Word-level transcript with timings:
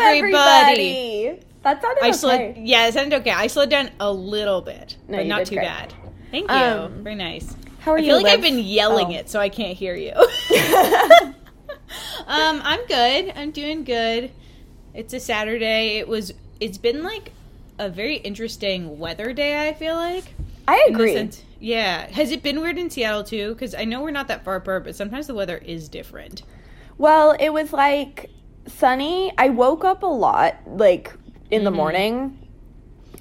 everybody. 0.00 1.40
That 1.62 1.82
sounded 1.82 2.04
I 2.04 2.10
okay. 2.10 2.62
Yeah, 2.64 2.86
it 2.86 2.94
sounded 2.94 3.16
okay. 3.20 3.30
I 3.30 3.48
slowed 3.48 3.70
down 3.70 3.90
a 3.98 4.10
little 4.12 4.60
bit, 4.60 4.96
No, 5.08 5.18
but 5.18 5.26
not 5.26 5.46
too 5.46 5.56
great. 5.56 5.64
bad. 5.66 5.94
Thank 6.30 6.48
you. 6.50 6.56
Um, 6.56 7.02
Very 7.02 7.16
nice. 7.16 7.54
How 7.80 7.92
are 7.92 7.98
I 7.98 8.00
you? 8.00 8.06
feel 8.06 8.16
like 8.22 8.26
I've 8.26 8.40
been 8.42 8.58
yelling 8.58 9.08
Oh. 9.08 9.18
it, 9.18 9.28
so 9.30 9.40
I 9.40 9.48
can't 9.48 9.76
hear 9.76 9.94
you. 9.96 10.12
um, 12.26 12.60
I'm 12.62 12.84
good. 12.86 13.32
I'm 13.36 13.50
doing 13.50 13.84
good. 13.84 14.30
It's 14.94 15.12
a 15.14 15.20
Saturday. 15.20 15.98
It 15.98 16.08
was. 16.08 16.32
It's 16.60 16.78
been 16.78 17.02
like 17.02 17.32
a 17.78 17.88
very 17.88 18.16
interesting 18.16 18.98
weather 18.98 19.32
day. 19.32 19.68
I 19.68 19.74
feel 19.74 19.94
like. 19.94 20.24
I 20.68 20.86
agree. 20.90 21.12
sense- 21.14 21.42
yeah. 21.60 22.08
Has 22.10 22.32
it 22.32 22.42
been 22.42 22.60
weird 22.60 22.78
in 22.78 22.90
Seattle 22.90 23.24
too? 23.24 23.54
Because 23.54 23.74
I 23.74 23.84
know 23.84 24.02
we're 24.02 24.10
not 24.10 24.28
that 24.28 24.44
far 24.44 24.56
apart, 24.56 24.84
but 24.84 24.96
sometimes 24.96 25.26
the 25.26 25.34
weather 25.34 25.58
is 25.58 25.88
different. 25.88 26.42
Well, 26.98 27.36
it 27.38 27.50
was 27.50 27.72
like 27.72 28.30
sunny. 28.68 29.32
I 29.38 29.48
woke 29.50 29.84
up 29.84 30.02
a 30.02 30.06
lot, 30.06 30.56
like 30.66 31.12
in 31.50 31.64
the 31.64 31.70
Mhm. 31.70 31.74
morning, 31.76 32.38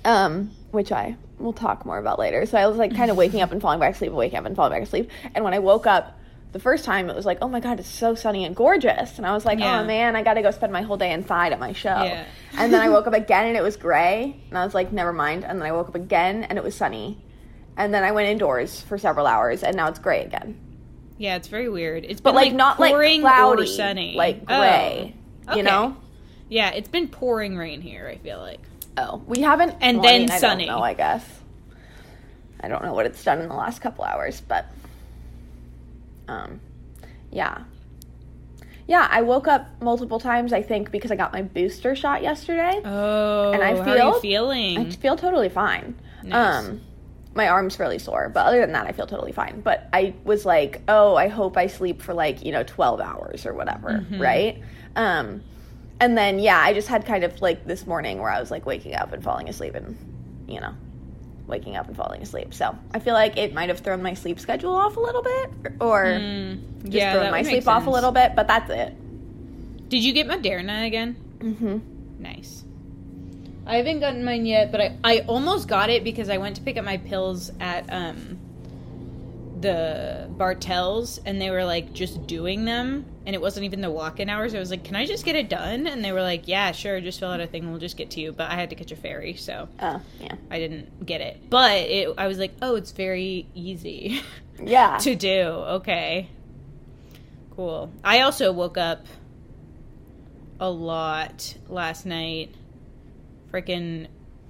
um, 0.03 0.52
which 0.72 0.91
I 0.91 1.16
will 1.40 1.53
talk 1.53 1.86
more 1.86 1.98
about 1.98 2.17
later. 2.20 2.45
So 2.45 2.58
I 2.58 2.67
was 2.67 2.77
like 2.77 2.95
kind 2.95 3.12
of 3.12 3.17
waking 3.17 3.41
up 3.41 3.52
and 3.52 3.62
falling 3.62 3.80
back 3.80 3.94
asleep, 3.95 4.12
waking 4.12 4.38
up 4.39 4.45
and 4.45 4.55
falling 4.55 4.72
back 4.72 4.84
asleep. 4.84 5.09
And 5.34 5.44
when 5.44 5.53
I 5.53 5.59
woke 5.59 5.86
up 5.88 6.17
the 6.53 6.59
first 6.59 6.86
time, 6.86 7.09
it 7.09 7.16
was 7.16 7.26
like, 7.26 7.39
oh 7.41 7.50
my 7.50 7.59
god, 7.59 7.80
it's 7.80 7.89
so 7.89 8.16
sunny 8.16 8.45
and 8.45 8.55
gorgeous. 8.55 9.17
And 9.17 9.27
I 9.27 9.34
was 9.34 9.45
like, 9.45 9.59
Yeah. 9.59 9.81
oh 9.81 9.84
man, 9.86 10.16
I 10.16 10.23
got 10.23 10.36
to 10.36 10.41
go 10.41 10.52
spend 10.52 10.72
my 10.72 10.81
whole 10.84 10.95
day 10.98 11.12
inside 11.12 11.52
at 11.52 11.59
my 11.59 11.73
show. 11.73 11.89
Yeah. 12.03 12.23
and 12.58 12.73
then 12.73 12.80
I 12.81 12.88
woke 12.89 13.05
up 13.08 13.14
again 13.14 13.48
and 13.48 13.58
it 13.58 13.64
was 13.64 13.75
gray, 13.75 14.39
and 14.50 14.58
I 14.58 14.64
was 14.64 14.73
like, 14.73 14.91
never 14.94 15.12
mind. 15.12 15.44
And 15.44 15.59
then 15.59 15.67
I 15.67 15.72
woke 15.73 15.89
up 15.89 15.95
again 15.95 16.44
and 16.44 16.58
it 16.58 16.64
was 16.64 16.73
sunny. 16.75 17.17
And 17.77 17.94
then 17.94 18.05
I 18.05 18.12
went 18.14 18.30
indoors 18.30 18.80
for 18.80 18.98
several 18.98 19.27
hours, 19.27 19.62
and 19.62 19.75
now 19.75 19.89
it's 19.89 20.00
gray 20.00 20.23
again. 20.23 20.58
Yeah, 21.17 21.36
it's 21.36 21.50
very 21.50 21.67
weird. 21.67 22.05
It's 22.05 22.22
But 22.22 22.31
been 22.31 22.36
like, 22.36 22.53
not 22.53 22.80
like 22.80 22.94
cloudy, 23.20 23.64
or 23.64 23.66
sunny, 23.66 24.16
like 24.16 24.44
Oh. 24.48 25.12
Okay. 25.48 25.58
You 25.58 25.63
know? 25.63 25.98
Yeah, 26.49 26.70
it's 26.72 26.90
been 26.90 27.08
pouring 27.08 27.58
rain 27.58 27.81
here. 27.81 28.08
I 28.08 28.17
feel 28.17 28.40
like. 28.40 28.59
Oh, 28.98 29.22
we 29.27 29.41
haven't. 29.41 29.76
And 29.81 29.98
well, 29.99 30.08
I 30.08 30.12
then 30.12 30.22
mean, 30.22 30.31
I 30.31 30.38
sunny. 30.38 30.66
don't 30.66 30.78
know, 30.78 30.83
I 30.83 30.94
guess. 30.94 31.25
I 32.61 32.67
don't 32.67 32.83
know 32.83 32.94
what 32.94 33.06
it's 33.06 33.23
done 33.23 33.42
in 33.42 33.50
the 33.50 33.56
last 33.56 33.81
couple 33.81 34.03
hours, 34.06 34.42
but 34.42 34.66
um, 36.28 36.59
yeah, 37.31 37.59
yeah. 38.88 39.08
I 39.11 39.22
woke 39.22 39.47
up 39.47 39.67
multiple 39.81 40.19
times. 40.19 40.53
I 40.53 40.61
think 40.61 40.92
because 40.92 41.11
I 41.11 41.16
got 41.16 41.34
my 41.34 41.42
booster 41.42 41.95
shot 41.95 42.22
yesterday. 42.23 42.81
Oh, 42.84 43.52
And 43.52 43.62
I 43.62 43.75
how 43.75 43.81
are 43.81 43.88
you 43.89 43.95
feel- 43.95 44.19
feeling? 44.22 44.78
I 44.80 44.89
feel 44.91 45.16
totally 45.17 45.50
fine. 45.50 45.95
Nice. 46.23 46.66
Um, 46.66 46.81
my 47.36 47.50
arm's 47.50 47.78
really 47.80 48.00
sore, 48.00 48.30
but 48.30 48.45
other 48.45 48.62
than 48.62 48.72
that, 48.72 48.88
I 48.88 48.94
feel 48.94 49.06
totally 49.08 49.34
fine. 49.34 49.59
But 49.62 49.89
I 49.91 50.14
was 50.23 50.45
like, 50.45 50.81
oh, 50.88 51.16
I 51.16 51.28
hope 51.28 51.58
I 51.58 51.67
sleep 51.67 52.02
for 52.02 52.14
like 52.14 52.44
you 52.45 52.52
know 52.52 52.64
twelve 52.64 53.00
hours 53.02 53.45
or 53.45 53.53
whatever, 53.53 53.89
Mm-hmm. 53.89 54.22
right? 54.22 54.64
Um, 54.95 55.43
and 55.99 56.17
then 56.17 56.39
yeah, 56.39 56.59
I 56.59 56.73
just 56.73 56.88
had 56.88 57.05
kind 57.05 57.23
of 57.23 57.41
like 57.41 57.65
this 57.65 57.85
morning 57.88 58.19
where 58.19 58.29
I 58.29 58.39
was 58.39 58.51
like 58.51 58.65
waking 58.65 58.95
up 58.95 59.13
and 59.13 59.23
falling 59.23 59.49
asleep, 59.49 59.75
and 59.75 59.97
you 60.47 60.59
know, 60.59 60.73
waking 61.47 61.75
up 61.75 61.88
and 61.88 61.95
falling 61.95 62.21
asleep. 62.21 62.53
So 62.53 62.77
I 62.93 62.99
feel 62.99 63.13
like 63.13 63.38
it 63.38 63.53
might 63.53 63.69
have 63.69 63.79
thrown 63.79 64.01
my 64.01 64.13
sleep 64.13 64.39
schedule 64.39 64.75
off 64.75 64.97
a 64.97 64.99
little 64.99 65.21
bit, 65.21 65.49
or 65.79 66.03
Mm, 66.05 66.83
just 66.83 66.95
yeah, 66.95 67.13
thrown 67.13 67.31
my 67.31 67.43
sleep 67.43 67.67
off 67.67 67.88
a 67.88 67.89
little 67.89 68.11
bit. 68.11 68.35
But 68.35 68.47
that's 68.47 68.69
it. 68.69 68.95
Did 69.89 70.03
you 70.03 70.13
get 70.13 70.27
Moderna 70.27 70.85
again? 70.85 71.16
Mm-hmm. 71.39 72.21
Nice. 72.21 72.63
I 73.67 73.77
haven't 73.77 73.99
gotten 73.99 74.23
mine 74.23 74.45
yet, 74.45 74.71
but 74.71 74.81
I, 74.81 74.97
I 75.03 75.19
almost 75.21 75.67
got 75.67 75.89
it 75.89 76.03
because 76.03 76.29
I 76.29 76.38
went 76.38 76.57
to 76.57 76.61
pick 76.61 76.77
up 76.77 76.85
my 76.85 76.97
pills 76.97 77.51
at 77.59 77.91
um 77.91 78.39
the 79.61 80.29
Bartells 80.38 81.19
and 81.25 81.41
they 81.41 81.49
were 81.49 81.66
like 81.66 81.93
just 81.93 82.27
doing 82.27 82.66
them 82.66 83.05
and 83.26 83.34
it 83.34 83.42
wasn't 83.42 83.66
even 83.66 83.81
the 83.81 83.92
walk-in 83.92 84.30
hours. 84.30 84.54
I 84.54 84.59
was 84.59 84.70
like, 84.70 84.84
"Can 84.84 84.95
I 84.95 85.06
just 85.06 85.26
get 85.26 85.36
it 85.36 85.50
done?" 85.50 85.88
And 85.88 86.04
they 86.04 86.12
were 86.12 86.22
like, 86.22 86.48
"Yeah, 86.48 86.72
sure, 86.72 87.02
just 87.02 87.20
fill 87.20 87.30
out 87.30 87.40
a 87.40 87.48
thing 87.48 87.64
and 87.64 87.72
we'll 87.72 87.80
just 87.80 87.98
get 87.98 88.12
to 88.12 88.22
you." 88.22 88.31
But 88.31 88.50
I 88.52 88.56
had 88.56 88.70
to 88.70 88.76
catch 88.76 88.92
a 88.92 88.95
ferry, 88.95 89.36
so 89.36 89.68
Oh 89.80 90.02
yeah, 90.20 90.36
I 90.50 90.59
didn't 90.59 91.06
get 91.06 91.22
it. 91.22 91.50
But 91.50 91.81
it, 91.81 92.14
I 92.18 92.28
was 92.28 92.38
like, 92.38 92.53
"Oh, 92.62 92.76
it's 92.76 92.92
very 92.92 93.48
easy." 93.56 94.22
yeah. 94.64 94.97
to 95.00 95.16
do. 95.16 95.41
Okay. 95.41 96.30
Cool. 97.56 97.91
I 98.03 98.22
also 98.22 98.52
woke 98.52 98.78
up 98.78 99.06
a 100.59 100.69
lot 100.69 101.56
last 101.69 102.06
night, 102.06 102.53
freaking 103.52 104.08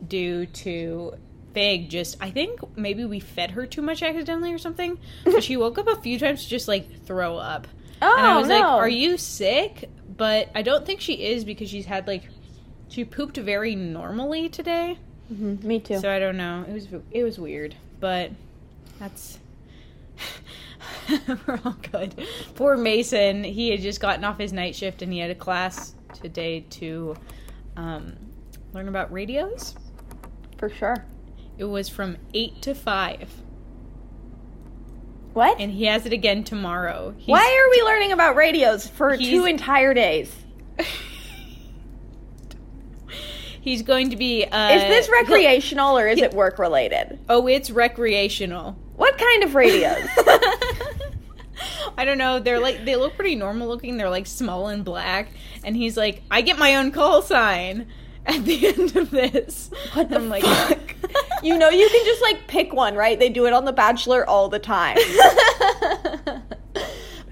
due 0.07 0.45
to 0.47 1.13
Fig 1.53 1.89
just, 1.89 2.17
I 2.19 2.31
think 2.31 2.59
maybe 2.77 3.05
we 3.05 3.19
fed 3.19 3.51
her 3.51 3.65
too 3.65 3.81
much 3.81 4.03
accidentally 4.03 4.51
or 4.51 4.57
something. 4.57 4.99
But 5.23 5.43
she 5.45 5.55
woke 5.55 5.77
up 5.77 5.87
a 5.87 5.95
few 5.95 6.19
times 6.19 6.43
to 6.43 6.49
just 6.49 6.67
like 6.67 7.05
throw 7.05 7.37
up. 7.37 7.67
Oh 8.01 8.15
and 8.17 8.25
I 8.27 8.37
was 8.37 8.47
no. 8.47 8.55
like, 8.55 8.65
Are 8.65 8.89
you 8.89 9.17
sick? 9.17 9.89
But 10.17 10.49
I 10.55 10.61
don't 10.61 10.85
think 10.85 11.01
she 11.01 11.13
is 11.25 11.43
because 11.43 11.69
she's 11.69 11.85
had 11.85 12.07
like, 12.07 12.23
she 12.87 13.03
pooped 13.03 13.37
very 13.37 13.75
normally 13.75 14.47
today. 14.49 14.97
Mhm, 15.33 15.63
Me 15.63 15.79
too. 15.79 15.99
So 15.99 16.09
I 16.09 16.19
don't 16.19 16.37
know. 16.37 16.65
It 16.67 16.73
was 16.73 16.87
it 17.11 17.23
was 17.23 17.39
weird, 17.39 17.75
but 17.99 18.31
that's 18.99 19.39
we're 21.47 21.59
all 21.65 21.75
good. 21.91 22.15
Poor 22.55 22.77
Mason. 22.77 23.43
He 23.43 23.71
had 23.71 23.81
just 23.81 23.99
gotten 23.99 24.23
off 24.23 24.37
his 24.37 24.53
night 24.53 24.75
shift 24.75 25.01
and 25.01 25.11
he 25.11 25.19
had 25.19 25.31
a 25.31 25.35
class 25.35 25.95
today 26.13 26.61
to 26.71 27.15
um, 27.75 28.13
learn 28.73 28.87
about 28.87 29.11
radios. 29.11 29.75
For 30.57 30.69
sure. 30.69 31.05
It 31.57 31.65
was 31.65 31.89
from 31.89 32.17
eight 32.33 32.61
to 32.63 32.73
five, 32.75 33.29
What? 35.35 35.59
and 35.59 35.69
he 35.71 35.83
has 35.85 36.05
it 36.05 36.13
again 36.13 36.43
tomorrow. 36.45 37.13
He's- 37.17 37.27
Why 37.27 37.43
are 37.43 37.69
we 37.69 37.81
learning 37.85 38.13
about 38.13 38.35
radios 38.35 38.87
for 38.87 39.15
two 39.17 39.45
entire 39.45 39.93
days? 39.93 40.33
He's 43.61 43.81
going 43.81 44.11
to 44.11 44.15
be. 44.15 44.45
Uh, 44.45 44.75
Is 44.75 44.81
this 44.83 45.09
recreational 45.09 45.97
or 45.97 46.07
is 46.07 46.19
it 46.21 46.33
work 46.35 46.59
related? 46.59 47.17
Oh, 47.27 47.47
it's 47.47 47.71
recreational. 47.71 48.77
What 48.95 49.17
kind 49.17 49.43
of 49.43 49.55
radios? 49.55 50.07
I 51.97 52.05
don't 52.05 52.19
know. 52.19 52.39
They're 52.39 52.59
like 52.59 52.85
they 52.85 52.95
look 52.95 53.15
pretty 53.15 53.33
normal 53.35 53.67
looking. 53.67 53.97
They're 53.97 54.09
like 54.09 54.27
small 54.27 54.67
and 54.67 54.85
black. 54.85 55.29
And 55.63 55.75
he's 55.75 55.97
like, 55.97 56.21
I 56.29 56.41
get 56.41 56.59
my 56.59 56.75
own 56.75 56.91
call 56.91 57.23
sign 57.23 57.87
at 58.27 58.43
the 58.43 58.67
end 58.67 58.95
of 58.95 59.11
this. 59.11 59.69
What 59.93 60.09
the 60.09 60.15
I'm 60.15 60.29
like, 60.29 60.43
fuck? 60.43 60.95
you 61.43 61.57
know 61.57 61.69
you 61.69 61.87
can 61.87 62.05
just 62.05 62.21
like 62.23 62.47
pick 62.47 62.73
one, 62.73 62.95
right? 62.95 63.19
They 63.19 63.29
do 63.29 63.45
it 63.45 63.53
on 63.53 63.65
The 63.65 63.73
Bachelor 63.73 64.27
all 64.27 64.49
the 64.49 64.57
time. 64.57 64.97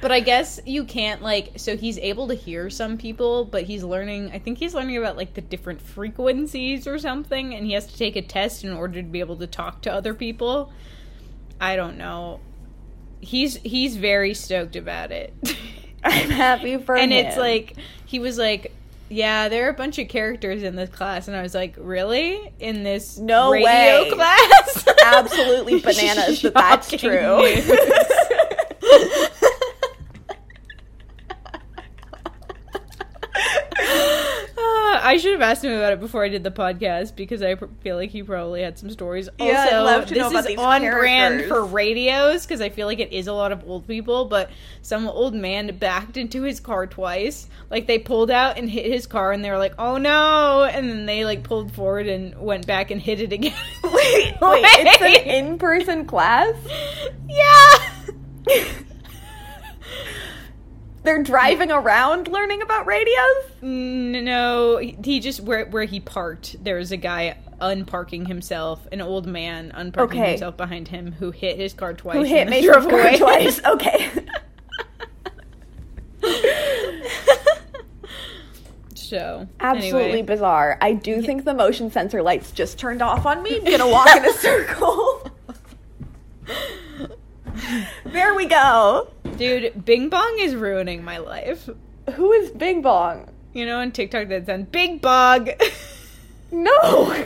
but 0.02 0.12
I 0.12 0.20
guess 0.20 0.60
you 0.68 0.84
can't 0.84 1.24
like. 1.24 1.54
So 1.56 1.76
he's 1.76 1.98
able 1.98 2.28
to 2.28 2.36
hear 2.36 2.70
some 2.70 3.00
people, 3.00 3.46
but 3.46 3.64
he's 3.64 3.84
learning. 3.84 4.32
I 4.34 4.38
think 4.38 4.60
he's 4.60 4.76
learning 4.76 4.98
about 4.98 5.18
like 5.18 5.34
the 5.34 5.42
different 5.42 5.82
frequencies 5.82 6.86
or 6.86 7.00
something, 7.00 7.56
and 7.56 7.66
he 7.66 7.74
has 7.74 7.88
to 7.88 7.98
take 7.98 8.16
a 8.16 8.22
test 8.22 8.64
in 8.64 8.72
order 8.72 9.02
to 9.02 9.08
be 9.08 9.20
able 9.20 9.38
to 9.38 9.48
talk 9.48 9.82
to 9.84 9.92
other 9.92 10.14
people. 10.14 10.72
I 11.60 11.76
don't 11.76 11.98
know. 11.98 12.40
He's 13.20 13.56
he's 13.58 13.96
very 13.96 14.36
stoked 14.36 14.76
about 14.76 15.12
it. 15.12 15.34
I'm 16.04 16.30
happy 16.30 16.78
for 16.78 16.96
and 16.96 17.12
him. 17.12 17.18
And 17.18 17.28
it's 17.28 17.38
like 17.38 17.78
he 18.06 18.20
was 18.20 18.38
like 18.38 18.74
yeah 19.10 19.50
there 19.50 19.66
are 19.66 19.70
a 19.70 19.74
bunch 19.74 20.00
of 20.00 20.08
characters 20.08 20.64
in 20.64 20.76
this 20.76 20.90
class 20.90 21.28
and 21.28 21.36
i 21.38 21.42
was 21.42 21.54
like 21.54 21.76
really 21.78 22.52
in 22.60 22.84
this 22.84 23.18
No 23.18 23.52
radio 23.52 23.66
way. 23.66 24.12
class 24.12 24.86
absolutely 25.06 25.80
bananas 25.82 26.42
that 26.42 26.54
that's 26.54 26.90
true. 26.90 27.38
news. 27.42 27.70
Ah, 34.58 34.93
I 35.04 35.18
should 35.18 35.34
have 35.34 35.42
asked 35.42 35.64
him 35.64 35.74
about 35.74 35.94
it 35.94 36.00
before 36.00 36.24
I 36.24 36.30
did 36.30 36.44
the 36.44 36.52
podcast 36.52 37.16
because 37.16 37.42
I 37.44 37.56
pr- 37.56 37.66
feel 37.82 37.98
like 37.98 38.10
he 38.10 38.24
probably 38.24 38.62
had 38.62 38.80
some 38.80 38.90
stories. 38.90 39.28
Yeah, 39.38 39.46
I'd 39.46 39.74
also, 39.74 39.84
love 39.84 40.06
to 40.08 40.14
this 40.14 40.22
know 40.22 40.30
about 40.30 40.40
is 40.40 40.46
these 40.48 40.58
on 40.58 40.82
brand 40.82 41.46
for 41.46 41.66
radios 41.66 42.46
because 42.46 42.62
I 42.62 42.70
feel 42.70 42.88
like 42.88 43.00
it 43.00 43.12
is 43.12 43.28
a 43.28 43.34
lot 43.34 43.52
of 43.52 43.68
old 43.68 43.86
people. 43.86 44.26
But 44.26 44.50
some 44.82 45.08
old 45.08 45.34
man 45.34 45.76
backed 45.78 46.16
into 46.16 46.44
his 46.44 46.60
car 46.60 46.88
twice. 46.88 47.48
Like 47.70 47.86
they 47.86 48.00
pulled 48.00 48.32
out 48.32 48.58
and 48.58 48.70
hit 48.70 48.86
his 48.86 49.06
car, 49.06 49.34
and 49.34 49.44
they 49.44 49.52
were 49.52 49.58
like, 49.58 49.74
"Oh 49.78 49.98
no!" 49.98 50.64
And 50.64 50.90
then 50.90 51.06
they 51.06 51.26
like 51.26 51.44
pulled 51.44 51.74
forward 51.74 52.08
and 52.08 52.40
went 52.40 52.66
back 52.66 52.90
and 52.90 53.02
hit 53.02 53.20
it 53.20 53.34
again. 53.34 53.54
wait, 53.84 54.36
wait, 54.42 54.64
it's 54.66 55.02
an 55.02 55.30
in-person 55.30 56.06
class? 56.06 56.56
yeah. 57.28 57.90
They're 61.04 61.22
driving 61.22 61.72
around 61.72 62.28
learning 62.30 62.62
about 62.62 62.86
radios? 62.88 63.46
No, 63.62 64.78
he, 64.78 65.20
just 65.20 65.42
where 65.42 65.66
where 65.66 65.84
he 65.84 66.00
parked. 66.00 66.64
There 66.64 66.78
was 66.78 66.92
a 66.94 66.98
guy 66.98 67.38
unparking 67.60 68.28
himself, 68.28 68.88
an 68.92 69.02
old 69.02 69.26
man 69.28 69.72
unparking 69.76 70.20
Okay. 70.22 70.30
himself 70.32 70.56
behind 70.58 70.88
him, 70.88 71.12
who 71.14 71.32
hit 71.32 71.58
his 71.58 71.74
car 71.74 71.94
twice. 71.94 72.16
Who 72.16 72.24
hit 72.24 72.50
Mason's 72.50 72.86
car 72.88 73.18
twice? 73.18 73.62
Okay. 73.66 74.10
so 78.96 79.48
Absolutely 79.60 80.04
anyway. 80.04 80.22
bizarre. 80.22 80.78
I 80.82 80.94
do 80.94 81.22
think 81.22 81.44
the 81.46 81.54
motion 81.54 81.92
sensor 81.92 82.22
lights 82.22 82.52
just 82.52 82.78
turned 82.80 83.02
off 83.02 83.26
on 83.26 83.44
me. 83.44 83.58
I'm 83.58 83.66
gonna 83.66 83.90
walk 83.90 84.08
in 84.16 84.26
a 84.26 84.34
circle. 84.34 85.32
there 88.06 88.32
we 88.44 88.50
go. 88.50 89.08
dude, 89.38 89.86
Bing 89.86 90.10
Bong 90.10 90.38
is 90.40 90.54
ruining 90.54 91.04
my 91.04 91.18
life. 91.18 91.70
Who 92.16 92.32
is 92.34 92.50
Bing 92.52 92.82
Bong? 92.82 93.30
You 93.54 93.66
know, 93.66 93.80
on 93.80 93.92
TikTok 93.92 94.28
that's 94.28 94.50
on 94.50 94.64
Big 94.64 95.02
Bog. 95.02 95.50
No. 96.52 97.26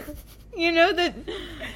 you 0.55 0.71
know 0.71 0.93
that. 0.93 1.13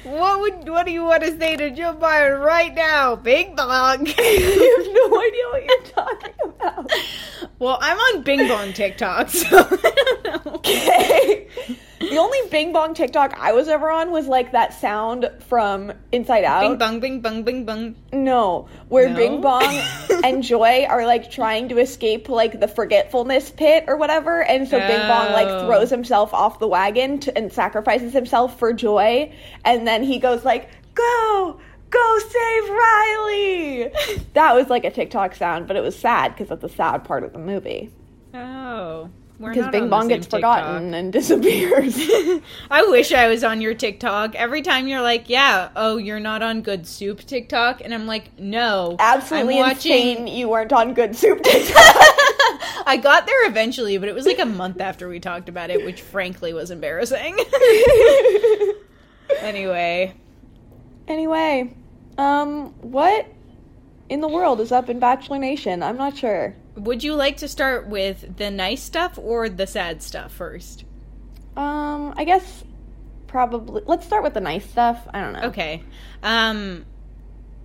What 0.04 0.40
would 0.40 0.70
what 0.70 0.86
do 0.86 0.92
you 0.92 1.04
want 1.04 1.22
to 1.22 1.38
say 1.38 1.54
to 1.54 1.70
Joe 1.70 1.94
Biden 1.94 2.42
right 2.42 2.74
now? 2.74 3.14
Big 3.14 3.54
Bong. 3.54 4.06
you 4.06 4.14
have 4.14 4.86
no 4.94 5.20
idea 5.20 5.44
what 5.50 5.64
you're 5.66 5.82
talking 5.82 6.34
about. 6.44 6.90
well, 7.58 7.76
I'm 7.82 7.98
on 7.98 8.22
Bing 8.22 8.48
Bong 8.48 8.72
TikTok, 8.72 9.28
so 9.28 9.58
I 9.58 9.92
don't 9.94 10.24
know. 10.24 10.52
Okay. 10.54 11.46
The 12.10 12.18
only 12.18 12.38
Bing 12.50 12.72
Bong 12.72 12.94
TikTok 12.94 13.38
I 13.38 13.52
was 13.52 13.68
ever 13.68 13.88
on 13.90 14.10
was 14.10 14.26
like 14.26 14.52
that 14.52 14.74
sound 14.74 15.30
from 15.48 15.92
Inside 16.10 16.44
Out. 16.44 16.60
Bing 16.62 16.76
bong, 16.78 17.00
bing 17.00 17.20
bong, 17.20 17.42
bing 17.44 17.64
bong. 17.64 17.94
No, 18.12 18.68
where 18.88 19.08
No? 19.08 19.16
Bing 19.16 19.40
Bong 19.40 19.62
and 20.24 20.42
Joy 20.42 20.84
are 20.88 21.06
like 21.06 21.30
trying 21.30 21.68
to 21.68 21.78
escape 21.78 22.28
like 22.28 22.60
the 22.60 22.68
forgetfulness 22.68 23.50
pit 23.52 23.84
or 23.86 23.96
whatever, 23.96 24.42
and 24.42 24.68
so 24.68 24.78
Bing 24.78 25.00
Bong 25.08 25.32
like 25.32 25.46
Oh. 25.48 25.66
throws 25.66 25.90
himself 25.90 26.34
off 26.34 26.58
the 26.58 26.68
wagon 26.68 27.18
to, 27.20 27.36
and 27.38 27.52
sacrifices 27.52 28.12
himself 28.12 28.58
for 28.58 28.72
Joy, 28.72 29.32
and 29.64 29.86
then 29.86 30.02
he 30.02 30.18
goes 30.18 30.44
like, 30.44 30.68
"Go, 30.94 31.60
go 31.90 32.18
save 32.18 32.68
Riley." 32.70 33.92
that 34.34 34.54
was 34.54 34.68
like 34.68 34.84
a 34.84 34.90
TikTok 34.90 35.34
sound, 35.34 35.66
but 35.66 35.76
it 35.76 35.82
was 35.82 35.96
sad 35.98 36.32
because 36.34 36.48
that's 36.48 36.62
the 36.62 36.68
sad 36.68 37.04
part 37.04 37.22
of 37.24 37.32
the 37.32 37.38
movie 37.38 37.90
Oh, 38.34 39.10
because 39.50 39.70
Bing 39.70 39.88
Bong 39.88 40.08
gets 40.08 40.26
forgotten 40.26 40.94
and 40.94 41.12
disappears. 41.12 41.96
I 42.70 42.82
wish 42.88 43.12
I 43.12 43.28
was 43.28 43.44
on 43.44 43.60
your 43.60 43.74
TikTok. 43.74 44.34
Every 44.34 44.62
time 44.62 44.88
you're 44.88 45.02
like, 45.02 45.28
"Yeah, 45.28 45.70
oh, 45.76 45.96
you're 45.96 46.20
not 46.20 46.42
on 46.42 46.62
Good 46.62 46.86
Soup 46.86 47.20
TikTok," 47.20 47.80
and 47.82 47.92
I'm 47.92 48.06
like, 48.06 48.38
"No, 48.38 48.96
Absolutely 48.98 49.58
I'm 49.60 49.68
watching." 49.70 50.08
insane! 50.10 50.26
You 50.26 50.48
weren't 50.48 50.72
on 50.72 50.94
Good 50.94 51.16
Soup 51.16 51.42
TikTok. 51.42 51.76
I 52.86 52.98
got 53.00 53.26
there 53.26 53.48
eventually, 53.48 53.98
but 53.98 54.08
it 54.08 54.14
was 54.14 54.26
like 54.26 54.38
a 54.38 54.46
month 54.46 54.80
after 54.80 55.08
we 55.08 55.20
talked 55.20 55.48
about 55.48 55.70
it, 55.70 55.84
which 55.84 56.00
frankly 56.02 56.52
was 56.52 56.70
embarrassing. 56.70 57.36
anyway, 59.40 60.14
Anyway, 61.08 61.74
um, 62.16 62.68
what 62.80 63.26
in 64.08 64.20
the 64.20 64.28
world 64.28 64.60
is 64.60 64.72
up 64.72 64.88
in 64.88 64.98
Bachelor 64.98 65.38
Nation? 65.38 65.82
I'm 65.82 65.96
not 65.96 66.16
sure. 66.16 66.54
Would 66.76 67.04
you 67.04 67.14
like 67.14 67.38
to 67.38 67.48
start 67.48 67.86
with 67.86 68.36
the 68.36 68.50
nice 68.50 68.82
stuff 68.82 69.18
or 69.18 69.48
the 69.48 69.66
sad 69.66 70.02
stuff 70.02 70.32
first? 70.32 70.84
Um, 71.56 72.14
I 72.16 72.24
guess 72.24 72.64
probably 73.26 73.82
let's 73.86 74.04
start 74.06 74.22
with 74.22 74.34
the 74.34 74.40
nice 74.40 74.68
stuff. 74.68 75.06
I 75.12 75.20
don't 75.20 75.32
know. 75.32 75.48
Okay. 75.48 75.82
Um 76.22 76.84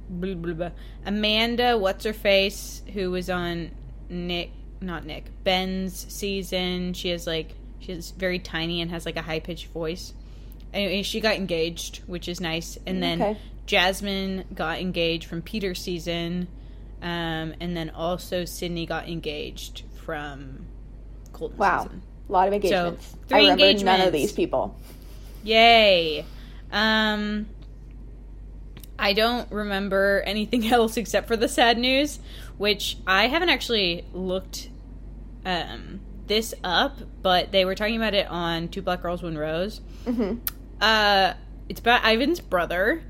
blah, 0.10 0.34
blah, 0.34 0.54
blah. 0.54 0.72
Amanda, 1.06 1.78
what's 1.78 2.06
her 2.06 2.14
face, 2.14 2.82
who 2.94 3.12
was 3.12 3.30
on 3.30 3.72
Nick 4.10 4.52
not 4.80 5.06
Nick, 5.06 5.26
Ben's 5.44 6.06
season. 6.14 6.94
She 6.94 7.10
has 7.10 7.26
like 7.28 7.54
she's 7.80 8.12
very 8.12 8.40
tiny 8.40 8.82
and 8.82 8.92
has 8.92 9.06
like 9.06 9.18
a 9.18 9.22
high 9.22 9.40
pitched 9.40 9.68
voice. 9.68 10.14
Anyway, 10.74 11.02
she 11.04 11.20
got 11.20 11.36
engaged, 11.36 12.00
which 12.08 12.28
is 12.28 12.42
nice. 12.42 12.78
And 12.86 13.02
then 13.02 13.22
Okay. 13.22 13.40
Jasmine 13.66 14.46
got 14.54 14.80
engaged 14.80 15.26
from 15.26 15.42
Peter's 15.42 15.82
season. 15.82 16.48
Um, 17.02 17.54
and 17.60 17.78
then 17.78 17.90
also 17.92 18.46
Sydney 18.46 18.86
got 18.86 19.08
engaged 19.08 19.84
from 20.04 20.66
Colton 21.34 21.58
Wow. 21.58 21.84
season. 21.84 22.02
A 22.28 22.32
lot 22.32 22.48
of 22.48 22.54
engagements. 22.54 23.16
three 23.28 23.38
I 23.38 23.42
remember 23.52 23.84
none 23.86 24.02
of 24.02 24.12
these 24.14 24.32
people. 24.34 24.76
Yay. 25.44 26.26
Um 26.72 27.48
I 29.00 29.14
don't 29.14 29.50
remember 29.52 30.24
anything 30.26 30.68
else 30.72 30.98
except 30.98 31.28
for 31.28 31.38
the 31.38 31.48
sad 31.48 31.78
news, 31.78 32.20
which 32.58 32.98
I 33.06 33.28
haven't 33.28 33.50
actually 33.50 34.06
looked 34.14 34.70
um 35.46 36.00
this 36.26 36.54
up, 36.64 36.98
but 37.22 37.52
they 37.54 37.64
were 37.64 37.76
talking 37.76 37.96
about 37.96 38.14
it 38.14 38.28
on 38.28 38.68
Two 38.68 38.82
Black 38.82 39.02
Girls 39.02 39.22
One 39.24 39.38
Rose. 39.38 39.82
hmm 40.06 40.36
Uh 40.82 41.34
it's 41.70 41.80
about 41.80 42.04
Ivan's 42.06 42.40
brother 42.42 43.04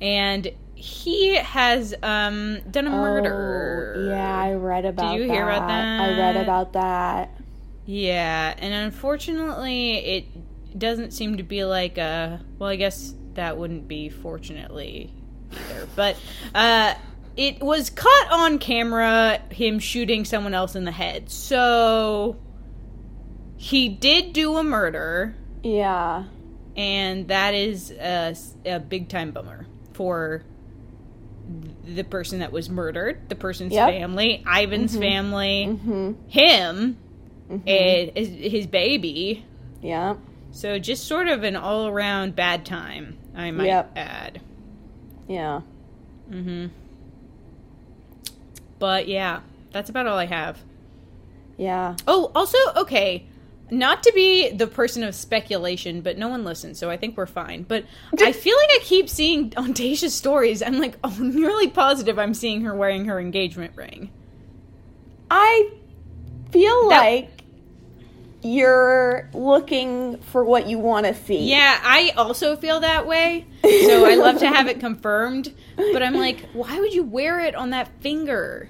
and 0.00 0.50
he 0.84 1.36
has 1.36 1.94
um 2.02 2.58
done 2.70 2.86
a 2.86 2.90
murder. 2.90 3.94
Oh, 3.96 4.08
yeah, 4.10 4.38
I 4.38 4.52
read 4.52 4.84
about. 4.84 5.12
Did 5.16 5.22
you 5.22 5.32
hear 5.32 5.44
about 5.48 5.68
that? 5.68 6.00
I 6.00 6.18
read 6.18 6.36
about 6.36 6.72
that. 6.74 7.40
Yeah, 7.86 8.54
and 8.58 8.74
unfortunately, 8.74 9.92
it 9.96 10.78
doesn't 10.78 11.12
seem 11.12 11.38
to 11.38 11.42
be 11.42 11.64
like 11.64 11.96
a. 11.96 12.44
Well, 12.58 12.68
I 12.68 12.76
guess 12.76 13.14
that 13.32 13.56
wouldn't 13.56 13.88
be 13.88 14.10
fortunately 14.10 15.10
either. 15.52 15.88
But 15.96 16.16
uh, 16.54 16.94
it 17.34 17.62
was 17.62 17.88
caught 17.88 18.28
on 18.30 18.58
camera 18.58 19.40
him 19.50 19.78
shooting 19.78 20.26
someone 20.26 20.52
else 20.52 20.76
in 20.76 20.84
the 20.84 20.92
head. 20.92 21.30
So 21.30 22.36
he 23.56 23.88
did 23.88 24.34
do 24.34 24.56
a 24.58 24.62
murder, 24.64 25.34
Yeah. 25.62 26.24
and 26.76 27.28
that 27.28 27.54
is 27.54 27.90
a, 27.90 28.36
a 28.66 28.80
big 28.80 29.08
time 29.08 29.30
bummer 29.30 29.66
for 29.94 30.42
the 31.86 32.04
person 32.04 32.38
that 32.40 32.52
was 32.52 32.68
murdered, 32.70 33.28
the 33.28 33.34
person's 33.34 33.72
Yep. 33.72 33.88
family, 33.90 34.42
Ivan's 34.46 34.96
family, 34.96 35.64
hmm 35.66 36.12
him 36.28 36.96
hmm 37.48 37.56
and 37.66 38.10
his, 38.16 38.28
his 38.52 38.66
baby. 38.66 39.44
Yeah. 39.82 40.16
So 40.50 40.78
just 40.78 41.06
sort 41.06 41.28
of 41.28 41.42
an 41.42 41.56
all 41.56 41.86
around 41.88 42.34
bad 42.36 42.64
time, 42.64 43.18
I 43.34 43.50
might 43.50 43.66
Yep. 43.66 43.92
add. 43.96 44.40
Yeah. 45.28 45.60
Mm-hmm. 46.30 46.66
But 48.78 49.08
yeah, 49.08 49.40
that's 49.72 49.90
about 49.90 50.06
all 50.06 50.18
I 50.18 50.26
have. 50.26 50.58
Yeah. 51.56 51.96
Oh, 52.06 52.30
also, 52.34 52.58
okay, 52.76 53.26
not 53.70 54.02
to 54.02 54.12
be 54.14 54.50
the 54.50 54.66
person 54.66 55.02
of 55.02 55.14
speculation, 55.14 56.00
but 56.00 56.18
no 56.18 56.28
one 56.28 56.44
listens, 56.44 56.78
so 56.78 56.90
I 56.90 56.96
think 56.96 57.16
we're 57.16 57.26
fine. 57.26 57.62
But 57.62 57.84
I 58.20 58.32
feel 58.32 58.56
like 58.56 58.68
I 58.72 58.78
keep 58.82 59.08
seeing 59.08 59.52
on 59.56 59.74
stories, 59.74 60.62
I'm 60.62 60.78
like, 60.78 60.96
oh, 61.02 61.14
I'm 61.18 61.34
nearly 61.34 61.68
positive 61.68 62.18
I'm 62.18 62.34
seeing 62.34 62.62
her 62.62 62.74
wearing 62.74 63.06
her 63.06 63.18
engagement 63.18 63.72
ring. 63.76 64.10
I 65.30 65.70
feel 66.50 66.88
That- 66.88 66.98
like 67.00 67.30
you're 68.42 69.30
looking 69.32 70.18
for 70.18 70.44
what 70.44 70.66
you 70.66 70.78
want 70.78 71.06
to 71.06 71.14
see. 71.14 71.48
Yeah, 71.50 71.80
I 71.82 72.12
also 72.16 72.56
feel 72.56 72.80
that 72.80 73.06
way. 73.06 73.46
So 73.62 74.04
I 74.04 74.16
love 74.16 74.38
to 74.40 74.46
have 74.48 74.68
it 74.68 74.80
confirmed. 74.80 75.52
But 75.76 76.02
I'm 76.02 76.14
like, 76.14 76.46
why 76.52 76.78
would 76.78 76.92
you 76.92 77.04
wear 77.04 77.40
it 77.40 77.54
on 77.54 77.70
that 77.70 77.88
finger? 78.02 78.68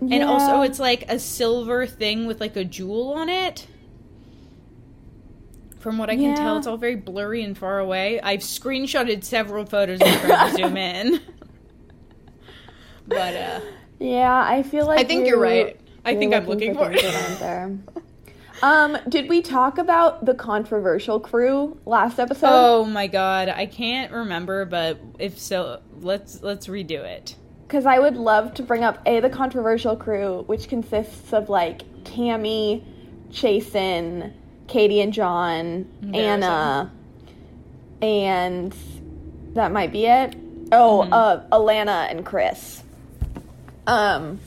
And 0.00 0.22
also, 0.22 0.62
it's 0.62 0.78
like 0.78 1.04
a 1.10 1.18
silver 1.18 1.84
thing 1.86 2.26
with 2.26 2.40
like 2.40 2.56
a 2.56 2.64
jewel 2.64 3.12
on 3.12 3.28
it. 3.28 3.66
From 5.80 5.98
what 5.98 6.08
I 6.10 6.16
can 6.16 6.36
tell, 6.36 6.56
it's 6.58 6.66
all 6.66 6.76
very 6.76 6.94
blurry 6.96 7.42
and 7.42 7.56
far 7.58 7.78
away. 7.78 8.20
I've 8.20 8.40
screenshotted 8.40 9.24
several 9.24 9.64
photos 9.64 10.00
and 10.00 10.20
trying 10.20 10.50
to 10.50 10.56
zoom 10.62 10.76
in. 10.76 11.20
But 13.06 13.34
uh, 13.34 13.60
Yeah, 13.98 14.44
I 14.46 14.62
feel 14.62 14.86
like 14.86 15.00
I 15.00 15.04
think 15.04 15.26
you're 15.26 15.36
you- 15.38 15.42
right. 15.66 15.80
I 16.04 16.10
you're 16.12 16.20
think 16.20 16.34
I'm 16.34 16.46
looking 16.46 16.74
for 16.74 16.90
things 16.92 17.02
it. 17.04 17.38
there. 17.40 17.76
Um, 18.62 18.98
did 19.08 19.28
we 19.30 19.40
talk 19.40 19.78
about 19.78 20.26
the 20.26 20.34
controversial 20.34 21.18
crew 21.18 21.78
last 21.86 22.18
episode? 22.18 22.48
oh 22.50 22.84
my 22.84 23.06
god, 23.06 23.48
I 23.48 23.64
can't 23.66 24.12
remember, 24.12 24.66
but 24.66 25.00
if 25.18 25.38
so, 25.38 25.80
let's 26.00 26.42
let's 26.42 26.66
redo 26.66 27.02
it. 27.02 27.36
Because 27.66 27.86
I 27.86 27.98
would 27.98 28.16
love 28.16 28.52
to 28.54 28.62
bring 28.62 28.84
up 28.84 28.98
a 29.06 29.20
the 29.20 29.30
controversial 29.30 29.96
crew, 29.96 30.42
which 30.46 30.68
consists 30.68 31.32
of 31.32 31.48
like 31.48 31.82
Tammy, 32.04 32.84
Chasen, 33.30 34.32
Katie 34.70 35.00
and 35.02 35.12
John. 35.12 35.86
Anna, 36.14 36.90
and 38.00 38.74
that 39.54 39.72
might 39.72 39.92
be 39.92 40.06
it. 40.06 40.34
Oh, 40.72 41.04
Mhm. 41.06 41.12
uh, 41.12 41.40
Alana 41.52 42.08
and 42.10 42.24
Chris. 42.24 42.82
Um, 43.86 44.38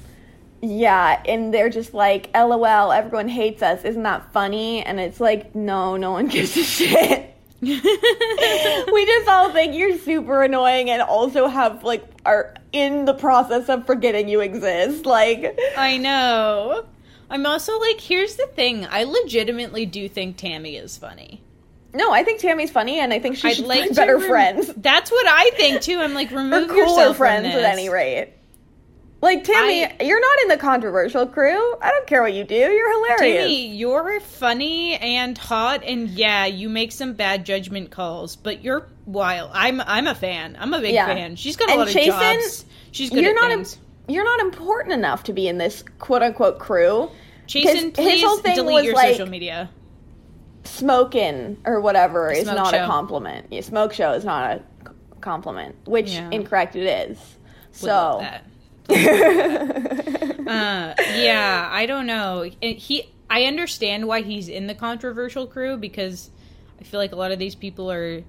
yeah, 0.62 1.22
and 1.27 1.53
they're 1.53 1.70
just 1.70 1.94
like, 1.94 2.30
"LOL, 2.34 2.92
everyone 2.94 3.27
hates 3.27 3.62
us. 3.62 3.84
Isn't 3.84 4.03
that 4.03 4.32
funny?" 4.32 4.82
And 4.82 5.00
it's 5.00 5.20
like, 5.20 5.53
no, 5.53 5.98
no 5.98 6.12
one 6.12 6.27
gives 6.27 6.56
a 6.56 6.63
shit. 6.63 7.30
we 7.62 9.06
just 9.06 9.27
all 9.30 9.51
think 9.51 9.74
you're 9.75 9.98
super 9.98 10.44
annoying 10.44 10.89
and 10.89 11.01
also 11.01 11.48
have 11.48 11.84
like 11.84 12.03
are 12.25 12.53
in 12.74 13.06
the 13.06 13.13
process 13.13 13.70
of 13.70 13.86
forgetting 13.86 14.27
you 14.27 14.39
exist. 14.42 15.06
Like 15.06 15.58
I 15.77 15.98
know. 15.98 16.84
I'm 17.34 17.46
also 17.46 17.78
like, 17.80 18.00
here's 18.00 18.36
the 18.38 18.46
thing. 18.48 18.86
I 18.86 19.04
legitimately 19.04 19.86
do 19.88 20.08
think 20.08 20.38
Tammy 20.38 20.78
is 20.78 20.98
funny. 20.98 21.42
no, 21.94 22.12
I 22.12 22.24
think 22.24 22.40
Tammy's 22.40 22.72
funny 22.72 23.00
and 23.00 23.12
I 23.12 23.20
think 23.20 23.36
she 23.38 23.50
I'd 23.50 23.56
should 23.58 23.66
like 23.66 23.80
find 23.86 23.96
better 23.96 24.18
rem- 24.18 24.28
friends. 24.30 24.72
That's 24.78 25.12
what 25.12 25.25
I 25.28 25.50
think 25.56 25.82
too. 25.82 25.98
I'm 26.00 26.13
like, 26.13 26.32
Or 26.32 26.38
remove 26.38 26.70
cooler 26.70 26.82
yourself 26.84 27.18
friends 27.18 27.48
at 27.48 27.63
any 27.63 27.90
rate. 27.90 28.34
Like 29.22 29.46
Tammy, 29.46 29.86
I- 29.86 29.96
you're 30.02 30.20
not 30.20 30.42
in 30.44 30.48
the 30.50 30.58
controversial 30.58 31.25
crew. 31.25 31.75
I 31.82 31.90
don't 31.92 32.06
care 32.08 32.22
what 32.22 32.34
you 32.34 32.44
do. 32.44 32.56
You're 32.56 32.92
hilarious. 32.94 33.42
Tammy, 33.44 33.68
you're 33.75 34.20
funny 34.20 34.96
and 34.98 35.38
hot, 35.38 35.82
and 35.86 36.10
yeah, 36.10 36.46
you 36.46 36.68
make 36.70 36.92
some 36.92 37.13
bad 37.13 37.46
judgment 37.46 37.90
calls, 37.90 38.36
but 38.36 38.63
you're 38.63 38.86
wild. 39.06 39.50
I'm 39.54 39.80
I'm 39.82 40.08
a 40.08 40.16
fan. 40.16 40.58
I'm 40.60 40.74
a 40.74 40.82
big 40.82 40.94
Yeah. 40.94 41.06
fan. 41.08 41.36
She's 41.38 41.56
got 41.56 41.70
a 41.70 41.72
And 41.72 41.80
lot 41.80 41.88
of 41.88 41.94
jobs. 41.96 42.66
She's 42.92 43.10
good 43.10 43.24
you're 43.24 43.34
not 43.34 43.50
things. 43.50 43.80
you're 44.10 44.25
not 44.25 44.42
important 44.42 44.94
enough 44.94 45.24
to 45.24 45.34
be 45.34 45.48
in 45.48 45.58
this 45.58 45.84
quote 46.00 46.22
unquote 46.22 46.60
crew 46.60 47.10
Jason, 47.47 47.93
His- 47.95 48.13
his 48.13 48.23
whole 48.23 48.38
please 48.38 48.41
thing 48.41 48.55
delete 48.55 48.73
was 48.75 48.85
your 48.85 48.95
like- 48.95 49.12
social 49.12 49.27
media. 49.29 49.69
Smoking 50.65 51.57
or 51.65 51.81
whatever 51.81 52.31
is 52.31 52.45
not 52.45 52.73
show. 52.73 52.83
a 52.83 52.88
compliment. 52.88 53.47
Yeah, 53.51 53.62
smoke 53.62 53.91
show 53.93 54.13
is 54.13 54.23
not 54.23 54.51
a 54.51 54.62
compliment, 55.19 55.75
which 55.85 56.12
Yeah. 56.12 56.29
incorrect 56.31 56.75
it 56.77 56.85
is. 57.09 57.19
So, 57.71 58.21
that. 58.21 58.43
Uh, 60.43 60.93
yeah, 61.15 61.69
I 61.71 61.85
don't 61.85 62.05
know. 62.05 62.50
He, 62.62 63.09
I 63.29 63.45
understand 63.45 64.07
why 64.07 64.21
he's 64.21 64.50
in 64.50 64.67
the 64.67 64.75
controversial 64.75 65.47
crew 65.47 65.77
because 65.77 66.29
I 66.79 66.83
feel 66.83 67.00
like 67.00 67.13
a 67.13 67.15
lot 67.15 67.31
of 67.31 67.39
these 67.39 67.55
people 67.55 67.89
are 67.91 68.23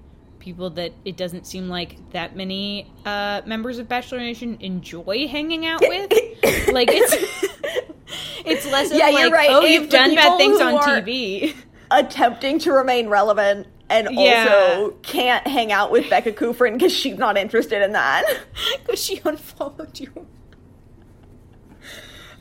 people 0.45 0.69
that 0.69 0.93
it 1.03 1.17
doesn't 1.17 1.47
seem 1.47 1.67
like 1.67 1.97
that 2.11 2.35
many 2.35 2.89
uh, 3.03 3.41
members 3.47 3.79
of 3.79 3.89
Bachelor 3.89 4.19
Nation 4.19 4.57
enjoy 4.61 5.27
hanging 5.27 5.65
out 5.65 5.81
with. 5.81 6.11
like 6.71 6.87
it's 6.91 7.13
it's 8.45 8.65
less 8.71 8.91
of 8.91 8.97
Yeah, 8.97 9.07
like, 9.07 9.23
you're 9.23 9.31
right. 9.31 9.49
oh, 9.49 9.61
you've 9.65 9.89
done 9.89 10.13
bad 10.13 10.37
things 10.37 10.61
on 10.61 10.75
TV. 10.75 11.55
attempting 11.89 12.59
to 12.59 12.71
remain 12.71 13.09
relevant 13.09 13.65
and 13.89 14.07
Yeah. 14.11 14.47
also 14.77 14.91
can't 15.01 15.45
hang 15.47 15.71
out 15.71 15.89
with 15.91 16.07
Becca 16.11 16.33
Kufrin 16.33 16.73
because 16.73 16.93
she's 16.93 17.17
not 17.17 17.37
interested 17.37 17.81
in 17.81 17.93
that. 17.93 18.23
Because 18.85 19.03
she 19.03 19.19
unfollowed 19.25 19.99
you. 19.99 20.27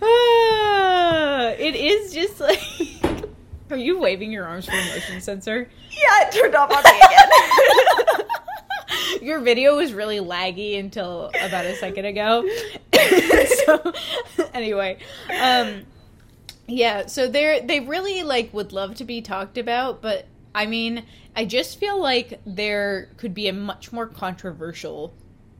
Ah, 0.03 1.49
it 1.59 1.75
is 1.75 2.13
just 2.13 2.39
like. 2.39 2.61
Are 3.75 3.77
you 3.77 3.99
waving 3.99 4.31
your 4.31 4.45
arms 4.45 4.67
for 4.67 4.71
a 4.71 4.85
motion 4.95 5.21
sensor? 5.21 5.69
yeah, 5.91 6.29
it 6.29 6.33
turned 6.33 6.55
off 6.55 6.71
on 6.71 6.81
me 6.85 7.01
again. 8.21 8.27
Your 9.27 9.41
video 9.41 9.77
was 9.77 9.93
really 9.93 10.19
laggy 10.19 10.79
until 10.79 11.33
about 11.43 11.67
a 11.67 11.75
second 11.75 12.05
ago. 12.05 12.49
so 13.67 13.93
anyway, 14.55 14.99
um 15.43 15.83
yeah, 16.69 17.07
so 17.07 17.27
they're 17.27 17.63
they 17.63 17.81
really 17.81 18.23
like 18.23 18.55
would 18.55 18.73
love 18.73 18.95
to 18.97 19.05
be 19.05 19.21
talked 19.23 19.59
about, 19.59 20.01
but 20.01 20.27
I 20.55 20.67
mean, 20.67 21.05
I 21.35 21.45
just 21.45 21.81
feel 21.81 22.01
like 22.01 22.39
there 22.47 23.09
could 23.17 23.35
be 23.35 23.49
a 23.49 23.53
much 23.53 23.91
more 23.93 24.07
controversial 24.07 25.13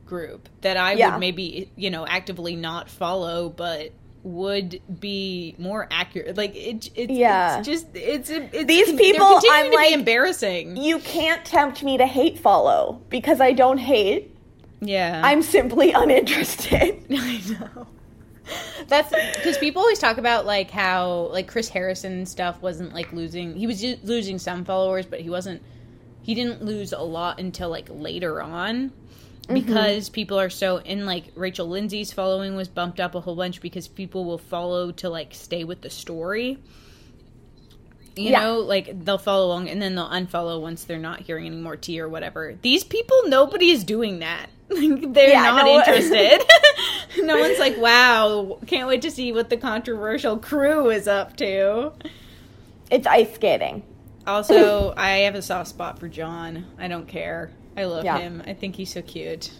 group 0.05 0.47
that 0.61 0.77
I 0.77 0.93
Yeah. 0.93 1.11
would 1.11 1.19
maybe, 1.19 1.69
you 1.75 1.89
know, 1.89 2.07
actively 2.07 2.55
not 2.55 2.89
follow, 2.89 3.49
but 3.49 3.91
would 4.25 4.81
be 4.99 5.55
more 5.59 5.87
accurate. 5.91 6.35
Like 6.35 6.55
it, 6.55 6.89
it's 6.95 7.11
Yeah. 7.13 7.59
it's 7.59 7.67
just 7.67 7.85
it's 7.93 8.29
it's 8.29 8.65
These 8.65 8.87
they're 8.87 8.97
people, 8.97 9.39
I'm 9.51 9.71
like- 9.71 9.91
embarrassing. 9.93 10.77
you 10.77 10.99
can't 10.99 11.45
tempt 11.45 11.83
me 11.83 11.97
to 11.99 12.05
hate 12.07 12.39
follow 12.39 13.01
because 13.09 13.39
I 13.39 13.53
don't 13.53 13.77
hate. 13.77 14.35
Yeah, 14.81 15.21
I'm 15.23 15.41
simply 15.41 15.91
uninterested. 15.93 17.05
I 17.09 17.41
know. 17.49 17.87
That's 18.87 19.09
because 19.37 19.57
people 19.57 19.81
always 19.81 19.99
talk 19.99 20.17
about 20.17 20.45
like 20.45 20.69
how 20.71 21.29
like 21.31 21.47
Chris 21.47 21.69
Harrison 21.69 22.25
stuff 22.25 22.61
wasn't 22.61 22.93
like 22.93 23.13
losing. 23.13 23.55
He 23.55 23.67
was 23.67 23.83
losing 24.03 24.37
some 24.39 24.65
followers, 24.65 25.05
but 25.05 25.21
he 25.21 25.29
wasn't. 25.29 25.61
He 26.23 26.33
didn't 26.33 26.63
lose 26.63 26.91
a 26.93 26.99
lot 27.01 27.39
until 27.39 27.69
like 27.69 27.87
later 27.89 28.41
on 28.41 28.91
Mm-hmm. 29.47 29.53
because 29.53 30.09
people 30.09 30.39
are 30.39 30.49
so 30.49 30.77
in 30.77 31.05
like 31.05 31.25
Rachel 31.35 31.67
Lindsay's 31.67 32.11
following 32.11 32.55
was 32.55 32.67
bumped 32.67 32.99
up 32.99 33.13
a 33.15 33.21
whole 33.21 33.35
bunch 33.35 33.61
because 33.61 33.87
people 33.87 34.25
will 34.25 34.39
follow 34.39 34.91
to 34.93 35.09
like 35.09 35.33
stay 35.35 35.63
with 35.63 35.81
the 35.81 35.89
story. 35.91 36.57
You 38.15 38.31
Yeah. 38.31 38.39
know, 38.43 38.59
like 38.59 39.03
they'll 39.05 39.17
follow 39.17 39.45
along 39.47 39.69
and 39.69 39.81
then 39.81 39.95
they'll 39.95 40.09
unfollow 40.09 40.61
once 40.61 40.85
they're 40.85 40.97
not 40.97 41.21
hearing 41.21 41.45
any 41.47 41.57
more 41.57 41.75
tea 41.75 41.99
or 41.99 42.07
whatever. 42.09 42.55
These 42.61 42.83
people, 42.85 43.15
nobody 43.27 43.69
is 43.71 43.83
doing 43.83 44.19
that. 44.19 44.47
Like, 44.67 45.13
they're 45.13 45.29
Yeah, 45.29 45.43
not 45.43 45.65
no- 45.65 45.77
interested. 45.77 46.41
no 47.23 47.37
one's 47.39 47.59
like, 47.59 47.77
wow, 47.77 48.57
can't 48.65 48.87
wait 48.87 49.03
to 49.03 49.11
see 49.11 49.31
what 49.31 49.51
the 49.51 49.57
controversial 49.57 50.37
crew 50.37 50.89
is 50.89 51.07
up 51.07 51.37
to. 51.37 51.91
It's 52.89 53.05
ice 53.05 53.35
skating. 53.35 53.83
Also, 54.25 54.91
I 54.97 55.17
have 55.19 55.35
a 55.35 55.43
soft 55.43 55.69
spot 55.69 55.99
for 55.99 56.07
John. 56.07 56.65
I 56.79 56.87
don't 56.87 57.07
care. 57.07 57.51
I 57.77 57.85
love 57.85 58.03
Yeah. 58.05 58.17
him. 58.19 58.41
I 58.47 58.53
think 58.53 58.75
he's 58.75 58.91
so 58.93 59.01
cute. 59.01 59.51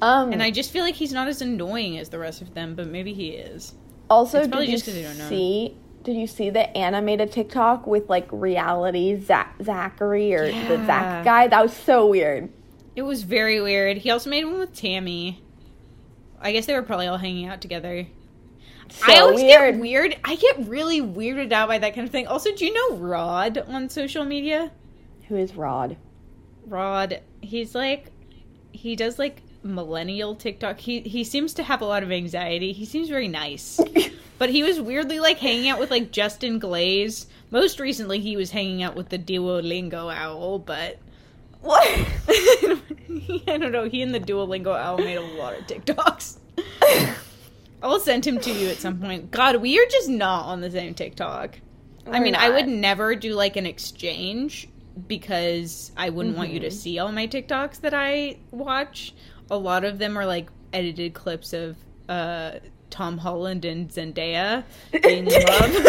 Um, 0.00 0.32
And 0.32 0.42
I 0.42 0.50
just 0.50 0.70
feel 0.70 0.84
like 0.84 0.94
he's 0.94 1.12
not 1.12 1.28
as 1.28 1.42
annoying 1.42 1.98
as 1.98 2.08
the 2.08 2.18
rest 2.18 2.40
of 2.42 2.54
them, 2.54 2.74
but 2.74 2.86
maybe 2.88 3.12
he 3.14 3.30
is. 3.30 3.74
also 4.10 4.38
it's 4.40 4.48
did 4.48 4.60
you 4.68 4.72
just 4.72 4.84
'cause 4.86 4.94
don't 4.94 5.18
know. 5.18 5.28
see? 5.28 5.76
Did 6.04 6.16
you 6.16 6.26
see 6.26 6.48
the 6.50 6.74
animated 6.76 7.30
TikTok 7.32 7.86
with 7.86 8.08
like 8.08 8.26
reality 8.30 9.20
Zach, 9.20 9.56
Zachary 9.62 10.32
or 10.34 10.46
the 10.50 10.76
Zach 10.86 11.24
guy? 11.24 11.48
That 11.48 11.62
was 11.62 11.72
so 11.74 12.06
weird. 12.06 12.48
It 12.96 13.02
was 13.02 13.22
very 13.24 13.60
weird. 13.60 13.98
He 13.98 14.10
also 14.10 14.30
made 14.30 14.44
one 14.44 14.58
with 14.58 14.74
Tammy. 14.74 15.42
I 16.40 16.52
guess 16.52 16.66
they 16.66 16.74
were 16.74 16.82
probably 16.82 17.08
all 17.08 17.18
hanging 17.18 17.46
out 17.48 17.60
together. 17.60 18.06
So 18.90 19.04
I 19.12 19.18
always 19.18 19.42
weird. 19.42 19.74
get 19.74 19.80
weird. 19.80 20.16
I 20.24 20.36
get 20.36 20.66
really 20.66 21.00
weirded 21.02 21.52
out 21.52 21.68
by 21.68 21.78
that 21.78 21.94
kind 21.94 22.06
of 22.06 22.10
thing. 22.12 22.26
Also, 22.26 22.54
do 22.54 22.64
you 22.64 22.72
know 22.72 22.96
Rod 22.96 23.58
on 23.68 23.90
social 23.90 24.24
media? 24.24 24.70
Who 25.28 25.36
is 25.36 25.54
Rod? 25.54 25.96
Rod, 26.70 27.20
he's 27.40 27.74
like, 27.74 28.10
he 28.72 28.96
does 28.96 29.18
like 29.18 29.42
millennial 29.62 30.34
TikTok. 30.36 30.78
He 30.78 31.00
he 31.00 31.24
seems 31.24 31.54
to 31.54 31.62
have 31.62 31.80
a 31.80 31.84
lot 31.84 32.02
of 32.02 32.12
anxiety. 32.12 32.72
He 32.72 32.84
seems 32.84 33.08
very 33.08 33.28
nice, 33.28 33.80
but 34.38 34.50
he 34.50 34.62
was 34.62 34.80
weirdly 34.80 35.20
like 35.20 35.38
hanging 35.38 35.68
out 35.68 35.78
with 35.80 35.90
like 35.90 36.10
Justin 36.12 36.58
Glaze. 36.58 37.26
Most 37.50 37.80
recently, 37.80 38.20
he 38.20 38.36
was 38.36 38.50
hanging 38.50 38.82
out 38.82 38.94
with 38.94 39.08
the 39.08 39.18
Duolingo 39.18 40.12
owl, 40.14 40.58
but 40.58 40.98
What? 41.60 41.82
I 43.48 43.56
don't 43.58 43.72
know. 43.72 43.88
He 43.88 44.02
and 44.02 44.14
the 44.14 44.20
Duolingo 44.20 44.76
owl 44.76 44.98
made 44.98 45.16
a 45.16 45.20
lot 45.22 45.58
of 45.58 45.66
TikToks. 45.66 46.38
I'll 47.82 48.00
send 48.00 48.26
him 48.26 48.38
to 48.40 48.50
you 48.52 48.68
at 48.68 48.78
some 48.78 48.98
point. 49.00 49.30
God, 49.30 49.56
we 49.56 49.78
are 49.80 49.86
just 49.86 50.08
not 50.08 50.46
on 50.46 50.60
the 50.60 50.70
same 50.70 50.94
TikTok. 50.94 51.58
I 52.06 52.18
We're 52.18 52.24
mean, 52.24 52.34
I 52.34 52.50
would 52.50 52.68
never 52.68 53.14
do 53.14 53.34
like 53.34 53.56
an 53.56 53.66
exchange 53.66 54.68
because 55.06 55.92
I 55.96 56.10
wouldn't 56.10 56.36
want 56.36 56.50
you 56.50 56.60
to 56.60 56.70
see 56.70 56.98
all 56.98 57.12
my 57.12 57.26
TikToks 57.26 57.80
that 57.82 57.94
I 57.94 58.38
watch. 58.50 59.14
A 59.50 59.56
lot 59.56 59.84
of 59.84 59.98
them 59.98 60.16
are 60.18 60.26
like 60.26 60.48
edited 60.72 61.14
clips 61.14 61.52
of 61.52 61.76
uh, 62.08 62.52
Tom 62.90 63.18
Holland 63.18 63.64
and 63.64 63.88
Zendaya 63.88 64.64
in 64.92 65.24
love. 65.46 65.86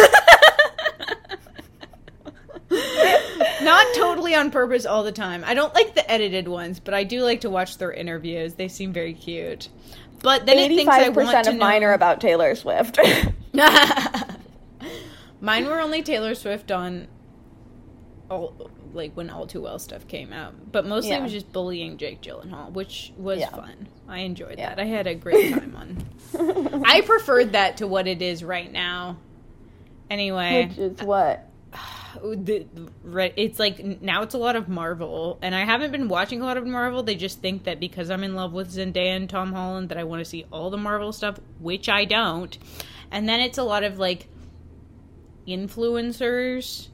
Not 3.61 3.87
totally 3.95 4.35
on 4.35 4.51
purpose 4.51 4.85
all 4.85 5.03
the 5.03 5.11
time. 5.11 5.43
I 5.45 5.53
don't 5.53 5.73
like 5.73 5.95
the 5.95 6.09
edited 6.09 6.47
ones, 6.47 6.79
but 6.79 6.93
I 6.93 7.03
do 7.03 7.23
like 7.23 7.41
to 7.41 7.49
watch 7.49 7.77
their 7.77 7.91
interviews. 7.91 8.53
They 8.53 8.67
seem 8.67 8.93
very 8.93 9.13
cute. 9.13 9.69
But 10.21 10.45
then 10.45 10.57
it 10.59 10.69
thinks 10.69 10.93
I 10.93 11.09
want 11.09 11.47
of 11.47 11.55
mine 11.55 11.81
know- 11.81 11.87
are 11.87 11.93
about 11.93 12.21
Taylor 12.21 12.55
Swift. 12.55 12.99
Mine 15.41 15.67
were 15.67 15.79
only 15.79 16.01
Taylor 16.03 16.35
Swift 16.35 16.69
on 16.69 17.07
all 18.29 18.69
like 18.93 19.13
when 19.13 19.29
All 19.29 19.47
Too 19.47 19.61
Well 19.61 19.79
stuff 19.79 20.07
came 20.07 20.33
out. 20.33 20.53
But 20.71 20.85
mostly 20.85 21.11
Yeah. 21.11 21.19
it 21.19 21.23
was 21.23 21.31
just 21.31 21.51
bullying 21.51 21.97
Jake 21.97 22.21
Gyllenhaal, 22.21 22.71
which 22.71 23.13
was 23.17 23.39
Yeah. 23.39 23.49
fun. 23.49 23.87
I 24.07 24.19
enjoyed 24.19 24.57
Yeah. 24.57 24.69
that. 24.69 24.79
I 24.79 24.85
had 24.85 25.07
a 25.07 25.15
great 25.15 25.53
time 25.53 25.75
on. 25.75 26.83
I 26.85 27.01
preferred 27.01 27.53
that 27.53 27.77
to 27.77 27.87
what 27.87 28.07
it 28.07 28.21
is 28.21 28.43
right 28.43 28.71
now. 28.71 29.17
Anyway, 30.09 30.67
Which 30.67 30.77
is 30.77 31.01
what? 31.03 31.45
the, 32.23 32.65
it's 33.35 33.59
like 33.59 34.01
now 34.01 34.23
it's 34.23 34.33
a 34.33 34.39
lot 34.39 34.55
of 34.55 34.67
Marvel, 34.67 35.37
and 35.41 35.53
I 35.53 35.65
haven't 35.65 35.91
been 35.91 36.07
watching 36.07 36.41
a 36.41 36.45
lot 36.45 36.57
of 36.57 36.65
Marvel. 36.65 37.03
They 37.03 37.15
just 37.15 37.41
think 37.41 37.65
that 37.65 37.79
because 37.79 38.09
I'm 38.09 38.23
in 38.23 38.33
love 38.35 38.53
with 38.53 38.73
Zendaya 38.73 39.15
and 39.15 39.29
Tom 39.29 39.53
Holland, 39.53 39.89
that 39.89 39.97
I 39.97 40.03
want 40.03 40.19
to 40.21 40.25
see 40.25 40.45
all 40.51 40.69
the 40.71 40.77
Marvel 40.77 41.11
stuff, 41.11 41.39
which 41.59 41.87
I 41.87 42.05
don't. 42.05 42.57
And 43.11 43.29
then 43.29 43.39
it's 43.39 43.57
a 43.57 43.63
lot 43.63 43.83
of 43.83 43.99
like 43.99 44.27
influencers 45.47 46.87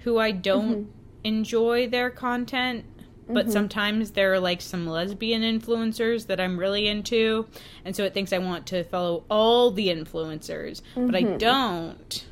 who 0.00 0.18
I 0.18 0.30
don't 0.30 0.86
mm-hmm. 0.86 0.97
Enjoy 1.24 1.88
their 1.88 2.10
content. 2.10 2.84
But 3.30 3.50
sometimes 3.52 4.12
there 4.12 4.32
are 4.32 4.40
like 4.40 4.62
some 4.62 4.86
lesbian 4.86 5.42
influencers 5.42 6.28
that 6.28 6.40
I'm 6.40 6.58
really 6.58 6.88
into, 6.88 7.46
and 7.84 7.94
so 7.94 8.04
it 8.04 8.14
thinks 8.14 8.32
I 8.32 8.38
want 8.38 8.66
to 8.68 8.84
follow 8.84 9.24
all 9.28 9.70
the 9.70 9.88
influencers, 9.88 10.80
but 10.94 11.14
I 11.14 11.22
don't. 11.36 12.26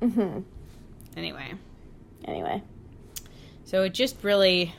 hmm 0.00 0.40
Anyway, 1.18 1.52
Anyway, 2.24 2.62
so 3.64 3.82
it 3.82 3.94
just 3.94 4.22
really 4.22 4.74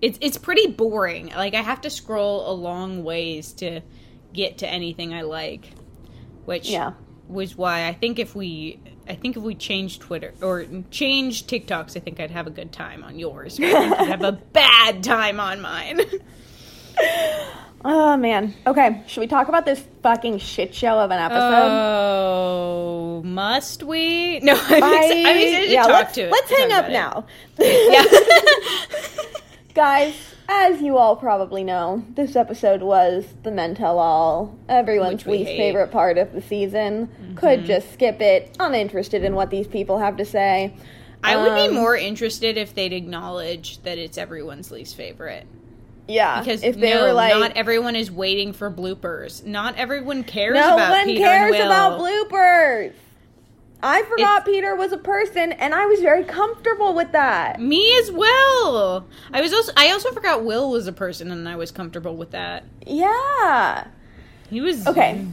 it's 0.00 0.18
it's 0.20 0.38
pretty 0.38 0.68
boring. 0.68 1.28
Like 1.28 1.54
I 1.54 1.62
have 1.62 1.80
to 1.82 1.90
scroll 1.90 2.50
a 2.50 2.54
long 2.54 3.04
ways 3.04 3.52
to 3.54 3.80
get 4.32 4.58
to 4.58 4.68
anything 4.68 5.14
I 5.14 5.22
like, 5.22 5.72
which 6.44 6.70
yeah. 6.70 6.92
was 7.28 7.56
why 7.56 7.86
I 7.86 7.92
think 7.92 8.18
if 8.18 8.34
we 8.34 8.80
I 9.08 9.14
think 9.14 9.36
if 9.36 9.42
we 9.42 9.54
change 9.54 9.98
Twitter 9.98 10.34
or 10.42 10.66
change 10.90 11.46
TikToks, 11.46 11.96
I 11.96 12.00
think 12.00 12.18
I'd 12.20 12.30
have 12.30 12.46
a 12.46 12.50
good 12.50 12.72
time 12.72 13.04
on 13.04 13.18
yours. 13.18 13.58
But 13.58 13.66
I 13.74 13.80
think 13.88 14.00
I'd 14.00 14.08
have 14.08 14.24
a 14.24 14.32
bad 14.32 15.02
time 15.04 15.40
on 15.40 15.60
mine. 15.60 16.00
Oh 17.88 18.16
man. 18.16 18.52
Okay, 18.66 19.02
should 19.06 19.20
we 19.20 19.26
talk 19.28 19.46
about 19.48 19.64
this 19.64 19.84
fucking 20.02 20.38
shit 20.38 20.74
show 20.74 20.98
of 20.98 21.12
an 21.12 21.20
episode? 21.20 21.68
oh, 21.68 23.22
must 23.22 23.84
we? 23.84 24.40
No, 24.40 24.54
I'm, 24.54 24.82
I- 24.82 25.08
to 25.12 25.70
yeah, 25.70 25.82
talk 25.82 25.90
let's, 25.90 26.14
to 26.14 26.22
it. 26.22 26.30
let's 26.32 26.50
hang 26.50 26.72
up 26.72 26.88
now. 26.88 27.26
Yeah. 27.60 28.04
Guys, 29.74 30.14
as 30.48 30.80
you 30.80 30.96
all 30.96 31.16
probably 31.16 31.64
know, 31.64 32.04
this 32.14 32.36
episode 32.36 32.82
was 32.82 33.24
the 33.42 33.50
Men 33.50 33.74
Tell 33.74 33.98
All, 33.98 34.56
everyone's 34.68 35.24
Which 35.24 35.26
we 35.26 35.38
least 35.38 35.50
hate. 35.50 35.56
favorite 35.58 35.90
part 35.90 36.18
of 36.18 36.32
the 36.32 36.42
season. 36.42 37.08
Could 37.36 37.64
just 37.64 37.92
skip 37.92 38.20
it, 38.20 38.56
uninterested 38.60 39.24
in 39.24 39.34
what 39.34 39.50
these 39.50 39.66
people 39.66 39.98
have 39.98 40.16
to 40.18 40.24
say. 40.24 40.74
I 41.24 41.36
would 41.36 41.54
be 41.54 41.68
Um, 41.68 41.74
more 41.74 41.96
interested 41.96 42.56
if 42.56 42.74
they'd 42.74 42.92
acknowledge 42.92 43.82
that 43.82 43.98
it's 43.98 44.16
everyone's 44.18 44.70
least 44.70 44.94
favorite. 44.96 45.46
Yeah, 46.08 46.38
Because 46.38 46.62
if 46.62 46.76
they 46.78 46.94
no, 46.94 47.02
were 47.02 47.12
like, 47.12 47.34
not 47.34 47.52
everyone 47.56 47.96
is 47.96 48.12
waiting 48.12 48.52
for 48.52 48.70
bloopers. 48.70 49.44
Not 49.44 49.76
everyone 49.76 50.22
cares 50.22 50.54
no 50.54 50.74
about 50.74 50.90
one 50.90 51.06
Peter 51.06 51.24
cares 51.24 51.56
about 51.56 51.98
bloopers. 52.00 52.92
I 53.82 54.02
forgot 54.02 54.44
Peter 54.44 54.74
was 54.74 54.92
a 54.92 54.96
person, 54.98 55.52
and 55.52 55.74
I 55.74 55.86
was 55.86 56.00
very 56.00 56.24
comfortable 56.24 56.94
with 56.94 57.12
that. 57.12 57.60
Me 57.60 57.96
as 57.98 58.10
well. 58.10 59.06
I 59.32 59.40
was 59.40 59.52
also 59.52 59.72
I 59.76 59.90
also 59.92 60.10
forgot 60.12 60.44
Will 60.44 60.70
was 60.70 60.86
a 60.86 60.92
person 60.92 61.30
and 61.30 61.48
I 61.48 61.56
was 61.56 61.70
comfortable 61.70 62.16
with 62.16 62.30
that. 62.32 62.64
Yeah. 62.86 63.86
He 64.50 64.60
was 64.60 64.86
Okay. 64.86 65.24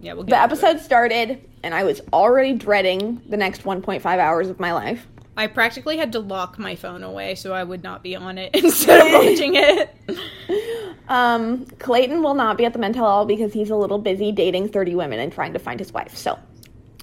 Yeah, 0.00 0.12
we'll 0.12 0.22
get 0.24 0.30
The 0.30 0.42
into 0.42 0.54
it. 0.54 0.58
episode 0.68 0.84
started, 0.84 1.48
and 1.64 1.74
I 1.74 1.82
was 1.84 2.00
already 2.12 2.52
dreading 2.54 3.20
the 3.28 3.36
next 3.36 3.64
1.5 3.64 4.04
hours 4.04 4.48
of 4.48 4.60
my 4.60 4.72
life. 4.72 5.06
I 5.36 5.46
practically 5.48 5.96
had 5.96 6.12
to 6.12 6.20
lock 6.20 6.58
my 6.58 6.76
phone 6.76 7.02
away 7.02 7.34
so 7.34 7.52
I 7.52 7.62
would 7.64 7.82
not 7.82 8.02
be 8.02 8.14
on 8.16 8.38
it 8.38 8.50
instead 8.54 9.00
of 9.06 9.12
watching 9.12 9.54
it. 9.56 9.94
Um, 11.08 11.64
Clayton 11.78 12.22
will 12.22 12.34
not 12.34 12.58
be 12.58 12.66
at 12.66 12.74
the 12.74 12.78
Men 12.78 12.92
Tell 12.92 13.06
All 13.06 13.24
because 13.24 13.54
he's 13.54 13.70
a 13.70 13.76
little 13.76 13.96
busy 13.96 14.30
dating 14.30 14.68
30 14.68 14.94
women 14.94 15.18
and 15.18 15.32
trying 15.32 15.54
to 15.54 15.58
find 15.58 15.80
his 15.80 15.90
wife. 15.90 16.14
So, 16.14 16.38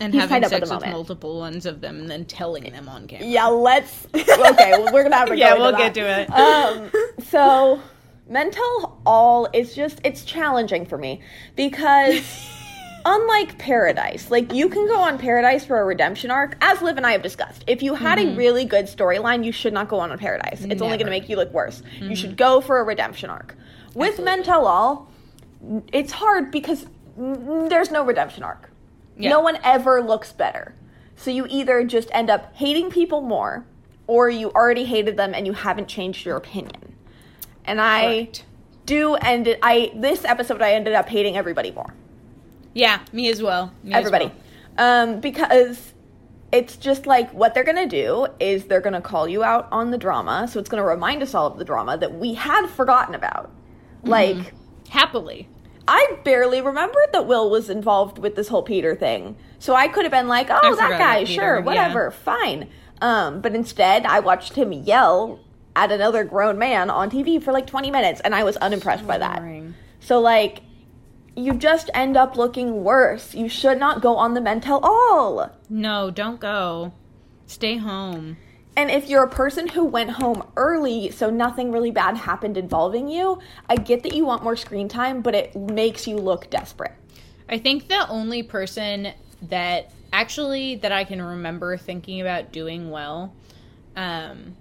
And 0.02 0.14
He's 0.14 0.24
having 0.24 0.42
tied 0.42 0.44
up 0.44 0.52
at 0.52 0.68
sex 0.68 0.84
with 0.84 0.92
multiple 0.92 1.40
ones 1.40 1.66
of 1.66 1.80
them 1.82 2.00
and 2.02 2.10
then 2.10 2.26
telling 2.26 2.64
them 2.64 2.90
on 2.90 3.08
camera. 3.08 3.26
yeah, 3.28 3.48
let's. 3.48 4.08
Okay, 4.16 4.72
well, 4.72 4.92
we're 4.94 5.04
gonna 5.04 5.16
have 5.16 5.30
to. 5.30 5.38
Yeah, 5.38 5.54
we'll 5.56 5.72
that. 5.72 5.78
get 5.78 5.94
to 5.94 6.02
it. 6.02 6.30
Um, 6.34 6.92
so 7.30 7.80
Men 8.28 8.52
Tell 8.52 9.00
All 9.06 9.48
is 9.54 9.74
just 9.76 10.02
it's 10.04 10.26
challenging 10.26 10.86
for 10.86 10.98
me 10.98 11.22
because 11.56 12.22
unlike 13.06 13.58
paradise 13.60 14.32
like 14.32 14.52
you 14.52 14.68
can 14.68 14.88
go 14.88 15.00
on 15.00 15.18
paradise 15.20 15.64
for 15.64 15.80
a 15.80 15.86
redemption 15.86 16.32
arc 16.32 16.58
as 16.60 16.82
liv 16.82 16.98
and 16.98 17.06
i 17.06 17.12
have 17.12 17.22
discussed 17.22 17.64
if 17.68 17.84
you 17.84 17.94
had 17.94 18.18
a 18.18 18.36
really 18.36 18.66
good 18.66 18.86
storyline 18.86 19.46
you 19.46 19.52
should 19.52 19.74
not 19.74 19.88
go 19.88 20.00
on 20.00 20.12
a 20.12 20.18
paradise 20.18 20.64
it's 20.64 20.82
only 20.82 20.98
going 20.98 21.06
to 21.06 21.12
make 21.12 21.30
you 21.30 21.36
look 21.36 21.54
worse 21.54 21.84
you 22.02 22.16
should 22.16 22.36
go 22.36 22.60
for 22.62 22.80
a 22.80 22.84
redemption 22.84 23.30
arc 23.30 23.56
with 23.94 24.20
Men 24.20 24.42
Tell 24.42 24.66
All 24.66 25.12
it's 25.94 26.12
hard 26.12 26.50
because 26.50 26.88
there's 27.16 27.92
no 27.92 28.04
redemption 28.04 28.42
arc 28.44 28.72
Yeah. 29.18 29.30
no 29.30 29.40
one 29.42 29.58
ever 29.64 30.02
looks 30.02 30.32
better 30.34 30.74
so 31.16 31.32
you 31.32 31.46
either 31.50 31.84
just 31.84 32.10
end 32.12 32.30
up 32.30 32.54
hating 32.56 32.90
people 32.90 33.22
more 33.22 33.66
or 34.08 34.30
you 34.30 34.52
already 34.52 34.86
hated 34.86 35.18
them 35.18 35.34
and 35.34 35.46
you 35.48 35.54
haven't 35.54 35.88
changed 35.88 36.26
your 36.26 36.38
opinion 36.38 36.96
and 37.66 37.82
I 37.82 38.02
Correct. 38.26 38.46
do 38.86 39.16
end 39.16 39.48
it. 39.48 39.60
I 39.64 39.92
this 39.96 40.24
episode 40.26 40.62
I 40.62 40.74
ended 40.74 40.94
up 40.94 41.10
hating 41.10 41.36
everybody 41.38 41.72
more. 41.72 41.94
Yeah, 42.74 43.00
me 43.12 43.30
as 43.30 43.42
well. 43.42 43.74
Me 43.84 43.94
as 43.94 44.00
Everybody, 44.00 44.32
well. 44.78 45.04
um, 45.14 45.20
because 45.20 45.94
it's 46.52 46.78
just 46.78 47.06
like 47.06 47.32
what 47.34 47.54
they're 47.54 47.64
gonna 47.64 47.88
do 47.88 48.28
is 48.40 48.66
they're 48.66 48.82
gonna 48.82 49.02
call 49.02 49.28
you 49.28 49.44
out 49.44 49.68
on 49.72 49.92
the 49.92 49.98
drama. 49.98 50.48
So 50.48 50.60
it's 50.60 50.70
gonna 50.70 50.86
remind 50.86 51.24
us 51.24 51.34
all 51.34 51.48
of 51.48 51.58
the 51.58 51.66
drama 51.66 51.98
that 51.98 52.14
we 52.14 52.34
had 52.34 52.68
forgotten 52.68 53.16
about. 53.16 53.46
Mm-hmm. 54.04 54.10
Like 54.10 54.54
Happily. 54.90 55.50
I 55.88 56.18
barely 56.24 56.62
remembered 56.62 57.10
that 57.14 57.28
Will 57.28 57.50
was 57.50 57.70
involved 57.70 58.18
with 58.18 58.36
this 58.36 58.48
whole 58.48 58.64
Peter 58.64 58.96
thing. 58.96 59.38
So 59.60 59.76
I 59.76 59.88
could 59.88 60.04
have 60.04 60.12
been 60.12 60.28
like, 60.28 60.48
oh, 60.50 60.76
that 60.76 61.00
guy, 61.00 61.26
Peter, 61.26 61.42
sure, 61.42 61.58
yeah. 61.58 61.64
whatever, 61.64 62.12
fine. 62.12 62.70
Um, 63.02 63.42
but 63.42 63.54
instead, 63.54 64.06
I 64.06 64.20
watched 64.20 64.54
him 64.54 64.72
yell 64.72 65.40
at 65.76 65.92
another 65.92 66.24
grown 66.24 66.58
man 66.58 66.90
on 66.90 67.10
TV 67.12 67.42
for 67.42 67.52
like 67.52 67.68
20 67.68 67.92
minutes, 67.92 68.22
and 68.22 68.34
I 68.34 68.44
was 68.44 68.58
unimpressed 68.58 69.06
by 69.06 69.18
that. 69.18 69.40
Boring. 69.40 69.76
So, 70.00 70.20
like, 70.20 70.62
you 71.36 71.54
just 71.54 71.90
end 71.94 72.16
up 72.16 72.38
looking 72.38 72.84
worse. 72.84 73.36
You 73.36 73.50
should 73.50 73.78
not 73.78 74.02
go 74.02 74.16
on 74.16 74.34
the 74.34 74.42
Men 74.42 74.62
Tell 74.62 74.80
All. 74.80 75.52
No, 75.70 76.10
don't 76.12 76.40
go. 76.40 76.94
Stay 77.46 77.78
home. 77.78 78.38
And 78.78 78.92
if 78.92 79.08
you're 79.10 79.24
a 79.24 79.30
person 79.30 79.68
who 79.68 79.86
went 79.86 80.10
home 80.10 80.44
early, 80.58 81.10
so 81.12 81.30
nothing 81.30 81.72
really 81.72 81.92
bad 81.92 82.18
happened 82.18 82.58
involving 82.58 83.08
you, 83.08 83.40
I 83.70 83.76
get 83.78 84.04
that 84.04 84.14
you 84.14 84.26
want 84.26 84.44
more 84.44 84.56
screen 84.58 84.90
time, 84.90 85.22
but 85.22 85.34
it 85.34 85.56
makes 85.56 86.08
you 86.08 86.18
look 86.18 86.50
desperate. 86.50 86.92
I 87.48 87.58
think 87.58 87.88
the 87.88 88.08
only 88.10 88.44
person 88.44 89.14
that 89.44 89.92
actually 90.12 90.76
that 90.78 90.92
I 90.92 91.04
can 91.04 91.22
remember 91.22 91.78
thinking 91.78 92.22
about 92.22 92.52
doing 92.54 92.90
well 92.90 93.34
um 93.98 94.56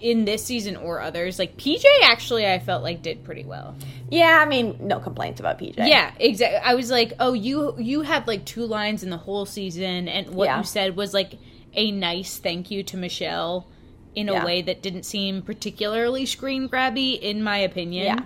in 0.00 0.24
this 0.24 0.44
season 0.44 0.74
or 0.76 1.00
others 1.00 1.38
like 1.38 1.56
PJ 1.56 1.84
actually 2.02 2.46
I 2.46 2.58
felt 2.58 2.82
like 2.82 3.02
did 3.02 3.24
pretty 3.24 3.44
well. 3.44 3.76
Yeah, 4.10 4.38
I 4.40 4.46
mean, 4.48 4.76
no 4.80 4.98
complaints 5.00 5.38
about 5.40 5.58
PJ. 5.58 5.76
Yeah, 5.78 6.12
exactly. 6.18 6.58
I 6.64 6.74
was 6.74 6.90
like, 6.90 7.12
"Oh, 7.20 7.32
you 7.32 7.74
you 7.78 8.02
had 8.02 8.26
like 8.26 8.44
two 8.44 8.64
lines 8.66 9.02
in 9.02 9.10
the 9.10 9.16
whole 9.18 9.46
season 9.46 10.08
and 10.08 10.30
what 10.30 10.46
Yeah. 10.46 10.58
you 10.58 10.64
said 10.64 10.96
was 10.96 11.12
like 11.14 11.34
a 11.76 11.90
nice 11.92 12.38
thank 12.38 12.70
you 12.70 12.82
to 12.84 12.96
Michelle 12.96 13.66
in 14.14 14.28
a 14.30 14.44
way 14.44 14.62
that 14.62 14.82
didn't 14.82 15.02
seem 15.04 15.42
particularly 15.42 16.24
screen 16.26 16.68
grabby 16.68 17.18
in 17.20 17.42
my 17.42 17.58
opinion." 17.58 18.04
Yeah. 18.06 18.24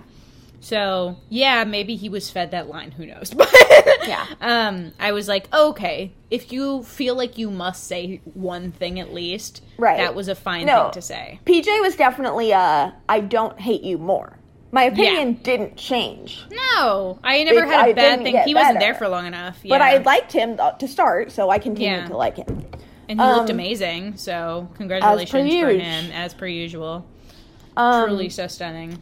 So, 0.63 1.17
yeah, 1.29 1.63
maybe 1.63 1.95
he 1.95 2.07
was 2.07 2.29
fed 2.29 2.51
that 2.51 2.69
line, 2.69 2.91
who 2.91 3.05
knows. 3.05 3.33
But 3.41 3.49
Yeah. 4.07 4.25
um 4.41 4.91
I 4.99 5.11
was 5.11 5.27
like, 5.27 5.51
"Okay, 5.53 6.11
if 6.29 6.51
you 6.51 6.83
feel 6.83 7.15
like 7.15 7.37
you 7.37 7.49
must 7.49 7.85
say 7.87 8.21
one 8.35 8.71
thing 8.71 8.99
at 8.99 9.11
least, 9.13 9.63
Right. 9.77 9.97
that 9.97 10.13
was 10.15 10.27
a 10.27 10.35
fine 10.35 10.65
No. 10.67 10.83
thing 10.83 10.91
to 10.93 11.01
say." 11.01 11.39
PJ 11.45 11.81
was 11.81 11.95
definitely 11.95 12.53
uh 12.53 12.91
I 13.09 13.19
don't 13.21 13.59
hate 13.59 13.81
you 13.83 13.97
more. 13.97 14.37
My 14.73 14.83
opinion 14.83 15.33
didn't 15.43 15.75
change. 15.75 16.45
No, 16.49 17.19
I 17.23 17.43
never 17.43 17.65
had 17.65 17.87
a 17.87 17.89
I 17.89 17.93
bad 17.93 18.21
thing. 18.23 18.37
He 18.45 18.53
wasn't 18.55 18.79
there 18.79 18.93
for 18.93 19.09
long 19.09 19.25
enough. 19.25 19.57
But. 19.67 19.81
I 19.81 19.97
liked 19.97 20.31
him 20.31 20.57
to 20.79 20.87
start, 20.87 21.31
so 21.31 21.49
I 21.49 21.59
continued 21.59 22.03
Yeah. 22.03 22.07
to 22.07 22.15
like 22.15 22.37
him. 22.37 22.65
And 23.11 23.19
he 23.19 23.27
looked 23.27 23.49
Um, 23.49 23.55
amazing, 23.57 24.15
so 24.15 24.69
congratulations 24.75 25.53
for 25.53 25.69
him, 25.69 26.11
as 26.13 26.33
per 26.33 26.47
usual. 26.47 27.05
Um, 27.75 28.07
Truly 28.07 28.29
so 28.29 28.47
stunning. 28.47 29.01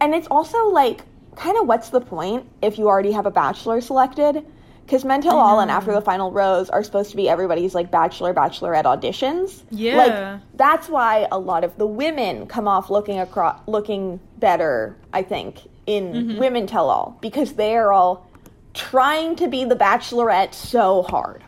And 0.00 0.14
it's 0.14 0.28
also 0.30 0.68
like, 0.68 1.02
kind 1.34 1.58
of 1.58 1.66
what's 1.66 1.90
the 1.90 2.00
point 2.00 2.46
if 2.62 2.78
you 2.78 2.86
already 2.86 3.10
have 3.10 3.26
a 3.26 3.32
bachelor 3.32 3.80
selected? 3.80 4.46
Because 4.86 5.04
Men 5.04 5.22
Tell 5.22 5.38
All 5.38 5.58
and 5.58 5.72
After 5.72 5.92
the 5.92 6.00
Final 6.00 6.30
Rose 6.30 6.70
are 6.70 6.84
supposed 6.84 7.10
to 7.10 7.16
be 7.16 7.28
everybody's 7.28 7.74
like 7.74 7.90
bachelor, 7.90 8.32
bachelorette 8.32 8.84
auditions. 8.84 9.62
Yeah. 9.70 9.96
Like, 9.96 10.40
that's 10.54 10.88
why 10.88 11.26
a 11.32 11.38
lot 11.38 11.64
of 11.64 11.76
the 11.78 11.86
women 11.86 12.46
come 12.46 12.68
off 12.68 12.90
looking 12.90 13.18
across, 13.18 13.60
looking 13.66 14.20
better, 14.38 14.96
I 15.12 15.22
think, 15.24 15.62
in 15.86 16.12
Mm-hmm. 16.12 16.38
Women 16.38 16.66
Tell 16.68 16.88
All. 16.90 17.18
Because 17.20 17.54
they 17.54 17.76
are 17.76 17.92
all 17.92 18.30
trying 18.72 19.34
to 19.36 19.48
be 19.48 19.64
the 19.64 19.74
bachelorette 19.76 20.54
so 20.54 21.02
hard. 21.02 21.42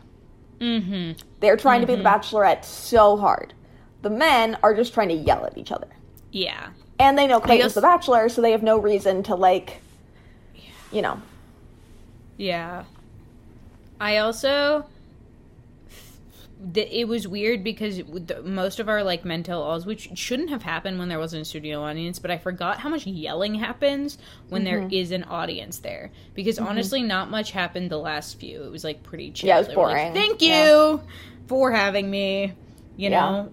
Mm-hmm. 0.60 1.12
They're 1.40 1.56
trying 1.56 1.80
to 1.80 1.86
be 1.86 1.94
the 1.94 2.02
mm-hmm. 2.02 2.20
bachelorette 2.20 2.64
so 2.64 3.16
hard. 3.16 3.54
The 4.02 4.10
men 4.10 4.58
are 4.62 4.74
just 4.74 4.94
trying 4.94 5.08
to 5.08 5.14
yell 5.14 5.44
at 5.44 5.58
each 5.58 5.72
other. 5.72 5.88
Yeah. 6.30 6.68
And 6.98 7.18
they 7.18 7.26
know 7.26 7.40
Clayton's 7.40 7.76
also- 7.76 7.80
the 7.80 7.86
bachelor, 7.86 8.28
so 8.28 8.42
they 8.42 8.52
have 8.52 8.62
no 8.62 8.78
reason 8.78 9.22
to 9.24 9.34
like, 9.34 9.80
you 10.92 11.02
know. 11.02 11.20
Yeah. 12.36 12.84
I 14.00 14.18
also 14.18 14.86
th- 16.74 16.88
it 16.90 17.06
was 17.08 17.26
weird 17.26 17.62
because 17.64 18.00
most 18.44 18.80
of 18.80 18.88
our 18.88 19.02
like 19.02 19.24
Men 19.24 19.42
Tell 19.42 19.62
Alls 19.62 19.86
which 19.86 20.10
shouldn't 20.16 20.50
have 20.50 20.62
happened 20.62 20.98
when 20.98 21.08
there 21.08 21.18
wasn't 21.18 21.42
a 21.42 21.44
studio 21.44 21.82
audience 21.82 22.18
but 22.18 22.30
i 22.30 22.38
forgot 22.38 22.78
how 22.78 22.88
much 22.88 23.06
yelling 23.06 23.54
happens 23.54 24.18
when 24.48 24.64
there 24.64 24.80
Mm-hmm. 24.80 24.92
is 24.92 25.10
an 25.12 25.24
audience 25.24 25.78
there 25.78 26.10
because 26.34 26.58
honestly 26.58 27.02
not 27.02 27.30
much 27.30 27.50
happened 27.52 27.90
the 27.90 27.98
last 27.98 28.38
few 28.38 28.62
it 28.64 28.70
was 28.70 28.84
like 28.84 29.02
pretty 29.02 29.30
chill 29.30 29.48
Yeah, 29.48 29.56
it 29.60 29.68
was 29.68 29.76
were 29.76 29.82
like, 29.84 29.96
boring. 29.96 30.14
thank 30.14 30.42
you 30.42 30.48
Yeah. 30.50 30.96
for 31.46 31.70
having 31.72 32.10
me 32.10 32.52
you 32.96 33.10
Yeah. 33.10 33.20
know 33.20 33.52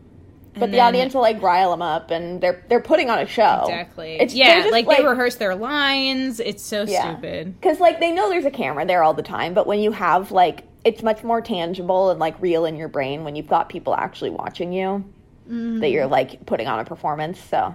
But 0.53 0.63
And 0.63 0.73
the 0.73 0.77
then- 0.77 0.85
audience 0.87 1.13
will 1.13 1.21
like 1.21 1.39
rile 1.41 1.69
them 1.71 1.83
up, 1.83 2.09
and 2.09 2.41
they're 2.41 2.63
they're 2.67 2.81
putting 2.81 3.11
on 3.11 3.19
a 3.19 3.27
show. 3.27 3.61
Exactly. 3.65 4.17
It's 4.19 4.33
yeah, 4.33 4.61
just, 4.61 4.71
like, 4.71 4.87
they 4.87 5.03
rehearse 5.05 5.35
their 5.35 5.53
lines. 5.53 6.39
It's 6.39 6.63
so 6.63 6.81
Yeah. 6.87 7.11
stupid. 7.13 7.61
because 7.61 7.79
like 7.79 7.99
they 7.99 8.11
know 8.11 8.27
there's 8.29 8.45
a 8.45 8.49
camera 8.49 8.83
there 8.83 9.03
all 9.03 9.13
the 9.13 9.21
time, 9.21 9.53
but 9.53 9.67
when 9.67 9.79
you 9.79 9.91
have 9.91 10.31
like 10.31 10.63
it's 10.83 11.03
much 11.03 11.23
more 11.23 11.41
tangible 11.41 12.09
and 12.11 12.19
like 12.19 12.41
real 12.41 12.65
in 12.65 12.75
your 12.77 12.87
brain 12.87 13.23
when 13.23 13.35
you've 13.35 13.47
got 13.47 13.69
people 13.69 13.95
actually 13.95 14.29
watching 14.29 14.71
you 14.71 15.03
that 15.49 15.91
you're 15.91 16.07
like 16.07 16.45
putting 16.45 16.67
on 16.67 16.79
a 16.79 16.85
performance. 16.85 17.39
So 17.39 17.73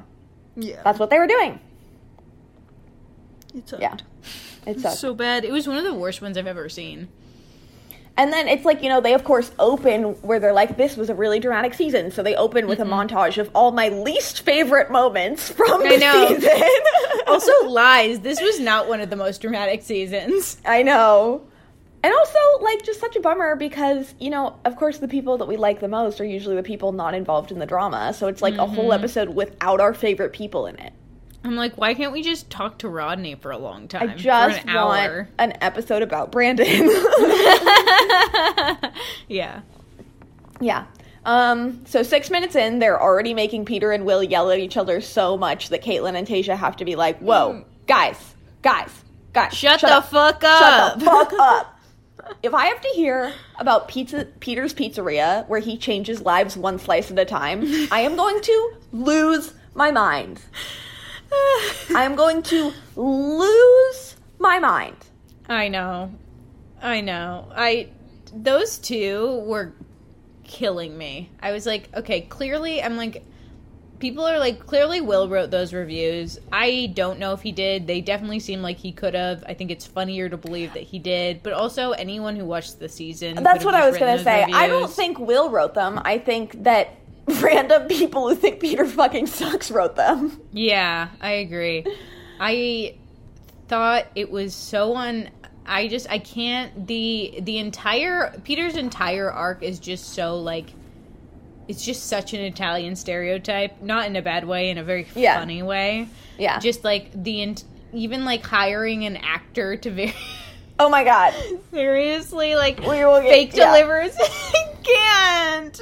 Yeah. 0.57 0.83
that's 0.85 0.99
what 0.99 1.09
they 1.11 1.19
were 1.19 1.27
doing. 1.27 1.59
It's 3.55 3.73
Yeah, 3.79 3.97
it's 4.67 4.83
sucks. 4.83 4.99
so 4.99 5.15
bad. 5.15 5.45
It 5.45 5.53
was 5.53 5.67
one 5.67 5.77
of 5.77 5.85
the 5.85 5.95
worst 5.95 6.21
ones 6.23 6.37
I've 6.37 6.47
ever 6.47 6.69
seen. 6.69 7.09
And 8.17 8.31
then 8.31 8.47
it's 8.47 8.67
like, 8.67 8.83
you 8.83 8.91
know, 8.91 9.01
they 9.01 9.15
of 9.15 9.25
course 9.25 9.51
open 9.59 10.03
where 10.21 10.39
they're 10.39 10.53
like, 10.53 10.77
this 10.77 10.97
was 10.99 11.09
a 11.09 11.15
really 11.15 11.41
dramatic 11.41 11.73
season. 11.73 12.11
So 12.11 12.23
they 12.23 12.35
open 12.35 12.67
with 12.67 12.79
a 12.81 12.85
mm-hmm. 12.85 13.15
montage 13.15 13.39
of 13.39 13.51
all 13.55 13.73
my 13.73 13.89
least 13.89 14.43
favorite 14.43 14.91
moments 14.91 15.49
from 15.51 15.83
the 15.83 15.95
I 15.95 15.97
know. 15.97 16.29
season. 16.29 16.63
Also, 17.27 17.53
lies. 17.69 18.21
This 18.21 18.41
was 18.41 18.61
not 18.61 18.87
one 18.89 19.01
of 19.01 19.09
the 19.09 19.17
most 19.17 19.41
dramatic 19.41 19.83
seasons. 19.83 20.59
I 20.67 20.83
know. 20.83 21.43
And 22.05 22.13
also, 22.13 22.39
like, 22.61 22.83
just 22.83 22.99
such 22.99 23.15
a 23.15 23.21
bummer 23.21 23.55
because, 23.55 24.15
you 24.19 24.29
know, 24.31 24.59
of 24.65 24.75
course, 24.77 24.99
the 24.99 25.07
people 25.07 25.39
that 25.39 25.47
we 25.47 25.57
like 25.57 25.79
the 25.81 25.87
most 25.89 26.21
are 26.21 26.25
usually 26.25 26.57
the 26.57 26.63
people 26.65 26.91
not 26.93 27.15
involved 27.15 27.53
in 27.53 27.61
the 27.61 27.67
drama. 27.67 28.13
So 28.13 28.27
it's 28.27 28.43
like 28.43 28.57
a 28.57 28.67
whole 28.67 28.93
episode 28.93 29.29
without 29.31 29.81
our 29.81 29.95
favorite 29.95 30.33
people 30.33 30.67
in 30.67 30.77
it. 30.81 30.93
I'm 31.45 31.55
like, 31.57 31.77
why 31.77 31.95
can't 31.95 32.13
we 32.13 32.23
just 32.23 32.51
talk 32.51 32.79
to 32.79 32.89
Rodney 32.89 33.35
for 33.37 33.51
a 33.53 33.59
long 33.59 33.87
time? 33.89 34.11
I 34.11 34.15
just 34.15 34.61
an 34.67 34.75
want 34.75 35.01
hour. 35.01 35.29
an 35.39 35.55
episode 35.61 36.03
about 36.03 36.31
Brandon. 36.33 36.67
yeah. 39.29 39.61
yeah. 40.61 40.87
Um, 41.25 41.85
so 41.87 42.03
six 42.03 42.31
minutes 42.31 42.57
in, 42.57 42.79
they're 42.81 43.01
already 43.01 43.33
making 43.35 43.65
Peter 43.65 43.93
and 43.93 44.05
Will 44.05 44.23
yell 44.23 44.51
at 44.51 44.59
each 44.59 44.77
other 44.77 45.01
so 45.01 45.37
much 45.37 45.69
that 45.69 45.83
Kaitlyn 45.83 46.17
and 46.17 46.27
Tayshia 46.27 46.57
have 46.57 46.77
to 46.77 46.85
be 46.85 46.97
like, 46.97 47.19
"Whoa, 47.21 47.65
guys, 47.87 48.35
guys, 48.63 48.91
guys, 49.33 49.53
Mm. 49.53 49.55
Shut, 49.55 49.81
the 49.83 49.95
up. 49.95 50.11
fuck 50.11 50.43
up. 50.43 50.59
Shut 50.61 50.99
the 50.99 51.05
fuck 51.05 51.33
up." 51.39 51.72
If 52.43 52.55
I 52.55 52.67
have 52.67 52.81
to 52.81 52.89
hear 52.89 53.33
about 53.59 53.89
pizza 53.89 54.27
Peter's 54.41 54.75
Pizzeria 54.75 55.47
where 55.49 55.61
he 55.61 55.77
changes 55.77 56.23
lives 56.23 56.57
one 56.57 56.79
slice 56.79 57.11
at 57.11 57.19
a 57.19 57.25
time, 57.25 57.63
I 57.91 58.01
am 58.01 58.17
going 58.17 58.41
to 58.41 58.75
lose 58.93 59.55
my 59.75 59.91
mind. 59.91 60.41
I 61.33 62.05
am 62.05 62.15
going 62.15 62.43
to 62.45 62.73
lose 62.97 64.17
my 64.39 64.59
mind. 64.59 64.97
I 65.49 65.69
know. 65.69 66.13
I 66.81 67.01
know. 67.01 67.49
I 67.55 67.89
those 68.35 68.79
two 68.79 69.43
were 69.47 69.73
killing 70.45 70.97
me. 70.97 71.31
I 71.41 71.53
was 71.53 71.67
like, 71.67 71.89
okay, 71.95 72.23
clearly 72.23 72.83
I'm 72.83 72.97
like 72.97 73.25
people 74.03 74.27
are 74.27 74.41
like 74.41 74.67
clearly 74.67 75.01
Will 75.01 75.29
wrote 75.29 75.53
those 75.53 75.73
reviews. 75.73 76.37
I 76.53 76.93
don't 76.93 77.21
know 77.21 77.33
if 77.33 77.41
he 77.41 77.53
did. 77.53 77.87
They 77.87 78.01
definitely 78.01 78.41
seem 78.41 78.61
like 78.61 78.77
he 78.77 78.91
could 78.91 79.15
have. 79.15 79.45
I 79.47 79.55
think 79.55 79.71
it's 79.71 79.87
funnier 79.87 80.29
to 80.29 80.37
believe 80.37 80.75
that 80.75 80.83
he 80.83 80.99
did, 80.99 81.43
but 81.43 81.53
also 81.53 81.93
anyone 81.93 82.35
who 82.35 82.45
watched 82.45 82.81
the 82.81 82.89
season 82.89 83.43
That's 83.43 83.65
what 83.65 83.75
I 83.75 83.89
was 83.89 83.97
going 83.97 84.19
to 84.19 84.25
say. 84.25 84.45
those 84.45 84.55
I 84.55 84.67
don't 84.67 84.91
think 84.91 85.21
Will 85.21 85.51
wrote 85.51 85.75
them. 85.75 86.01
I 86.05 86.19
think 86.19 86.65
that 86.65 86.97
random 87.41 87.87
people 87.87 88.29
who 88.29 88.35
think 88.35 88.59
Peter 88.61 88.85
fucking 88.85 89.29
sucks 89.29 89.71
wrote 89.71 89.95
them. 89.95 90.41
Yeah, 90.53 91.09
I 91.21 91.31
agree. 91.35 91.87
I 92.41 92.97
thought 93.69 94.07
it 94.17 94.31
was 94.31 94.53
so 94.53 94.95
on 94.95 95.31
I 95.65 95.87
just 95.87 96.11
I 96.11 96.19
can't 96.19 96.89
the 96.89 97.39
the 97.41 97.59
entire 97.59 98.37
Peter's 98.43 98.77
entire 98.77 99.31
arc 99.31 99.63
is 99.63 99.79
just 99.79 100.11
so 100.11 100.41
like 100.41 100.73
it's 101.73 101.85
just 101.85 102.07
such 102.07 102.35
an 102.35 102.41
Italian 102.43 102.95
stereotype, 102.97 103.81
not 103.83 104.07
in 104.07 104.15
a 104.17 104.23
bad 104.23 104.47
way, 104.47 104.69
in 104.71 104.77
a 104.79 104.85
very 104.85 105.07
Yeah. 105.15 105.39
funny 105.39 105.63
way. 105.63 106.07
Yeah. 106.39 106.59
Just 106.59 106.85
like 106.85 107.11
the 107.15 107.41
ent- 107.43 107.65
even 107.95 108.25
like 108.27 108.45
hiring 108.45 109.05
an 109.07 109.17
actor 109.17 109.77
to 109.79 109.91
be. 109.91 110.13
oh 110.79 110.89
my 110.91 111.03
god. 111.03 111.35
seriously 111.71 112.55
like 112.55 112.79
We 112.81 113.05
will 113.05 113.21
get- 113.23 113.31
fake 113.31 113.57
yeah. 113.57 113.67
delivers. 113.73 114.15
Can't. 114.83 115.81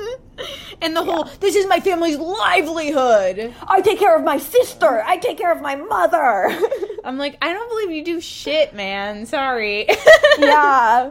And 0.80 0.94
the 0.94 1.02
whole 1.02 1.24
this 1.40 1.56
is 1.56 1.66
my 1.66 1.80
family's 1.80 2.18
livelihood. 2.18 3.52
I 3.66 3.80
take 3.80 3.98
care 3.98 4.16
of 4.16 4.22
my 4.22 4.38
sister. 4.38 5.02
I 5.04 5.16
take 5.16 5.38
care 5.38 5.50
of 5.52 5.60
my 5.60 5.74
mother. 5.74 6.56
I'm 7.04 7.18
like, 7.18 7.36
I 7.42 7.52
don't 7.52 7.68
believe 7.70 7.90
you 7.90 8.04
do 8.04 8.20
shit, 8.20 8.74
man. 8.74 9.26
Sorry. 9.26 9.86
yeah. 10.38 11.10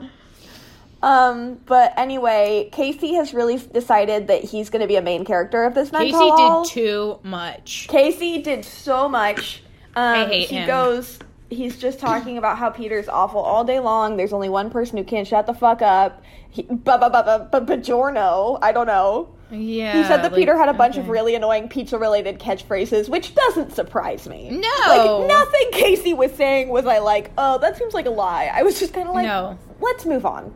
Um, 1.01 1.59
but 1.65 1.93
anyway, 1.97 2.69
Casey 2.71 3.13
has 3.13 3.33
really 3.33 3.57
decided 3.57 4.27
that 4.27 4.43
he's 4.43 4.69
going 4.69 4.81
to 4.81 4.87
be 4.87 4.97
a 4.97 5.01
main 5.01 5.23
character 5.23 5.63
of 5.63 5.73
this 5.73 5.91
Casey 5.91 6.11
did 6.11 6.65
too 6.65 7.19
much. 7.23 7.87
Casey 7.89 8.41
did 8.41 8.65
so 8.65 9.07
much. 9.07 9.63
Um, 9.95 10.03
I 10.03 10.25
hate 10.25 10.49
he 10.49 10.55
him. 10.57 10.67
goes. 10.67 11.19
He's 11.49 11.77
just 11.77 11.99
talking 11.99 12.37
about 12.37 12.57
how 12.57 12.69
Peter's 12.69 13.07
awful 13.07 13.39
all 13.39 13.63
day 13.63 13.79
long. 13.79 14.17
There's 14.17 14.33
only 14.33 14.49
one 14.49 14.69
person 14.69 14.97
who 14.97 15.03
can't 15.03 15.25
shut 15.27 15.47
the 15.47 15.53
fuck 15.53 15.81
up. 15.81 16.21
He, 16.51 16.63
ba 16.63 16.97
ba 16.97 17.09
ba 17.09 17.47
ba 17.49 17.59
ba 17.59 17.77
Bajorno. 17.77 18.59
I 18.61 18.71
don't 18.71 18.85
know. 18.85 19.33
Yeah. 19.51 19.93
He 19.97 20.03
said 20.03 20.17
that 20.17 20.31
like, 20.31 20.35
Peter 20.35 20.55
had 20.55 20.69
a 20.69 20.73
bunch 20.73 20.97
of 20.97 21.09
really 21.09 21.33
annoying 21.33 21.69
pizza-related 21.69 22.39
catchphrases, 22.39 23.09
which 23.09 23.33
doesn't 23.33 23.71
surprise 23.73 24.27
me. 24.27 24.51
No. 24.51 24.69
like 24.87 25.27
nothing 25.27 25.71
Casey 25.71 26.13
was 26.13 26.31
saying 26.33 26.69
was 26.69 26.85
I 26.85 26.99
like, 26.99 27.31
oh, 27.35 27.57
that 27.57 27.75
seems 27.77 27.95
like 27.95 28.05
a 28.05 28.11
lie. 28.11 28.51
I 28.53 28.61
was 28.61 28.79
just 28.79 28.93
kind 28.93 29.07
of 29.07 29.15
like, 29.15 29.25
No. 29.25 29.57
let's 29.79 30.05
move 30.05 30.25
on. 30.27 30.53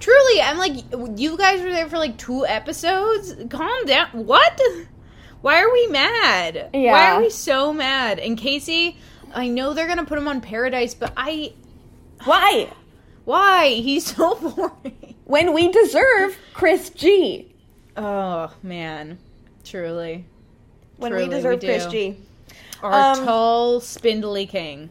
Truly, 0.00 0.40
I'm 0.40 0.58
like, 0.58 0.84
you 1.18 1.36
guys 1.36 1.60
were 1.60 1.70
there 1.70 1.88
for 1.88 1.98
like 1.98 2.16
two 2.18 2.46
episodes. 2.46 3.34
Calm 3.50 3.84
down. 3.86 4.08
What? 4.12 4.60
Why 5.40 5.62
are 5.62 5.72
we 5.72 5.86
mad? 5.88 6.70
Yeah. 6.74 6.92
Why 6.92 7.10
are 7.12 7.20
we 7.20 7.30
so 7.30 7.72
mad? 7.72 8.18
And 8.18 8.36
Casey, 8.38 8.98
I 9.34 9.48
know 9.48 9.74
they're 9.74 9.86
gonna 9.88 10.04
put 10.04 10.18
him 10.18 10.28
on 10.28 10.40
Paradise, 10.40 10.94
but 10.94 11.12
I, 11.16 11.52
Why? 12.24 12.72
why? 13.24 13.68
He's 13.68 14.14
so 14.16 14.34
boring. 14.56 15.14
When 15.24 15.52
we 15.52 15.70
deserve 15.70 16.38
Chris 16.54 16.90
G. 16.90 17.54
Oh 17.96 18.52
man, 18.62 19.18
truly. 19.64 20.24
When 20.96 21.12
Truly, 21.12 21.28
we 21.28 21.34
deserve 21.34 21.60
we 21.62 21.68
Chris. 21.68 21.86
G. 21.86 22.16
Our 22.82 23.12
Um, 23.18 23.24
tall, 23.26 23.80
spindly 23.80 24.46
king. 24.46 24.88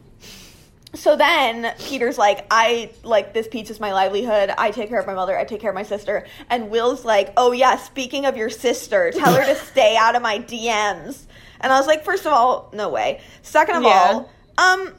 So 0.94 1.16
then 1.16 1.74
Peter's 1.80 2.16
like, 2.16 2.46
I 2.50 2.90
like 3.02 3.34
this 3.34 3.46
pizza's 3.46 3.78
my 3.78 3.92
livelihood. 3.92 4.50
I 4.56 4.70
take 4.70 4.88
care 4.88 4.98
of 4.98 5.06
my 5.06 5.14
mother. 5.14 5.38
I 5.38 5.44
take 5.44 5.60
care 5.60 5.70
of 5.70 5.74
my 5.74 5.82
sister. 5.82 6.26
And 6.48 6.70
Will's 6.70 7.04
like, 7.04 7.32
Oh 7.36 7.52
yeah, 7.52 7.76
speaking 7.76 8.24
of 8.24 8.36
your 8.38 8.48
sister, 8.50 9.10
tell 9.10 9.34
her 9.34 9.44
to 9.44 9.54
stay 9.66 9.96
out 9.96 10.16
of 10.16 10.22
my 10.22 10.38
DMs. 10.38 11.24
And 11.60 11.72
I 11.72 11.78
was 11.78 11.86
like, 11.86 12.04
first 12.04 12.24
of 12.24 12.32
all, 12.32 12.70
no 12.72 12.88
way. 12.88 13.20
Second 13.42 13.76
of 13.76 13.82
Yeah. 13.82 13.90
all, 14.12 14.30
um, 14.56 14.94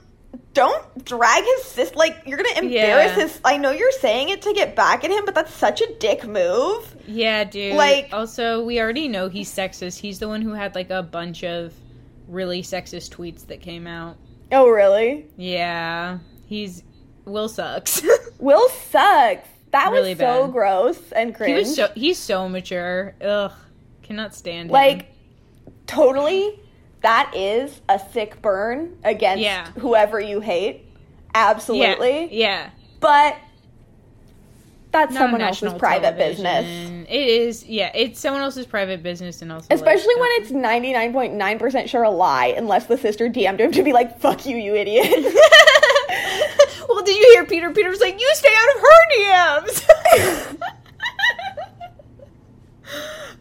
don't 0.54 1.06
drag 1.06 1.44
his 1.44 1.64
sis. 1.64 1.96
Like 1.96 2.22
you're 2.26 2.38
gonna 2.38 2.60
embarrass 2.60 3.18
Yeah. 3.18 3.24
his. 3.24 3.40
I 3.44 3.58
know 3.58 3.72
you're 3.72 3.92
saying 3.94 4.30
it 4.30 4.44
to 4.44 4.54
get 4.54 4.76
back 4.76 5.04
at 5.04 5.10
him, 5.10 5.26
but 5.26 5.34
that's 5.34 5.54
such 5.54 5.82
a 5.82 5.92
dick 5.96 6.24
move. 6.24 6.96
Yeah, 7.08 7.46
dude. 7.46 7.76
Like- 7.76 8.10
also, 8.14 8.64
we 8.64 8.80
already 8.80 9.08
know 9.08 9.28
he's 9.30 9.52
sexist. 9.52 10.00
He's 10.00 10.20
the 10.20 10.28
one 10.28 10.42
who 10.44 10.54
had 10.54 10.76
like 10.76 10.92
a 10.92 11.02
bunch 11.02 11.44
of 11.44 11.74
really 12.28 12.62
sexist 12.62 13.10
tweets 13.16 13.48
that 13.48 13.62
came 13.62 13.88
out. 13.88 14.18
Oh 14.52 14.70
really? 14.70 15.28
Yeah, 15.38 16.20
he's 16.48 16.84
Will 17.26 17.48
sucks. 17.50 18.02
Will 18.40 18.68
sucks. 18.70 19.48
That 19.72 19.92
Really 19.92 20.12
was 20.16 20.20
so 20.20 20.46
bad. 20.46 20.52
gross 20.54 21.12
and 21.12 21.38
he 21.38 21.54
was 21.54 21.76
so 21.76 21.90
he's 21.96 22.18
so 22.18 22.50
mature. 22.50 23.14
Ugh, 23.22 23.52
cannot 24.02 24.34
stand 24.34 24.70
him. 24.70 24.74
like 24.74 25.14
totally 25.86 26.60
that 27.02 27.32
is 27.36 27.82
a 27.88 28.00
sick 28.12 28.42
burn 28.42 28.98
against 29.04 29.42
Yeah. 29.44 29.68
whoever 29.80 30.20
you 30.20 30.40
hate 30.40 30.86
absolutely 31.34 32.24
yeah, 32.24 32.28
yeah. 32.32 32.70
but 33.00 33.38
that's 34.92 35.14
Not 35.14 35.20
someone 35.20 35.42
else's 35.42 35.74
private 35.74 36.18
television. 36.18 36.44
business 36.44 37.08
It 37.10 37.28
is. 37.28 37.66
Yeah, 37.66 37.92
it's 37.94 38.20
someone 38.20 38.42
else's 38.42 38.66
private 38.66 39.04
business, 39.04 39.42
and 39.42 39.52
also 39.52 39.68
especially 39.70 40.16
like, 40.16 40.22
when 40.22 40.30
it's 40.42 40.52
99.9% 40.52 41.88
sure 41.88 42.04
a 42.04 42.10
lie 42.10 42.48
unless 42.58 42.86
the 42.88 42.98
sister 42.98 43.30
dm'd 43.30 43.60
him 43.62 43.72
to 43.72 43.84
be 43.84 43.94
like 43.94 44.20
fuck 44.20 44.46
you 44.46 44.58
you 44.58 44.76
idiot 44.76 45.06
well, 46.90 47.04
did 47.04 47.16
you 47.16 47.32
hear 47.34 47.46
Peter? 47.46 47.70
Peter 47.72 47.90
was 47.90 48.00
like, 48.00 48.20
"You 48.20 48.30
stay 48.34 48.54
out 48.58 48.76
of 48.76 48.82
her 48.82 49.68
DMs." 49.68 50.56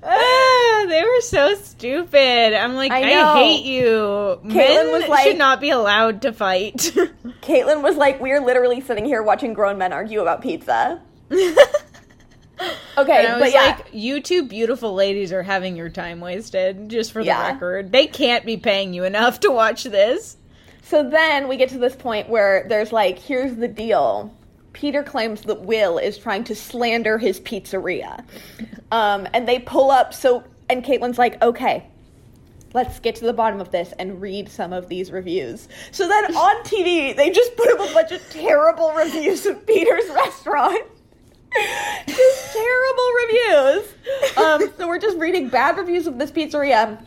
Ah, 0.00 0.84
they 0.88 1.02
were 1.02 1.20
so 1.22 1.54
stupid. 1.56 2.54
I'm 2.54 2.74
like, 2.76 2.92
I 2.92 3.02
I, 3.02 3.42
hate 3.42 3.64
you. 3.64 3.90
Kaitlyn 4.44 4.48
Men 4.52 4.92
was 4.92 5.08
like- 5.08 5.26
should 5.26 5.38
not 5.38 5.60
be 5.60 5.70
allowed 5.70 6.22
to 6.22 6.32
fight. 6.32 6.76
kaitlyn 7.42 7.82
was 7.82 7.96
like 7.96 8.20
we're 8.20 8.40
literally 8.40 8.80
sitting 8.80 9.04
here 9.04 9.22
watching 9.22 9.54
grown 9.54 9.76
men 9.78 9.92
argue 9.92 10.20
about 10.20 10.40
pizza 10.42 11.00
okay 11.30 13.18
And 13.18 13.26
I 13.28 13.34
was 13.34 13.40
but 13.40 13.52
yeah 13.52 13.76
like, 13.78 13.86
you 13.92 14.20
two 14.20 14.44
beautiful 14.46 14.94
ladies 14.94 15.32
are 15.32 15.42
having 15.42 15.76
your 15.76 15.88
time 15.88 16.20
wasted, 16.20 16.88
just 16.88 17.12
for 17.12 17.22
the 17.22 17.26
Yeah. 17.26 17.52
record. 17.52 17.92
They 17.92 18.06
can't 18.06 18.44
be 18.44 18.56
paying 18.56 18.92
you 18.94 19.04
enough 19.04 19.40
to 19.40 19.50
watch 19.50 19.84
this. 19.84 20.36
So 20.82 21.08
then 21.08 21.48
we 21.48 21.56
get 21.56 21.68
to 21.70 21.78
this 21.78 21.94
point 21.94 22.28
where 22.28 22.66
there's 22.68 22.92
like, 22.92 23.18
here's 23.18 23.56
the 23.56 23.68
deal. 23.68 24.34
Peter 24.72 25.02
claims 25.02 25.42
that 25.42 25.60
Will 25.62 25.98
is 25.98 26.16
trying 26.18 26.44
to 26.44 26.54
slander 26.54 27.18
his 27.18 27.40
pizzeria. 27.40 28.24
Um, 28.90 29.28
and 29.34 29.46
they 29.46 29.58
pull 29.58 29.90
up, 29.90 30.14
so, 30.14 30.42
and 30.70 30.82
Kaitlyn's 30.82 31.18
like, 31.18 31.42
okay, 31.42 31.86
let's 32.72 32.98
get 33.00 33.16
to 33.16 33.26
the 33.26 33.34
bottom 33.34 33.60
of 33.60 33.70
this 33.70 33.92
and 33.98 34.18
read 34.18 34.48
some 34.48 34.72
of 34.72 34.88
these 34.88 35.10
reviews. 35.12 35.68
So 35.92 36.08
then 36.08 36.34
on 36.34 36.64
TV, 36.64 37.14
they 37.14 37.28
just 37.30 37.54
put 37.54 37.68
up 37.78 37.90
a 37.90 37.92
bunch 37.92 38.12
of 38.12 38.22
terrible 38.30 38.92
reviews 38.96 39.44
of 39.44 39.66
Peter's 39.66 40.08
restaurant. 40.08 40.86
Just 42.06 42.52
terrible 42.52 43.10
reviews. 43.26 43.94
Um, 44.36 44.72
so 44.76 44.86
we're 44.88 44.98
just 44.98 45.18
reading 45.18 45.48
bad 45.48 45.76
reviews 45.76 46.06
of 46.06 46.18
this 46.18 46.30
pizzeria. 46.30 47.02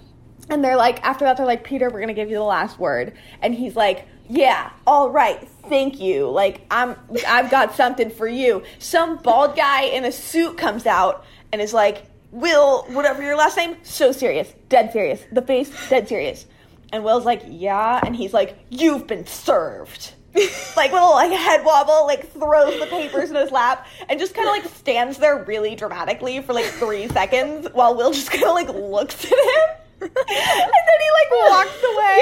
And 0.49 0.63
they're 0.63 0.75
like, 0.75 1.01
after 1.03 1.25
that, 1.25 1.37
they're 1.37 1.45
like, 1.45 1.63
Peter, 1.63 1.89
we're 1.89 2.01
gonna 2.01 2.13
give 2.13 2.29
you 2.29 2.37
the 2.37 2.43
last 2.43 2.79
word. 2.79 3.13
And 3.41 3.53
he's 3.53 3.75
like, 3.75 4.07
Yeah, 4.27 4.71
all 4.85 5.09
right, 5.09 5.47
thank 5.69 5.99
you. 5.99 6.29
Like, 6.29 6.65
I'm, 6.71 6.95
I've 7.27 7.49
got 7.49 7.75
something 7.75 8.09
for 8.09 8.27
you. 8.27 8.63
Some 8.79 9.17
bald 9.17 9.55
guy 9.55 9.83
in 9.83 10.05
a 10.05 10.11
suit 10.11 10.57
comes 10.57 10.85
out 10.85 11.25
and 11.51 11.61
is 11.61 11.73
like, 11.73 12.05
Will, 12.31 12.83
whatever 12.89 13.21
your 13.21 13.37
last 13.37 13.57
name, 13.57 13.77
so 13.83 14.11
serious, 14.11 14.53
dead 14.69 14.91
serious. 14.91 15.21
The 15.31 15.41
face, 15.41 15.69
dead 15.89 16.07
serious. 16.07 16.45
And 16.91 17.03
Will's 17.03 17.25
like, 17.25 17.43
Yeah, 17.47 18.01
and 18.03 18.15
he's 18.15 18.33
like, 18.33 18.57
You've 18.69 19.07
been 19.07 19.25
served. 19.25 20.13
like 20.77 20.91
little 20.91 21.11
like 21.11 21.31
head 21.31 21.63
wobble, 21.65 22.05
like 22.07 22.31
throws 22.31 22.79
the 22.79 22.85
papers 22.87 23.29
in 23.29 23.35
his 23.35 23.51
lap 23.51 23.87
and 24.09 24.19
just 24.19 24.33
kind 24.33 24.47
of 24.47 24.53
like 24.55 24.73
stands 24.77 25.17
there 25.17 25.43
really 25.43 25.75
dramatically 25.75 26.41
for 26.41 26.53
like 26.53 26.65
three 26.65 27.07
seconds 27.09 27.67
while 27.73 27.95
Will 27.95 28.11
just 28.13 28.31
kind 28.31 28.43
of 28.45 28.53
like 28.53 28.69
looks 28.69 29.25
at 29.25 29.31
him. 29.31 29.77
and 30.01 30.09
then 30.09 30.99
he 30.99 31.09
like 31.13 31.49
walks 31.49 31.83
away. 31.93 32.21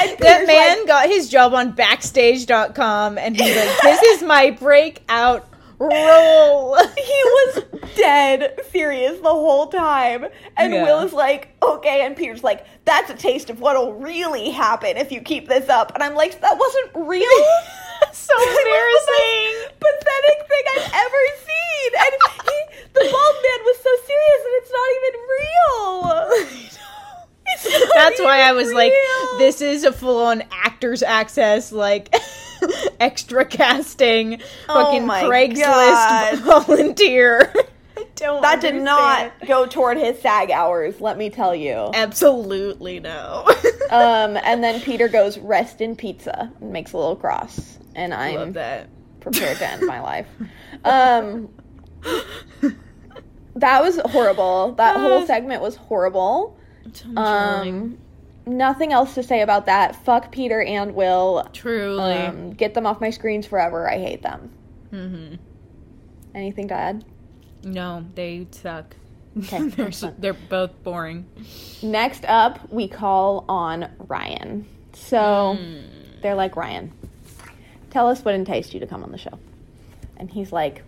And 0.00 0.18
that 0.18 0.44
man 0.46 0.78
like- 0.78 0.86
got 0.86 1.08
his 1.08 1.28
job 1.28 1.54
on 1.54 1.72
backstage.com 1.72 3.18
and 3.18 3.36
he's 3.36 3.56
like, 3.56 3.80
this 3.82 4.02
is 4.02 4.22
my 4.22 4.50
breakout 4.50 5.48
role. 5.78 6.76
he 6.96 7.22
was 7.24 7.64
dead 7.96 8.60
serious 8.70 9.18
the 9.20 9.28
whole 9.28 9.68
time. 9.68 10.26
And 10.56 10.72
Yeah. 10.72 10.84
Will 10.84 11.00
is 11.00 11.12
like, 11.12 11.54
okay. 11.62 12.04
And 12.04 12.16
Peter's 12.16 12.44
like, 12.44 12.66
that's 12.84 13.10
a 13.10 13.14
taste 13.14 13.50
of 13.50 13.60
what'll 13.60 13.94
really 13.94 14.50
happen 14.50 14.96
if 14.96 15.12
you 15.12 15.20
keep 15.20 15.48
this 15.48 15.68
up. 15.68 15.92
And 15.94 16.02
I'm 16.02 16.14
like, 16.14 16.40
that 16.40 16.58
wasn't 16.58 17.08
real. 17.08 17.22
so 18.12 18.34
the 18.38 18.44
embarrassing. 18.44 19.76
pathetic 19.80 20.48
thing 20.48 20.64
I've 20.76 20.90
ever 20.94 21.22
seen. 21.44 21.90
And 21.98 22.12
he, 22.44 22.58
the 22.94 23.00
bald 23.00 23.36
man 23.42 23.60
was 23.64 23.76
so 23.78 23.90
serious, 24.06 24.42
and 24.44 24.54
it's 24.58 24.72
not 24.72 24.88
even 24.96 25.14
real. 25.38 26.68
Not 27.64 27.94
That's 27.94 28.20
why 28.20 28.40
I 28.42 28.52
was 28.52 28.72
like, 28.72 28.92
this 29.38 29.60
is 29.60 29.84
a 29.84 29.92
full 29.92 30.22
on 30.22 30.42
actors 30.52 31.02
access, 31.02 31.72
like 31.72 32.14
extra 33.00 33.44
casting, 33.44 34.40
Oh 34.68 34.84
fucking 34.84 35.06
Craigslist 35.06 35.62
God. 35.62 36.38
volunteer. 36.66 37.52
I 37.96 38.04
don't 38.14 38.42
That 38.42 38.60
did 38.60 38.76
not 38.76 39.32
go 39.46 39.66
toward 39.66 39.96
his 39.96 40.20
SAG 40.20 40.50
hours, 40.50 41.00
let 41.00 41.18
me 41.18 41.30
tell 41.30 41.54
you. 41.54 41.90
Absolutely 41.94 43.00
no. 43.00 43.46
Um, 43.90 44.36
and 44.42 44.62
then 44.62 44.82
Peter 44.82 45.08
goes, 45.08 45.38
rest 45.38 45.80
in 45.80 45.96
pizza, 45.96 46.52
and 46.60 46.72
makes 46.74 46.92
a 46.92 46.98
little 46.98 47.16
cross. 47.16 47.78
And 47.94 48.12
I 48.12 48.28
I'm 48.28 48.34
love 48.34 48.52
that. 48.52 48.88
prepared 49.20 49.56
to 49.56 49.66
end 49.66 49.86
my 49.86 50.00
life. 50.02 50.26
Um, 50.84 51.48
that 53.56 53.82
was 53.82 53.98
horrible. 54.04 54.72
That 54.72 54.96
whole 54.98 55.22
Uh, 55.22 55.26
segment 55.26 55.62
was 55.62 55.76
horrible. 55.76 56.58
Um, 57.16 57.98
nothing 58.48 58.92
else 58.92 59.14
to 59.14 59.22
say 59.22 59.42
about 59.42 59.66
that. 59.66 59.94
Fuck 60.04 60.32
Peter 60.32 60.62
and 60.62 60.94
Will. 60.94 61.46
Truly. 61.52 62.12
Um, 62.14 62.50
get 62.50 62.74
them 62.74 62.86
off 62.86 63.00
my 63.00 63.10
screens 63.10 63.46
forever. 63.46 63.88
I 63.90 63.98
hate 63.98 64.22
them. 64.22 64.50
hmm 64.90 65.34
Anything 66.34 66.68
to 66.68 66.74
add? 66.74 67.04
No, 67.64 68.04
they 68.14 68.46
suck. 68.50 68.94
Okay, 69.38 69.68
they're, 69.68 69.90
they're 70.18 70.32
both 70.34 70.82
boring. 70.82 71.26
Next 71.82 72.24
up, 72.26 72.70
we 72.72 72.88
call 72.88 73.44
on 73.48 73.90
Ryan. 74.08 74.66
So 74.94 75.56
Hmm. 75.58 76.20
they're 76.22 76.34
like, 76.34 76.56
Ryan, 76.56 76.92
tell 77.90 78.08
us 78.08 78.24
what 78.24 78.34
enticed 78.34 78.74
you 78.74 78.80
to 78.80 78.86
come 78.86 79.02
on 79.04 79.12
the 79.12 79.18
show. 79.18 79.38
And 80.16 80.30
he's 80.30 80.52
like, 80.52 80.82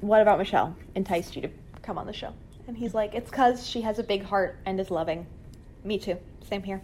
What 0.00 0.20
about 0.20 0.38
Michelle 0.38 0.76
enticed 0.94 1.34
you 1.36 1.42
to 1.42 1.50
come 1.82 1.96
on 1.98 2.06
the 2.06 2.12
show? 2.12 2.32
And 2.66 2.76
he's 2.76 2.94
like, 2.94 3.14
It's 3.14 3.30
because 3.30 3.66
she 3.66 3.80
has 3.82 3.98
a 3.98 4.02
big 4.02 4.22
heart 4.24 4.58
and 4.66 4.78
is 4.78 4.90
loving. 4.90 5.26
Me 5.84 5.98
too. 5.98 6.18
Same 6.48 6.62
here. 6.62 6.80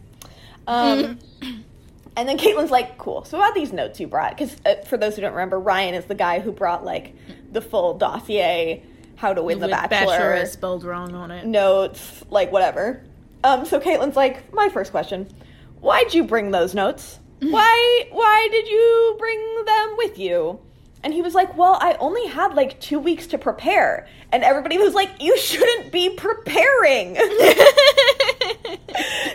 Um, 0.66 1.18
and 2.16 2.28
then 2.28 2.38
Kaitlyn's 2.38 2.70
like, 2.70 2.98
Cool. 2.98 3.24
So, 3.24 3.38
about 3.38 3.54
these 3.54 3.72
notes 3.72 3.98
you 3.98 4.06
brought, 4.06 4.36
because 4.36 4.56
uh, 4.66 4.76
for 4.86 4.96
those 4.96 5.16
who 5.16 5.22
don't 5.22 5.32
remember, 5.32 5.58
Ryan 5.58 5.94
is 5.94 6.04
the 6.04 6.14
guy 6.14 6.38
who 6.40 6.52
brought 6.52 6.84
like 6.84 7.14
the 7.50 7.60
full 7.60 7.96
dossier, 7.98 8.82
How 9.16 9.32
to 9.32 9.42
Win 9.42 9.58
the 9.58 9.66
With 9.66 9.72
Bachelor 9.72 10.18
Bachelorette 10.18 10.48
spelled 10.48 10.84
wrong 10.84 11.14
on 11.14 11.30
it. 11.30 11.46
notes, 11.46 12.24
like 12.30 12.52
whatever. 12.52 13.02
Um, 13.42 13.64
so 13.64 13.80
Kaitlyn's 13.80 14.16
like, 14.16 14.52
my 14.52 14.68
first 14.68 14.90
question: 14.90 15.26
Why'd 15.80 16.12
you 16.14 16.24
bring 16.24 16.50
those 16.50 16.74
notes? 16.74 17.18
Why? 17.40 18.08
Why 18.12 18.48
did 18.50 18.68
you 18.68 19.16
bring 19.18 19.64
them 19.64 19.94
with 19.96 20.18
you? 20.18 20.60
And 21.02 21.14
he 21.14 21.22
was 21.22 21.34
like, 21.34 21.56
Well, 21.56 21.78
I 21.80 21.94
only 21.94 22.26
had 22.26 22.54
like 22.54 22.78
two 22.80 22.98
weeks 22.98 23.26
to 23.28 23.38
prepare, 23.38 24.06
and 24.30 24.44
everybody 24.44 24.76
was 24.76 24.92
like, 24.92 25.10
You 25.20 25.38
shouldn't 25.38 25.90
be 25.90 26.10
preparing. 26.10 27.16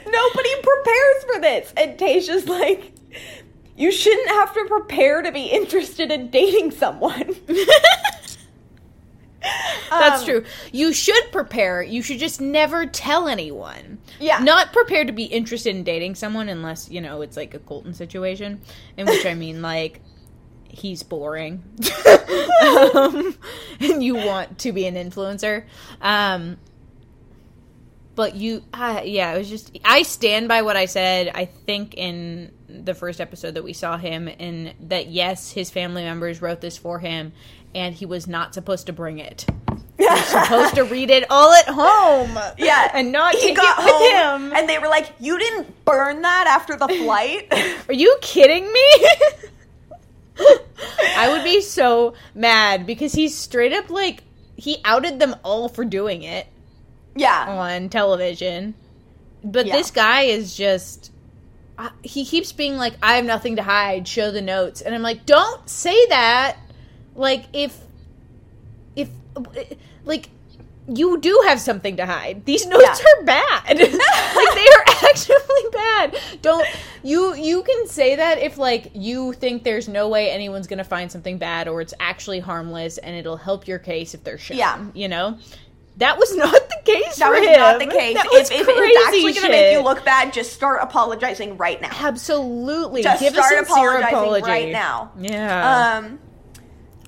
Nobody 0.08 0.50
prepares 0.62 1.24
for 1.32 1.41
this. 1.41 1.74
And 1.78 1.98
Tayshia's 1.98 2.48
like, 2.48 2.91
You 3.78 3.91
shouldn't 3.91 4.30
have 4.30 4.54
to 4.54 4.65
prepare 4.67 5.21
to 5.21 5.32
be 5.32 5.43
interested 5.45 6.12
in 6.12 6.30
dating 6.30 6.71
someone. 6.71 7.36
That's 9.89 10.21
Um, 10.21 10.26
true. 10.26 10.43
You 10.71 10.91
should 10.91 11.32
prepare. 11.32 11.84
You 11.84 12.02
should 12.02 12.17
just 12.17 12.41
never 12.41 12.88
tell 12.88 13.28
anyone. 13.28 14.00
Yeah. 14.19 14.39
Not 14.39 14.74
prepared 14.74 15.06
to 15.08 15.13
be 15.13 15.26
interested 15.26 15.76
in 15.76 15.84
dating 15.84 16.15
someone 16.15 16.50
unless, 16.50 16.89
you 16.89 17.00
know, 17.00 17.21
it's 17.21 17.38
like 17.38 17.54
a 17.54 17.60
Colton 17.60 17.93
situation. 17.93 18.62
In 18.98 19.06
which 19.06 19.24
I 19.26 19.34
mean, 19.36 19.62
like, 19.62 20.02
he's 20.67 21.04
boring. 21.04 21.63
um, 22.65 23.38
and 23.80 24.04
you 24.04 24.15
want 24.15 24.58
to 24.60 24.71
be 24.71 24.88
an 24.88 24.95
influencer. 24.95 25.65
Um, 26.02 26.58
but 28.15 28.36
you, 28.36 28.63
uh, 28.73 29.01
yeah, 29.04 29.34
it 29.34 29.38
was 29.38 29.49
just, 29.49 29.78
I 29.84 30.04
stand 30.04 30.47
by 30.47 30.62
what 30.62 30.78
I 30.78 30.86
said, 30.86 31.32
I 31.36 31.45
think, 31.45 31.93
in 31.95 32.51
the 32.69 32.93
first 32.93 33.19
episode 33.21 33.56
that 33.56 33.63
we 33.63 33.73
saw 33.73 33.97
him, 33.97 34.28
and 34.39 34.73
that 34.89 35.08
yes, 35.08 35.51
his 35.51 35.69
family 35.69 36.04
members 36.04 36.41
wrote 36.41 36.62
this 36.62 36.78
for 36.78 36.99
him, 36.99 37.34
and 37.73 37.93
he 37.93 38.06
was 38.06 38.28
not 38.28 38.54
supposed 38.54 38.88
to 38.88 38.93
bring 38.93 39.19
it. 39.19 39.45
He 39.97 40.04
was 40.06 40.25
supposed 40.25 40.75
to 40.75 40.84
read 40.84 41.10
it 41.10 41.25
all 41.30 41.54
at 41.54 41.69
home. 41.69 42.38
Yeah, 42.58 42.91
And 42.93 43.13
not 43.13 43.34
he 43.34 43.39
take 43.39 43.56
got 43.56 43.80
it 43.80 43.86
with 43.86 43.93
home, 43.93 44.43
him. 44.47 44.54
and 44.54 44.67
they 44.67 44.78
were 44.78 44.89
like, 44.89 45.10
"You 45.21 45.39
didn't 45.39 45.86
burn 45.86 46.21
that 46.21 46.47
after 46.47 46.75
the 46.75 46.88
flight." 46.89 47.47
Are 47.88 47.93
you 47.93 48.17
kidding 48.21 48.65
me? 48.71 49.08
I 51.17 51.30
would 51.32 51.45
be 51.45 51.62
so 51.62 52.13
mad 52.34 52.86
because 52.86 53.13
he's 53.13 53.36
straight 53.38 53.71
up 53.71 53.89
like 53.89 54.23
he 54.58 54.78
outed 54.84 55.17
them 55.19 55.34
all 55.43 55.69
for 55.69 55.86
doing 55.86 56.23
it 56.23 56.45
yeah, 57.15 57.45
on 57.47 57.89
television. 57.89 58.75
But 59.43 59.65
Yeah. 59.67 59.78
this 59.78 59.91
guy 59.91 60.21
is 60.23 60.56
just 60.56 61.12
uh, 61.78 61.89
he 62.04 62.25
keeps 62.25 62.51
being 62.54 62.78
like 62.78 62.93
I 63.04 63.15
have 63.17 63.25
nothing 63.25 63.58
to 63.58 63.63
hide, 63.63 64.08
show 64.08 64.32
the 64.32 64.41
notes. 64.41 64.82
And 64.82 64.95
I'm 64.95 65.01
like, 65.01 65.25
"Don't 65.25 65.67
say 65.69 66.06
that." 66.08 66.58
Like 67.15 67.45
if 67.54 67.78
if 68.95 69.10
like 70.06 70.30
you 70.88 71.17
do 71.19 71.43
have 71.47 71.60
something 71.60 71.97
to 71.97 72.06
hide. 72.06 72.45
These 72.45 72.67
notes 72.67 72.84
Yeah. 72.84 73.21
are 73.21 73.23
bad. 73.25 73.80
like 73.80 73.91
they 74.56 74.67
are 74.67 74.86
actually 75.10 75.36
bad. 75.71 76.17
Don't 76.41 76.65
you 77.04 77.34
you 77.36 77.63
can 77.63 77.88
say 77.88 78.15
that 78.15 78.38
if 78.39 78.58
like 78.58 78.91
you 78.93 79.34
think 79.34 79.63
there's 79.63 79.88
no 79.88 80.08
way 80.10 80.30
anyone's 80.32 80.67
going 80.67 80.78
to 80.78 80.84
find 80.84 81.12
something 81.12 81.38
bad 81.38 81.67
or 81.67 81.82
it's 81.82 81.93
actually 81.99 82.39
harmless 82.39 82.97
and 82.99 83.15
it'll 83.15 83.38
help 83.38 83.67
your 83.67 83.80
case 83.80 84.13
if 84.13 84.23
they're 84.23 84.38
shown, 84.38 84.58
Yeah. 84.58 84.86
you 84.93 85.08
know? 85.08 85.38
That 85.97 86.17
was 86.19 86.36
not 86.38 86.64
case 86.86 87.15
that 87.17 87.26
for 87.28 87.32
was 87.39 87.48
him. 87.48 87.60
not 87.60 87.80
the 87.80 87.88
case. 87.88 88.15
That 88.15 88.28
was 88.32 88.50
if, 88.52 88.62
if 88.62 88.67
it's 88.69 89.08
actually 89.08 89.34
going 89.34 89.45
to 89.45 89.50
make 89.50 89.74
you 89.74 89.82
look 89.84 90.06
bad, 90.06 90.32
just 90.34 90.54
start 90.54 90.80
apologizing 90.82 91.58
right 91.58 91.82
now. 91.82 91.89
Absolutely. 91.91 93.04
Just 93.04 93.21
Give 93.21 93.34
start 93.34 93.60
apologizing 93.63 94.08
apology 94.15 94.48
right 94.48 94.71
now. 94.71 95.12
Yeah. 95.19 95.98
Um, 95.98 96.19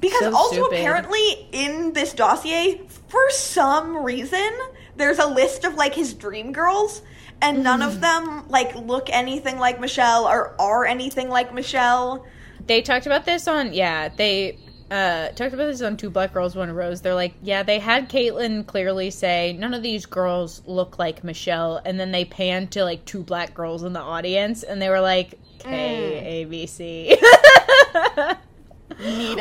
because 0.02 0.20
So 0.22 0.36
also 0.36 0.56
stupid. 0.64 0.80
apparently 0.80 1.48
in 1.52 1.94
this 1.94 2.14
dossier, 2.14 2.82
for 3.08 3.30
some 3.32 4.04
reason, 4.04 4.52
there's 4.96 5.20
a 5.20 5.28
list 5.28 5.64
of 5.64 5.76
like 5.76 5.94
his 5.96 6.14
dream 6.14 6.52
girls, 6.52 7.02
and 7.42 7.64
none 7.64 7.82
Mm. 7.82 7.88
of 7.88 8.02
them 8.02 8.48
like 8.50 8.76
look 8.76 9.10
anything 9.12 9.58
like 9.60 9.80
Michelle 9.80 10.26
or 10.28 10.56
are 10.60 10.86
anything 10.86 11.30
like 11.30 11.54
Michelle. 11.54 12.26
they 12.66 12.82
talked 12.82 13.06
about 13.06 13.26
this 13.26 13.48
on 13.48 13.72
yeah 13.74 14.10
they 14.10 14.58
uh 14.90 15.28
talked 15.30 15.54
about 15.54 15.66
this 15.66 15.82
on 15.82 15.98
two 15.98 16.10
black 16.10 16.34
girls 16.34 16.56
one 16.56 16.72
rose 16.72 17.02
they're 17.02 17.14
like 17.14 17.34
yeah 17.42 17.62
they 17.62 17.78
had 17.78 18.08
kaitlyn 18.10 18.66
clearly 18.66 19.10
say 19.10 19.54
none 19.60 19.74
of 19.74 19.84
these 19.84 20.06
girls 20.06 20.62
look 20.66 20.98
like 20.98 21.24
michelle 21.26 21.82
and 21.86 22.00
then 22.00 22.12
they 22.12 22.24
panned 22.24 22.72
to 22.72 22.84
like 22.86 23.04
two 23.04 23.22
black 23.22 23.54
girls 23.54 23.84
in 23.84 23.92
the 23.92 24.00
audience 24.00 24.64
and 24.64 24.82
they 24.82 24.88
were 24.90 25.02
like 25.02 25.34
k 25.60 26.44
a 26.44 26.46
b 26.46 26.66
c 26.66 27.18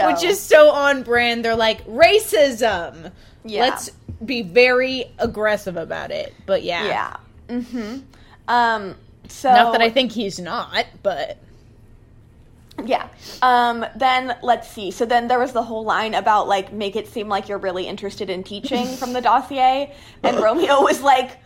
which 0.09 0.25
is 0.25 0.41
so 0.41 0.71
on 0.71 1.03
brand 1.03 1.45
they're 1.45 1.55
like 1.57 1.85
racism 1.87 3.13
Yeah. 3.45 3.61
let's 3.63 3.91
be 4.25 4.43
very 4.43 5.05
aggressive 5.19 5.77
about 5.77 6.11
it 6.11 6.35
but 6.47 6.63
yeah, 6.63 6.87
yeah. 6.87 7.17
Mm-hmm. 7.49 7.99
Um. 8.49 8.97
So 9.29 9.51
not 9.53 9.73
that 9.73 9.81
i 9.83 9.91
think 9.91 10.13
he's 10.13 10.39
not 10.41 10.87
but 11.03 11.39
Yeah. 12.85 13.09
Um, 13.43 13.87
then 13.97 14.37
let's 14.43 14.71
see. 14.71 14.91
So 14.91 15.07
then 15.07 15.29
there 15.29 15.39
was 15.39 15.53
the 15.53 15.63
whole 15.63 15.85
line 15.85 16.15
about 16.15 16.47
like 16.47 16.73
make 16.73 16.97
it 16.97 17.09
seem 17.09 17.29
like 17.29 17.49
you're 17.49 17.59
really 17.59 17.87
interested 17.87 18.29
in 18.29 18.43
teaching 18.43 18.87
from 18.97 19.13
the 19.13 19.21
dossier, 19.21 19.95
and 20.23 20.37
Romeo 20.43 20.83
was 20.83 21.01
like, 21.01 21.39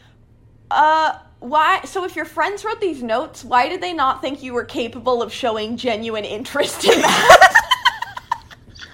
"Uh, 0.71 1.19
why? 1.38 1.83
So 1.85 2.05
if 2.05 2.16
your 2.16 2.25
friends 2.25 2.64
wrote 2.64 2.81
these 2.81 3.03
notes, 3.03 3.45
why 3.45 3.69
did 3.69 3.81
they 3.81 3.93
not 3.93 4.21
think 4.21 4.43
you 4.43 4.53
were 4.53 4.64
capable 4.64 5.23
of 5.23 5.33
showing 5.33 5.77
genuine 5.77 6.25
interest 6.25 6.85
in 6.85 7.01
that?" 7.01 7.57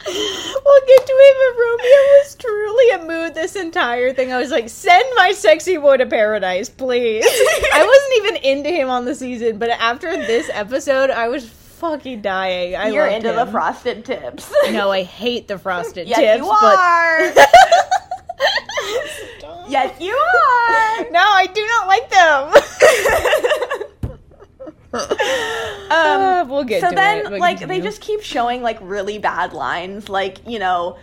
We'll 0.09 0.87
get 0.87 1.07
to 1.07 1.13
it, 1.13 1.37
but 1.41 1.61
Romeo 1.61 2.03
was 2.19 2.37
truly 2.37 2.91
a 2.91 3.05
mood 3.07 3.35
this 3.35 3.57
entire 3.57 4.13
thing. 4.13 4.33
I 4.33 4.39
was 4.39 4.51
like, 4.51 4.69
send 4.69 5.05
my 5.17 5.33
sexy 5.33 5.77
boy 5.79 5.97
to 5.97 6.07
paradise, 6.07 6.69
please. 6.69 7.25
I 7.73 7.85
wasn't 7.85 8.43
even 8.43 8.55
into 8.55 8.71
him 8.71 8.89
on 8.89 9.05
the 9.05 9.15
season, 9.15 9.59
but 9.59 9.71
after 9.71 10.13
this 10.13 10.49
episode, 10.53 11.11
I 11.11 11.29
was 11.29 11.47
fucking 11.77 12.23
dying. 12.23 12.75
I 12.75 12.89
you're 12.89 13.07
into 13.07 13.33
the 13.33 13.47
frosted 13.47 14.05
tips. 14.05 14.53
No, 14.71 14.91
I 14.91 15.03
hate 15.05 15.49
the 15.49 15.59
frosted 15.59 16.09
yes, 16.09 16.19
tips, 16.19 16.45
you 16.45 16.51
are. 16.51 17.33
but 17.35 17.49
yes, 19.71 20.01
you 20.01 20.13
are. 20.13 21.11
no, 21.11 21.21
I 21.21 21.47
do 21.55 21.67
not 21.67 21.87
like 21.87 22.11
them. 22.11 22.53
Uh, 24.93 26.43
um, 26.43 26.49
we'll 26.49 26.65
get 26.65 26.81
so 26.81 26.89
to 26.89 26.95
then 26.95 27.39
like 27.39 27.61
they 27.61 27.81
just 27.81 28.01
keep 28.01 28.23
showing 28.23 28.63
like 28.63 28.79
really 28.81 29.19
bad 29.19 29.53
lines 29.53 30.09
like 30.09 30.39
you 30.49 30.59
know 30.59 30.97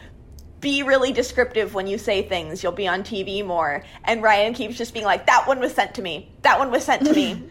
be 0.59 0.81
really 0.81 1.11
descriptive 1.11 1.75
when 1.75 1.85
you 1.85 1.99
say 1.99 2.23
things 2.27 2.63
you'll 2.63 2.71
be 2.71 2.87
on 2.87 3.03
tv 3.03 3.45
more 3.45 3.83
and 4.05 4.23
ryan 4.23 4.53
keeps 4.53 4.75
just 4.77 4.93
being 4.95 5.05
like 5.05 5.27
that 5.27 5.47
one 5.47 5.59
was 5.59 5.75
sent 5.75 5.93
to 5.93 6.01
me 6.01 6.31
that 6.41 6.57
one 6.57 6.71
was 6.71 6.83
sent 6.83 7.05
to 7.05 7.13
me 7.13 7.43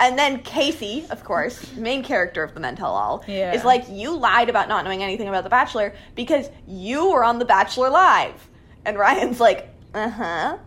and 0.00 0.18
then 0.18 0.42
casey 0.42 1.04
of 1.10 1.22
course 1.24 1.72
main 1.76 2.02
character 2.02 2.42
of 2.42 2.54
the 2.54 2.60
Men 2.60 2.76
Tell 2.76 2.92
All 2.94 3.24
Yeah. 3.26 3.52
is 3.54 3.64
like 3.64 3.84
you 3.88 4.16
lied 4.16 4.48
about 4.48 4.68
not 4.68 4.84
knowing 4.84 5.02
anything 5.02 5.28
about 5.28 5.44
the 5.44 5.50
bachelor 5.50 5.94
because 6.14 6.48
you 6.66 7.10
were 7.10 7.24
on 7.24 7.38
the 7.38 7.44
bachelor 7.44 7.90
live 7.90 8.48
and 8.84 8.98
ryan's 8.98 9.40
like 9.40 9.68
uh-huh 9.94 10.58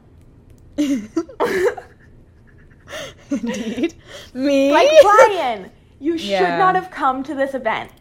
Indeed. 3.31 3.95
Me? 4.33 4.71
like 4.71 4.89
ryan 5.03 5.71
you 5.99 6.17
should 6.17 6.29
Yeah. 6.29 6.57
not 6.57 6.75
have 6.75 6.91
come 6.91 7.23
to 7.23 7.33
this 7.35 7.53
event 7.53 7.91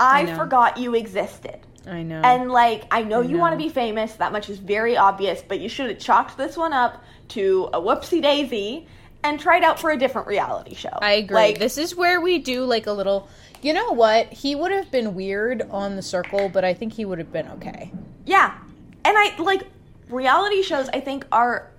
i, 0.00 0.22
I 0.22 0.34
forgot 0.36 0.78
you 0.78 0.94
existed 0.94 1.58
I 1.84 2.04
know. 2.04 2.20
And 2.22 2.48
like, 2.52 2.84
I 2.92 3.02
know 3.02 3.22
I 3.22 3.24
you 3.24 3.38
want 3.38 3.54
to 3.54 3.58
be 3.58 3.68
famous, 3.68 4.12
that 4.14 4.30
much 4.30 4.48
is 4.48 4.58
very 4.58 4.96
obvious, 4.96 5.42
but 5.42 5.58
you 5.58 5.68
should 5.68 5.88
have 5.90 5.98
chalked 5.98 6.36
this 6.38 6.56
one 6.56 6.72
up 6.72 7.02
to 7.30 7.68
a 7.72 7.80
whoopsie 7.80 8.22
daisy 8.22 8.86
and 9.24 9.38
tried 9.38 9.62
out 9.62 9.78
for 9.80 9.90
a 9.90 9.96
different 9.98 10.26
reality 10.28 10.74
show. 10.74 10.96
I 11.00 11.12
agree. 11.12 11.34
Like, 11.34 11.58
this 11.58 11.78
is 11.78 11.94
where 11.94 12.20
we 12.20 12.38
do 12.38 12.64
like 12.64 12.86
a 12.86 12.92
little. 12.92 13.28
You 13.62 13.72
know 13.72 13.92
what? 13.92 14.32
He 14.32 14.54
would 14.56 14.72
have 14.72 14.90
been 14.90 15.14
weird 15.14 15.62
on 15.70 15.94
the 15.96 16.02
circle, 16.02 16.48
but 16.48 16.64
I 16.64 16.74
think 16.74 16.92
he 16.92 17.04
would 17.04 17.18
have 17.18 17.32
been 17.32 17.48
okay. 17.48 17.92
yeah. 18.26 18.58
And 19.04 19.16
I 19.18 19.36
like 19.40 19.62
reality 20.08 20.62
shows, 20.62 20.88
I 20.88 21.00
think, 21.00 21.26
are 21.32 21.70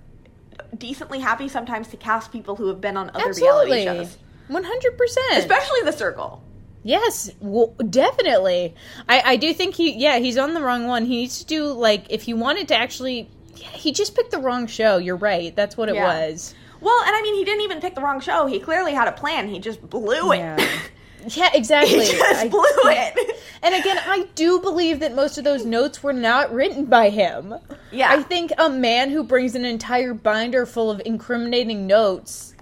decently 0.76 1.20
happy 1.20 1.48
sometimes 1.48 1.88
to 1.88 1.96
cast 1.96 2.32
people 2.32 2.56
who 2.56 2.68
have 2.68 2.80
been 2.80 2.96
on 2.96 3.10
other 3.10 3.28
Absolutely. 3.28 3.76
reality 3.82 4.04
shows, 4.04 4.18
One 4.48 4.64
hundred 4.64 4.96
percent. 4.98 5.38
especially 5.38 5.80
The 5.84 5.92
Circle. 5.92 6.42
Yes, 6.82 7.30
well, 7.40 7.68
definitely. 7.88 8.74
I, 9.08 9.22
I 9.24 9.36
do 9.36 9.54
think 9.54 9.74
he, 9.74 9.92
yeah, 9.92 10.18
he's 10.18 10.36
on 10.36 10.52
the 10.52 10.60
wrong 10.60 10.86
one. 10.86 11.06
He 11.06 11.16
needs 11.16 11.38
to 11.38 11.46
do 11.46 11.64
like 11.68 12.06
if 12.10 12.22
he 12.22 12.34
wanted 12.34 12.68
to 12.68 12.76
actually, 12.76 13.30
yeah, 13.56 13.68
he 13.68 13.92
just 13.92 14.14
picked 14.14 14.30
the 14.30 14.38
wrong 14.38 14.66
show. 14.66 14.98
You're 14.98 15.16
right. 15.16 15.54
That's 15.56 15.76
what 15.78 15.88
it 15.88 15.94
Yeah. 15.94 16.28
was. 16.28 16.54
Well, 16.84 17.02
and 17.06 17.16
I 17.16 17.22
mean, 17.22 17.34
he 17.34 17.44
didn't 17.44 17.62
even 17.62 17.80
pick 17.80 17.94
the 17.94 18.02
wrong 18.02 18.20
show. 18.20 18.46
He 18.46 18.60
clearly 18.60 18.92
had 18.92 19.08
a 19.08 19.12
plan. 19.12 19.48
He 19.48 19.58
just 19.58 19.80
blew 19.88 20.32
it. 20.32 20.38
Yeah. 20.38 20.68
Yeah, 21.26 21.48
exactly. 21.54 22.04
he 22.04 22.12
just 22.12 22.44
I- 22.44 22.48
blew 22.48 22.60
it. 22.66 23.40
And 23.62 23.74
again, 23.74 23.96
I 23.98 24.26
do 24.34 24.60
believe 24.60 25.00
that 25.00 25.14
most 25.14 25.38
of 25.38 25.44
those 25.44 25.64
notes 25.64 26.02
were 26.02 26.12
not 26.12 26.52
written 26.52 26.84
by 26.84 27.08
him. 27.08 27.54
Yeah. 27.90 28.10
I 28.12 28.22
think 28.22 28.52
a 28.58 28.68
man 28.68 29.08
who 29.08 29.22
brings 29.24 29.54
an 29.54 29.64
entire 29.64 30.12
binder 30.12 30.66
full 30.66 30.90
of 30.90 31.00
incriminating 31.06 31.86
notes 31.86 32.54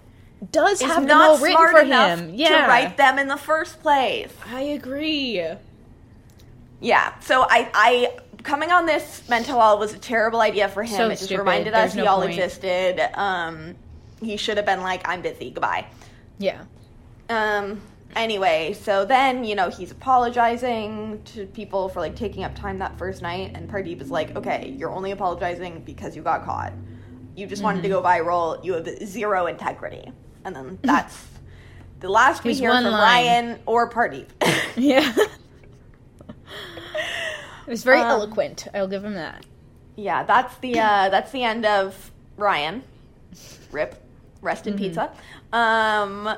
does 0.52 0.80
Is 0.80 0.86
have 0.86 0.98
them 0.98 1.06
not 1.08 1.30
all 1.30 1.38
written 1.38 1.56
smart 1.56 1.70
for 1.72 1.80
enough 1.80 2.20
him. 2.20 2.34
Yeah. 2.36 2.62
to 2.62 2.68
write 2.68 2.96
them 2.96 3.18
in 3.18 3.26
the 3.26 3.36
first 3.36 3.82
place. 3.82 4.32
I 4.46 4.60
agree. 4.62 5.44
Yeah. 6.80 7.18
So 7.20 7.42
I, 7.42 7.68
I 7.74 8.18
coming 8.44 8.70
on 8.70 8.86
this 8.86 9.28
Men 9.28 9.42
Tell 9.44 9.60
All 9.60 9.78
was 9.80 9.92
a 9.94 9.98
terrible 9.98 10.40
idea 10.40 10.68
for 10.68 10.84
him. 10.84 10.96
So 10.96 11.06
it 11.06 11.10
just 11.10 11.24
stupid. 11.24 11.40
reminded 11.40 11.74
There's 11.74 11.90
us 11.90 11.96
no 11.96 12.02
he 12.02 12.08
all 12.08 12.20
point. 12.20 12.38
existed. 12.38 13.00
Um, 13.20 13.74
he 14.22 14.36
should 14.36 14.56
have 14.56 14.66
been 14.66 14.82
like, 14.82 15.06
"I'm 15.08 15.22
busy, 15.22 15.50
goodbye." 15.50 15.86
Yeah. 16.38 16.62
Um. 17.28 17.80
Anyway, 18.14 18.74
so 18.78 19.04
then 19.06 19.42
you 19.44 19.54
know 19.54 19.70
he's 19.70 19.90
apologizing 19.90 21.22
to 21.24 21.46
people 21.46 21.88
for 21.88 22.00
like 22.00 22.14
taking 22.14 22.44
up 22.44 22.54
time 22.54 22.78
that 22.78 22.98
first 22.98 23.22
night, 23.22 23.52
and 23.54 23.68
Pardeep 23.70 24.00
is 24.00 24.10
like, 24.10 24.36
"Okay, 24.36 24.74
you're 24.76 24.90
only 24.90 25.10
apologizing 25.12 25.80
because 25.84 26.14
you 26.16 26.22
got 26.22 26.44
caught. 26.44 26.72
You 27.36 27.46
just 27.46 27.62
wanted 27.62 27.82
to 27.82 27.88
Mm-hmm. 27.88 28.02
go 28.02 28.08
viral. 28.08 28.62
You 28.64 28.74
have 28.74 28.86
zero 29.06 29.46
integrity." 29.46 30.12
And 30.44 30.54
then 30.54 30.78
that's 30.82 31.24
the 32.00 32.08
last 32.10 32.44
we 32.44 32.52
hear 32.52 32.70
from 32.72 32.84
line. 32.84 32.92
Ryan 32.92 33.58
or 33.66 33.88
Pardeep. 33.88 34.26
Yeah. 34.76 35.14
it 36.28 37.70
was 37.70 37.84
very 37.84 38.00
Um, 38.00 38.06
eloquent. 38.08 38.66
I'll 38.74 38.88
give 38.88 39.04
him 39.04 39.14
that. 39.14 39.44
yeah, 39.96 40.24
that's 40.24 40.56
the 40.58 40.78
uh, 40.78 41.08
that's 41.08 41.30
the 41.32 41.44
end 41.44 41.64
of 41.64 42.10
Ryan. 42.36 42.82
Rip, 43.70 44.01
rest 44.42 44.66
in 44.66 44.74
Mm-hmm. 44.74 44.82
pizza. 44.84 45.10
Um, 45.52 46.36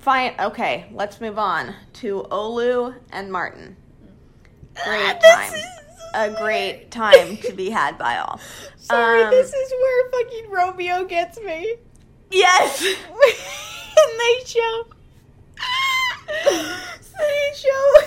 fine. 0.00 0.34
Okay, 0.38 0.86
let's 0.92 1.20
move 1.20 1.38
on 1.38 1.74
to 1.94 2.26
Olu 2.30 2.94
and 3.12 3.32
Martin. 3.32 3.76
Great 4.84 5.20
This 5.20 5.34
time. 5.34 5.54
is- 5.54 5.64
A 6.14 6.30
great 6.42 6.90
time 6.90 7.36
to 7.38 7.52
be 7.52 7.70
had 7.70 7.96
by 7.96 8.18
all. 8.18 8.40
Sorry, 8.76 9.22
Um, 9.22 9.30
this 9.30 9.52
is 9.52 9.72
where 9.80 10.10
fucking 10.10 10.50
Romeo 10.50 11.04
gets 11.04 11.38
me. 11.40 11.76
Yes. 12.32 12.82
and 12.84 14.20
they 14.20 14.44
show. 14.44 14.84
they 17.18 17.50
show. 17.54 18.00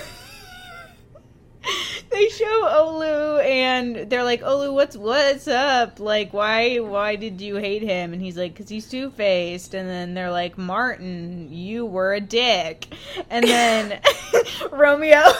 They 2.10 2.28
show 2.28 2.68
Olu 2.78 3.23
and 3.74 4.10
they're 4.10 4.24
like, 4.24 4.42
oh, 4.42 4.58
Olu, 4.58 4.72
what's 4.72 4.96
what's 4.96 5.48
up? 5.48 6.00
Like, 6.00 6.32
why 6.32 6.78
why 6.78 7.16
did 7.16 7.40
you 7.40 7.56
hate 7.56 7.82
him? 7.82 8.12
And 8.12 8.22
he's 8.22 8.36
like, 8.36 8.54
cause 8.54 8.68
he's 8.68 8.88
two 8.88 9.10
faced. 9.10 9.74
And 9.74 9.88
then 9.88 10.14
they're 10.14 10.30
like, 10.30 10.56
Martin, 10.56 11.52
you 11.52 11.84
were 11.86 12.14
a 12.14 12.20
dick. 12.20 12.86
And 13.30 13.46
then 13.46 14.00
Romeo. 14.72 15.22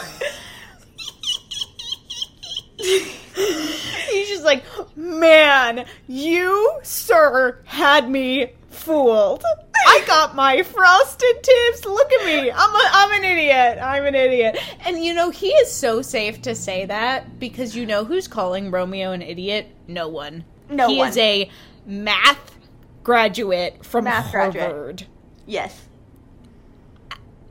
He's 2.77 4.29
just 4.29 4.43
like, 4.43 4.63
man, 4.95 5.85
you, 6.07 6.79
sir, 6.83 7.59
had 7.65 8.09
me 8.09 8.53
fooled. 8.69 9.43
I 9.85 10.03
got 10.07 10.35
my 10.35 10.63
frosted 10.63 11.43
tips. 11.43 11.85
Look 11.85 12.11
at 12.11 12.25
me. 12.25 12.51
I'm 12.51 12.75
a, 12.75 12.89
I'm 12.91 13.11
an 13.11 13.23
idiot. 13.23 13.79
I'm 13.81 14.05
an 14.05 14.15
idiot. 14.15 14.57
And 14.85 15.03
you 15.03 15.13
know, 15.13 15.29
he 15.29 15.49
is 15.49 15.71
so 15.71 16.01
safe 16.01 16.41
to 16.43 16.55
say 16.55 16.85
that 16.85 17.39
because 17.39 17.75
you 17.75 17.85
know 17.85 18.03
who's 18.03 18.27
calling 18.27 18.71
Romeo 18.71 19.11
an 19.11 19.21
idiot? 19.21 19.67
No 19.87 20.07
one. 20.07 20.43
No 20.69 20.87
he 20.87 20.97
one. 20.97 21.09
is 21.09 21.17
a 21.17 21.49
math 21.85 22.55
graduate 23.03 23.85
from 23.85 24.05
Math 24.05 24.31
graduate. 24.31 24.65
Harvard. 24.65 25.05
Yes. 25.45 25.81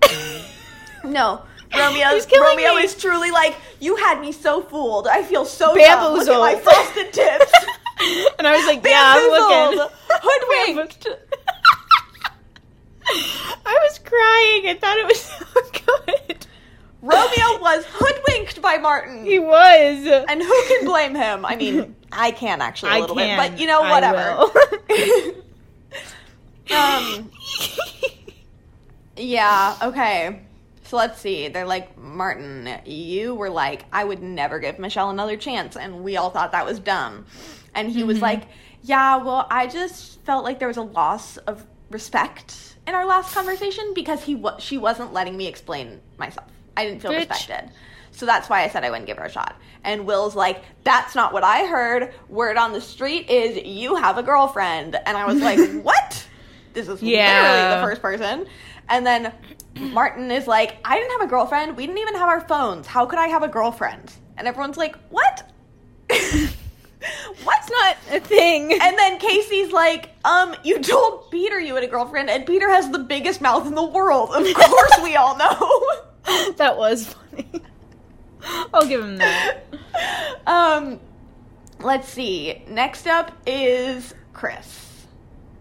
No. 1.04 1.42
Romeo, 1.76 2.08
He's 2.14 2.26
Romeo 2.30 2.76
me. 2.76 2.82
is 2.82 2.94
truly 2.94 3.30
like, 3.30 3.54
you 3.80 3.96
had 3.96 4.20
me 4.20 4.32
so 4.32 4.62
fooled. 4.62 5.06
I 5.08 5.22
feel 5.22 5.44
so 5.44 5.74
dumb. 5.74 6.14
Look 6.14 6.28
at 6.28 6.38
my 6.38 6.54
frosted 6.56 7.12
tips. 7.12 7.52
and 8.38 8.46
I 8.46 8.56
was 8.56 8.66
like, 8.66 8.84
yeah, 8.84 9.14
I'm 9.16 9.30
looking. 9.30 9.78
Bamboozled. 9.78 9.92
Hoodwinked. 10.22 11.08
I 13.66 13.78
was 13.88 13.98
crying. 13.98 14.68
I 14.68 14.78
thought 14.80 14.96
it 14.98 15.06
was 15.06 15.20
so 15.22 15.46
good. 16.26 16.46
Romeo 17.02 17.60
was 17.60 17.84
hoodwinked 17.88 18.62
by 18.62 18.78
Martin. 18.78 19.24
He 19.26 19.38
was. 19.38 20.24
and 20.28 20.42
who 20.42 20.62
can 20.68 20.84
blame 20.86 21.14
him? 21.14 21.44
I 21.44 21.56
mean, 21.56 21.94
I 22.12 22.30
can 22.30 22.62
actually 22.62 22.92
a 22.92 22.94
I 22.94 23.00
little 23.00 23.16
can. 23.16 23.38
bit, 23.38 23.52
but 23.52 23.60
you 23.60 23.66
know, 23.66 23.82
whatever. 23.82 24.50
um, 26.70 27.30
yeah, 29.16 29.76
okay. 29.82 30.40
So 30.84 30.96
let's 30.96 31.20
see. 31.20 31.48
They're 31.48 31.66
like, 31.66 31.96
Martin, 31.98 32.68
you 32.84 33.34
were 33.34 33.50
like, 33.50 33.84
I 33.92 34.04
would 34.04 34.22
never 34.22 34.58
give 34.58 34.78
Michelle 34.78 35.10
another 35.10 35.36
chance. 35.36 35.76
And 35.76 36.02
we 36.04 36.16
all 36.16 36.30
thought 36.30 36.52
that 36.52 36.66
was 36.66 36.78
dumb. 36.78 37.26
And 37.74 37.90
he 37.90 38.00
Mm-hmm. 38.00 38.08
was 38.08 38.22
like, 38.22 38.44
Yeah, 38.82 39.16
well, 39.16 39.46
I 39.50 39.66
just 39.66 40.20
felt 40.24 40.44
like 40.44 40.58
there 40.58 40.68
was 40.68 40.76
a 40.76 40.82
loss 40.82 41.36
of 41.38 41.66
respect 41.90 42.73
in 42.86 42.94
our 42.94 43.06
last 43.06 43.34
conversation 43.34 43.92
because 43.94 44.22
he 44.22 44.34
wa- 44.34 44.58
she 44.58 44.78
wasn't 44.78 45.12
letting 45.12 45.36
me 45.36 45.46
explain 45.46 46.00
myself. 46.18 46.48
I 46.76 46.84
didn't 46.86 47.00
feel 47.02 47.12
Bitch. 47.12 47.28
respected. 47.30 47.70
So 48.10 48.26
that's 48.26 48.48
why 48.48 48.62
I 48.62 48.68
said 48.68 48.84
I 48.84 48.90
wouldn't 48.90 49.06
give 49.06 49.16
her 49.18 49.24
a 49.24 49.30
shot. 49.30 49.56
And 49.82 50.06
Will's 50.06 50.36
like, 50.36 50.62
That's 50.84 51.14
not 51.14 51.32
what 51.32 51.42
I 51.44 51.66
heard. 51.66 52.14
Word 52.28 52.56
on 52.56 52.72
the 52.72 52.80
street 52.80 53.28
is 53.28 53.64
you 53.64 53.96
have 53.96 54.18
a 54.18 54.22
girlfriend. 54.22 54.94
And 55.06 55.16
I 55.16 55.24
was 55.26 55.40
like, 55.40 55.58
What? 55.82 56.26
This 56.74 56.88
is 56.88 57.02
Yeah. 57.02 57.42
literally 57.42 57.76
the 57.76 57.82
first 57.82 58.02
person. 58.02 58.46
And 58.88 59.04
then 59.06 59.32
Martin 59.92 60.30
is 60.30 60.46
like, 60.46 60.76
I 60.84 60.96
didn't 60.98 61.12
have 61.12 61.22
a 61.22 61.30
girlfriend. 61.30 61.76
We 61.76 61.86
didn't 61.86 61.98
even 62.00 62.14
have 62.14 62.28
our 62.28 62.40
phones. 62.46 62.86
How 62.86 63.06
could 63.06 63.18
I 63.18 63.28
have 63.28 63.42
a 63.42 63.48
girlfriend? 63.48 64.12
And 64.36 64.46
everyone's 64.46 64.76
like, 64.76 64.96
What? 65.10 65.50
What's 67.42 67.70
not? 67.70 67.96
a 68.10 68.20
thing. 68.20 68.72
And 68.72 68.98
then 68.98 69.18
Casey's 69.18 69.72
like, 69.72 70.10
um, 70.24 70.54
you 70.62 70.78
told 70.80 71.30
Peter 71.30 71.60
you 71.60 71.74
had 71.74 71.84
a 71.84 71.88
girlfriend, 71.88 72.30
and 72.30 72.46
Peter 72.46 72.70
has 72.70 72.90
the 72.90 72.98
biggest 72.98 73.40
mouth 73.40 73.66
in 73.66 73.74
the 73.74 73.84
world. 73.84 74.30
Of 74.34 74.54
course, 74.54 75.00
we 75.02 75.16
all 75.16 75.36
know. 75.36 76.52
that 76.56 76.76
was 76.76 77.14
funny. 77.14 77.48
I'll 78.72 78.86
give 78.86 79.00
him 79.02 79.16
that. 79.16 79.60
um, 80.46 81.00
let's 81.80 82.08
see. 82.08 82.62
Next 82.68 83.06
up 83.06 83.32
is 83.46 84.14
Chris. 84.32 85.06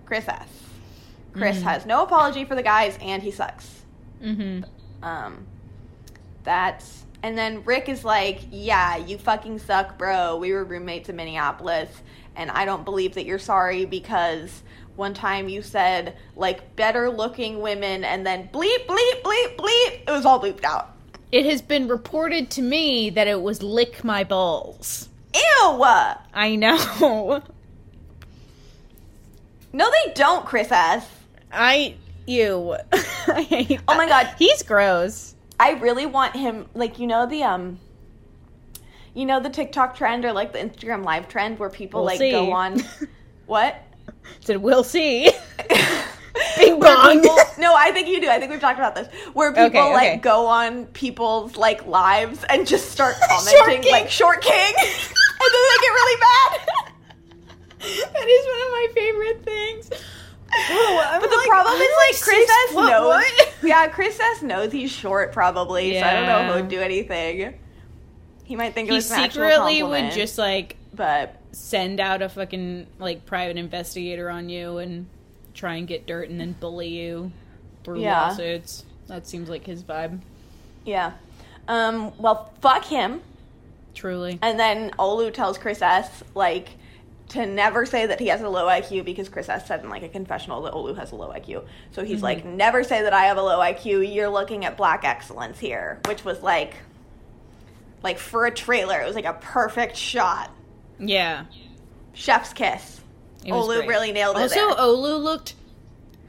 Chris 0.05 0.27
S. 0.27 0.47
Chris 1.33 1.61
has 1.63 1.85
no 1.87 2.03
apology 2.03 2.45
for 2.45 2.53
the 2.53 2.61
guys, 2.61 2.97
and 3.01 3.23
he 3.23 3.31
sucks. 3.31 3.81
Mm-hmm. 4.21 4.63
Um, 5.03 5.47
that's 6.43 7.05
And 7.23 7.37
then 7.37 7.63
Rick 7.63 7.89
is 7.89 8.03
like, 8.03 8.41
"Yeah, 8.51 8.97
you 8.97 9.17
fucking 9.17 9.59
suck, 9.59 9.97
bro. 9.97 10.37
We 10.37 10.51
were 10.51 10.63
roommates 10.63 11.09
in 11.09 11.15
Minneapolis, 11.15 11.89
and 12.35 12.51
I 12.51 12.65
don't 12.65 12.83
believe 12.83 13.15
that 13.15 13.25
you're 13.25 13.39
sorry 13.39 13.85
because 13.85 14.61
one 14.95 15.13
time 15.13 15.49
you 15.49 15.61
said 15.61 16.17
like 16.35 16.75
better 16.75 17.09
looking 17.09 17.61
women, 17.61 18.03
and 18.03 18.25
then 18.25 18.49
bleep, 18.53 18.85
bleep, 18.85 19.21
bleep, 19.23 19.55
bleep. 19.55 20.01
It 20.07 20.11
was 20.11 20.25
all 20.25 20.39
bleeped 20.39 20.65
out. 20.65 20.91
It 21.31 21.45
has 21.45 21.61
been 21.63 21.87
reported 21.87 22.51
to 22.51 22.61
me 22.61 23.09
that 23.09 23.27
it 23.27 23.41
was 23.41 23.63
lick 23.63 24.03
my 24.03 24.23
balls. 24.23 25.09
Ew. 25.33 25.83
I 26.33 26.55
know. 26.55 27.41
No, 29.75 29.89
they 29.89 30.13
don't, 30.13 30.45
Chris 30.45 30.71
S. 30.71 31.07
I 31.51 31.95
you. 32.27 32.77
I 33.27 33.41
hate 33.41 33.81
Oh 33.87 33.97
my 33.97 34.07
God. 34.07 34.31
He's 34.37 34.61
gross. 34.61 35.32
I 35.59 35.71
really 35.73 36.05
want 36.05 36.35
him 36.35 36.67
like 36.73 36.99
you 36.99 37.07
know 37.07 37.25
the 37.25 37.43
um 37.43 37.79
you 39.13 39.25
know 39.25 39.39
the 39.39 39.49
TikTok 39.49 39.95
trend 39.95 40.25
or 40.25 40.33
like 40.33 40.51
the 40.53 40.59
Instagram 40.59 41.03
live 41.03 41.27
trend 41.27 41.59
where 41.59 41.69
people 41.69 42.01
We'll 42.01 42.07
like 42.07 42.17
see. 42.19 42.31
go 42.31 42.51
on 42.51 42.81
what? 43.45 43.75
Said 44.41 44.57
we'll 44.57 44.83
see. 44.83 45.29
Bing 46.57 46.79
bong. 46.79 47.21
people- 47.21 47.37
no, 47.59 47.75
I 47.75 47.91
think 47.91 48.07
you 48.07 48.19
do. 48.19 48.27
I 48.29 48.39
think 48.39 48.51
we've 48.51 48.59
talked 48.59 48.79
about 48.79 48.95
this. 48.95 49.07
Where 49.33 49.51
people 49.51 49.65
Okay, 49.67 49.79
okay. 49.83 49.93
like 49.93 50.21
go 50.23 50.47
on 50.47 50.85
people's 50.87 51.55
like 51.55 51.85
lives 51.85 52.43
and 52.49 52.65
just 52.67 52.91
start 52.91 53.15
Short 53.29 53.29
commenting 53.29 53.83
King. 53.83 53.91
like 53.91 54.09
short 54.09 54.41
king 54.41 54.73
and 54.75 55.51
then 55.53 55.63
they 55.69 55.81
get 55.81 55.89
really 55.89 56.19
mad. 56.19 56.59
that 58.13 58.27
is 58.27 58.45
one 58.47 58.61
of 58.61 58.71
my 58.71 58.87
favorite 58.95 59.43
things. 59.45 59.89
But 61.21 61.29
the 61.29 61.43
problem 61.47 61.73
is 61.81 61.89
like 62.09 62.21
Chris 62.21 62.49
S 62.69 62.73
knows. 62.75 63.07
What? 63.07 63.53
Yeah, 63.63 63.87
Chris 63.87 64.19
S 64.19 64.41
knows 64.41 64.71
he's 64.71 64.91
short 64.91 65.31
probably, 65.31 65.93
yeah. 65.93 66.01
so 66.01 66.07
I 66.07 66.13
don't 66.13 66.25
know 66.27 66.37
if 66.39 66.43
Yeah. 66.47 66.51
it 66.57 66.61
would 66.61 66.69
do 66.69 66.79
anything. 66.81 67.53
He 68.43 68.55
might 68.55 68.73
think 68.73 68.87
it 68.89 68.91
He 68.91 68.95
was 68.95 69.09
an 69.11 69.31
secretly 69.31 69.83
would 69.83 70.11
just 70.11 70.37
like 70.37 70.75
but 70.93 71.35
send 71.53 71.99
out 71.99 72.21
a 72.21 72.29
fucking 72.29 72.87
like 72.99 73.25
private 73.25 73.57
investigator 73.57 74.29
on 74.29 74.49
you 74.49 74.77
and 74.79 75.07
try 75.53 75.75
and 75.75 75.87
get 75.87 76.05
dirt 76.05 76.29
and 76.29 76.39
then 76.39 76.55
bully 76.59 76.89
you 76.89 77.31
through 77.83 78.01
Yeah. 78.01 78.27
lawsuits. 78.27 78.83
That 79.07 79.27
seems 79.27 79.49
like 79.49 79.65
his 79.65 79.83
vibe. 79.83 80.19
yeah. 80.85 81.13
Um, 81.67 82.11
well, 82.17 82.51
fuck 82.61 82.83
him. 82.85 83.21
Truly. 83.95 84.37
And 84.41 84.59
then 84.59 84.91
Olu 84.99 85.33
tells 85.33 85.57
Chris 85.57 85.81
S. 85.81 86.23
like 86.35 86.69
to 87.29 87.45
never 87.45 87.85
say 87.85 88.05
that 88.05 88.19
he 88.19 88.27
has 88.27 88.41
a 88.41 88.49
low 88.49 88.67
IQ 88.67 89.05
because 89.05 89.29
Chris 89.29 89.49
S. 89.49 89.67
said 89.67 89.83
in 89.83 89.89
like 89.89 90.03
a 90.03 90.09
confessional 90.09 90.61
that 90.63 90.73
Olu 90.73 90.95
has 90.97 91.11
a 91.11 91.15
low 91.15 91.29
IQ. 91.29 91.65
So 91.91 92.03
he's 92.03 92.17
mm-hmm. 92.17 92.23
like, 92.23 92.45
never 92.45 92.83
say 92.83 93.01
that 93.01 93.13
I 93.13 93.25
have 93.25 93.37
a 93.37 93.41
low 93.41 93.59
IQ. 93.59 94.13
You're 94.13 94.29
looking 94.29 94.65
at 94.65 94.77
black 94.77 95.03
excellence 95.03 95.59
here, 95.59 95.99
which 96.07 96.25
was 96.25 96.41
like, 96.41 96.75
like 98.03 98.19
for 98.19 98.45
a 98.45 98.51
trailer, 98.51 98.99
it 98.99 99.05
was 99.05 99.15
like 99.15 99.25
a 99.25 99.33
perfect 99.33 99.95
shot. 99.95 100.51
Yeah. 100.99 101.45
Chef's 102.13 102.53
kiss. 102.53 103.01
Olu 103.45 103.77
great. 103.77 103.89
really 103.89 104.11
nailed 104.11 104.37
it. 104.37 104.41
Also, 104.41 104.55
there. 104.55 104.75
Olu 104.75 105.21
looked 105.21 105.55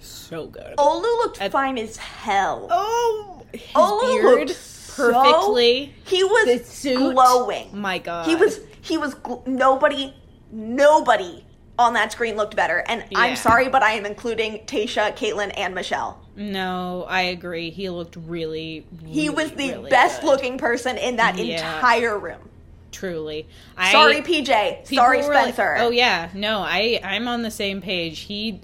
so 0.00 0.46
good. 0.46 0.74
Olu 0.78 1.02
looked 1.02 1.40
At- 1.40 1.52
fine 1.52 1.78
as 1.78 1.96
hell. 1.96 2.68
Oh, 2.70 3.42
his 3.52 3.62
Olu 3.74 4.22
beard 4.22 4.48
looked 4.48 4.60
so- 4.60 5.12
perfectly. 5.12 5.94
he 6.06 6.24
was 6.24 6.82
glowing. 6.82 7.68
My 7.78 7.98
God, 7.98 8.26
He 8.26 8.36
was 8.36 8.60
he 8.80 8.98
was 8.98 9.14
gl- 9.16 9.46
nobody 9.46 10.14
nobody 10.52 11.44
on 11.78 11.94
that 11.94 12.12
screen 12.12 12.36
looked 12.36 12.54
better. 12.54 12.84
And 12.86 13.04
Yeah. 13.10 13.18
I'm 13.18 13.36
sorry, 13.36 13.68
but 13.68 13.82
I 13.82 13.92
am 13.92 14.06
including 14.06 14.60
Tayshia, 14.66 15.16
Kaitlyn, 15.16 15.52
and 15.56 15.74
Michelle. 15.74 16.20
No, 16.36 17.04
I 17.08 17.22
agree. 17.22 17.70
He 17.70 17.88
looked 17.90 18.16
really. 18.16 18.86
He 19.06 19.28
was 19.30 19.50
the 19.52 19.70
really 19.72 19.90
best 19.90 20.20
good. 20.20 20.26
looking 20.28 20.58
person 20.58 20.96
in 20.98 21.16
that 21.16 21.36
Yeah. 21.38 21.76
entire 21.76 22.18
room. 22.18 22.48
Truly. 22.92 23.46
Sorry, 23.90 24.20
PJ. 24.22 24.82
Sorry, 24.84 25.18
were 25.22 25.34
like- 25.34 25.54
Spencer. 25.54 25.76
oh 25.80 25.90
yeah, 25.90 26.28
no, 26.32 26.60
I 26.60 27.00
I'm 27.02 27.26
on 27.26 27.42
the 27.42 27.50
same 27.50 27.80
page. 27.82 28.20
He 28.20 28.60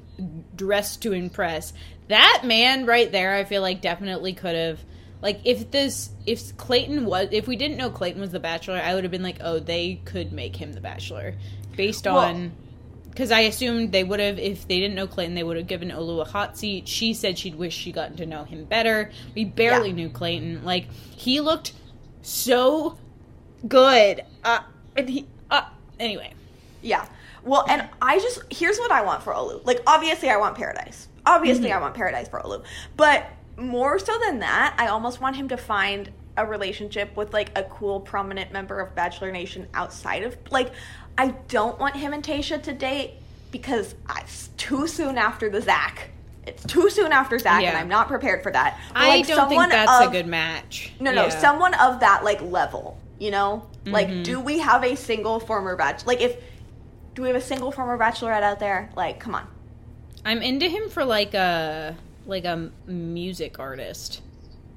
dressed 0.54 1.02
to 1.02 1.12
impress. 1.12 1.72
That 2.08 2.42
man 2.44 2.86
right 2.86 3.10
there, 3.10 3.34
I 3.34 3.42
feel 3.44 3.62
like 3.62 3.80
definitely 3.80 4.32
could 4.32 4.54
have. 4.54 4.78
Like 5.22 5.40
if 5.44 5.70
this, 5.72 6.10
if 6.26 6.56
Clayton 6.56 7.04
was, 7.06 7.28
if 7.32 7.46
we 7.48 7.56
didn't 7.56 7.76
know 7.76 7.90
Clayton 7.90 8.20
was 8.20 8.30
the 8.30 8.40
Bachelor, 8.40 8.80
I 8.82 8.94
would 8.94 9.04
have 9.04 9.10
been 9.10 9.22
like, 9.22 9.38
oh, 9.42 9.58
they 9.58 10.00
could 10.04 10.32
make 10.32 10.56
him 10.56 10.72
the 10.72 10.80
Bachelor, 10.80 11.34
based 11.76 12.04
Well- 12.06 12.18
on. 12.18 12.52
Because 13.10 13.32
I 13.32 13.40
assumed 13.40 13.90
they 13.90 14.04
would 14.04 14.20
have, 14.20 14.38
if 14.38 14.68
they 14.68 14.78
didn't 14.78 14.94
know 14.94 15.08
Clayton, 15.08 15.34
they 15.34 15.42
would 15.42 15.56
have 15.56 15.66
given 15.66 15.90
Olu 15.90 16.22
a 16.22 16.24
hot 16.24 16.56
seat. 16.56 16.86
She 16.86 17.12
said 17.12 17.36
she'd 17.36 17.56
wish 17.56 17.74
she 17.76 17.90
gotten 17.90 18.16
to 18.18 18.24
know 18.24 18.44
him 18.44 18.64
better. 18.64 19.10
We 19.34 19.44
barely 19.44 19.88
Yeah. 19.88 19.94
knew 19.96 20.08
Clayton. 20.10 20.64
Like 20.64 20.86
he 21.16 21.40
looked 21.40 21.72
so 22.22 22.96
good. 23.66 24.22
Uh, 24.44 24.60
and 24.96 25.08
he, 25.08 25.26
uh, 25.50 25.62
anyway. 25.98 26.32
Yeah. 26.82 27.04
Well, 27.44 27.64
and 27.68 27.88
I 28.00 28.18
just 28.20 28.40
here's 28.50 28.78
what 28.78 28.92
I 28.92 29.02
want 29.02 29.22
for 29.22 29.32
Olu. 29.32 29.64
Like 29.66 29.80
obviously 29.86 30.30
I 30.30 30.36
want 30.36 30.56
paradise. 30.56 31.08
Obviously 31.26 31.68
Mm-hmm. 31.68 31.78
I 31.78 31.80
want 31.80 31.94
paradise 31.94 32.28
for 32.28 32.40
Olu. 32.40 32.62
But 32.96 33.26
more 33.56 33.98
so 33.98 34.18
than 34.24 34.38
that, 34.38 34.74
I 34.78 34.86
almost 34.86 35.20
want 35.20 35.36
him 35.36 35.48
to 35.48 35.56
find 35.56 36.10
a 36.36 36.46
relationship 36.46 37.14
with 37.16 37.32
like 37.34 37.50
a 37.58 37.64
cool 37.64 38.00
prominent 38.00 38.52
member 38.52 38.78
of 38.80 38.94
Bachelor 38.94 39.32
Nation 39.32 39.66
outside 39.74 40.22
of 40.22 40.36
like 40.50 40.72
I 41.18 41.28
don't 41.48 41.78
want 41.78 41.96
him 41.96 42.12
and 42.12 42.22
Tayshia 42.24 42.62
to 42.62 42.72
date 42.72 43.12
because 43.50 43.94
it's 44.18 44.48
too 44.56 44.86
soon 44.86 45.18
after 45.18 45.50
the 45.50 45.60
Zach. 45.60 46.10
It's 46.46 46.64
too 46.64 46.88
soon 46.88 47.12
after 47.12 47.38
Zach, 47.38 47.62
and 47.62 47.76
I'm 47.76 47.88
not 47.88 48.08
prepared 48.08 48.42
for 48.42 48.50
that. 48.52 48.78
But, 48.88 48.96
I 49.02 49.08
like, 49.08 49.26
don't 49.26 49.48
think 49.48 49.68
that's 49.70 50.06
a 50.06 50.10
good 50.10 50.26
match. 50.26 50.92
no, 50.98 51.12
no, 51.12 51.24
Yeah. 51.24 51.28
someone 51.40 51.74
of 51.74 52.00
that 52.00 52.24
like 52.24 52.40
level, 52.42 52.98
you 53.18 53.30
know? 53.30 53.66
Like, 53.84 54.08
Mhm. 54.08 54.24
do 54.24 54.40
we 54.40 54.58
have 54.60 54.82
a 54.84 54.94
single 54.94 55.40
former 55.40 55.76
bachelor? 55.76 56.06
Like, 56.14 56.20
if 56.22 56.36
do 57.14 57.22
we 57.22 57.28
have 57.28 57.36
a 57.36 57.40
single 57.40 57.70
former 57.72 57.98
bachelorette 57.98 58.42
out 58.42 58.58
there? 58.60 58.88
Like, 58.96 59.18
come 59.20 59.34
on. 59.34 59.46
I'm 60.24 60.42
into 60.42 60.66
him 60.68 60.88
for 60.88 61.04
like 61.04 61.34
a 61.34 61.96
like 62.26 62.44
a 62.44 62.70
music 62.86 63.58
artist. 63.58 64.20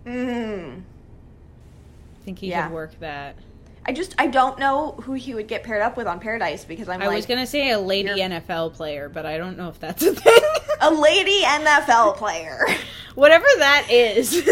Mm. 0.05 0.79
I 0.81 2.25
think 2.25 2.39
he 2.39 2.47
Yeah. 2.49 2.63
could 2.67 2.73
work 2.73 2.99
that. 2.99 3.35
I 3.85 3.91
just 3.91 4.15
I 4.17 4.27
don't 4.27 4.57
know 4.59 4.91
who 5.03 5.13
he 5.13 5.33
would 5.33 5.47
get 5.47 5.63
paired 5.63 5.81
up 5.81 5.97
with 5.97 6.07
on 6.07 6.19
Paradise 6.19 6.63
because 6.63 6.87
I'm 6.87 7.01
I 7.01 7.07
like 7.07 7.15
was 7.17 7.25
gonna 7.25 7.45
say 7.47 7.71
a 7.71 7.79
lady 7.79 8.09
you're- 8.09 8.21
NFL 8.21 8.73
player, 8.73 9.09
but 9.09 9.25
I 9.25 9.37
don't 9.37 9.57
know 9.57 9.69
if 9.69 9.79
that's 9.79 10.01
a 10.03 10.13
thing. 10.15 10.41
a 10.81 10.91
lady 10.91 11.41
NFL 11.41 12.15
player. 12.15 12.65
Whatever 13.15 13.45
that 13.59 13.87
is. 13.89 14.47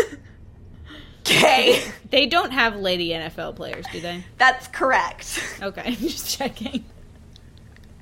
Okay, 1.22 1.82
they 2.10 2.26
don't 2.28 2.52
have 2.52 2.76
lady 2.76 3.10
NFL 3.10 3.56
players, 3.56 3.86
do 3.92 4.02
they? 4.02 4.24
that's 4.38 4.68
correct. 4.68 5.40
Okay, 5.62 5.82
I'm 5.86 5.96
just 5.96 6.38
checking. 6.38 6.84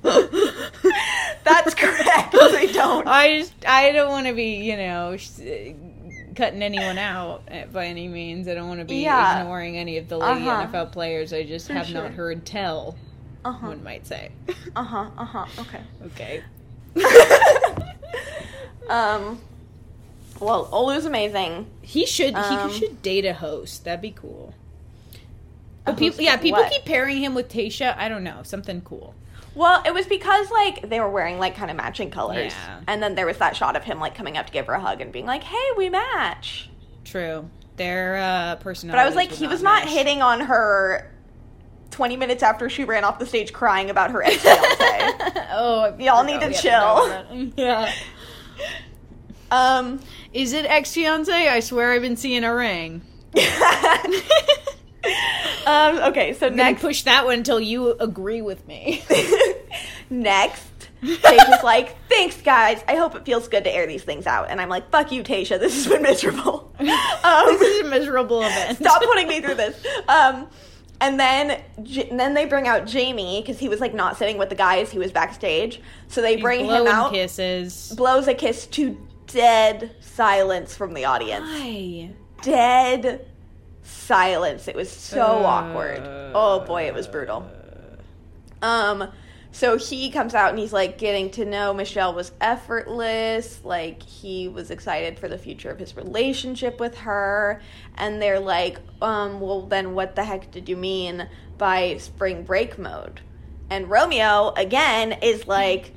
That's 0.01 1.73
correct. 1.75 2.31
They 2.31 2.71
don't. 2.71 3.07
I 3.07 3.39
just 3.39 3.53
I 3.67 3.91
don't 3.91 4.09
want 4.09 4.27
to 4.27 4.33
be 4.33 4.55
you 4.63 4.77
know 4.77 5.17
cutting 6.39 6.63
anyone 6.63 6.97
out 6.97 7.43
eh, 7.49 7.65
by 7.65 7.85
any 7.87 8.07
means. 8.07 8.47
I 8.47 8.53
don't 8.53 8.69
want 8.69 8.79
to 8.79 8.85
be 8.85 9.03
Yeah. 9.03 9.41
ignoring 9.41 9.77
any 9.77 9.97
of 9.97 10.07
the 10.07 10.17
lady 10.17 10.47
Uh-huh. 10.47 10.67
NFL 10.67 10.91
players. 10.93 11.33
I 11.33 11.43
just 11.43 11.67
For 11.67 11.73
have 11.73 11.87
sure. 11.87 12.03
not 12.03 12.13
heard 12.13 12.45
tell. 12.45 12.95
Uh 13.43 13.51
huh. 13.51 13.67
One 13.67 13.83
might 13.83 14.07
say. 14.07 14.31
Uh 14.75 14.83
huh. 14.83 15.09
Uh 15.17 15.25
huh. 15.25 15.45
Okay. 15.59 15.81
okay. 16.05 16.43
um. 18.89 19.39
Well, 20.39 20.69
Olu's 20.71 21.03
amazing. 21.05 21.67
He 21.81 22.05
should 22.05 22.35
Um, 22.35 22.69
he 22.69 22.79
should 22.79 23.01
date 23.01 23.25
a 23.25 23.33
host. 23.33 23.83
That'd 23.83 24.01
be 24.01 24.11
cool. 24.11 24.53
But 25.85 25.97
people, 25.97 26.21
yeah, 26.23 26.37
people 26.37 26.61
what? 26.61 26.71
keep 26.71 26.85
pairing 26.85 27.17
him 27.17 27.33
with 27.33 27.49
Tayshia. 27.49 27.97
I 27.97 28.07
don't 28.09 28.23
know, 28.23 28.41
something 28.43 28.81
cool. 28.81 29.15
Well, 29.59 29.83
it 29.85 29.93
was 29.93 30.05
because 30.05 30.49
like 30.51 30.87
they 30.89 31.01
were 31.01 31.09
wearing 31.09 31.37
like 31.37 31.53
kind 31.57 31.69
of 31.69 31.75
matching 31.75 32.11
colors, 32.11 32.53
Yeah. 32.53 32.79
and 32.87 33.03
then 33.03 33.15
there 33.15 33.25
was 33.25 33.37
that 33.39 33.57
shot 33.57 33.75
of 33.75 33.83
him 33.83 33.99
like 33.99 34.15
coming 34.15 34.37
up 34.37 34.45
to 34.47 34.53
give 34.53 34.67
her 34.67 34.73
a 34.73 34.79
hug 34.79 35.01
and 35.01 35.11
being 35.11 35.25
like, 35.25 35.43
"Hey, 35.43 35.67
we 35.75 35.89
match." 35.89 36.69
True. 37.03 37.49
Their 37.75 38.15
uh, 38.15 38.55
personalities. 38.55 38.97
But 38.97 38.99
I 39.03 39.05
was 39.05 39.15
like, 39.15 39.31
he 39.31 39.47
was 39.47 39.61
not 39.61 39.83
mesh. 39.83 39.93
hitting 39.93 40.21
on 40.21 40.39
her. 40.39 41.11
Twenty 41.91 42.15
minutes 42.15 42.41
after 42.41 42.69
she 42.69 42.85
ran 42.85 43.03
off 43.03 43.19
the 43.19 43.25
stage 43.25 43.51
crying 43.51 43.89
about 43.89 44.11
her 44.11 44.23
ex 44.23 44.37
fiance. 44.37 45.47
oh, 45.51 45.93
Y'all 45.99 46.23
need 46.23 46.39
to 46.39 46.53
chill. 46.53 47.51
Yeah. 47.57 47.91
um. 49.51 49.99
Is 50.31 50.53
it 50.53 50.65
ex 50.67 50.93
fiance? 50.93 51.33
I 51.33 51.59
swear 51.59 51.91
I've 51.91 52.01
been 52.01 52.15
seeing 52.15 52.45
a 52.45 52.55
ring. 52.55 53.01
um. 55.65 55.97
Okay. 56.09 56.33
So 56.33 56.47
I'm 56.47 56.55
next, 56.55 56.81
push 56.81 57.03
that 57.03 57.25
one 57.25 57.35
until 57.35 57.59
you 57.59 57.91
agree 57.93 58.41
with 58.41 58.67
me. 58.67 59.03
next, 60.09 60.89
Tayshia's 61.03 61.63
like, 61.63 61.95
"Thanks, 62.09 62.41
guys. 62.41 62.83
I 62.87 62.95
hope 62.95 63.15
it 63.15 63.25
feels 63.25 63.47
good 63.47 63.63
to 63.63 63.73
air 63.73 63.87
these 63.87 64.03
things 64.03 64.27
out." 64.27 64.49
And 64.49 64.59
I'm 64.59 64.69
like, 64.69 64.89
"Fuck 64.91 65.11
you, 65.11 65.23
Tayshia. 65.23 65.59
This 65.59 65.75
has 65.75 65.87
been 65.87 66.01
miserable." 66.01 66.73
Um, 66.79 66.85
this 67.59 67.61
is 67.61 67.87
a 67.87 67.89
miserable 67.89 68.41
event. 68.41 68.77
Stop 68.77 69.01
putting 69.01 69.27
me 69.27 69.41
through 69.41 69.55
this. 69.55 69.85
Um, 70.07 70.47
and 71.01 71.19
then 71.19 71.61
J- 71.83 72.09
and 72.09 72.19
then 72.19 72.33
they 72.33 72.45
bring 72.45 72.67
out 72.67 72.85
Jamie 72.85 73.41
because 73.41 73.59
he 73.59 73.69
was 73.69 73.79
like 73.79 73.93
not 73.93 74.17
sitting 74.17 74.37
with 74.37 74.49
the 74.49 74.55
guys. 74.55 74.91
He 74.91 74.99
was 74.99 75.11
backstage, 75.11 75.81
so 76.07 76.21
they 76.21 76.35
bring 76.37 76.65
him 76.65 76.87
out. 76.87 77.13
kisses. 77.13 77.93
Blows 77.95 78.27
a 78.27 78.33
kiss 78.33 78.67
to 78.67 78.97
dead 79.27 79.95
silence 80.01 80.75
from 80.75 80.93
the 80.93 81.05
audience. 81.05 81.45
Why? 81.47 82.11
Dead 82.41 83.28
silence. 83.89 84.67
It 84.67 84.75
was 84.75 84.89
so 84.89 85.21
awkward. 85.45 86.01
Oh 86.33 86.61
boy, 86.65 86.83
it 86.83 86.93
was 86.93 87.07
brutal. 87.07 87.49
Um, 88.61 89.11
so 89.51 89.77
he 89.77 90.11
comes 90.11 90.35
out 90.35 90.51
and 90.51 90.59
he's 90.59 90.73
like 90.73 90.97
getting 90.97 91.31
to 91.31 91.45
know 91.45 91.73
Michelle 91.73 92.13
was 92.13 92.31
effortless. 92.39 93.61
Like 93.63 94.03
he 94.03 94.47
was 94.47 94.69
excited 94.69 95.17
for 95.17 95.27
the 95.27 95.37
future 95.37 95.71
of 95.71 95.79
his 95.79 95.95
relationship 95.95 96.79
with 96.79 96.97
her. 96.99 97.61
And 97.95 98.21
they're 98.21 98.39
like, 98.39 98.79
um, 99.01 99.39
well, 99.41 99.63
then 99.63 99.95
what 99.95 100.15
the 100.15 100.23
heck 100.23 100.51
did 100.51 100.69
you 100.69 100.77
mean 100.77 101.27
by 101.57 101.97
spring 101.97 102.43
break 102.43 102.77
mode? 102.77 103.21
And 103.69 103.89
Romeo, 103.89 104.53
again, 104.55 105.13
is 105.21 105.47
like, 105.47 105.93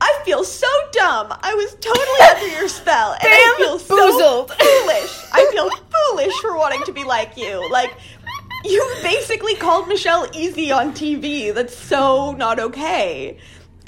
I 0.00 0.20
feel 0.24 0.44
so 0.44 0.68
dumb. 0.92 1.34
I 1.42 1.54
was 1.54 1.74
totally 1.80 2.20
under 2.30 2.58
your 2.58 2.68
spell. 2.68 3.12
And 3.12 3.22
I 3.24 3.54
feel 3.58 3.78
so 3.78 4.46
foolish. 4.46 5.24
I 5.32 5.48
feel 5.50 5.70
foolish 6.08 6.34
for 6.40 6.56
wanting 6.56 6.82
to 6.84 6.92
be 6.92 7.04
like 7.04 7.36
you. 7.36 7.68
Like, 7.70 7.92
you 8.64 8.96
basically 9.02 9.54
called 9.54 9.88
Michelle 9.88 10.28
easy 10.34 10.70
on 10.70 10.92
TV. 10.92 11.52
That's 11.54 11.76
so 11.76 12.32
not 12.32 12.58
okay. 12.58 13.38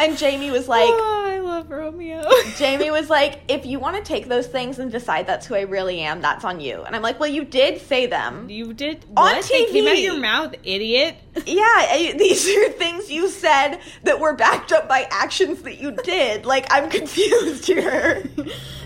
And 0.01 0.17
Jamie 0.19 0.51
was 0.51 0.67
like, 0.69 0.89
oh, 0.93 1.25
I 1.29 1.39
love 1.41 1.71
Romeo. 1.71 2.25
Jamie 2.57 2.91
was 2.91 3.11
like, 3.11 3.41
if 3.49 3.67
you 3.67 3.79
want 3.79 3.97
to 3.97 4.03
take 4.03 4.27
those 4.29 4.47
things 4.47 4.79
and 4.79 4.91
decide 4.91 5.27
that's 5.27 5.47
who 5.47 5.55
I 5.55 5.63
really 5.63 6.01
am, 6.01 6.21
that's 6.21 6.45
on 6.45 6.59
you. 6.61 6.83
And 6.83 6.97
I'm 6.97 7.03
like, 7.03 7.21
well, 7.21 7.29
you 7.31 7.45
did 7.45 7.81
say 7.83 8.07
them. 8.07 8.49
you 8.49 8.73
did 8.73 9.05
On 9.17 9.25
what? 9.37 9.45
They 9.45 9.67
came 9.67 9.87
out 9.87 9.93
of 9.93 9.99
your 9.99 10.19
mouth, 10.19 10.55
idiot. 10.65 11.17
Yeah, 11.47 11.63
I- 11.63 12.15
these 12.19 12.47
are 12.49 12.71
things 12.71 13.11
you 13.11 13.29
said 13.29 13.79
that 14.03 14.19
were 14.21 14.35
backed 14.35 14.73
up 14.73 14.89
by 14.89 15.07
actions 15.11 15.63
that 15.63 15.79
you 15.81 15.93
did. 15.93 16.45
Like, 16.45 16.67
I'm 16.71 16.91
confused 16.91 17.67
here. 17.67 18.25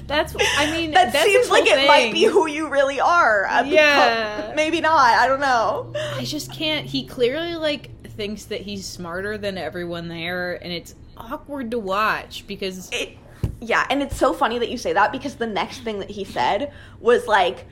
That's. 0.07 0.35
I 0.59 0.71
mean, 0.71 0.91
That 0.91 1.13
seems 1.15 1.49
like 1.49 1.65
it 1.67 1.89
might 1.89 2.13
be 2.13 2.25
who 2.25 2.47
you 2.47 2.69
really 2.69 3.01
are. 3.01 3.47
Uh, 3.47 3.65
Yeah. 3.65 4.53
Maybe 4.55 4.81
not. 4.83 5.15
I 5.15 5.27
don't 5.27 5.41
know. 5.41 5.93
I 6.17 6.25
just 6.25 6.53
can't. 6.53 6.85
He 6.87 7.07
clearly 7.07 7.55
like 7.55 7.91
thinks 8.09 8.45
that 8.45 8.61
he's 8.61 8.85
smarter 8.87 9.39
than 9.39 9.57
everyone 9.57 10.09
there, 10.09 10.63
and 10.63 10.71
it's 10.73 10.95
awkward 11.17 11.71
to 11.73 11.79
watch 11.79 12.45
because 12.47 12.91
it, 12.93 13.17
yeah, 13.61 13.87
and 13.91 14.03
it's 14.03 14.17
so 14.17 14.33
funny 14.33 14.59
that 14.59 14.69
you 14.71 14.79
say 14.79 14.93
that 14.93 15.13
because 15.13 15.37
the 15.37 15.47
next 15.47 15.81
thing 15.81 15.99
that 16.01 16.11
he 16.11 16.25
said 16.25 16.73
was 17.01 17.27
like, 17.27 17.67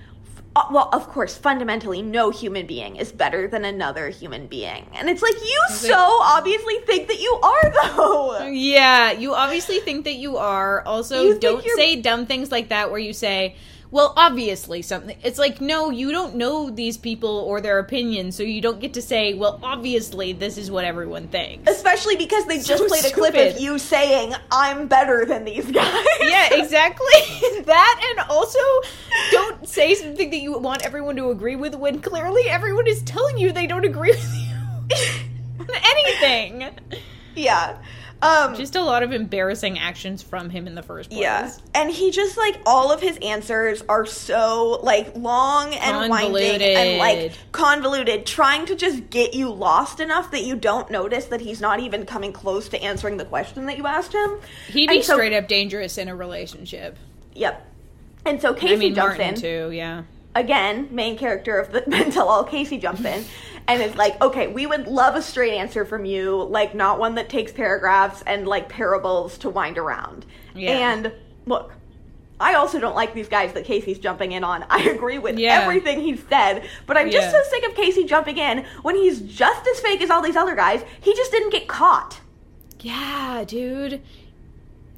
uh, 0.54 0.64
well, 0.70 0.90
of 0.92 1.08
course, 1.08 1.34
fundamentally, 1.36 2.02
no 2.02 2.28
human 2.28 2.66
being 2.66 2.96
is 2.96 3.10
better 3.10 3.48
than 3.48 3.64
another 3.64 4.10
human 4.10 4.46
being, 4.46 4.86
and 4.94 5.08
it's 5.08 5.22
like 5.22 5.34
you 5.34 5.60
like- 5.70 5.78
so 5.78 6.18
obviously 6.22 6.74
think 6.86 7.08
that 7.08 7.20
you 7.20 7.40
are 7.42 7.72
though. 7.96 8.46
Yeah, 8.48 9.12
you 9.12 9.34
obviously 9.34 9.80
think 9.80 10.04
that 10.04 10.16
you 10.16 10.36
are. 10.36 10.82
Also, 10.84 11.22
You 11.22 11.38
don't 11.38 11.64
say 11.76 11.96
dumb 12.02 12.26
things 12.26 12.50
like 12.52 12.68
that 12.68 12.90
where 12.90 13.00
you 13.00 13.14
say, 13.14 13.56
well, 13.92 14.14
obviously 14.16 14.80
something. 14.80 15.16
It's 15.22 15.38
like, 15.38 15.60
no, 15.60 15.90
you 15.90 16.10
don't 16.10 16.34
know 16.36 16.70
these 16.70 16.96
people 16.96 17.28
or 17.28 17.60
their 17.60 17.78
opinions, 17.78 18.34
so 18.34 18.42
you 18.42 18.62
don't 18.62 18.80
get 18.80 18.94
to 18.94 19.02
say, 19.02 19.34
well, 19.34 19.60
obviously 19.62 20.32
this 20.32 20.56
is 20.56 20.70
what 20.70 20.86
everyone 20.86 21.28
thinks. 21.28 21.70
Especially 21.70 22.16
because 22.16 22.46
they 22.46 22.58
So 22.58 22.78
just 22.78 22.88
played 22.88 23.04
a 23.04 23.10
clip 23.14 23.34
of 23.34 23.60
you 23.60 23.78
saying, 23.78 24.34
"I'm 24.50 24.88
better 24.88 25.26
than 25.26 25.44
these 25.44 25.70
guys." 25.70 26.06
yeah, 26.22 26.54
exactly. 26.54 27.06
that, 27.66 28.14
and 28.18 28.30
also 28.30 28.58
don't 29.30 29.68
say 29.68 29.94
something 29.94 30.30
that 30.30 30.38
you 30.40 30.58
want 30.58 30.86
everyone 30.86 31.14
to 31.16 31.28
agree 31.28 31.56
with 31.56 31.74
when 31.74 32.00
clearly 32.00 32.48
everyone 32.48 32.86
is 32.86 33.02
telling 33.02 33.36
you 33.36 33.52
they 33.52 33.66
don't 33.66 33.84
agree 33.84 34.10
with 34.12 34.34
you 34.34 35.66
anything. 35.84 36.70
yeah. 37.34 37.76
Um, 38.22 38.54
Just 38.54 38.76
a 38.76 38.82
lot 38.82 39.02
of 39.02 39.10
embarrassing 39.12 39.80
actions 39.80 40.22
from 40.22 40.48
him 40.48 40.68
in 40.68 40.76
the 40.76 40.82
first 40.82 41.10
place. 41.10 41.20
Yeah. 41.20 41.50
And 41.74 41.90
he 41.90 42.12
just 42.12 42.36
like 42.36 42.56
all 42.64 42.92
of 42.92 43.00
his 43.00 43.18
answers 43.20 43.82
are 43.88 44.06
so 44.06 44.78
like 44.82 45.16
long 45.16 45.74
and 45.74 46.08
winding 46.08 46.62
and 46.62 46.98
like 46.98 47.32
Convoluted. 47.32 47.38
convoluted, 47.50 48.26
trying 48.26 48.66
to 48.66 48.76
just 48.76 49.10
get 49.10 49.34
you 49.34 49.50
lost 49.50 49.98
enough 49.98 50.30
that 50.30 50.44
you 50.44 50.54
don't 50.54 50.88
notice 50.90 51.24
that 51.26 51.40
he's 51.40 51.60
not 51.60 51.80
even 51.80 52.06
coming 52.06 52.32
close 52.32 52.68
to 52.68 52.80
answering 52.80 53.16
the 53.16 53.24
question 53.24 53.66
that 53.66 53.76
you 53.76 53.86
asked 53.88 54.12
him. 54.12 54.38
He'd 54.68 54.88
be 54.88 55.02
so- 55.02 55.14
straight 55.14 55.32
up 55.32 55.48
dangerous 55.48 55.98
in 55.98 56.06
a 56.08 56.14
relationship. 56.14 56.96
Yep. 57.34 57.66
And 58.24 58.40
so 58.40 58.54
Casey 58.54 58.74
I 58.74 58.76
mean, 58.76 58.94
jumps 58.94 59.18
Martin 59.18 59.34
in 59.34 59.40
too. 59.40 59.70
Yeah. 59.74 60.02
again, 60.36 60.88
main 60.92 61.18
character 61.18 61.58
of 61.58 61.72
the 61.72 61.82
Men 61.88 62.12
Tell 62.12 62.28
All. 62.28 62.44
Casey 62.44 62.78
jumps 62.78 63.04
in 63.04 63.24
and 63.68 63.80
it's 63.82 63.96
like, 63.96 64.20
"Okay, 64.22 64.46
we 64.48 64.66
would 64.66 64.86
love 64.86 65.14
a 65.16 65.22
straight 65.22 65.54
answer 65.56 65.84
from 65.84 66.04
you, 66.04 66.42
like 66.44 66.74
not 66.74 66.98
one 66.98 67.14
that 67.16 67.28
takes 67.28 67.52
paragraphs 67.52 68.22
and 68.26 68.46
like 68.46 68.68
parables 68.68 69.38
to 69.38 69.50
wind 69.50 69.78
around." 69.78 70.26
Yeah. 70.54 70.92
And 70.92 71.12
look, 71.46 71.72
I 72.40 72.54
also 72.54 72.80
don't 72.80 72.96
like 72.96 73.14
these 73.14 73.28
guys 73.28 73.52
that 73.52 73.64
Casey's 73.64 73.98
jumping 73.98 74.32
in 74.32 74.42
on. 74.42 74.64
I 74.70 74.82
agree 74.90 75.18
with 75.18 75.38
Yeah. 75.38 75.60
everything 75.62 76.00
he 76.00 76.16
said, 76.16 76.66
but 76.86 76.96
I'm 76.96 77.10
just 77.10 77.32
Yeah. 77.32 77.42
so 77.42 77.48
sick 77.50 77.64
of 77.68 77.74
Casey 77.76 78.04
jumping 78.04 78.36
in 78.38 78.64
when 78.82 78.96
he's 78.96 79.20
just 79.20 79.66
as 79.68 79.80
fake 79.80 80.02
as 80.02 80.10
all 80.10 80.22
these 80.22 80.36
other 80.36 80.56
guys. 80.56 80.84
He 81.00 81.14
just 81.14 81.30
didn't 81.30 81.50
get 81.50 81.68
caught. 81.68 82.20
Yeah, 82.80 83.44
dude. 83.46 84.00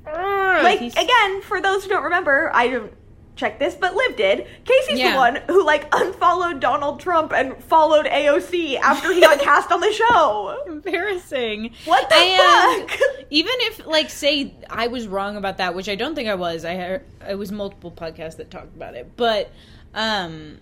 Like 0.07 0.81
He's- 0.81 0.95
again, 0.97 1.41
for 1.43 1.61
those 1.61 1.83
who 1.85 1.91
don't 1.91 2.05
remember, 2.05 2.51
I 2.55 2.69
don't 2.69 2.93
check 3.37 3.59
this, 3.59 3.75
but 3.75 3.95
Liv 3.95 4.17
did. 4.17 4.47
Casey's 4.65 4.99
Yeah. 4.99 5.13
the 5.13 5.17
one 5.19 5.37
who 5.49 5.65
like 5.65 5.89
unfollowed 5.93 6.61
Donald 6.61 7.01
Trump 7.01 7.33
and 7.33 7.57
followed 7.65 8.07
AOC 8.07 8.77
after 8.79 9.13
he 9.13 9.21
got 9.21 9.41
cast 9.49 9.71
on 9.73 9.81
the 9.81 9.93
show. 9.93 10.57
embarrassing. 10.67 11.75
What 11.85 12.09
the 12.09 12.15
And 12.17 12.91
fuck? 12.91 13.01
Even 13.31 13.53
if, 13.59 13.87
like, 13.87 14.11
say 14.11 14.55
I 14.71 14.87
was 14.87 15.09
wrong 15.09 15.37
about 15.37 15.59
that, 15.59 15.75
which 15.75 15.89
I 15.89 15.95
don't 15.95 16.15
think 16.15 16.29
I 16.29 16.35
was. 16.37 16.65
I 16.65 16.77
heard 16.77 17.05
it 17.29 17.35
was 17.37 17.51
multiple 17.51 17.91
podcasts 17.91 18.37
that 18.37 18.51
talked 18.51 18.75
about 18.77 18.95
it, 18.95 19.13
but 19.17 19.51
um, 19.95 20.59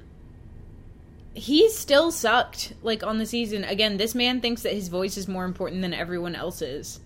he 1.34 1.68
still 1.70 2.10
sucked. 2.10 2.72
Like 2.82 3.02
on 3.02 3.18
the 3.18 3.26
season, 3.26 3.64
again, 3.64 3.96
this 3.96 4.14
man 4.14 4.40
thinks 4.40 4.62
that 4.62 4.72
his 4.72 4.88
voice 4.88 5.16
is 5.16 5.28
more 5.28 5.44
important 5.44 5.82
than 5.82 5.92
everyone 5.94 6.34
else's. 6.34 7.00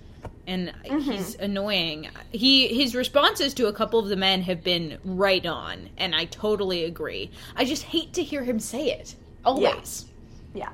And 0.47 0.73
Mm-hmm. 0.85 0.99
he's 1.01 1.35
annoying. 1.37 2.09
He 2.31 2.69
his 2.69 2.95
responses 2.95 3.53
to 3.55 3.67
a 3.67 3.73
couple 3.73 3.99
of 3.99 4.09
the 4.09 4.17
men 4.17 4.43
have 4.43 4.63
been 4.63 4.99
right 5.05 5.45
on, 5.45 5.91
and 5.97 6.15
I 6.15 6.27
totally 6.27 6.85
agree. 6.85 7.31
I 7.57 7.65
just 7.65 7.83
hate 7.83 8.13
to 8.15 8.23
hear 8.23 8.45
him 8.45 8.61
say 8.61 8.91
it 8.93 9.15
always 9.45 10.07
Yeah. 10.55 10.71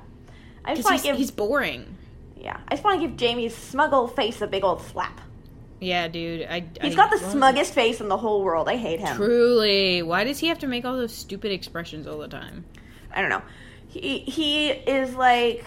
I 0.65 0.75
just 0.75 0.85
want 0.85 0.93
he's, 0.95 1.01
to 1.03 1.07
give 1.09 1.17
he's 1.17 1.31
boring. 1.31 1.97
yeah. 2.37 2.57
I 2.67 2.75
just 2.75 2.83
want 2.83 3.01
to 3.01 3.07
give 3.07 3.17
Jamie's 3.17 3.55
smuggle 3.55 4.07
face 4.07 4.41
a 4.41 4.47
big 4.47 4.63
old 4.63 4.81
slap. 4.81 5.19
Yeah, 5.81 6.07
dude. 6.07 6.47
I, 6.49 6.63
He's 6.81 6.93
I- 6.93 6.95
got 6.95 7.11
the 7.11 7.17
smuggest 7.17 7.73
face 7.73 7.99
in 7.99 8.07
the 8.07 8.15
whole 8.17 8.41
world. 8.43 8.69
I 8.69 8.77
hate 8.77 8.99
him. 9.01 9.17
Truly, 9.17 10.01
why 10.01 10.23
does 10.23 10.39
he 10.39 10.47
have 10.47 10.59
to 10.59 10.67
make 10.67 10.85
all 10.85 10.95
those 10.95 11.13
stupid 11.13 11.51
expressions 11.51 12.07
all 12.07 12.19
the 12.19 12.27
time? 12.29 12.63
I 13.11 13.21
don't 13.21 13.29
know. 13.29 13.41
He 13.89 14.19
he 14.19 14.69
is 14.69 15.13
like 15.15 15.65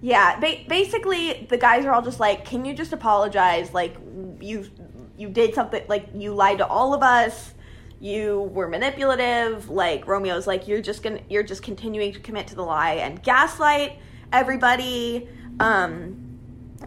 yeah, 0.00 0.38
ba- 0.38 0.64
basically 0.68 1.46
the 1.48 1.56
guys 1.56 1.84
are 1.84 1.92
all 1.92 2.02
just 2.02 2.20
like, 2.20 2.44
"Can 2.44 2.64
you 2.64 2.74
just 2.74 2.92
apologize? 2.92 3.72
Like 3.72 3.96
you 4.40 4.66
you 5.16 5.28
did 5.28 5.54
something 5.54 5.82
like 5.88 6.08
you 6.14 6.34
lied 6.34 6.58
to 6.58 6.66
all 6.66 6.94
of 6.94 7.02
us. 7.02 7.54
You 8.00 8.42
were 8.52 8.68
manipulative." 8.68 9.70
Like 9.70 10.06
Romeo's 10.06 10.46
like, 10.46 10.68
"You're 10.68 10.82
just 10.82 11.02
going 11.02 11.18
to 11.18 11.22
you're 11.28 11.42
just 11.42 11.62
continuing 11.62 12.12
to 12.12 12.20
commit 12.20 12.48
to 12.48 12.54
the 12.54 12.62
lie 12.62 12.94
and 12.94 13.22
gaslight 13.22 13.98
everybody." 14.32 15.28
Um 15.60 16.22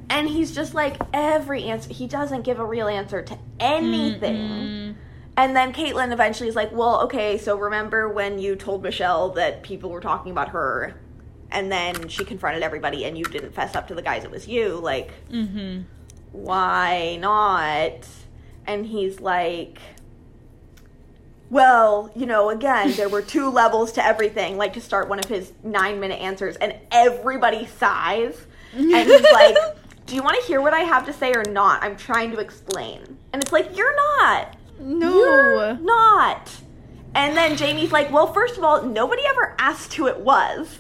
and 0.10 0.30
he's 0.30 0.54
just 0.54 0.74
like 0.76 0.98
every 1.14 1.64
answer 1.64 1.92
he 1.92 2.08
doesn't 2.08 2.44
give 2.44 2.60
a 2.60 2.66
real 2.66 2.88
answer 2.88 3.22
to 3.24 3.38
anything. 3.60 4.36
Mm, 4.36 4.96
And 5.36 5.56
then 5.56 5.74
Kaitlyn 5.74 6.12
eventually 6.14 6.48
is 6.48 6.56
like, 6.56 6.72
well, 6.72 7.02
okay, 7.04 7.38
so 7.38 7.58
remember 7.58 8.08
when 8.10 8.38
you 8.40 8.56
told 8.56 8.84
Michelle 8.84 9.30
that 9.32 9.64
people 9.64 9.90
were 9.90 10.00
talking 10.02 10.32
about 10.32 10.50
her 10.50 10.96
and 11.52 11.72
then 11.72 12.08
she 12.08 12.24
confronted 12.26 12.64
everybody 12.64 13.06
and 13.06 13.18
you 13.18 13.26
didn't 13.26 13.54
fess 13.54 13.76
up 13.76 13.88
to 13.88 13.96
the 13.96 14.02
guys, 14.02 14.24
it 14.24 14.32
was 14.32 14.48
you? 14.48 14.76
Like, 14.76 15.12
mm-hmm. 15.30 15.82
why 16.32 17.18
not? 17.20 18.08
And 18.68 18.86
he's 18.86 19.20
like, 19.20 19.80
well, 21.50 22.12
you 22.16 22.26
know, 22.26 22.50
again, 22.50 22.94
there 22.94 23.10
were 23.10 23.22
two 23.22 23.50
levels 23.52 23.94
to 23.94 24.06
everything, 24.06 24.58
like 24.58 24.74
to 24.74 24.82
start 24.82 25.10
one 25.10 25.20
of 25.20 25.26
his 25.26 25.52
nine 25.64 26.00
minute 26.00 26.22
answers, 26.22 26.56
and 26.58 26.76
everybody 26.92 27.66
sighs. 27.66 28.46
And 28.74 28.92
he's 28.92 29.22
like, 29.34 29.56
do 30.06 30.16
you 30.16 30.24
want 30.24 30.40
to 30.40 30.46
hear 30.46 30.62
what 30.62 30.74
I 30.74 30.82
have 30.82 31.06
to 31.08 31.14
say 31.14 31.34
or 31.34 31.44
not? 31.44 31.84
I'm 31.84 31.96
trying 31.96 32.32
to 32.32 32.40
explain. 32.40 33.18
And 33.34 33.42
it's 33.42 33.52
like, 33.52 33.76
you're 33.76 33.96
not. 33.96 34.56
No. 34.80 35.14
You're 35.14 35.78
not. 35.78 36.52
And 37.16 37.36
then 37.36 37.58
Jamie's 37.58 37.92
like, 37.92 38.12
well, 38.12 38.32
first 38.32 38.58
of 38.58 38.64
all, 38.64 38.84
nobody 38.84 39.24
ever 39.28 39.56
asked 39.58 39.94
who 39.96 40.08
it 40.08 40.20
was. 40.20 40.80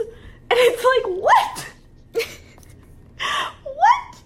And 0.51 0.59
it's 0.59 0.83
like, 0.83 1.05
what? 1.21 1.67
what? 3.63 4.23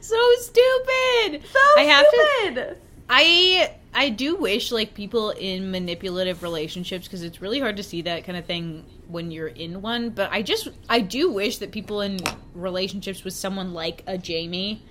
so 0.00 0.16
stupid. 0.40 1.42
So 1.46 1.58
I 1.76 1.82
have 1.88 2.06
to. 2.10 2.26
stupid. 2.40 2.78
I 3.10 3.74
I 3.94 4.10
do 4.10 4.36
wish 4.36 4.70
like 4.70 4.94
people 4.94 5.30
in 5.30 5.70
manipulative 5.70 6.42
relationships 6.42 7.06
because 7.06 7.22
it's 7.22 7.40
really 7.40 7.58
hard 7.58 7.76
to 7.78 7.82
see 7.82 8.02
that 8.02 8.24
kind 8.24 8.38
of 8.38 8.44
thing 8.44 8.84
when 9.08 9.30
you're 9.30 9.48
in 9.48 9.82
one. 9.82 10.10
But 10.10 10.30
I 10.30 10.42
just 10.42 10.68
I 10.88 11.00
do 11.00 11.30
wish 11.30 11.58
that 11.58 11.72
people 11.72 12.00
in 12.00 12.18
relationships 12.54 13.24
with 13.24 13.34
someone 13.34 13.74
like 13.74 14.02
a 14.06 14.16
Jamie 14.16 14.82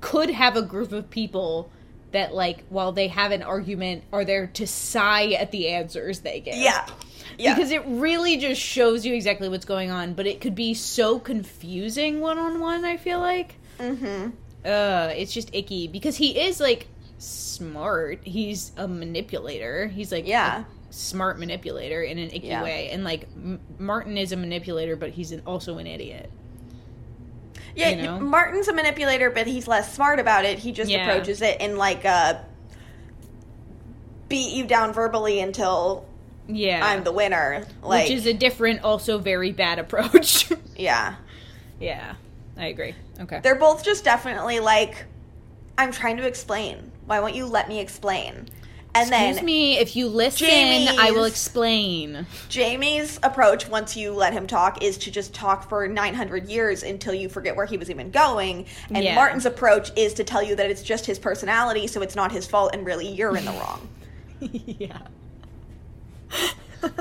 could 0.00 0.30
have 0.30 0.56
a 0.56 0.62
group 0.62 0.92
of 0.92 1.10
people 1.10 1.70
that 2.12 2.34
like 2.34 2.64
while 2.68 2.92
they 2.92 3.08
have 3.08 3.30
an 3.32 3.42
argument 3.42 4.04
are 4.12 4.24
there 4.24 4.48
to 4.48 4.66
sigh 4.66 5.28
at 5.32 5.50
the 5.52 5.68
answers 5.68 6.20
they 6.20 6.40
get. 6.40 6.56
Yeah. 6.56 6.86
Yeah. 7.38 7.54
Because 7.54 7.70
it 7.70 7.82
really 7.86 8.36
just 8.36 8.60
shows 8.60 9.06
you 9.06 9.14
exactly 9.14 9.48
what's 9.48 9.64
going 9.64 9.90
on, 9.90 10.14
but 10.14 10.26
it 10.26 10.40
could 10.40 10.54
be 10.54 10.74
so 10.74 11.18
confusing 11.18 12.20
one 12.20 12.38
on 12.38 12.60
one, 12.60 12.84
I 12.84 12.96
feel 12.96 13.20
like. 13.20 13.54
mm-hmm. 13.78 14.30
Uh, 14.64 15.10
it's 15.16 15.32
just 15.32 15.54
icky 15.54 15.88
because 15.88 16.16
he 16.16 16.38
is 16.38 16.60
like 16.60 16.86
smart. 17.18 18.20
He's 18.24 18.72
a 18.76 18.86
manipulator. 18.86 19.86
He's 19.86 20.12
like 20.12 20.26
Yeah. 20.26 20.64
a 20.88 20.92
smart 20.92 21.38
manipulator 21.38 22.02
in 22.02 22.18
an 22.18 22.30
icky 22.30 22.48
Yeah. 22.48 22.62
way. 22.62 22.90
And 22.90 23.04
like 23.04 23.22
M- 23.36 23.60
Martin 23.78 24.18
is 24.18 24.32
a 24.32 24.36
manipulator, 24.36 24.96
but 24.96 25.10
he's 25.10 25.32
an, 25.32 25.42
also 25.46 25.78
an 25.78 25.86
idiot. 25.86 26.30
Yeah, 27.74 27.90
you 27.90 28.02
know? 28.02 28.20
Martin's 28.20 28.68
a 28.68 28.72
manipulator, 28.72 29.30
but 29.30 29.46
he's 29.46 29.66
less 29.68 29.92
smart 29.94 30.18
about 30.18 30.44
it. 30.44 30.58
He 30.58 30.72
just 30.72 30.90
Yeah. 30.90 31.02
approaches 31.08 31.42
it 31.42 31.60
in 31.60 31.76
like 31.76 32.04
a 32.04 32.44
beat 34.28 34.52
you 34.52 34.64
down 34.66 34.92
verbally 34.92 35.40
until 35.40 36.06
Yeah. 36.48 36.80
I'm 36.84 37.04
the 37.04 37.12
winner. 37.12 37.64
Like, 37.82 38.04
Which 38.04 38.12
is 38.12 38.26
a 38.26 38.32
different, 38.34 38.82
also 38.82 39.18
very 39.18 39.52
bad 39.52 39.78
approach. 39.78 40.50
yeah, 40.76 41.14
yeah, 41.78 42.14
I 42.56 42.66
agree. 42.66 42.94
Okay. 43.20 43.40
they're 43.42 43.54
both 43.56 43.84
just 43.84 44.04
definitely 44.04 44.60
like, 44.60 45.04
I'm 45.78 45.92
trying 45.92 46.16
to 46.18 46.26
explain. 46.26 46.90
Why 47.06 47.20
won't 47.20 47.34
you 47.34 47.46
let 47.46 47.68
me 47.68 47.80
explain? 47.80 48.48
And 48.92 49.08
Excuse 49.08 49.36
then 49.36 49.44
me, 49.44 49.78
if 49.78 49.94
you 49.94 50.08
listen, 50.08 50.48
I 50.48 51.12
will 51.12 51.24
explain. 51.24 52.26
Jamie's 52.48 53.20
approach, 53.22 53.68
once 53.68 53.96
you 53.96 54.12
let 54.12 54.32
him 54.32 54.48
talk, 54.48 54.82
is 54.82 54.98
to 54.98 55.12
just 55.12 55.32
talk 55.32 55.68
for 55.68 55.86
900 55.86 56.48
years 56.48 56.82
until 56.82 57.14
you 57.14 57.28
forget 57.28 57.54
where 57.54 57.66
he 57.66 57.76
was 57.76 57.88
even 57.88 58.10
going. 58.10 58.66
And 58.92 59.04
Yeah. 59.04 59.14
Martin's 59.14 59.46
approach 59.46 59.92
is 59.96 60.14
to 60.14 60.24
tell 60.24 60.42
you 60.42 60.56
that 60.56 60.70
it's 60.70 60.82
just 60.82 61.06
his 61.06 61.20
personality, 61.20 61.86
so 61.86 62.02
it's 62.02 62.16
not 62.16 62.32
his 62.32 62.46
fault, 62.48 62.74
and 62.74 62.84
really 62.84 63.08
you're 63.08 63.36
in 63.36 63.44
the 63.44 63.52
wrong. 63.52 63.88
yeah. 64.40 64.98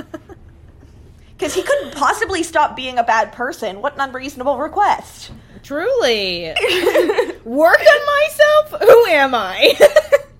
Because 1.38 1.54
he 1.54 1.62
couldn't 1.64 1.94
possibly 1.94 2.44
stop 2.44 2.76
being 2.76 2.98
a 2.98 3.04
bad 3.04 3.32
person. 3.32 3.82
What 3.82 3.94
an 3.94 4.02
unreasonable 4.02 4.58
request. 4.58 5.32
Truly. 5.64 6.48
Work 7.46 7.80
on 7.80 8.06
myself? 8.06 8.82
Who 8.82 9.06
am 9.06 9.34
I? 9.34 9.74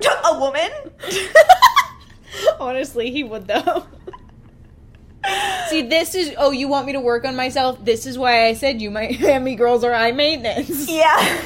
A 0.06 0.40
woman? 0.40 0.70
Honestly, 2.60 3.12
he 3.12 3.24
would 3.24 3.48
though. 3.48 3.86
See, 5.68 5.84
this 5.84 6.16
is 6.16 6.34
oh, 6.38 6.52
you 6.52 6.68
want 6.68 6.88
me 6.88 6.94
to 6.94 7.00
work 7.00 7.26
on 7.26 7.36
myself? 7.36 7.84
This 7.84 8.06
is 8.06 8.18
why 8.18 8.46
I 8.46 8.54
said 8.54 8.82
you 8.82 8.90
Miami 8.90 9.56
girls 9.58 9.84
are 9.84 9.94
high 9.94 10.12
maintenance. 10.12 10.90
Yeah. 10.90 11.42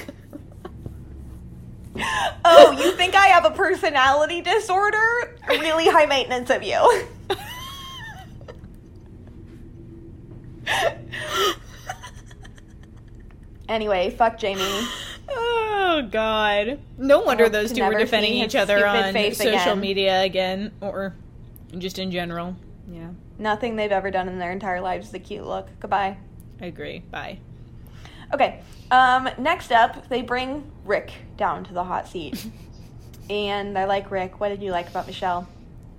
oh, 2.45 2.78
you 2.80 2.91
think 2.93 3.16
I 3.16 3.28
have 3.28 3.45
a 3.45 3.51
personality 3.51 4.41
disorder? 4.41 5.38
Really 5.47 5.88
high 5.88 6.06
maintenance 6.06 6.49
of 6.49 6.64
you. 6.64 7.08
anyway, 13.68 14.10
fuck 14.12 14.38
Jamie. 14.38 14.88
Ah. 15.30 15.83
God! 16.14 16.80
No 16.99 17.22
wonder 17.22 17.49
those 17.49 17.74
two 17.74 17.84
were 17.84 17.97
defending 17.97 18.34
each 18.34 18.55
other 18.55 18.86
on 18.86 19.14
social 19.34 19.49
again. 19.49 19.80
media 19.80 20.22
again, 20.22 20.72
or 20.80 21.16
just 21.78 21.97
in 21.97 22.11
general. 22.11 22.55
Yeah, 22.88 23.09
Nothing 23.39 23.76
they've 23.76 23.91
ever 23.91 24.11
done 24.11 24.30
in 24.30 24.38
their 24.38 24.51
entire 24.51 24.80
lives 24.80 25.07
is 25.07 25.14
a 25.16 25.20
cute 25.20 25.43
look. 25.43 25.68
Goodbye. 25.80 26.18
I 26.61 26.66
agree. 26.68 26.99
Bye. 26.99 27.39
Okay. 28.32 28.61
Um, 28.91 29.28
next 29.39 29.72
up, 29.72 30.07
they 30.07 30.22
bring 30.22 30.72
Rick 30.86 31.11
down 31.36 31.64
to 31.64 31.74
the 31.74 31.84
hot 31.84 32.07
seat. 32.07 32.45
and 33.30 33.78
I 33.78 33.86
like 33.86 34.11
Rick. 34.11 34.39
What 34.39 34.49
did 34.49 34.61
you 34.61 34.72
like 34.72 34.88
about 34.88 35.07
Michelle? 35.07 35.47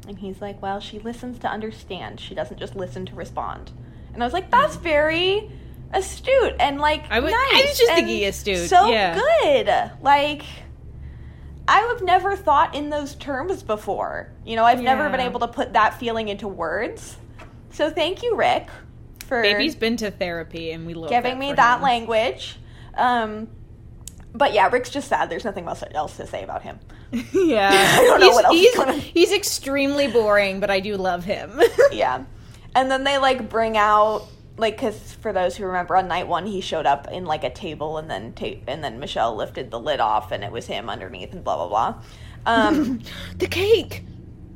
And 0.06 0.18
he's 0.18 0.40
like, 0.40 0.62
well, 0.62 0.78
she 0.78 1.00
listens 1.00 1.40
to 1.40 1.48
understand. 1.48 2.20
She 2.20 2.34
doesn't 2.34 2.58
just 2.58 2.76
listen 2.76 3.04
to 3.06 3.14
respond. 3.14 3.72
And 4.12 4.22
I 4.22 4.26
was 4.26 4.32
like, 4.32 4.50
that's 4.50 4.76
very 4.76 5.50
astute 5.94 6.54
and 6.60 6.78
like 6.80 7.04
I 7.10 7.20
was- 7.20 7.32
nice. 7.32 7.52
I 7.54 7.66
was 7.68 7.78
just 7.78 7.92
thinking 7.92 8.24
astute, 8.24 8.68
So 8.68 8.86
yeah. 8.86 9.14
good. 9.42 9.90
Like 10.02 10.42
I 11.66 11.78
have 11.80 12.02
never 12.02 12.36
thought 12.36 12.74
in 12.74 12.90
those 12.90 13.14
terms 13.14 13.62
before. 13.62 14.30
You 14.44 14.56
know, 14.56 14.64
I've 14.64 14.82
never 14.82 15.08
been 15.08 15.20
able 15.20 15.40
to 15.40 15.48
put 15.48 15.72
that 15.72 15.98
feeling 15.98 16.28
into 16.28 16.46
words. 16.46 17.16
So 17.70 17.90
thank 17.90 18.22
you, 18.22 18.36
Rick, 18.36 18.68
for 19.26 19.40
Baby's 19.42 19.74
been 19.74 19.96
to 19.96 20.10
therapy, 20.10 20.70
and 20.72 20.86
we 20.86 20.94
love 20.94 21.08
giving 21.10 21.38
me 21.38 21.52
that 21.54 21.76
him. 21.78 21.82
language. 21.82 22.58
Um, 22.96 23.48
but 24.34 24.52
yeah, 24.52 24.68
Rick's 24.68 24.90
just 24.90 25.08
sad. 25.08 25.30
There's 25.30 25.44
nothing 25.44 25.66
else 25.66 25.82
else 25.92 26.16
to 26.18 26.26
say 26.26 26.44
about 26.44 26.62
him. 26.62 26.78
yeah, 27.32 27.70
I 27.72 28.04
don't 28.04 28.20
know 28.20 28.26
he's, 28.26 28.34
what 28.34 28.44
else 28.44 28.54
He's, 28.56 28.74
gonna- 28.76 28.92
he's 28.94 29.32
extremely 29.32 30.06
boring, 30.08 30.60
but 30.60 30.70
I 30.70 30.80
do 30.80 30.96
love 30.96 31.24
him. 31.24 31.58
yeah, 31.92 32.24
and 32.74 32.90
then 32.90 33.04
they 33.04 33.18
like 33.18 33.48
bring 33.48 33.76
out 33.76 34.26
like 34.56 34.76
because 34.76 35.12
for 35.14 35.32
those 35.32 35.56
who 35.56 35.64
remember 35.66 35.96
on 35.96 36.06
night 36.08 36.28
one 36.28 36.46
he 36.46 36.60
showed 36.60 36.86
up 36.86 37.08
in 37.10 37.24
like 37.24 37.42
a 37.44 37.50
table 37.50 37.98
and 37.98 38.08
then 38.10 38.32
ta- 38.34 38.60
and 38.68 38.84
then 38.84 39.00
Michelle 39.00 39.34
lifted 39.34 39.70
the 39.70 39.80
lid 39.80 40.00
off 40.00 40.30
and 40.32 40.44
it 40.44 40.52
was 40.52 40.66
him 40.66 40.88
underneath 40.88 41.32
and 41.32 41.42
blah 41.42 41.56
blah 41.56 41.68
blah. 41.68 42.02
Um, 42.46 43.00
the 43.38 43.46
cake. 43.48 44.04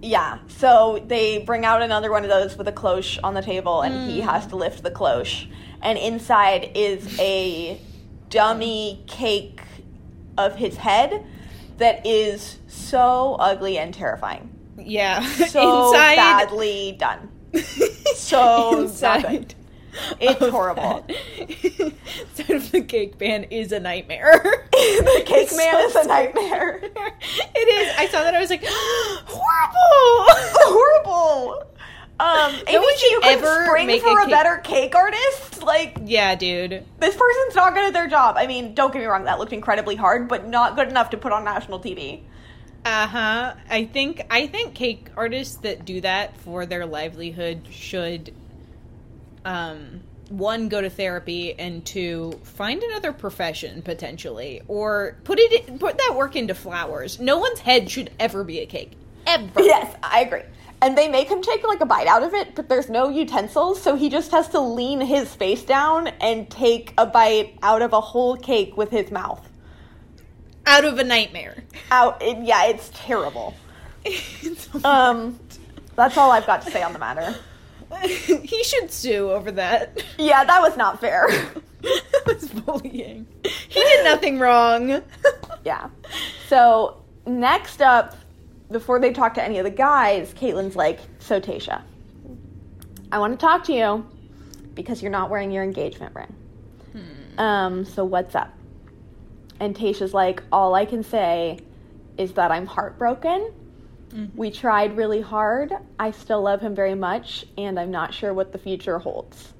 yeah, 0.00 0.38
so 0.46 1.02
they 1.06 1.38
bring 1.38 1.64
out 1.64 1.82
another 1.82 2.10
one 2.10 2.22
of 2.22 2.30
those 2.30 2.56
with 2.56 2.68
a 2.68 2.72
cloche 2.72 3.18
on 3.24 3.34
the 3.34 3.42
table 3.42 3.82
and 3.82 3.94
Mm. 3.94 4.08
he 4.10 4.20
has 4.20 4.46
to 4.48 4.56
lift 4.56 4.82
the 4.84 4.90
cloche, 4.90 5.48
and 5.82 5.98
inside 5.98 6.70
is 6.74 7.18
a 7.18 7.80
dummy 8.30 9.02
cake 9.06 9.60
of 10.36 10.54
his 10.56 10.76
head 10.76 11.24
that 11.78 12.06
is 12.06 12.58
so 12.68 13.36
ugly 13.40 13.78
and 13.78 13.92
terrifying. 13.94 14.54
Yeah, 14.78 15.20
So 15.48 15.88
inside. 15.88 16.16
badly 16.16 16.92
done. 16.98 17.30
So 18.14 18.80
inside. 18.82 19.54
It's 20.20 20.48
horrible. 20.48 21.06
Inside 21.38 22.50
of 22.50 22.72
the 22.72 22.82
cake 22.82 23.20
man 23.20 23.44
is 23.44 23.72
a 23.72 23.80
nightmare. 23.80 24.40
the 24.72 25.22
cake 25.24 25.48
It's 25.48 25.56
man 25.56 25.90
so 25.90 26.00
is 26.00 26.06
a 26.06 26.08
nightmare. 26.08 26.80
it 26.82 27.68
is. 27.68 27.94
I 27.96 28.08
saw 28.08 28.22
that. 28.22 28.34
I 28.34 28.40
was 28.40 28.50
like, 28.50 28.64
horrible. 28.66 30.26
Horrible. 30.64 31.64
Um, 32.20 32.52
should 32.52 33.10
you 33.10 33.20
could 33.22 33.30
ever 33.30 33.66
spring 33.66 33.86
make 33.86 34.02
for 34.02 34.18
a 34.20 34.26
a, 34.26 34.28
better 34.28 34.56
cake 34.58 34.94
artist. 34.96 35.62
Like 35.62 35.98
yeah, 36.04 36.34
dude. 36.34 36.84
this 36.98 37.16
person's 37.16 37.54
not 37.54 37.74
good 37.74 37.84
at 37.84 37.92
their 37.92 38.08
job. 38.08 38.36
I 38.36 38.46
mean, 38.46 38.74
don't 38.74 38.92
get 38.92 39.00
me 39.00 39.06
wrong, 39.06 39.24
that 39.24 39.38
looked 39.38 39.52
incredibly 39.52 39.94
hard, 39.94 40.26
but 40.26 40.48
not 40.48 40.74
good 40.74 40.88
enough 40.88 41.10
to 41.10 41.16
put 41.16 41.30
on 41.32 41.44
national 41.44 41.78
TV. 41.78 42.22
Uh 42.84 43.06
huh. 43.06 43.54
I 43.68 43.84
think 43.84 44.22
I 44.30 44.46
think 44.46 44.74
cake 44.74 45.10
artists 45.16 45.56
that 45.58 45.84
do 45.84 46.00
that 46.00 46.36
for 46.38 46.66
their 46.66 46.86
livelihood 46.86 47.66
should, 47.70 48.34
um, 49.48 50.00
one 50.28 50.68
go 50.68 50.80
to 50.80 50.90
therapy 50.90 51.58
and 51.58 51.84
two 51.84 52.38
find 52.44 52.82
another 52.82 53.12
profession 53.12 53.80
potentially, 53.82 54.60
or 54.68 55.16
put 55.24 55.38
it 55.40 55.78
put 55.78 55.96
that 55.98 56.14
work 56.16 56.36
into 56.36 56.54
flowers. 56.54 57.18
No 57.18 57.38
one's 57.38 57.60
head 57.60 57.90
should 57.90 58.10
ever 58.20 58.44
be 58.44 58.60
a 58.60 58.66
cake. 58.66 58.92
Ever. 59.26 59.60
Yes, 59.62 59.96
I 60.02 60.20
agree. 60.20 60.42
And 60.80 60.96
they 60.96 61.08
make 61.08 61.28
him 61.28 61.42
take 61.42 61.66
like 61.66 61.80
a 61.80 61.86
bite 61.86 62.06
out 62.06 62.22
of 62.22 62.34
it, 62.34 62.54
but 62.54 62.68
there's 62.68 62.88
no 62.88 63.08
utensils, 63.08 63.82
so 63.82 63.96
he 63.96 64.10
just 64.10 64.30
has 64.30 64.48
to 64.50 64.60
lean 64.60 65.00
his 65.00 65.34
face 65.34 65.64
down 65.64 66.06
and 66.20 66.48
take 66.48 66.94
a 66.96 67.04
bite 67.06 67.58
out 67.62 67.82
of 67.82 67.92
a 67.92 68.00
whole 68.00 68.36
cake 68.36 68.76
with 68.76 68.90
his 68.90 69.10
mouth. 69.10 69.44
Out 70.66 70.84
of 70.84 70.98
a 70.98 71.04
nightmare. 71.04 71.64
Out, 71.90 72.22
it, 72.22 72.44
yeah, 72.44 72.66
it's 72.66 72.90
terrible. 72.94 73.54
It's- 74.04 74.68
Um, 74.84 75.40
that's 75.96 76.16
all 76.16 76.30
I've 76.30 76.46
got 76.46 76.62
to 76.62 76.70
say 76.70 76.82
on 76.82 76.92
the 76.92 76.98
matter. 77.00 77.34
he 78.02 78.62
should 78.64 78.90
sue 78.90 79.30
over 79.30 79.50
that. 79.52 80.02
Yeah, 80.18 80.44
that 80.44 80.60
was 80.60 80.76
not 80.76 81.00
fair. 81.00 81.26
that 81.82 82.22
was 82.26 82.48
bullying. 82.48 83.26
He 83.44 83.80
did 83.80 84.04
nothing 84.04 84.38
wrong. 84.38 85.02
yeah. 85.64 85.88
So 86.48 87.02
next 87.26 87.80
up, 87.80 88.16
before 88.70 89.00
they 89.00 89.12
talk 89.12 89.34
to 89.34 89.42
any 89.42 89.58
of 89.58 89.64
the 89.64 89.70
guys, 89.70 90.34
Kaitlyn's 90.34 90.76
like, 90.76 91.00
"So 91.18 91.40
Tayshia, 91.40 91.82
I 93.10 93.18
want 93.18 93.38
to 93.38 93.44
talk 93.44 93.64
to 93.64 93.72
you 93.72 94.06
because 94.74 95.02
you're 95.02 95.12
not 95.12 95.30
wearing 95.30 95.50
your 95.50 95.64
engagement 95.64 96.14
ring. 96.14 96.34
Um, 97.38 97.84
so 97.84 98.04
what's 98.04 98.34
up?" 98.34 98.52
And 99.60 99.74
Tayshia's 99.74 100.12
like, 100.12 100.42
"All 100.52 100.74
I 100.74 100.84
can 100.84 101.02
say 101.02 101.60
is 102.18 102.32
that 102.32 102.50
I'm 102.50 102.66
heartbroken." 102.66 103.52
We 104.34 104.50
tried 104.50 104.96
really 104.96 105.20
hard. 105.20 105.72
I 105.98 106.12
still 106.12 106.40
love 106.42 106.60
him 106.60 106.74
very 106.74 106.94
much, 106.94 107.44
and 107.58 107.78
I'm 107.78 107.90
not 107.90 108.14
sure 108.14 108.32
what 108.32 108.52
the 108.52 108.58
future 108.58 108.98
holds. 108.98 109.52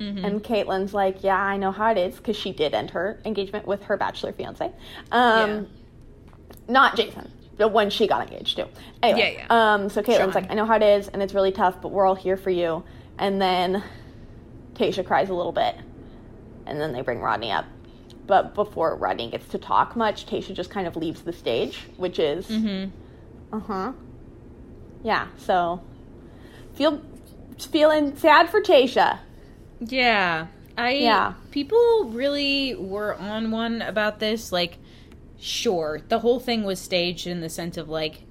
And 0.00 0.44
Kaitlyn's 0.44 0.92
like, 0.92 1.22
Yeah, 1.24 1.40
I 1.40 1.56
know 1.56 1.70
how 1.72 1.90
it 1.92 1.96
is 1.96 2.16
because 2.16 2.36
she 2.36 2.52
did 2.52 2.74
end 2.74 2.90
her 2.90 3.18
engagement 3.24 3.66
with 3.66 3.84
her 3.84 3.96
bachelor 3.96 4.32
fiance. 4.32 4.70
Um, 5.10 5.50
Yeah. 5.50 5.62
Not 6.68 6.96
Jason, 6.96 7.30
but 7.56 7.68
when 7.72 7.88
she 7.90 8.06
got 8.06 8.20
engaged 8.30 8.56
to. 8.56 8.68
Anyway, 9.02 9.34
Yeah, 9.38 9.46
yeah. 9.48 9.74
Um, 9.74 9.88
so 9.88 10.02
Kaitlyn's 10.02 10.16
Shawn. 10.18 10.30
like, 10.32 10.50
I 10.50 10.54
know 10.54 10.66
how 10.66 10.76
it 10.76 10.82
is, 10.82 11.08
and 11.08 11.22
it's 11.22 11.32
really 11.32 11.52
tough, 11.52 11.80
but 11.80 11.88
we're 11.90 12.04
all 12.06 12.14
here 12.16 12.36
for 12.36 12.50
you. 12.50 12.84
And 13.18 13.40
then 13.40 13.82
Tayshia 14.74 15.06
cries 15.06 15.30
a 15.30 15.34
little 15.34 15.52
bit, 15.52 15.74
and 16.66 16.78
then 16.80 16.92
they 16.92 17.00
bring 17.00 17.20
Rodney 17.20 17.50
up. 17.52 17.64
but 18.26 18.54
before 18.54 18.96
Rodney 18.96 19.30
gets 19.30 19.48
to 19.48 19.58
talk 19.58 19.96
much, 19.96 20.26
Tayshia 20.26 20.54
just 20.54 20.68
kind 20.70 20.86
of 20.86 20.96
leaves 20.96 21.22
the 21.22 21.32
stage, 21.32 21.86
which 21.96 22.18
is 22.18 22.46
Mm-hmm. 22.48 22.90
Uh 23.54 23.60
huh. 23.60 23.92
Yeah, 25.04 25.28
so 25.36 25.80
feel 26.74 27.00
feeling 27.58 28.16
sad 28.16 28.48
for 28.50 28.60
Tayshia. 28.60 29.20
Yeah. 29.78 30.48
I 30.76 30.90
Yeah. 30.94 31.34
people 31.52 32.06
really 32.06 32.74
were 32.74 33.14
on 33.14 33.52
one 33.52 33.80
about 33.80 34.18
this 34.18 34.50
like 34.50 34.78
sure, 35.38 36.00
the 36.08 36.18
whole 36.18 36.40
thing 36.40 36.64
was 36.64 36.80
staged 36.80 37.28
in 37.28 37.42
the 37.42 37.48
sense 37.48 37.76
of 37.76 37.88
like 37.88 38.22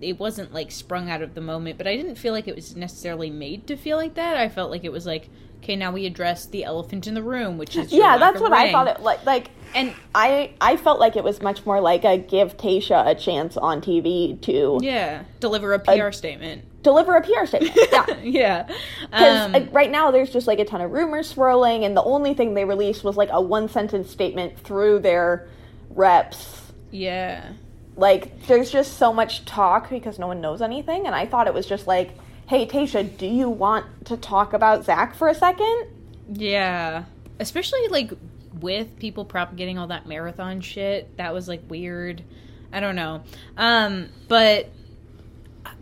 it 0.00 0.18
wasn't 0.20 0.54
like 0.54 0.70
sprung 0.70 1.10
out 1.10 1.22
of 1.22 1.34
the 1.34 1.40
moment, 1.40 1.76
but 1.76 1.88
I 1.88 1.96
didn't 1.96 2.14
feel 2.14 2.32
like 2.32 2.46
it 2.46 2.54
was 2.54 2.76
necessarily 2.76 3.30
made 3.30 3.66
to 3.66 3.76
feel 3.76 3.96
like 3.96 4.14
that. 4.14 4.36
I 4.36 4.48
felt 4.48 4.70
like 4.70 4.84
it 4.84 4.92
was 4.92 5.06
like 5.06 5.28
okay, 5.62 5.76
now 5.76 5.92
we 5.92 6.06
address 6.06 6.46
the 6.46 6.64
elephant 6.64 7.06
in 7.06 7.14
the 7.14 7.22
room, 7.22 7.58
which 7.58 7.76
is 7.76 7.92
Yeah, 7.92 8.18
that's 8.18 8.40
what 8.40 8.52
I 8.52 8.70
thought 8.72 8.88
it 8.88 9.00
like 9.00 9.24
like 9.26 9.50
And 9.74 9.94
I 10.14 10.52
I 10.60 10.76
felt 10.76 10.98
like 10.98 11.16
it 11.16 11.24
was 11.24 11.40
much 11.42 11.64
more 11.64 11.80
like 11.80 12.04
a 12.04 12.18
give 12.18 12.56
Tayshia 12.56 13.06
a 13.06 13.14
chance 13.14 13.56
on 13.56 13.80
TV 13.80 14.40
to 14.42 14.78
yeah, 14.82 15.24
deliver 15.38 15.72
a 15.74 15.78
PR 15.78 16.10
statement. 16.12 16.64
deliver 16.82 17.14
a 17.16 17.22
PR 17.22 17.46
statement. 17.46 17.76
Yeah. 17.92 18.06
yeah. 18.22 18.62
Because 19.02 19.46
Um, 19.46 19.54
uh, 19.54 19.60
right 19.70 19.90
now 19.90 20.10
there's 20.10 20.30
just 20.30 20.46
like 20.46 20.58
a 20.58 20.64
ton 20.64 20.80
of 20.80 20.90
rumors 20.90 21.28
swirling, 21.28 21.84
and 21.84 21.96
the 21.96 22.02
only 22.02 22.34
thing 22.34 22.54
they 22.54 22.64
released 22.64 23.04
was 23.04 23.16
like 23.16 23.28
a 23.32 23.40
one 23.40 23.68
sentence 23.68 24.10
statement 24.10 24.58
through 24.58 25.00
their 25.00 25.46
reps. 25.90 26.72
yeah. 26.90 27.52
Like 27.96 28.46
there's 28.46 28.70
just 28.70 28.96
so 28.96 29.12
much 29.12 29.44
talk 29.44 29.90
because 29.90 30.18
no 30.18 30.26
one 30.26 30.40
knows 30.40 30.62
anything, 30.62 31.06
and 31.06 31.14
I 31.14 31.26
thought 31.26 31.46
it 31.46 31.52
was 31.52 31.66
just 31.66 31.86
like, 31.86 32.12
hey 32.50 32.66
Tayshia, 32.66 33.16
do 33.16 33.26
you 33.26 33.48
want 33.48 34.06
to 34.06 34.16
talk 34.16 34.54
about 34.54 34.84
Zach 34.84 35.14
for 35.14 35.28
a 35.28 35.34
second? 35.36 35.86
Yeah. 36.32 37.04
Especially 37.38 37.86
like 37.86 38.10
with 38.58 38.98
people 38.98 39.24
propagating 39.24 39.78
all 39.78 39.86
that 39.86 40.08
marathon 40.08 40.60
shit. 40.60 41.16
That 41.16 41.32
was 41.32 41.46
like 41.46 41.62
weird. 41.68 42.24
I 42.72 42.80
don't 42.80 42.96
know. 42.96 43.22
Um, 43.56 44.08
but 44.26 44.68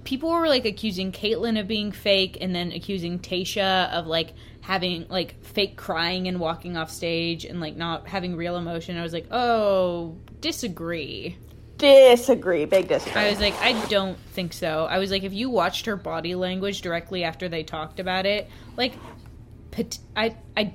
people 0.05 0.31
were 0.31 0.47
like 0.47 0.67
accusing 0.67 1.11
Kaitlyn 1.11 1.59
of 1.59 1.67
being 1.67 1.91
fake 1.91 2.37
and 2.39 2.55
then 2.55 2.73
accusing 2.73 3.19
Tayshia 3.19 3.91
of 3.91 4.07
like 4.07 4.35
having 4.61 5.09
like 5.09 5.43
fake 5.43 5.79
crying 5.79 6.29
and 6.29 6.39
walking 6.39 6.77
off 6.77 6.91
stage 6.91 7.47
and 7.47 7.63
like 7.63 7.77
not 7.77 8.07
having 8.07 8.37
real 8.37 8.59
emotion. 8.59 8.99
I 8.99 9.03
was 9.03 9.15
like, 9.15 9.29
"Oh, 9.31 10.17
disagree." 10.43 11.39
Disagree, 11.79 12.65
big 12.65 12.89
disagree. 12.89 13.23
I 13.23 13.31
was 13.31 13.41
like, 13.41 13.55
I 13.61 13.73
don't 13.87 14.19
think 14.33 14.53
so. 14.53 14.87
I 14.91 14.99
was 14.99 15.11
like, 15.11 15.23
if 15.23 15.33
you 15.33 15.49
watched 15.49 15.87
her 15.87 15.97
body 15.97 16.35
language 16.35 16.83
directly 16.83 17.23
after 17.25 17.49
they 17.49 17.63
talked 17.63 18.01
about 18.01 18.27
it, 18.27 18.49
like, 18.77 18.95
I, 20.17 20.35
I, 20.57 20.75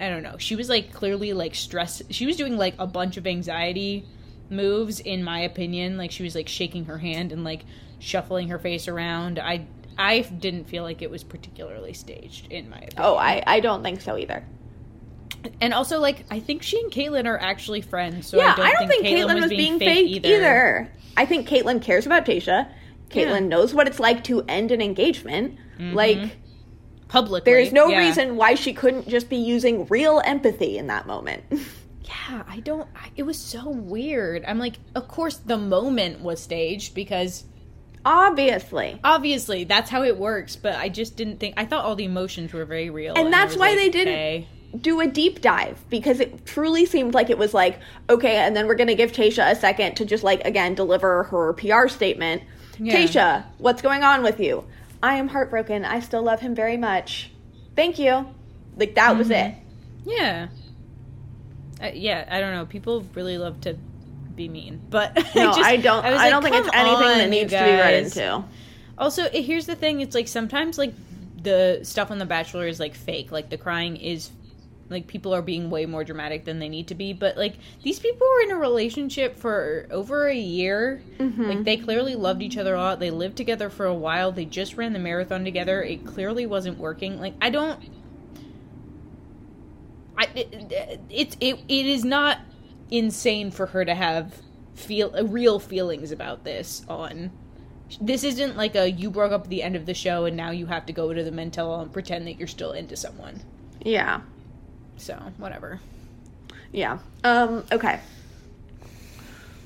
I 0.00 0.08
don't 0.08 0.24
know. 0.24 0.38
She 0.38 0.56
was 0.56 0.68
like 0.68 0.92
clearly 0.92 1.32
like 1.32 1.54
stress. 1.54 2.02
She 2.10 2.26
was 2.26 2.36
doing 2.36 2.56
like 2.56 2.74
a 2.78 2.86
bunch 2.86 3.16
of 3.16 3.26
anxiety 3.26 4.04
moves, 4.48 4.98
in 4.98 5.22
my 5.22 5.40
opinion. 5.40 5.96
Like 5.96 6.10
she 6.10 6.24
was 6.24 6.34
like 6.34 6.48
shaking 6.48 6.86
her 6.86 6.98
hand 6.98 7.30
and 7.30 7.44
like 7.44 7.64
shuffling 8.00 8.48
her 8.48 8.58
face 8.58 8.88
around. 8.88 9.38
I, 9.38 9.66
I 9.96 10.20
didn't 10.20 10.64
feel 10.64 10.82
like 10.82 11.00
it 11.02 11.10
was 11.10 11.22
particularly 11.22 11.92
staged, 11.92 12.50
in 12.50 12.68
my 12.68 12.78
opinion. 12.78 12.94
oh, 12.98 13.16
I 13.16 13.42
I 13.46 13.60
don't 13.60 13.82
think 13.82 14.00
so 14.00 14.16
either. 14.16 14.44
And 15.60 15.74
also 15.74 16.00
like 16.00 16.24
I 16.30 16.40
think 16.40 16.62
she 16.62 16.80
and 16.80 16.90
Kaitlyn 16.90 17.26
are 17.26 17.38
actually 17.38 17.80
friends. 17.80 18.28
So 18.28 18.36
yeah, 18.36 18.54
I 18.56 18.72
don't, 18.72 18.88
think, 18.88 19.04
Kaitlyn 19.06 19.40
was, 19.40 19.50
being, 19.50 19.78
fake, 19.78 20.24
either. 20.24 20.90
I 21.16 21.26
think 21.26 21.48
Kaitlyn 21.48 21.82
cares 21.82 22.06
about 22.06 22.24
Tayshia. 22.24 22.70
Kaitlyn 23.08 23.14
Yeah. 23.14 23.36
Mm-hmm. 23.38 23.48
knows 23.48 23.74
what 23.74 23.86
it's 23.88 24.00
like 24.00 24.24
to 24.24 24.42
end 24.42 24.70
an 24.70 24.80
engagement. 24.80 25.58
Like 25.78 26.36
Publicly, 27.08 27.50
there 27.50 27.58
is 27.58 27.72
no 27.72 27.88
yeah. 27.88 27.98
reason 27.98 28.36
why 28.36 28.54
she 28.54 28.72
couldn't 28.72 29.08
just 29.08 29.28
be 29.28 29.36
using 29.36 29.86
real 29.86 30.20
empathy 30.24 30.78
in 30.78 30.88
that 30.88 31.06
moment. 31.06 31.44
Yeah, 32.02 32.42
I 32.48 32.58
don't. 32.58 32.88
I, 32.96 33.10
it 33.14 33.22
was 33.22 33.38
so 33.38 33.68
weird. 33.68 34.44
I'm 34.44 34.58
like, 34.58 34.76
of 34.96 35.06
course, 35.06 35.36
the 35.36 35.56
moment 35.56 36.20
was 36.20 36.42
staged 36.42 36.92
because 36.94 37.44
Obviously. 38.04 38.98
obviously 39.04 39.64
that's 39.64 39.90
how 39.90 40.02
it 40.02 40.16
works. 40.16 40.56
But 40.56 40.74
I 40.74 40.88
just 40.88 41.16
didn't 41.16 41.38
think. 41.38 41.54
I 41.56 41.66
thought 41.66 41.84
all 41.84 41.96
the 41.96 42.04
emotions 42.04 42.52
were 42.52 42.64
very 42.64 42.90
real, 42.90 43.14
And 43.16 43.28
I 43.28 43.30
that's 43.30 43.56
why 43.56 43.70
like, 43.70 43.78
they 43.78 43.88
didn't 43.90 44.14
okay. 44.14 44.48
Do 44.78 45.00
a 45.00 45.06
deep 45.06 45.40
dive 45.40 45.82
because 45.90 46.20
it 46.20 46.46
truly 46.46 46.86
seemed 46.86 47.12
like 47.14 47.28
it 47.30 47.38
was 47.38 47.52
like, 47.54 47.80
okay, 48.08 48.36
and 48.36 48.54
then 48.54 48.66
we're 48.68 48.76
going 48.76 48.86
to 48.88 48.94
give 48.94 49.10
Tayshia 49.12 49.50
a 49.50 49.56
second 49.56 49.96
to 49.96 50.04
just 50.04 50.22
like 50.22 50.44
again 50.44 50.74
deliver 50.74 51.24
her 51.24 51.52
PR 51.54 51.88
statement. 51.88 52.42
Yeah. 52.78 52.94
Tayshia, 52.94 53.44
what's 53.58 53.82
going 53.82 54.02
on 54.04 54.22
with 54.22 54.38
you? 54.40 54.64
I 55.02 55.16
am 55.16 55.28
heartbroken. 55.28 55.84
I 55.84 56.00
still 56.00 56.22
love 56.22 56.40
him 56.40 56.54
very 56.54 56.76
much. 56.76 57.30
Thank 57.74 57.98
you. 57.98 58.26
Like 58.76 58.94
that 58.94 59.16
was 59.16 59.28
Mm-hmm. 59.28 59.50
it. 59.50 60.16
Yeah. 60.16 60.48
Uh, 61.82 61.90
yeah, 61.94 62.26
I 62.30 62.40
don't 62.40 62.54
know. 62.54 62.66
People 62.66 63.04
really 63.14 63.38
love 63.38 63.60
to 63.62 63.76
be 64.34 64.48
mean, 64.48 64.80
but 64.90 65.14
No, 65.34 65.46
just- 65.46 65.60
I 65.60 65.76
don't. 65.78 66.04
was 66.04 66.12
I, 66.14 66.16
like, 66.16 66.30
don't 66.30 66.42
think 66.42 66.56
it's 66.56 66.70
anything 66.74 66.94
on, 67.08 67.18
that 67.18 67.28
needs 67.30 67.50
to 67.52 67.58
be 67.58 67.64
read 67.64 68.04
into. 68.04 68.44
Also, 68.98 69.28
here's 69.30 69.66
the 69.66 69.74
thing: 69.74 70.00
it's 70.00 70.14
like 70.14 70.28
sometimes 70.28 70.78
like 70.78 70.92
the 71.42 71.80
stuff 71.82 72.10
on 72.10 72.18
The 72.18 72.26
Bachelor 72.26 72.66
is 72.66 72.78
like 72.78 72.94
fake. 72.94 73.32
Like 73.32 73.48
the 73.50 73.56
crying 73.58 73.96
is 73.96 74.30
like 74.90 75.06
people 75.06 75.32
are 75.32 75.42
being 75.42 75.70
way 75.70 75.86
more 75.86 76.04
dramatic 76.04 76.44
than 76.44 76.58
they 76.58 76.68
need 76.68 76.88
to 76.88 76.94
be. 76.94 77.12
But 77.12 77.36
like 77.36 77.54
these 77.82 77.98
people 77.98 78.26
were 78.26 78.42
in 78.42 78.50
a 78.50 78.58
relationship 78.58 79.38
for 79.38 79.86
over 79.90 80.26
a 80.26 80.36
year. 80.36 81.02
Mm-hmm. 81.18 81.42
Like 81.42 81.64
they 81.64 81.76
clearly 81.76 82.16
loved 82.16 82.42
each 82.42 82.58
other 82.58 82.74
a 82.74 82.78
lot. 82.78 83.00
They 83.00 83.10
lived 83.10 83.36
together 83.36 83.70
for 83.70 83.86
a 83.86 83.94
while. 83.94 84.32
They 84.32 84.44
just 84.44 84.76
ran 84.76 84.92
the 84.92 84.98
marathon 84.98 85.44
together. 85.44 85.82
It 85.82 86.04
clearly 86.04 86.46
wasn't 86.46 86.78
working. 86.78 87.20
Like 87.20 87.34
I 87.40 87.50
don't. 87.50 87.80
I 90.18 90.24
it, 90.34 91.00
it 91.08 91.36
it 91.40 91.60
it 91.68 91.86
is 91.86 92.04
not 92.04 92.38
insane 92.90 93.50
for 93.50 93.66
her 93.66 93.84
to 93.84 93.94
have 93.94 94.42
feel 94.74 95.14
uh, 95.16 95.24
real 95.24 95.60
feelings 95.60 96.10
about 96.10 96.44
this 96.44 96.84
on 96.88 97.30
this 98.00 98.22
isn't 98.22 98.56
like 98.56 98.74
a 98.74 98.90
you 98.90 99.10
broke 99.10 99.32
up 99.32 99.44
at 99.44 99.50
the 99.50 99.62
end 99.62 99.74
of 99.74 99.86
the 99.86 99.94
show 99.94 100.24
and 100.24 100.36
now 100.36 100.50
you 100.50 100.66
have 100.66 100.86
to 100.86 100.92
go 100.92 101.12
to 101.12 101.24
the 101.24 101.30
mental 101.30 101.80
and 101.80 101.92
pretend 101.92 102.26
that 102.26 102.38
you're 102.38 102.48
still 102.48 102.72
into 102.72 102.96
someone. 102.96 103.40
Yeah. 103.82 104.20
So 105.00 105.14
whatever. 105.38 105.80
Yeah. 106.72 106.98
Um, 107.24 107.64
okay. 107.72 108.00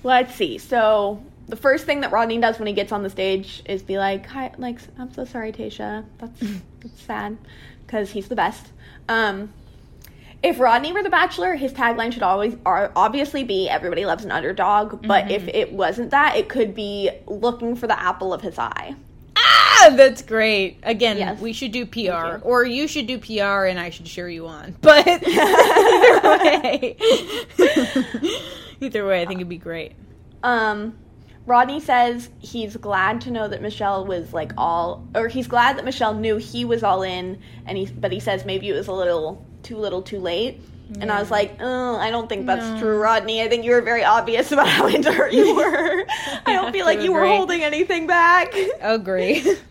Let's 0.03 0.35
see. 0.35 0.59
So 0.59 1.23
the 1.49 1.57
first 1.57 1.85
thing 1.87 2.01
that 2.01 2.13
Rodney 2.13 2.39
does 2.39 2.59
when 2.59 2.67
he 2.67 2.73
gets 2.73 2.93
on 2.93 3.03
the 3.03 3.11
stage 3.11 3.63
is 3.67 3.83
be 3.83 3.99
like, 3.99 4.27
"Hi, 4.27 4.53
like, 4.59 4.79
I'm 4.99 5.13
so 5.13 5.25
sorry, 5.25 5.53
Tayshia. 5.53 6.05
That's 6.19 6.41
that's 6.81 7.03
sad," 7.03 7.37
because 7.87 8.11
he's 8.11 8.29
the 8.29 8.37
best. 8.37 8.67
Um, 9.09 9.53
if 10.43 10.61
Rodney 10.61 10.93
were 10.93 11.03
the 11.03 11.11
Bachelor, 11.11 11.55
his 11.55 11.73
tagline 11.73 12.13
should 12.13 12.23
always 12.23 12.57
are 12.65 12.93
obviously 12.95 13.45
be 13.45 13.69
"Everybody 13.69 14.07
loves 14.07 14.25
an 14.25 14.31
underdog." 14.31 15.07
But 15.07 15.31
if 15.31 15.49
it 15.49 15.73
wasn't 15.73 16.11
that, 16.11 16.37
it 16.37 16.49
could 16.49 16.75
be 16.75 17.11
looking 17.27 17.77
for 17.77 17.87
the 17.87 18.01
apple 18.01 18.33
of 18.33 18.41
his 18.41 18.59
eye. 18.59 18.95
Ah, 19.47 19.93
that's 19.97 20.23
great. 20.23 20.79
Again, 20.83 21.19
Yes. 21.19 21.41
we 21.41 21.53
should 21.53 21.73
do 21.73 21.81
you. 21.81 21.87
PR, 21.87 22.39
or 22.43 22.65
you 22.65 22.89
should 22.89 23.07
do 23.07 23.19
PR, 23.19 23.67
and 23.67 23.79
I 23.79 23.91
should 23.91 24.07
cheer 24.07 24.29
you 24.29 24.47
on. 24.47 24.75
But 24.81 25.07
either 25.07 26.39
way, 26.39 26.97
either 28.81 29.07
way, 29.07 29.23
I 29.23 29.27
think 29.27 29.41
it'd 29.41 29.49
be 29.49 29.59
great. 29.59 29.93
Um, 30.43 30.97
Rodney 31.47 31.81
says 31.81 32.31
he's 32.41 32.77
glad 32.77 33.21
to 33.23 33.31
know 33.31 33.49
that 33.49 33.61
Michelle 33.61 34.07
was 34.07 34.33
like 34.33 34.53
all, 34.57 35.07
or 35.15 35.29
he's 35.29 35.47
glad 35.47 35.77
that 35.77 35.85
Michelle 35.85 36.15
knew 36.15 36.37
he 36.39 36.65
was 36.65 36.83
all 36.83 37.03
in, 37.03 37.39
and 37.67 37.77
he, 37.77 37.87
but 37.87 38.13
he 38.13 38.21
says 38.21 38.45
maybe 38.45 38.69
it 38.71 38.73
was 38.75 38.89
a 38.89 38.93
little 38.93 39.45
too 39.63 39.77
little, 39.77 40.01
too 40.03 40.21
late. 40.21 40.61
And 41.01 41.11
I 41.11 41.19
was 41.21 41.31
like, 41.31 41.57
oh, 41.61 41.97
I 41.97 42.11
don't 42.11 42.29
think 42.29 42.47
that's 42.47 42.67
No. 42.67 42.79
true, 42.79 42.99
Rodney. 42.99 43.43
I 43.43 43.49
think 43.49 43.65
you 43.65 43.71
were 43.73 43.81
very 43.81 44.05
obvious 44.05 44.53
about 44.53 44.69
how 44.69 44.87
into 44.87 45.11
her 45.11 45.29
you 45.31 45.55
were. 45.57 46.05
I 46.47 46.53
don't 46.53 46.73
feel 46.73 46.85
like 46.87 47.01
you 47.01 47.13
were 47.13 47.27
holding 47.27 47.63
anything 47.63 48.07
back. 48.07 48.55
Agree. 48.81 49.57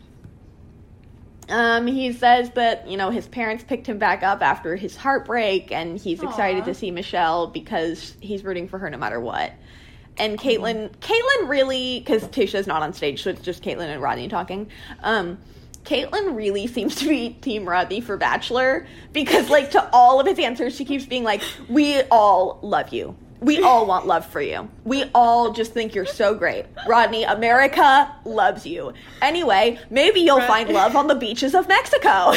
Um, 1.49 1.87
he 1.87 2.13
says 2.13 2.49
that 2.51 2.87
you 2.87 2.95
know 2.95 3.09
his 3.09 3.27
parents 3.27 3.65
picked 3.65 3.85
him 3.85 3.97
back 3.97 4.23
up 4.23 4.41
after 4.41 4.77
his 4.77 4.95
heartbreak, 4.95 5.73
and 5.73 5.97
he's 5.99 6.23
excited 6.23 6.63
to 6.65 6.73
see 6.73 6.89
Michelle 6.89 7.47
because 7.47 8.15
he's 8.21 8.45
rooting 8.45 8.69
for 8.69 8.79
her 8.79 8.89
no 8.89 8.97
matter 8.97 9.19
what. 9.19 9.51
And 10.17 10.39
Kaitlyn, 10.39 10.89
Kaitlyn 10.99 11.49
really, 11.49 11.99
because 11.99 12.23
Tayshia's 12.29 12.65
not 12.65 12.81
on 12.81 12.93
stage, 12.93 13.23
so 13.23 13.29
it's 13.31 13.41
just 13.41 13.61
Kaitlyn 13.61 13.87
and 13.87 14.01
Rodney 14.01 14.29
talking. 14.29 14.69
Um, 15.01 15.37
Kaitlyn 15.83 16.35
really 16.35 16.67
seems 16.67 16.95
to 16.95 17.09
be 17.09 17.31
Team 17.41 17.67
Rodney 17.67 18.01
for 18.01 18.17
Bachelor 18.17 18.87
because, 19.11 19.49
like, 19.49 19.71
to 19.71 19.89
all 19.91 20.19
of 20.19 20.27
his 20.27 20.39
answers, 20.39 20.75
she 20.75 20.85
keeps 20.85 21.05
being 21.05 21.23
like, 21.23 21.41
"We 21.69 22.01
all 22.03 22.59
love 22.61 22.89
you. 22.93 23.15
We 23.41 23.61
all 23.61 23.85
want 23.85 24.07
love 24.07 24.25
for 24.25 24.39
you. 24.39 24.69
We 24.85 25.03
all 25.13 25.51
just 25.51 25.73
think 25.73 25.93
you're 25.93 26.05
so 26.05 26.33
great. 26.33 26.65
Rodney, 26.87 27.25
America 27.25 28.09
loves 28.23 28.65
you. 28.65 28.93
Anyway, 29.21 29.77
maybe 29.89 30.21
you'll 30.21 30.37
Right. 30.37 30.47
find 30.47 30.69
love 30.69 30.95
on 30.95 31.07
the 31.07 31.15
beaches 31.15 31.53
of 31.53 31.67
Mexico. 31.67 32.31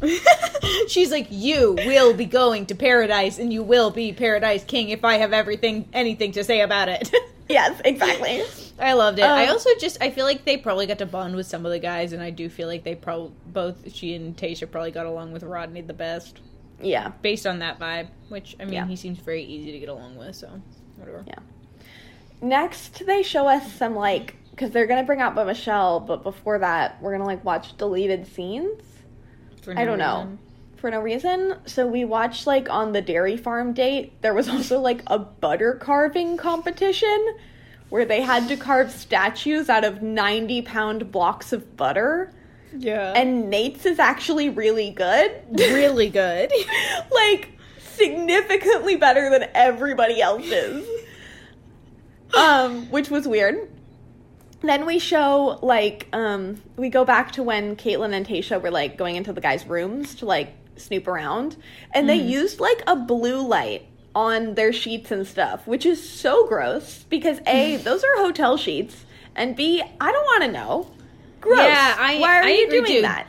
She's 0.88 1.10
like, 1.10 1.26
you 1.30 1.72
will 1.84 2.14
be 2.14 2.26
going 2.26 2.66
to 2.66 2.76
paradise, 2.76 3.40
and 3.40 3.52
you 3.52 3.64
will 3.64 3.90
be 3.90 4.12
paradise 4.12 4.62
king 4.62 4.90
if 4.90 5.04
I 5.04 5.16
have 5.16 5.32
everything, 5.32 5.88
anything 5.92 6.30
to 6.32 6.44
say 6.44 6.60
about 6.60 6.88
it. 6.88 7.10
yes, 7.58 7.80
exactly. 7.84 8.42
I 8.78 8.94
loved 8.94 9.18
it. 9.18 9.22
I 9.22 9.44
Um, 9.44 9.50
also 9.50 9.70
just, 9.80 9.98
I 10.00 10.10
feel 10.10 10.24
like 10.24 10.44
they 10.44 10.56
probably 10.56 10.86
got 10.86 10.98
to 10.98 11.06
bond 11.06 11.36
with 11.36 11.46
some 11.46 11.64
of 11.66 11.72
the 11.72 11.78
guys, 11.78 12.12
and 12.12 12.22
I 12.22 12.30
do 12.30 12.48
feel 12.48 12.66
like 12.68 12.82
they 12.84 12.94
probably 12.94 13.32
both 13.46 13.92
she 13.94 14.14
and 14.14 14.36
Tayshia 14.36 14.70
probably 14.70 14.90
got 14.90 15.06
along 15.06 15.32
with 15.32 15.42
Rodney 15.42 15.80
the 15.82 15.92
best. 15.94 16.40
Yeah. 16.80 17.12
based 17.22 17.46
on 17.46 17.60
that 17.60 17.78
vibe. 17.78 18.08
Which 18.28 18.56
I 18.58 18.64
mean, 18.64 18.74
Yeah. 18.74 18.86
he 18.86 18.96
seems 18.96 19.18
very 19.18 19.44
easy 19.44 19.70
to 19.72 19.78
get 19.78 19.88
along 19.88 20.16
with. 20.16 20.34
So 20.34 20.48
whatever. 20.96 21.22
Yeah. 21.28 21.34
Next, 22.40 23.06
they 23.06 23.22
show 23.22 23.46
us 23.46 23.72
some 23.74 23.94
like 23.94 24.34
because 24.50 24.70
they're 24.72 24.86
gonna 24.86 25.04
bring 25.04 25.20
out 25.20 25.34
but 25.34 25.46
Michelle, 25.46 26.00
but 26.00 26.22
before 26.24 26.58
that, 26.58 27.00
we're 27.00 27.12
gonna 27.12 27.24
like 27.26 27.44
watch 27.44 27.76
deleted 27.76 28.26
scenes. 28.26 28.82
For 29.62 29.78
I 29.78 29.84
don't 29.84 29.98
know. 29.98 30.36
For 30.82 30.90
no 30.90 31.00
reason. 31.00 31.58
So 31.64 31.86
we 31.86 32.04
watched 32.04 32.44
like 32.44 32.68
on 32.68 32.90
the 32.90 33.00
dairy 33.00 33.36
farm 33.36 33.72
date, 33.72 34.20
there 34.20 34.34
was 34.34 34.48
also 34.48 34.80
like 34.80 35.00
a 35.06 35.16
butter 35.16 35.74
carving 35.74 36.36
competition 36.36 37.36
where 37.88 38.04
they 38.04 38.20
had 38.20 38.48
to 38.48 38.56
carve 38.56 38.90
statues 38.90 39.68
out 39.68 39.84
of 39.84 40.02
90 40.02 40.62
pound 40.62 41.12
blocks 41.12 41.52
of 41.52 41.76
butter. 41.76 42.32
Yeah. 42.76 43.12
And 43.14 43.48
Nate's 43.48 43.86
is 43.86 44.00
actually 44.00 44.48
really 44.48 44.90
good. 44.90 45.30
really 45.52 46.08
good. 46.08 46.50
like 47.12 47.50
significantly 47.78 48.96
better 48.96 49.30
than 49.30 49.48
everybody 49.54 50.20
else's. 50.20 50.84
Um, 52.34 52.90
which 52.90 53.08
was 53.08 53.28
weird. 53.28 53.70
Then 54.62 54.84
we 54.84 54.98
show 54.98 55.60
like 55.62 56.08
um 56.12 56.60
we 56.76 56.88
go 56.88 57.04
back 57.04 57.30
to 57.32 57.44
when 57.44 57.76
Kaitlyn 57.76 58.12
and 58.12 58.26
Tayshia 58.26 58.60
were 58.60 58.72
like 58.72 58.96
going 58.96 59.14
into 59.14 59.32
the 59.32 59.40
guys' 59.40 59.64
rooms 59.64 60.16
to 60.16 60.26
like 60.26 60.56
snoop 60.76 61.06
around, 61.06 61.56
and 61.92 62.08
they 62.08 62.18
mm-hmm. 62.18 62.28
used 62.28 62.60
like 62.60 62.82
a 62.86 62.96
blue 62.96 63.46
light 63.46 63.86
on 64.14 64.54
their 64.54 64.72
sheets 64.72 65.10
and 65.10 65.26
stuff, 65.26 65.66
which 65.66 65.86
is 65.86 66.08
so 66.08 66.46
gross 66.46 67.04
because 67.08 67.40
a 67.46 67.76
those 67.84 68.04
are 68.04 68.16
hotel 68.16 68.56
sheets, 68.56 69.04
and 69.34 69.56
b 69.56 69.82
I 70.00 70.12
don't 70.12 70.24
want 70.24 70.44
to 70.44 70.52
know. 70.52 70.90
Gross. 71.40 71.58
Yeah, 71.58 71.96
I- 71.98 72.18
Why 72.18 72.38
are 72.38 72.44
I 72.44 72.52
you 72.52 72.70
doing 72.70 72.86
too. 72.86 73.02
that? 73.02 73.26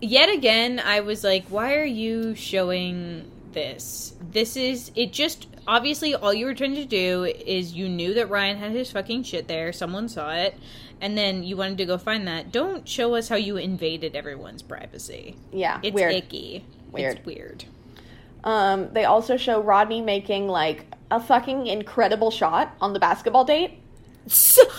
Yet 0.00 0.28
again, 0.28 0.80
I 0.80 1.00
was 1.00 1.24
like, 1.24 1.46
why 1.48 1.74
are 1.76 1.84
you 1.84 2.34
showing 2.34 3.30
this? 3.52 4.14
This 4.20 4.56
is 4.56 4.90
it. 4.94 5.12
Just 5.12 5.46
obviously, 5.66 6.14
all 6.14 6.32
you 6.34 6.46
were 6.46 6.54
trying 6.54 6.74
to 6.76 6.84
do 6.84 7.24
is 7.24 7.72
you 7.74 7.88
knew 7.88 8.14
that 8.14 8.30
Ryan 8.30 8.58
had 8.58 8.72
his 8.72 8.90
fucking 8.92 9.22
shit 9.24 9.48
there. 9.48 9.72
Someone 9.72 10.08
saw 10.08 10.30
it, 10.32 10.56
and 11.00 11.16
then 11.16 11.42
you 11.42 11.56
wanted 11.56 11.78
to 11.78 11.84
go 11.86 11.98
find 11.98 12.26
that. 12.28 12.52
Don't 12.52 12.88
show 12.88 13.14
us 13.14 13.28
how 13.28 13.36
you 13.36 13.56
invaded 13.56 14.14
everyone's 14.16 14.62
privacy. 14.62 15.36
Yeah, 15.52 15.80
It's 15.82 15.94
weird. 15.94 16.14
icky. 16.14 16.64
Weird. 16.92 17.16
It's 17.18 17.26
weird. 17.26 17.64
Um, 18.44 18.90
they 18.92 19.04
also 19.04 19.36
show 19.36 19.60
Rodney 19.62 20.00
making 20.02 20.48
like 20.48 20.86
a 21.10 21.18
fucking 21.20 21.66
incredible 21.66 22.30
shot 22.30 22.74
on 22.80 22.92
the 22.92 22.98
basketball 23.00 23.44
date. 23.44 23.78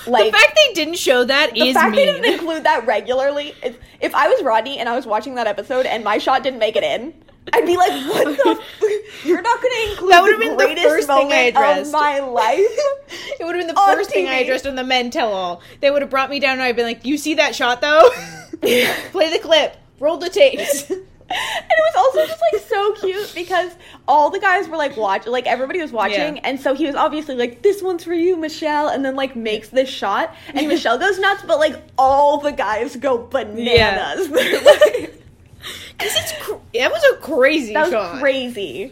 Like- 0.07 0.31
the 0.31 0.38
fact 0.38 0.55
they 0.67 0.73
didn't 0.73 0.97
show 0.97 1.23
that 1.23 1.53
The 1.53 1.67
is 1.69 1.73
fact 1.75 1.95
they 1.95 2.05
didn't 2.05 2.25
include 2.25 2.63
that 2.63 2.86
regularly. 2.88 3.53
Is, 3.63 3.75
if 3.99 4.13
I 4.15 4.27
was 4.27 4.41
Rodney 4.43 4.79
and 4.79 4.89
I 4.89 4.95
was 4.95 5.05
watching 5.05 5.36
that 5.36 5.45
episode 5.47 5.86
and 5.86 6.03
my 6.03 6.17
shot 6.17 6.41
didn't 6.43 6.59
make 6.59 6.75
it 6.75 6.83
in, 6.83 7.13
I'd 7.54 7.66
be 7.66 7.78
like, 7.78 7.91
"What 8.10 8.26
the? 8.26 8.50
F- 8.82 9.26
You're 9.26 9.41
not 9.41 9.62
going 9.62 9.74
to 9.86 9.91
include 9.91 10.12
That 10.12 10.22
would've 10.24 10.39
been 10.39 10.58
the 10.58 10.82
first 10.82 11.08
thing 11.08 11.32
I 11.32 11.36
addressed." 11.43 11.91
my 11.91 12.20
life." 12.20 12.58
it 13.39 13.43
would 13.46 13.56
have 13.56 13.66
been 13.68 13.74
the 13.76 13.82
first 13.82 14.10
thing 14.10 14.28
I 14.28 14.36
addressed 14.36 14.66
on 14.66 14.76
the 14.76 14.84
men 14.84 15.12
tell 15.12 15.32
all. 15.34 15.62
They 15.80 15.91
would 15.91 16.02
have 16.02 16.10
brought 16.12 16.30
me 16.30 16.39
down 16.39 16.54
and 16.54 16.64
I'd 16.64 16.76
been 16.76 16.86
like, 16.86 17.06
You 17.06 17.18
see 17.18 17.36
that 17.36 17.56
shot 17.56 17.82
though? 17.82 18.10
Play 18.62 19.32
the 19.32 19.39
clip. 19.41 19.78
Roll 20.00 20.18
the 20.18 20.30
tapes. 20.30 20.89
and 20.89 21.00
it 21.00 21.96
was 21.96 21.96
also 21.96 22.28
just 22.28 22.41
like 22.52 22.62
so 22.68 22.91
cute 22.93 23.32
because 23.34 23.72
all 24.08 24.30
the 24.30 24.39
guys 24.39 24.68
were 24.68 24.78
like 24.78 24.96
watch 24.96 25.26
like 25.26 25.48
everybody 25.48 25.82
was 25.82 25.91
watching 25.91 26.36
Yeah. 26.36 26.41
and 26.43 26.60
so 26.60 26.76
he 26.76 26.86
was 26.86 26.93
obviously 26.93 27.34
like 27.36 27.64
this 27.64 27.82
one's 27.82 28.04
for 28.04 28.14
you 28.14 28.38
michelle 28.38 28.89
and 28.89 29.04
then 29.04 29.16
like 29.16 29.36
makes 29.36 29.70
this 29.70 29.89
shot 29.89 30.36
and 30.54 30.68
michelle 30.68 31.00
goes 31.00 31.18
nuts 31.18 31.41
but 31.48 31.58
like 31.58 31.82
all 31.98 32.38
the 32.41 32.52
guys 32.52 32.96
go 32.98 33.18
bananas 33.18 34.30
like- 34.30 35.24
Cause 35.99 36.11
it's 36.16 36.32
cr- 36.43 36.53
that 36.74 36.91
was 36.91 37.03
a 37.13 37.18
crazy 37.18 37.74
that 37.74 37.84
was 37.84 37.91
shot. 37.91 38.20
crazy 38.20 38.84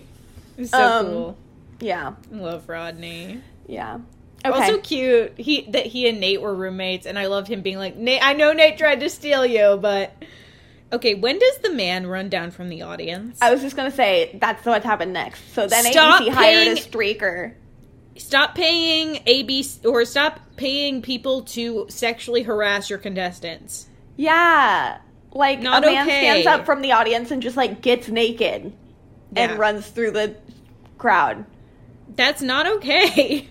It 0.58 0.62
was 0.62 0.70
so 0.72 0.78
Um, 0.82 1.06
cool. 1.06 1.38
yeah 1.80 2.14
love 2.32 2.68
Rodney. 2.70 3.42
yeah 3.68 4.00
okay 4.46 4.58
Also 4.60 4.78
cute. 4.80 5.34
He 5.38 5.62
that 5.72 5.86
he 5.86 6.08
and 6.10 6.20
Nate 6.20 6.42
were 6.42 6.54
roommates, 6.54 7.06
and 7.06 7.18
I 7.20 7.28
loved 7.28 7.48
him 7.48 7.62
being 7.62 7.78
like, 7.78 7.96
Nate. 7.96 8.20
I 8.26 8.34
know 8.34 8.52
Nate 8.54 8.78
tried 8.78 9.00
to 9.02 9.10
steal 9.10 9.46
you, 9.46 9.78
but 9.82 10.14
okay. 10.94 11.16
When 11.16 11.40
does 11.40 11.58
the 11.60 11.72
man 11.72 12.08
run 12.08 12.28
down 12.30 12.52
from 12.52 12.70
the 12.70 12.82
audience? 12.82 13.38
i 13.42 13.52
was 13.52 13.62
just 13.62 13.76
gonna 13.76 13.90
say 13.92 14.38
that's 14.42 14.66
what 14.66 14.84
happened 14.84 15.14
next 15.14 15.54
so 15.54 15.66
then 15.68 15.84
Stop 15.92 16.22
abc 16.24 16.30
hired 16.34 16.68
a 16.78 16.82
streaker 16.82 17.54
stop 18.18 18.54
paying 18.54 19.16
ABC 19.26 19.86
or 19.86 20.06
stop 20.06 20.40
paying 20.56 21.02
people 21.02 21.42
to 21.44 21.88
sexually 21.90 22.44
harass 22.44 22.90
your 22.90 23.00
contestants. 23.00 23.88
yeah 24.18 25.00
like 25.34 25.62
Not 25.62 25.84
a 25.84 25.88
man 25.88 26.08
okay. 26.08 26.20
stands 26.22 26.48
up 26.48 26.66
from 26.66 26.82
the 26.82 26.92
audience 26.92 27.32
and 27.32 27.42
just 27.42 27.58
like 27.58 27.82
gets 27.82 28.08
naked 28.08 28.74
Yeah. 29.36 29.50
and 29.52 29.60
runs 29.60 29.88
through 29.88 30.12
the 30.12 30.36
crowd 30.98 31.46
That's 32.16 32.42
not 32.42 32.68
okay. 32.68 33.50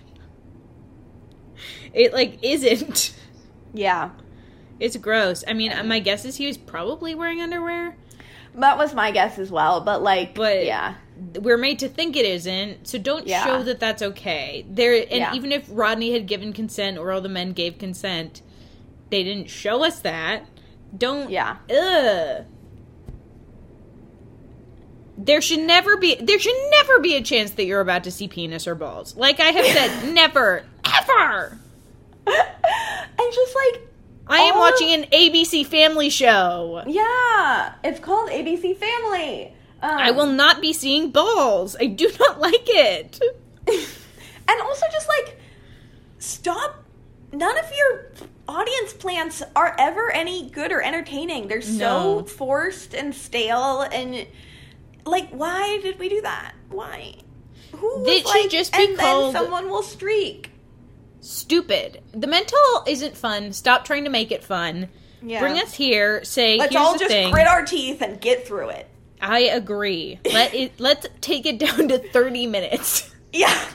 It 1.93 2.13
like 2.13 2.39
isn't. 2.41 3.13
yeah 3.73 4.09
It's 4.79 4.97
gross. 4.97 5.43
I 5.47 5.53
mean, 5.53 5.71
my 5.87 5.99
guess 5.99 6.25
is 6.25 6.37
he 6.37 6.47
was 6.47 6.57
probably 6.57 7.13
wearing 7.15 7.41
underwear, 7.41 7.95
That 8.55 8.77
was 8.77 8.93
my 8.93 9.11
guess 9.11 9.37
as 9.37 9.51
well, 9.51 9.81
but 9.81 10.01
like, 10.01 10.33
but 10.35 10.65
yeah, 10.65 10.95
we're 11.39 11.57
made 11.57 11.79
to 11.79 11.89
think 11.89 12.15
it 12.15 12.25
isn't. 12.25 12.87
So 12.87 12.97
don't 12.97 13.27
Yeah. 13.27 13.43
show 13.43 13.63
that 13.63 13.79
that's 13.79 14.01
okay. 14.01 14.65
There, 14.69 14.93
and 14.95 15.09
Yeah. 15.11 15.33
even 15.35 15.51
if 15.51 15.65
Rodney 15.69 16.13
had 16.13 16.25
given 16.27 16.53
consent 16.53 16.97
or 16.97 17.11
all 17.11 17.21
the 17.21 17.29
men 17.29 17.51
gave 17.53 17.77
consent, 17.77 18.41
they 19.11 19.23
didn't 19.23 19.49
show 19.49 19.83
us 19.83 19.99
that. 19.99 20.45
Don't. 20.97 21.29
yeah, 21.29 21.57
Ugh. 21.69 22.45
There 25.17 25.41
should 25.41 25.59
never 25.59 25.97
be. 25.97 26.15
There 26.15 26.39
should 26.39 26.55
never 26.71 26.99
be 26.99 27.15
a 27.15 27.21
chance 27.21 27.51
that 27.51 27.65
you're 27.65 27.81
about 27.81 28.03
to 28.05 28.11
see 28.11 28.27
penis 28.27 28.67
or 28.67 28.75
balls. 28.75 29.15
Like 29.15 29.39
I 29.39 29.51
have 29.51 29.65
said, 29.65 30.13
never, 30.13 30.63
ever. 30.85 31.59
and 32.27 33.33
just 33.33 33.55
like, 33.55 33.87
I 34.27 34.39
am 34.39 34.57
watching 34.57 34.89
an 34.89 35.03
ABC 35.11 35.65
Family 35.65 36.09
show. 36.09 36.83
yeah, 36.87 37.75
it's 37.83 37.99
called 37.99 38.29
ABC 38.31 38.75
Family. 38.77 39.53
Um, 39.81 39.91
I 39.97 40.11
will 40.11 40.27
not 40.27 40.61
be 40.61 40.73
seeing 40.73 41.11
balls. 41.11 41.75
I 41.79 41.85
do 41.87 42.09
not 42.19 42.39
like 42.39 42.53
it. 42.65 43.19
and 43.67 44.61
also 44.61 44.85
just 44.91 45.07
like, 45.07 45.37
stop. 46.19 46.83
None 47.31 47.57
of 47.57 47.65
your 47.75 48.11
audience 48.47 48.93
plans 48.93 49.41
are 49.55 49.75
ever 49.79 50.11
any 50.11 50.49
good 50.49 50.71
or 50.71 50.81
entertaining. 50.81 51.47
They're 51.47 51.61
so 51.61 52.19
No. 52.19 52.23
forced 52.25 52.93
and 52.93 53.13
stale, 53.15 53.81
and 53.81 54.27
like, 55.05 55.29
why 55.29 55.79
did 55.81 55.99
we 55.99 56.09
do 56.09 56.21
that? 56.21 56.53
Why? 56.69 57.15
Who 57.73 58.05
should 58.05 58.25
like, 58.25 58.49
just 58.49 58.71
be 58.75 58.85
and 58.85 58.97
called- 58.97 59.33
then 59.35 59.41
someone 59.43 59.69
will 59.69 59.83
streak. 59.83 60.51
Stupid. 61.21 62.01
The 62.13 62.27
mental 62.27 62.59
isn't 62.85 63.15
fun. 63.15 63.53
Stop 63.53 63.85
trying 63.85 64.03
to 64.03 64.09
make 64.09 64.31
it 64.31 64.43
fun. 64.43 64.89
Yeah. 65.21 65.39
Bring 65.39 65.57
us 65.59 65.73
here. 65.73 66.23
Say 66.25 66.57
Let's 66.57 66.75
all 66.75 66.97
just 66.97 67.09
thing. 67.09 67.31
grit 67.31 67.47
our 67.47 67.63
teeth 67.65 68.01
and 68.01 68.19
get 68.19 68.45
through 68.45 68.69
it. 68.69 68.87
I 69.21 69.39
agree. 69.39 70.19
Let 70.33 70.53
it. 70.53 70.73
Let's 70.79 71.07
take 71.21 71.45
it 71.45 71.57
down 71.59 71.87
to 71.87 71.97
thirty 71.97 72.45
minutes. 72.47 73.09
Yeah. 73.35 73.65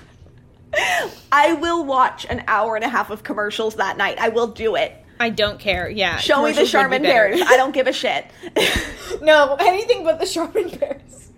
I 1.32 1.54
will 1.54 1.84
watch 1.84 2.26
an 2.28 2.44
hour 2.46 2.76
and 2.76 2.84
a 2.84 2.88
half 2.88 3.10
of 3.10 3.22
commercials 3.22 3.76
that 3.76 3.96
night. 3.96 4.18
I 4.18 4.28
will 4.28 4.48
do 4.48 4.76
it. 4.76 4.92
I 5.20 5.30
don't 5.30 5.58
care. 5.58 5.88
Yeah. 5.88 6.18
Show 6.18 6.44
me 6.44 6.52
the 6.52 6.58
would 6.58 6.66
be 6.66 6.70
Charmin 6.70 7.02
bears. 7.02 7.40
I 7.40 7.56
don't 7.56 7.72
give 7.72 7.86
a 7.86 7.92
shit. 7.92 8.26
no, 9.22 9.56
anything 9.58 10.04
but 10.04 10.20
the 10.20 10.26
Charmin 10.26 10.68
bears. 10.68 11.30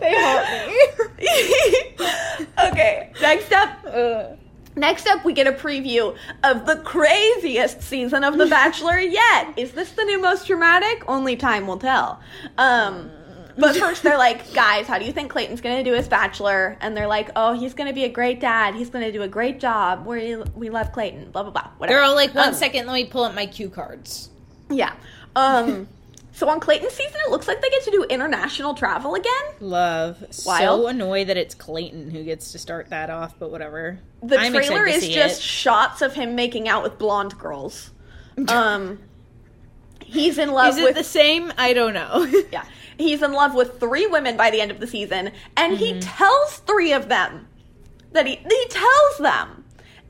they 0.00 0.12
haunt 0.14 0.68
me. 0.68 2.46
okay, 2.70 3.12
next 3.20 3.52
up. 3.52 3.84
Ugh. 3.86 4.38
Next 4.76 5.08
up, 5.08 5.24
we 5.24 5.32
get 5.32 5.48
a 5.48 5.52
preview 5.52 6.16
of 6.44 6.64
the 6.64 6.76
craziest 6.76 7.82
season 7.82 8.22
of 8.22 8.38
The 8.38 8.46
Bachelor 8.46 9.00
yet. 9.00 9.54
Is 9.56 9.72
this 9.72 9.90
the 9.90 10.04
new 10.04 10.20
most 10.20 10.46
dramatic? 10.46 11.02
Only 11.08 11.34
time 11.34 11.66
will 11.66 11.78
tell. 11.78 12.20
Um, 12.58 13.10
but 13.58 13.76
first, 13.76 14.02
they're 14.02 14.16
like, 14.18 14.52
guys, 14.54 14.86
how 14.86 14.98
do 14.98 15.04
you 15.04 15.12
think 15.12 15.30
Clayton's 15.30 15.60
gonna 15.60 15.84
do 15.84 15.92
his 15.92 16.08
Bachelor? 16.08 16.76
And 16.80 16.96
they're 16.96 17.06
like, 17.06 17.30
oh, 17.36 17.52
he's 17.52 17.74
gonna 17.74 17.92
be 17.92 18.04
a 18.04 18.08
great 18.08 18.40
dad. 18.40 18.74
He's 18.74 18.90
gonna 18.90 19.12
do 19.12 19.22
a 19.22 19.28
great 19.28 19.60
job. 19.60 20.06
We 20.06 20.36
we 20.36 20.70
love 20.70 20.92
Clayton. 20.92 21.30
Blah 21.30 21.42
blah 21.44 21.52
blah. 21.52 21.70
Whatever. 21.78 21.98
They're 21.98 22.04
all 22.04 22.14
like, 22.14 22.34
one 22.34 22.48
Um, 22.48 22.54
second, 22.54 22.86
let 22.86 22.94
me 22.94 23.04
pull 23.06 23.24
up 23.24 23.34
my 23.34 23.46
cue 23.46 23.68
cards. 23.70 24.30
Yeah. 24.70 24.94
Um. 25.36 25.88
so 26.32 26.48
on 26.48 26.60
Clayton's 26.60 26.92
season, 26.92 27.20
it 27.26 27.30
looks 27.30 27.48
like 27.48 27.60
they 27.60 27.70
get 27.70 27.82
to 27.84 27.90
do 27.90 28.04
international 28.04 28.74
travel 28.74 29.14
again. 29.14 29.32
Love. 29.60 30.20
Wild. 30.46 30.82
So 30.82 30.86
annoyed 30.88 31.26
that 31.28 31.36
it's 31.36 31.54
Clayton 31.54 32.10
who 32.10 32.22
gets 32.24 32.52
to 32.52 32.58
start 32.58 32.90
that 32.90 33.10
off, 33.10 33.34
but 33.38 33.50
whatever. 33.50 33.98
The 34.22 34.38
I'm 34.38 34.52
trailer 34.52 34.86
is 34.86 35.08
just 35.08 35.40
it. 35.40 35.42
shots 35.42 36.00
of 36.02 36.14
him 36.14 36.34
making 36.34 36.68
out 36.68 36.82
with 36.82 36.98
blonde 36.98 37.36
girls. 37.38 37.90
Um. 38.48 39.00
He's 40.00 40.38
in 40.38 40.50
love 40.52 40.74
Is 40.74 40.78
it 40.78 40.84
with 40.84 40.94
the 40.94 41.04
same? 41.04 41.52
I 41.58 41.72
don't 41.72 41.92
know. 41.92 42.24
Yeah. 42.52 42.64
He's 42.98 43.22
in 43.22 43.32
love 43.32 43.54
with 43.54 43.78
three 43.80 44.06
women 44.06 44.36
by 44.36 44.50
the 44.50 44.60
end 44.60 44.70
of 44.70 44.80
the 44.80 44.86
season, 44.86 45.30
and 45.56 45.74
Mm-hmm. 45.74 45.82
he 45.84 46.00
tells 46.00 46.58
three 46.66 46.92
of 46.92 47.08
them 47.08 47.46
that 48.12 48.26
he 48.26 48.36
he 48.36 48.66
tells 48.68 49.18
them. 49.18 49.64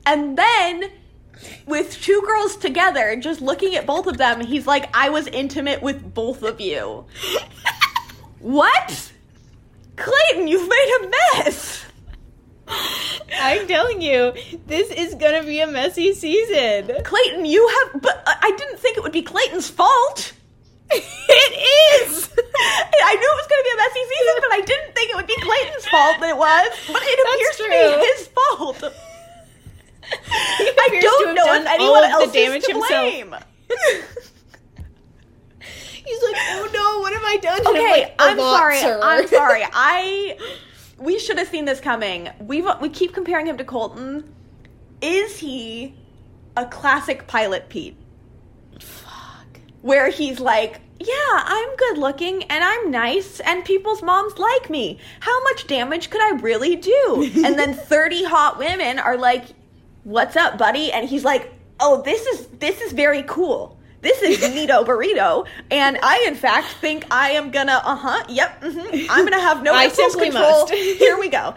And 0.05 0.37
then 0.37 0.89
with 1.65 2.01
two 2.01 2.21
girls 2.25 2.57
together, 2.57 3.15
just 3.15 3.41
looking 3.41 3.75
at 3.75 3.85
both 3.85 4.07
of 4.07 4.17
them, 4.17 4.41
he's 4.41 4.65
like, 4.67 4.89
I 4.95 5.09
was 5.09 5.27
intimate 5.27 5.81
with 5.81 6.13
both 6.13 6.43
of 6.43 6.59
you. 6.59 7.05
What? 8.39 9.11
Clayton, 9.97 10.47
you've 10.47 10.69
made 10.69 10.97
a 11.01 11.09
mess. 11.43 11.83
I'm 13.41 13.67
telling 13.67 14.01
you, 14.01 14.33
this 14.67 14.89
is 14.91 15.15
gonna 15.15 15.43
be 15.43 15.59
a 15.59 15.67
messy 15.67 16.13
season. 16.13 17.03
Clayton, 17.03 17.45
you 17.45 17.67
have. 17.67 18.01
But 18.01 18.23
I 18.25 18.53
didn't 18.57 18.79
think 18.79 18.95
it 18.97 19.03
would 19.03 19.11
be 19.11 19.23
Clayton's 19.23 19.69
fault. 19.69 20.31
It 20.91 21.53
is. 22.01 22.29
I 23.03 23.15
knew 23.15 23.29
it 23.29 23.37
was 23.39 23.47
going 23.47 23.61
to 23.61 23.67
be 23.67 23.73
a 23.73 23.77
messy 23.77 24.03
season, 24.09 24.35
but 24.41 24.51
I 24.53 24.61
didn't 24.65 24.95
think 24.95 25.11
it 25.11 25.15
would 25.15 25.27
be 25.27 25.35
Clayton's 25.41 25.85
fault 25.87 26.19
that 26.19 26.29
it 26.29 26.37
was. 26.37 26.69
But 26.87 27.01
it 27.03 27.19
appears 27.23 27.55
true. 27.57 27.65
to 27.67 27.71
be 27.71 28.05
his 28.05 28.27
fault. 28.27 28.93
I 30.11 30.99
don't 31.01 31.35
know 31.35 31.53
if 31.53 31.65
anyone 31.67 32.03
else 32.05 32.31
damage 32.33 32.61
is 32.61 32.67
to 32.67 32.73
himself. 32.73 33.09
blame. 33.09 33.35
He's 36.05 36.23
like, 36.23 36.35
oh 36.37 36.69
no, 36.73 36.99
what 37.01 37.13
have 37.13 37.21
I 37.23 37.37
done? 37.37 37.59
And 37.59 37.67
I'm 37.67 37.75
Okay, 37.75 38.01
like, 38.01 38.15
I'm 38.17 38.37
sorry. 38.39 38.79
sir." 38.79 38.99
I'm 39.03 39.27
sorry. 39.39 39.63
I 39.71 40.37
we 40.97 41.19
should 41.19 41.37
have 41.37 41.47
seen 41.47 41.65
this 41.65 41.79
coming. 41.79 42.29
We 42.39 42.63
we 42.81 42.89
keep 42.89 43.13
comparing 43.13 43.45
him 43.45 43.57
to 43.57 43.63
Colton. 43.63 44.33
Is 45.01 45.37
he 45.37 45.93
a 46.57 46.65
classic 46.65 47.27
pilot 47.27 47.69
Pete? 47.69 47.95
Where 49.81 50.09
he's 50.09 50.39
like, 50.39 50.81
Yeah, 50.99 51.13
I'm 51.31 51.75
good 51.75 51.97
looking 51.97 52.43
and 52.43 52.63
I'm 52.63 52.91
nice 52.91 53.39
and 53.39 53.63
people's 53.65 54.01
moms 54.01 54.37
like 54.37 54.69
me. 54.69 54.99
How 55.21 55.41
much 55.43 55.67
damage 55.67 56.09
could 56.09 56.21
I 56.21 56.39
really 56.41 56.75
do? 56.75 57.31
and 57.45 57.57
then 57.57 57.73
30 57.73 58.23
hot 58.25 58.57
women 58.57 58.99
are 58.99 59.17
like, 59.17 59.45
What's 60.03 60.35
up, 60.35 60.57
buddy? 60.57 60.91
And 60.91 61.07
he's 61.07 61.23
like, 61.23 61.53
Oh, 61.79 62.01
this 62.01 62.25
is 62.25 62.47
this 62.59 62.81
is 62.81 62.91
very 62.91 63.23
cool. 63.23 63.77
This 64.01 64.21
is 64.21 64.39
Nito 64.55 64.85
Burrito, 64.85 65.45
and 65.71 65.97
I, 66.01 66.23
in 66.25 66.33
fact, 66.35 66.67
think 66.79 67.05
I 67.11 67.31
am 67.31 67.51
gonna. 67.51 67.81
Uh 67.83 67.95
huh. 67.97 68.23
Yep. 68.29 68.63
hmm 68.63 69.05
I'm 69.09 69.25
gonna 69.25 69.41
have 69.41 69.61
no 69.61 69.73
I 69.85 69.89
simply 69.89 70.29
control. 70.29 70.61
must. 70.61 70.73
Here 70.73 71.19
we 71.19 71.27
go. 71.27 71.53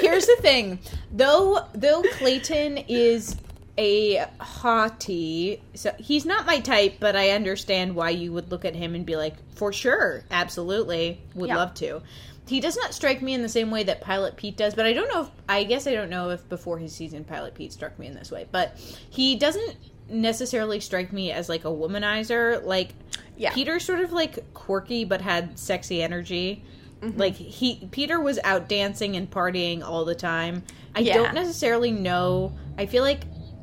Here's 0.00 0.26
the 0.26 0.36
thing, 0.40 0.78
though. 1.12 1.66
Though 1.74 2.02
Clayton 2.18 2.76
is 2.88 3.36
a 3.78 4.24
hottie, 4.40 5.60
so 5.74 5.92
he's 5.98 6.24
not 6.24 6.46
my 6.46 6.60
type, 6.60 6.94
but 7.00 7.14
I 7.16 7.30
understand 7.30 7.94
why 7.94 8.10
you 8.10 8.32
would 8.32 8.50
look 8.50 8.64
at 8.64 8.74
him 8.74 8.94
and 8.94 9.04
be 9.04 9.16
like, 9.16 9.34
for 9.54 9.72
sure, 9.72 10.24
absolutely, 10.30 11.20
would 11.34 11.48
Yeah. 11.48 11.56
love 11.56 11.74
to. 11.74 12.00
He 12.48 12.60
does 12.60 12.76
not 12.76 12.94
strike 12.94 13.22
me 13.22 13.34
in 13.34 13.42
the 13.42 13.48
same 13.48 13.70
way 13.70 13.82
that 13.82 14.00
Pilot 14.00 14.36
Pete 14.36 14.56
does, 14.56 14.74
but 14.74 14.86
I 14.86 14.92
don't 14.92 15.08
know 15.12 15.22
if 15.22 15.28
I 15.48 15.64
guess 15.64 15.86
I 15.86 15.92
don't 15.94 16.10
know 16.10 16.30
if 16.30 16.48
before 16.48 16.78
his 16.78 16.92
season 16.94 17.24
Pilot 17.24 17.54
Pete 17.54 17.72
struck 17.72 17.98
me 17.98 18.06
in 18.06 18.14
this 18.14 18.30
way, 18.30 18.46
but 18.52 18.78
he 19.10 19.34
doesn't 19.36 19.76
necessarily 20.08 20.78
strike 20.78 21.12
me 21.12 21.32
as 21.32 21.48
like 21.48 21.64
a 21.64 21.68
womanizer. 21.68 22.64
Like 22.64 22.90
Yeah. 23.36 23.52
Peter 23.52 23.80
sort 23.80 23.98
of 24.00 24.12
like 24.12 24.54
quirky 24.54 25.04
but 25.04 25.20
had 25.20 25.58
sexy 25.58 26.00
energy. 26.02 26.62
Mm-hmm. 27.02 27.18
Like 27.18 27.34
he 27.34 27.88
Peter 27.90 28.20
was 28.20 28.38
out 28.44 28.68
dancing 28.68 29.16
and 29.16 29.28
partying 29.28 29.82
all 29.82 30.04
the 30.04 30.14
time. 30.14 30.62
I 30.94 31.00
Yeah. 31.00 31.14
don't 31.14 31.34
necessarily 31.34 31.90
know. 31.90 32.52
I 32.78 32.86
feel 32.86 33.02
like 33.02 33.22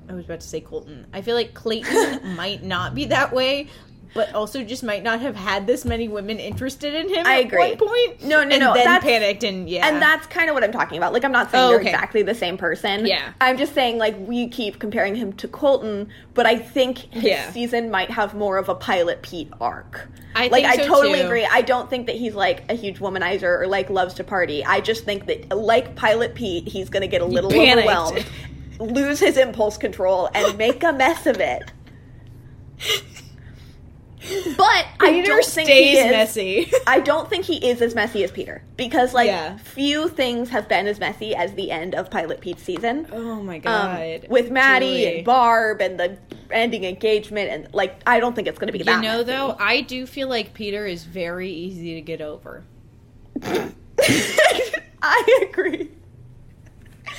I 0.10 0.14
was 0.14 0.26
about 0.26 0.42
to 0.42 0.48
say 0.48 0.62
Colton. 0.62 1.08
I 1.14 1.22
feel 1.22 1.36
like 1.36 1.54
Clayton 1.54 2.36
might 2.36 2.64
not 2.64 2.94
be 2.96 3.06
that 3.06 3.34
way, 3.34 3.68
but 4.14 4.32
also 4.36 4.64
just 4.64 4.84
might 4.84 5.02
not 5.02 5.22
have 5.22 5.36
had 5.36 5.66
this 5.66 5.86
many 5.86 6.08
women 6.08 6.38
interested 6.38 6.94
in 6.94 7.10
him 7.10 7.26
I 7.26 7.40
at 7.40 7.46
agree. 7.46 7.58
one 7.58 7.78
point. 7.78 8.24
No, 8.24 8.44
no, 8.44 8.50
and 8.52 8.60
no, 8.60 8.74
Then 8.76 8.86
that's- 8.86 9.04
panicked 9.04 9.44
and 9.44 9.68
yeah. 9.68 9.88
And 9.88 10.00
that's 10.02 10.28
kind 10.28 10.50
of 10.50 10.54
what 10.54 10.64
I'm 10.64 10.72
talking 10.72 10.98
about. 10.98 11.14
Like, 11.14 11.24
I'm 11.26 11.32
not 11.32 11.50
saying 11.50 11.64
Oh, 11.64 11.70
they're 11.70 11.80
okay. 11.80 11.90
exactly 11.90 12.22
the 12.22 12.36
same 12.36 12.56
person. 12.58 13.08
Yeah. 13.08 13.34
I'm 13.42 13.58
just 13.58 13.74
saying, 13.74 13.98
like, 13.98 14.16
we 14.20 14.50
keep 14.50 14.78
comparing 14.78 15.16
him 15.16 15.34
to 15.34 15.48
Colton, 15.48 16.10
but 16.36 16.46
I 16.46 16.58
think 16.60 17.00
his 17.12 17.24
Yeah. 17.24 17.50
season 17.52 17.90
might 17.90 18.12
have 18.12 18.36
more 18.36 18.58
of 18.58 18.70
a 18.70 18.76
pilot 18.76 19.24
Pete 19.24 19.52
arc. 19.60 20.08
I 20.36 20.48
like, 20.50 20.66
I 20.66 20.76
so, 20.78 20.86
totally 20.88 21.20
too. 21.22 21.26
agree. 21.26 21.46
I 21.52 21.62
don't 21.64 21.90
think 21.90 22.06
that 22.08 22.16
he's 22.16 22.36
like 22.36 22.70
a 22.70 22.76
huge 22.76 23.00
womanizer 23.00 23.62
or 23.62 23.68
like 23.68 23.90
loves 23.90 24.14
to 24.16 24.24
party. 24.24 24.64
I 24.66 24.80
just 24.80 25.06
think 25.06 25.26
that, 25.26 25.56
like 25.58 25.96
Pilot 25.96 26.36
Pete, 26.36 26.68
he's 26.68 26.90
going 26.90 27.02
to 27.02 27.08
get 27.08 27.22
a 27.22 27.26
little 27.26 27.52
overwhelmed, 27.52 28.26
lose 28.80 29.20
his 29.20 29.38
impulse 29.38 29.78
control, 29.78 30.30
and 30.34 30.58
make 30.58 30.84
a 30.84 30.94
mess 30.94 31.26
of 31.26 31.40
it. 31.40 31.72
But 34.58 34.86
I 35.02 35.10
Peter 35.12 35.28
don't 35.28 35.44
think 35.46 35.68
he 35.68 35.98
is. 35.98 36.10
messy. 36.10 36.72
I 36.88 37.02
don't 37.02 37.30
think 37.30 37.44
he 37.44 37.58
is 37.70 37.82
as 37.82 37.94
messy 37.94 38.24
as 38.24 38.32
Peter 38.32 38.64
because 38.78 39.14
like 39.14 39.28
Yeah. 39.28 39.58
few 39.58 40.08
things 40.08 40.50
have 40.50 40.70
been 40.70 40.88
as 40.88 40.98
messy 40.98 41.36
as 41.36 41.54
the 41.56 41.72
end 41.72 41.94
of 41.94 42.10
Pilot 42.10 42.40
Pete's 42.40 42.64
season. 42.64 43.06
oh 43.12 43.42
my 43.44 43.56
Um, 43.58 43.62
god. 43.62 44.26
with 44.30 44.50
Maddie 44.50 44.86
Truly. 45.04 45.16
and 45.18 45.26
Barb 45.26 45.82
and 45.82 46.00
the 46.00 46.18
ending 46.52 46.86
engagement 46.86 47.50
and 47.50 47.74
like 47.74 48.02
I 48.08 48.22
don't 48.22 48.34
think 48.34 48.48
it's 48.48 48.58
going 48.58 48.72
to 48.72 48.78
be 48.78 48.82
that 48.86 48.96
You 48.96 49.02
know, 49.02 49.18
messy. 49.18 49.24
though, 49.26 49.58
I 49.60 49.82
do 49.82 50.06
feel 50.06 50.30
like 50.30 50.54
Peter 50.54 50.86
is 50.86 51.04
very 51.04 51.50
easy 51.52 51.96
to 51.96 52.02
get 52.02 52.22
over. 52.22 52.64
I 55.02 55.48
agree. 55.50 55.92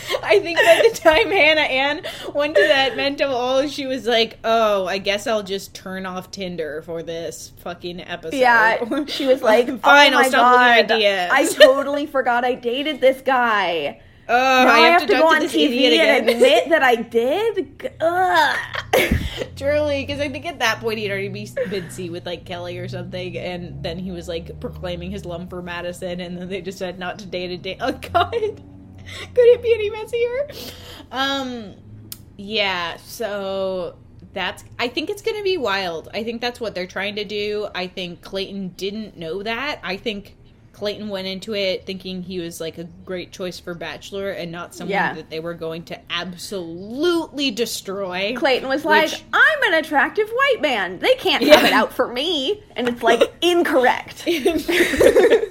I 0.22 0.40
think 0.40 0.58
by 0.58 0.82
the 0.88 0.98
time 0.98 1.30
Hannah 1.30 1.60
Ann 1.60 2.02
went 2.34 2.56
to 2.56 2.62
that 2.62 2.96
Men 2.96 3.16
Tell 3.16 3.34
All, 3.34 3.66
she 3.68 3.86
was 3.86 4.06
like, 4.06 4.38
"Oh, 4.44 4.86
I 4.86 4.98
guess 4.98 5.26
I'll 5.26 5.42
just 5.42 5.74
turn 5.74 6.06
off 6.06 6.30
Tinder 6.30 6.82
for 6.82 7.02
this 7.02 7.52
fucking 7.58 8.00
episode." 8.00 8.36
Yeah, 8.36 9.04
she 9.06 9.26
was 9.26 9.42
like, 9.42 9.66
"Fine, 9.80 10.14
oh 10.14 10.18
I'll 10.18 10.28
stop 10.28 10.54
God, 10.54 10.90
your 10.90 10.98
ideas." 10.98 11.30
I 11.32 11.46
totally 11.64 12.06
forgot 12.14 12.44
I 12.44 12.54
dated 12.54 13.00
this 13.00 13.20
guy. 13.22 14.00
Oh, 14.26 14.32
Now 14.64 14.72
I 14.72 14.78
have, 14.88 15.06
to, 15.06 15.12
go 15.12 15.26
on 15.28 15.42
to 15.42 15.46
TV 15.46 15.98
and 15.98 16.28
admit 16.30 16.70
that 16.70 16.82
I 16.82 16.94
did. 16.94 17.92
Ugh. 18.00 18.58
Truly, 19.56 20.06
because 20.06 20.18
I 20.18 20.30
think 20.30 20.46
at 20.46 20.60
that 20.60 20.80
point 20.80 20.98
he'd 20.98 21.10
already 21.10 21.28
be 21.28 21.46
busy 21.68 22.08
with 22.08 22.24
like 22.24 22.46
Kelly 22.46 22.78
or 22.78 22.88
something, 22.88 23.36
and 23.36 23.82
then 23.82 23.98
he 23.98 24.10
was 24.12 24.26
like 24.26 24.58
proclaiming 24.60 25.10
his 25.10 25.26
love 25.26 25.50
for 25.50 25.60
Madison, 25.60 26.20
and 26.20 26.38
then 26.38 26.48
they 26.48 26.62
just 26.62 26.78
said 26.78 26.98
not 26.98 27.18
to 27.18 27.26
date 27.26 27.50
a 27.50 27.58
date. 27.58 27.78
Oh 27.80 27.92
God, 27.92 28.62
could 29.34 29.46
it 29.48 29.62
be 29.62 29.72
any 29.74 29.90
messier? 29.90 30.72
Um, 31.12 31.74
yeah. 32.36 32.96
So 32.98 33.96
that's. 34.32 34.64
I 34.78 34.88
think 34.88 35.10
it's 35.10 35.22
gonna 35.22 35.42
be 35.42 35.56
wild. 35.56 36.08
I 36.14 36.24
think 36.24 36.40
that's 36.40 36.60
what 36.60 36.74
they're 36.74 36.86
trying 36.86 37.16
to 37.16 37.24
do. 37.24 37.68
I 37.74 37.86
think 37.86 38.20
Clayton 38.22 38.70
didn't 38.76 39.16
know 39.16 39.42
that. 39.42 39.80
I 39.82 39.96
think. 39.96 40.36
Clayton 40.72 41.08
went 41.08 41.28
into 41.28 41.54
it 41.54 41.86
thinking 41.86 42.20
he 42.20 42.40
was 42.40 42.60
like 42.60 42.78
a 42.78 42.84
great 43.04 43.30
choice 43.30 43.60
for 43.60 43.74
Bachelor 43.74 44.32
and 44.32 44.50
not 44.50 44.74
someone 44.74 44.90
Yeah. 44.90 45.14
that 45.14 45.30
they 45.30 45.38
were 45.38 45.54
going 45.54 45.84
to 45.84 46.00
absolutely 46.10 47.52
destroy. 47.52 48.34
Clayton 48.36 48.68
was 48.68 48.84
like, 48.84 49.12
I'm 49.32 49.62
an 49.72 49.74
attractive 49.74 50.28
white 50.28 50.60
man. 50.60 50.98
They 50.98 51.14
can't 51.14 51.44
have 51.44 51.62
it 51.62 51.72
out 51.72 51.92
for 51.92 52.12
me. 52.12 52.60
And 52.74 52.88
it's 52.88 53.04
like, 53.04 53.32
incorrect. 53.40 54.24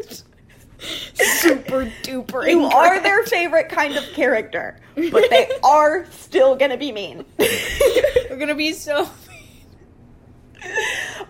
super 1.13 1.91
duper. 2.03 2.49
You 2.49 2.65
are 2.65 3.01
their 3.01 3.23
favorite 3.23 3.69
kind 3.69 3.95
of 3.95 4.03
character, 4.13 4.77
but 4.95 5.29
they 5.29 5.49
are 5.63 6.05
still 6.11 6.55
gonna 6.55 6.77
be 6.77 6.91
mean. 6.91 7.25
They're 7.37 8.37
gonna 8.37 8.55
be 8.55 8.73
so. 8.73 9.09
Mean. 9.27 10.71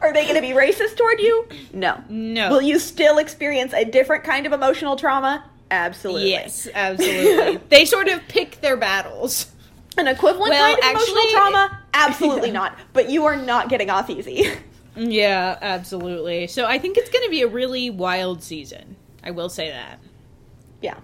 Are 0.02 0.14
they 0.14 0.28
gonna 0.28 0.42
be 0.42 0.50
racist 0.50 0.98
toward 0.98 1.20
you? 1.20 1.48
No. 1.74 2.04
No. 2.10 2.50
Will 2.50 2.62
you 2.62 2.80
still 2.80 3.18
experience 3.18 3.74
a 3.74 3.84
different 3.86 4.24
kind 4.24 4.46
of 4.46 4.54
emotional 4.54 4.96
trauma? 4.96 5.44
Absolutely. 5.72 6.30
Yes, 6.30 6.68
absolutely. 6.74 7.58
they 7.70 7.86
sort 7.86 8.08
of 8.08 8.28
pick 8.28 8.62
their 8.62 8.78
battles. 8.78 9.48
An 9.98 10.08
equivalent 10.08 10.52
Well, 10.52 10.76
kind 10.76 10.96
of 10.98 11.02
emotional 11.02 11.24
trauma? 11.32 11.80
Absolutely 11.94 12.48
Yeah. 12.50 12.54
not. 12.60 12.78
But 12.94 13.10
you 13.10 13.26
are 13.26 13.36
not 13.36 13.70
getting 13.70 13.90
off 13.90 14.10
easy. 14.10 14.48
Yeah, 14.96 15.58
absolutely. 15.62 16.46
So 16.48 16.66
I 16.66 16.78
think 16.78 16.98
it's 16.98 17.10
gonna 17.10 17.30
be 17.30 17.42
a 17.42 17.48
really 17.48 17.90
wild 17.90 18.44
season. 18.44 18.96
I 19.24 19.32
will 19.32 19.50
say 19.50 19.70
that. 19.70 20.00
yeah. 20.82 20.98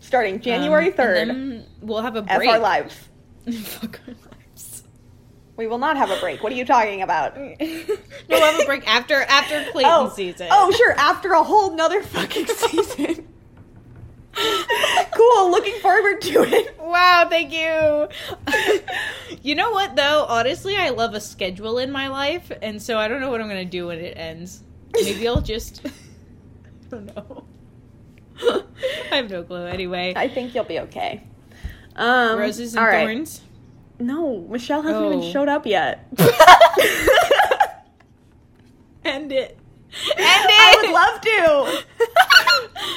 Starting 0.00 0.40
January 0.40 0.86
Um, 0.86 0.92
3rd, 0.92 1.22
and 1.22 1.30
then 1.30 1.66
we'll 1.82 2.00
have 2.02 2.14
a 2.16 2.22
break. 2.22 2.48
our 2.48 2.58
lives. 2.60 2.96
Fuck 3.62 4.00
our 4.06 4.14
lives. 4.14 4.84
We 5.56 5.66
will 5.66 5.78
not 5.78 5.96
have 5.96 6.10
a 6.10 6.20
break. 6.20 6.40
What 6.42 6.52
are 6.52 6.54
you 6.56 6.64
talking 6.64 7.02
about? 7.02 7.36
no, 7.36 7.56
we'll 8.28 8.40
have 8.40 8.60
a 8.60 8.64
break 8.64 8.86
after 8.86 9.20
after 9.22 9.64
Clayton 9.72 9.90
oh, 9.92 10.08
season. 10.10 10.46
Oh, 10.52 10.70
sure. 10.70 10.92
After 10.92 11.32
a 11.32 11.42
whole 11.42 11.74
nother 11.74 12.00
fucking 12.02 12.46
season. 12.46 13.26
cool. 15.12 15.50
Looking 15.50 15.74
forward 15.80 16.20
to 16.22 16.42
it. 16.44 16.78
Wow, 16.78 17.26
thank 17.28 17.52
you. 17.52 18.08
you 19.42 19.54
know 19.56 19.72
what 19.72 19.96
though? 19.96 20.26
Honestly, 20.28 20.76
I 20.76 20.90
love 20.90 21.14
a 21.14 21.20
schedule 21.20 21.78
in 21.78 21.90
my 21.90 22.06
life, 22.08 22.52
and 22.62 22.80
so 22.80 22.98
I 22.98 23.08
don't 23.08 23.20
know 23.20 23.30
what 23.30 23.40
I'm 23.40 23.48
gonna 23.48 23.64
do 23.64 23.88
when 23.88 23.98
it 23.98 24.16
ends. 24.16 24.62
Maybe 24.94 25.26
I'll 25.26 25.40
just 25.40 25.84
don't 26.90 27.14
know. 27.16 27.44
I 29.12 29.16
have 29.16 29.30
no 29.30 29.42
clue. 29.42 29.66
Anyway, 29.66 30.12
I 30.16 30.28
think 30.28 30.54
you'll 30.54 30.64
be 30.64 30.80
okay. 30.80 31.22
Um, 31.96 32.38
roses 32.38 32.74
and 32.76 32.84
right. 32.86 33.04
thorns. 33.04 33.40
No, 33.98 34.46
Michelle 34.48 34.82
hasn't 34.82 35.04
Oh. 35.04 35.12
even 35.18 35.32
showed 35.32 35.48
up 35.48 35.66
yet. 35.66 36.06
End 39.04 39.32
it. 39.32 39.58
End 40.16 40.18
it. 40.18 40.18
I 40.20 40.74
would 40.80 40.90
love 40.92 41.20
to. 41.22 41.84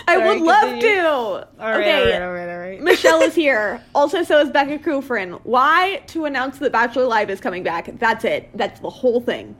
I 0.07 0.15
Sorry, 0.15 0.27
would 0.27 0.41
love 0.45 0.69
continue. 0.69 0.97
to. 0.97 1.07
All 1.09 1.47
right, 1.59 1.79
okay. 1.81 1.99
all 1.99 2.05
right, 2.05 2.21
all 2.21 2.31
right, 2.33 2.49
all 2.53 2.59
right. 2.59 2.81
Michelle 2.81 3.21
is 3.21 3.33
here. 3.33 3.81
Also, 3.95 4.23
so 4.23 4.39
is 4.39 4.49
Becca 4.51 4.79
Kufrin. 4.79 5.39
Why? 5.43 6.03
To 6.07 6.25
announce 6.25 6.59
that 6.59 6.71
Bachelor 6.71 7.05
Live 7.05 7.29
is 7.29 7.39
coming 7.39 7.63
back. 7.63 7.89
That's 7.97 8.25
it. 8.25 8.49
That's 8.55 8.79
the 8.81 8.89
whole 8.89 9.21
thing. 9.21 9.55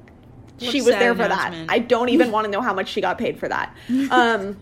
She 0.62 0.82
was 0.82 0.96
there 0.96 1.16
for 1.16 1.28
that. 1.28 1.54
I 1.70 1.80
don't 1.80 2.10
even 2.10 2.32
want 2.32 2.46
to 2.46 2.52
know 2.52 2.62
how 2.62 2.74
much 2.74 2.90
she 2.90 3.02
got 3.02 3.18
paid 3.18 3.40
for 3.40 3.48
that. 3.50 3.76
Um, 4.10 4.58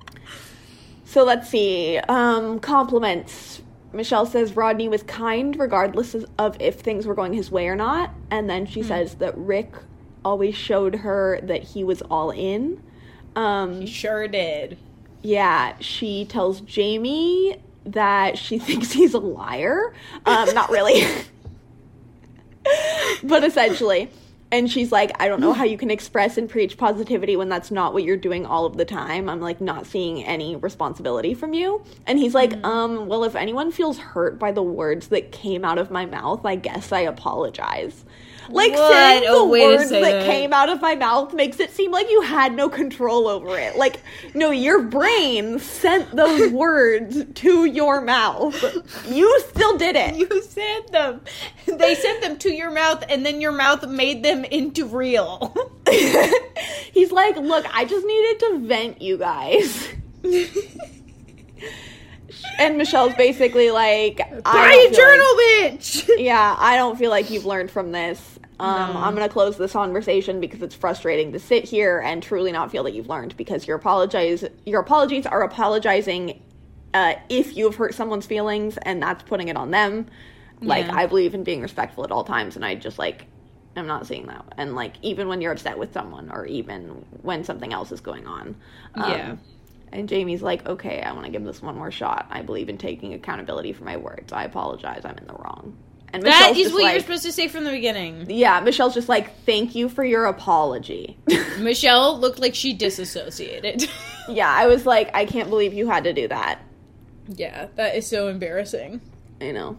so 1.04 1.24
let's 1.24 1.48
see. 1.48 1.98
Um, 2.08 2.60
compliments. 2.60 3.62
Michelle 3.92 4.26
says 4.26 4.54
Rodney 4.54 4.88
was 4.88 5.02
kind 5.02 5.58
regardless 5.58 6.14
of 6.38 6.56
if 6.60 6.80
things 6.80 7.06
were 7.06 7.14
going 7.14 7.32
his 7.32 7.50
way 7.50 7.66
or 7.66 7.74
not. 7.74 8.14
And 8.30 8.48
then 8.48 8.66
she 8.66 8.82
says 8.82 9.16
that 9.16 9.36
Rick 9.36 9.74
always 10.24 10.54
showed 10.54 10.96
her 10.96 11.40
that 11.42 11.62
he 11.62 11.82
was 11.82 12.02
all 12.02 12.30
in. 12.30 12.80
Um, 13.34 13.80
He 13.80 13.86
sure 13.86 14.28
did. 14.28 14.78
yeah, 15.22 15.74
she 15.80 16.24
tells 16.24 16.60
Jamie 16.60 17.56
that 17.84 18.38
she 18.38 18.58
thinks 18.58 18.92
he's 18.92 19.14
a 19.14 19.18
liar. 19.18 19.92
Um, 20.24 20.54
not 20.54 20.70
really. 20.70 21.04
but 23.24 23.42
essentially. 23.42 24.08
And 24.52 24.70
she's 24.70 24.90
like, 24.90 25.12
I 25.20 25.28
don't 25.28 25.40
know 25.40 25.52
how 25.52 25.64
you 25.72 25.78
can 25.78 25.90
express 25.90 26.36
and 26.36 26.48
preach 26.48 26.76
positivity 26.76 27.36
when 27.36 27.48
that's 27.48 27.70
not 27.70 27.92
what 27.92 28.04
you're 28.04 28.16
doing 28.16 28.46
all 28.46 28.66
of 28.66 28.76
the 28.76 28.84
time. 28.84 29.28
I'm 29.28 29.40
like 29.40 29.60
not 29.60 29.86
seeing 29.86 30.24
any 30.24 30.56
responsibility 30.56 31.34
from 31.34 31.54
you. 31.54 31.82
And 32.06 32.18
he's 32.18 32.34
like, 32.34 32.62
um, 32.64 33.06
well, 33.06 33.24
if 33.24 33.36
anyone 33.36 33.70
feels 33.70 33.98
hurt 33.98 34.38
by 34.38 34.52
the 34.52 34.62
words 34.62 35.08
that 35.08 35.32
came 35.32 35.64
out 35.64 35.78
of 35.78 35.90
my 35.90 36.06
mouth, 36.06 36.44
I 36.44 36.56
guess 36.56 36.92
I 36.92 37.00
apologize. 37.00 38.04
Like 38.48 38.72
What 38.72 38.92
saying 38.92 39.32
the 39.32 39.44
words 39.44 39.88
say 39.88 40.00
that 40.00 40.12
that. 40.12 40.26
came 40.26 40.52
out 40.52 40.68
of 40.68 40.80
my 40.80 40.94
mouth 40.94 41.32
makes 41.34 41.60
it 41.60 41.70
seem 41.70 41.90
like 41.92 42.10
you 42.10 42.22
had 42.22 42.54
no 42.54 42.68
control 42.68 43.28
over 43.28 43.56
it. 43.58 43.76
Like, 43.76 44.00
no, 44.34 44.50
your 44.50 44.82
brain 44.82 45.58
sent 45.58 46.14
those 46.16 46.50
words 46.52 47.24
to 47.34 47.64
your 47.66 48.00
mouth. 48.00 48.60
You 49.06 49.40
still 49.48 49.76
did 49.78 49.94
it. 49.96 50.16
You 50.16 50.42
sent 50.42 50.90
them. 50.92 51.20
They 51.66 51.94
sent 51.94 52.22
them 52.22 52.38
to 52.38 52.50
your 52.52 52.70
mouth, 52.70 53.04
and 53.08 53.24
then 53.24 53.40
your 53.40 53.52
mouth 53.52 53.86
made 53.86 54.22
them 54.24 54.44
into 54.44 54.86
real. 54.86 55.54
He's 56.92 57.12
like, 57.12 57.36
look, 57.36 57.66
I 57.72 57.84
just 57.84 58.06
needed 58.06 58.40
to 58.40 58.58
vent 58.66 59.02
you 59.02 59.18
guys. 59.18 59.88
And 62.58 62.76
Michelle's 62.78 63.14
basically 63.14 63.70
like, 63.70 64.20
I 64.20 64.40
Buy 64.40 64.88
a 64.90 64.94
journal, 64.94 65.26
like- 65.36 65.80
bitch. 65.80 66.08
yeah, 66.18 66.56
I 66.58 66.76
don't 66.76 66.98
feel 66.98 67.10
like 67.10 67.30
you've 67.30 67.46
learned 67.46 67.70
from 67.70 67.92
this. 67.92 68.38
Um, 68.58 68.92
No. 68.94 69.00
I'm 69.00 69.14
gonna 69.14 69.28
close 69.28 69.56
this 69.56 69.72
conversation 69.72 70.40
because 70.40 70.60
it's 70.62 70.74
frustrating 70.74 71.32
to 71.32 71.38
sit 71.38 71.64
here 71.64 71.98
and 72.00 72.22
truly 72.22 72.52
not 72.52 72.70
feel 72.70 72.84
that 72.84 72.92
you've 72.94 73.08
learned 73.08 73.36
because 73.38 73.66
your 73.66 73.76
apologize 73.76 74.44
your 74.66 74.80
apologies 74.80 75.24
are 75.24 75.42
apologizing 75.42 76.42
uh, 76.92 77.14
if 77.30 77.56
you 77.56 77.64
have 77.64 77.76
hurt 77.76 77.94
someone's 77.94 78.26
feelings 78.26 78.76
and 78.82 79.02
that's 79.02 79.22
putting 79.22 79.48
it 79.48 79.56
on 79.56 79.70
them. 79.70 80.06
Like 80.60 80.86
Yeah. 80.86 80.94
I 80.94 81.06
believe 81.06 81.34
in 81.34 81.42
being 81.42 81.62
respectful 81.62 82.04
at 82.04 82.10
all 82.12 82.22
times, 82.24 82.54
and 82.56 82.64
I 82.64 82.74
just 82.74 82.98
like 82.98 83.26
I'm 83.76 83.86
not 83.86 84.06
seeing 84.06 84.26
that. 84.26 84.44
And 84.58 84.74
like 84.74 84.94
even 85.00 85.28
when 85.28 85.40
you're 85.40 85.52
upset 85.52 85.78
with 85.78 85.94
someone, 85.94 86.30
or 86.30 86.44
even 86.44 87.04
when 87.22 87.44
something 87.44 87.72
else 87.72 87.92
is 87.92 88.00
going 88.00 88.26
on, 88.26 88.56
um, 88.94 89.10
Yeah. 89.10 89.36
And 89.92 90.08
Jamie's 90.08 90.42
like, 90.42 90.66
okay, 90.66 91.02
I 91.02 91.12
want 91.12 91.26
to 91.26 91.32
give 91.32 91.44
this 91.44 91.60
one 91.62 91.76
more 91.76 91.90
shot. 91.90 92.26
I 92.30 92.42
believe 92.42 92.68
in 92.68 92.78
taking 92.78 93.12
accountability 93.14 93.72
for 93.72 93.84
my 93.84 93.96
words. 93.96 94.32
I 94.32 94.44
apologize. 94.44 95.02
I'm 95.04 95.18
in 95.18 95.26
the 95.26 95.32
wrong. 95.34 95.76
And 96.12 96.22
That 96.24 96.50
Michelle's 96.50 96.66
is 96.66 96.72
what 96.72 96.82
like, 96.82 96.92
you're 96.92 97.00
supposed 97.02 97.24
to 97.24 97.32
say 97.32 97.48
from 97.48 97.64
the 97.64 97.70
beginning. 97.70 98.26
yeah, 98.30 98.60
Michelle's 98.60 98.94
just 98.94 99.08
like, 99.08 99.44
thank 99.44 99.74
you 99.74 99.88
for 99.88 100.04
your 100.04 100.26
apology. 100.26 101.18
Michelle 101.58 102.18
looked 102.18 102.38
like 102.40 102.54
she 102.54 102.72
disassociated. 102.72 103.88
yeah, 104.28 104.48
I 104.52 104.66
was 104.66 104.86
like, 104.86 105.14
I 105.14 105.24
can't 105.24 105.48
believe 105.50 105.72
you 105.72 105.88
had 105.88 106.04
to 106.04 106.12
do 106.12 106.26
that. 106.28 106.60
yeah, 107.28 107.68
that 107.76 107.94
is 107.96 108.06
so 108.06 108.28
embarrassing. 108.28 109.00
You 109.40 109.52
know, 109.52 109.78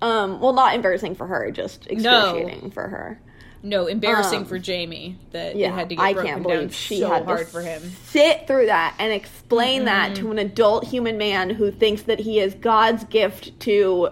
um, 0.00 0.40
well, 0.40 0.52
not 0.52 0.74
embarrassing 0.74 1.14
for 1.16 1.26
her, 1.26 1.50
just 1.50 1.86
excruciating 1.88 2.70
for 2.70 2.88
her. 2.88 3.20
No, 3.66 3.86
embarrassing 3.86 4.40
Um, 4.40 4.44
for 4.44 4.58
Jamie 4.58 5.16
that 5.32 5.56
Yeah, 5.56 5.68
it 5.68 5.72
had 5.72 5.88
to 5.88 5.96
get 5.96 6.02
I 6.04 6.12
broken 6.12 6.30
can't 6.34 6.46
down 6.46 6.68
she 6.68 7.00
so 7.00 7.08
had 7.08 7.24
hard 7.24 7.38
to 7.40 7.44
for 7.46 7.62
him. 7.62 7.80
sit 8.04 8.46
through 8.46 8.66
that 8.66 8.94
and 8.98 9.10
explain 9.10 9.86
that 9.86 10.14
to 10.16 10.30
an 10.30 10.38
adult 10.38 10.84
human 10.84 11.16
man 11.16 11.48
who 11.50 11.70
thinks 11.70 12.02
that 12.02 12.20
he 12.20 12.38
is 12.40 12.52
God's 12.54 13.04
gift 13.04 13.58
to 13.60 14.10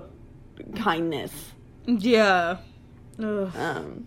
kindness. 0.75 1.53
Yeah. 1.87 2.57
Ugh. 3.23 3.53
Um, 3.55 4.07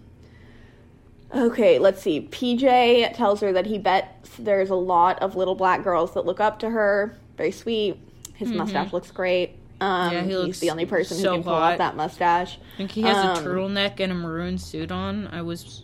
okay, 1.33 1.77
let's 1.77 2.01
see. 2.01 2.21
PJ 2.31 3.13
tells 3.15 3.39
her 3.41 3.53
that 3.53 3.67
he 3.67 3.77
bets 3.77 4.29
there's 4.39 4.71
a 4.71 4.75
lot 4.75 5.21
of 5.21 5.35
little 5.35 5.55
black 5.55 5.83
girls 5.83 6.13
that 6.15 6.25
look 6.25 6.39
up 6.39 6.57
to 6.59 6.69
her. 6.71 7.15
Very 7.37 7.51
sweet. 7.51 7.97
His 8.33 8.51
mustache 8.51 8.91
looks 8.91 9.11
great. 9.11 9.59
Um. 9.85 10.13
Yeah, 10.13 10.23
he 10.23 10.45
he's 10.45 10.59
the 10.59 10.69
only 10.71 10.85
person 10.85 11.17
so 11.17 11.29
who 11.31 11.35
can 11.37 11.43
pull 11.43 11.53
hot. 11.53 11.73
off 11.73 11.77
that 11.79 11.95
mustache. 11.95 12.57
I 12.73 12.77
think 12.77 12.91
he 12.91 13.01
has 13.03 13.17
Um, 13.17 13.37
a 13.37 13.47
turtleneck 13.47 13.99
and 13.99 14.11
a 14.11 14.15
maroon 14.15 14.57
suit 14.57 14.91
on. 14.91 15.27
I 15.27 15.41
was 15.41 15.83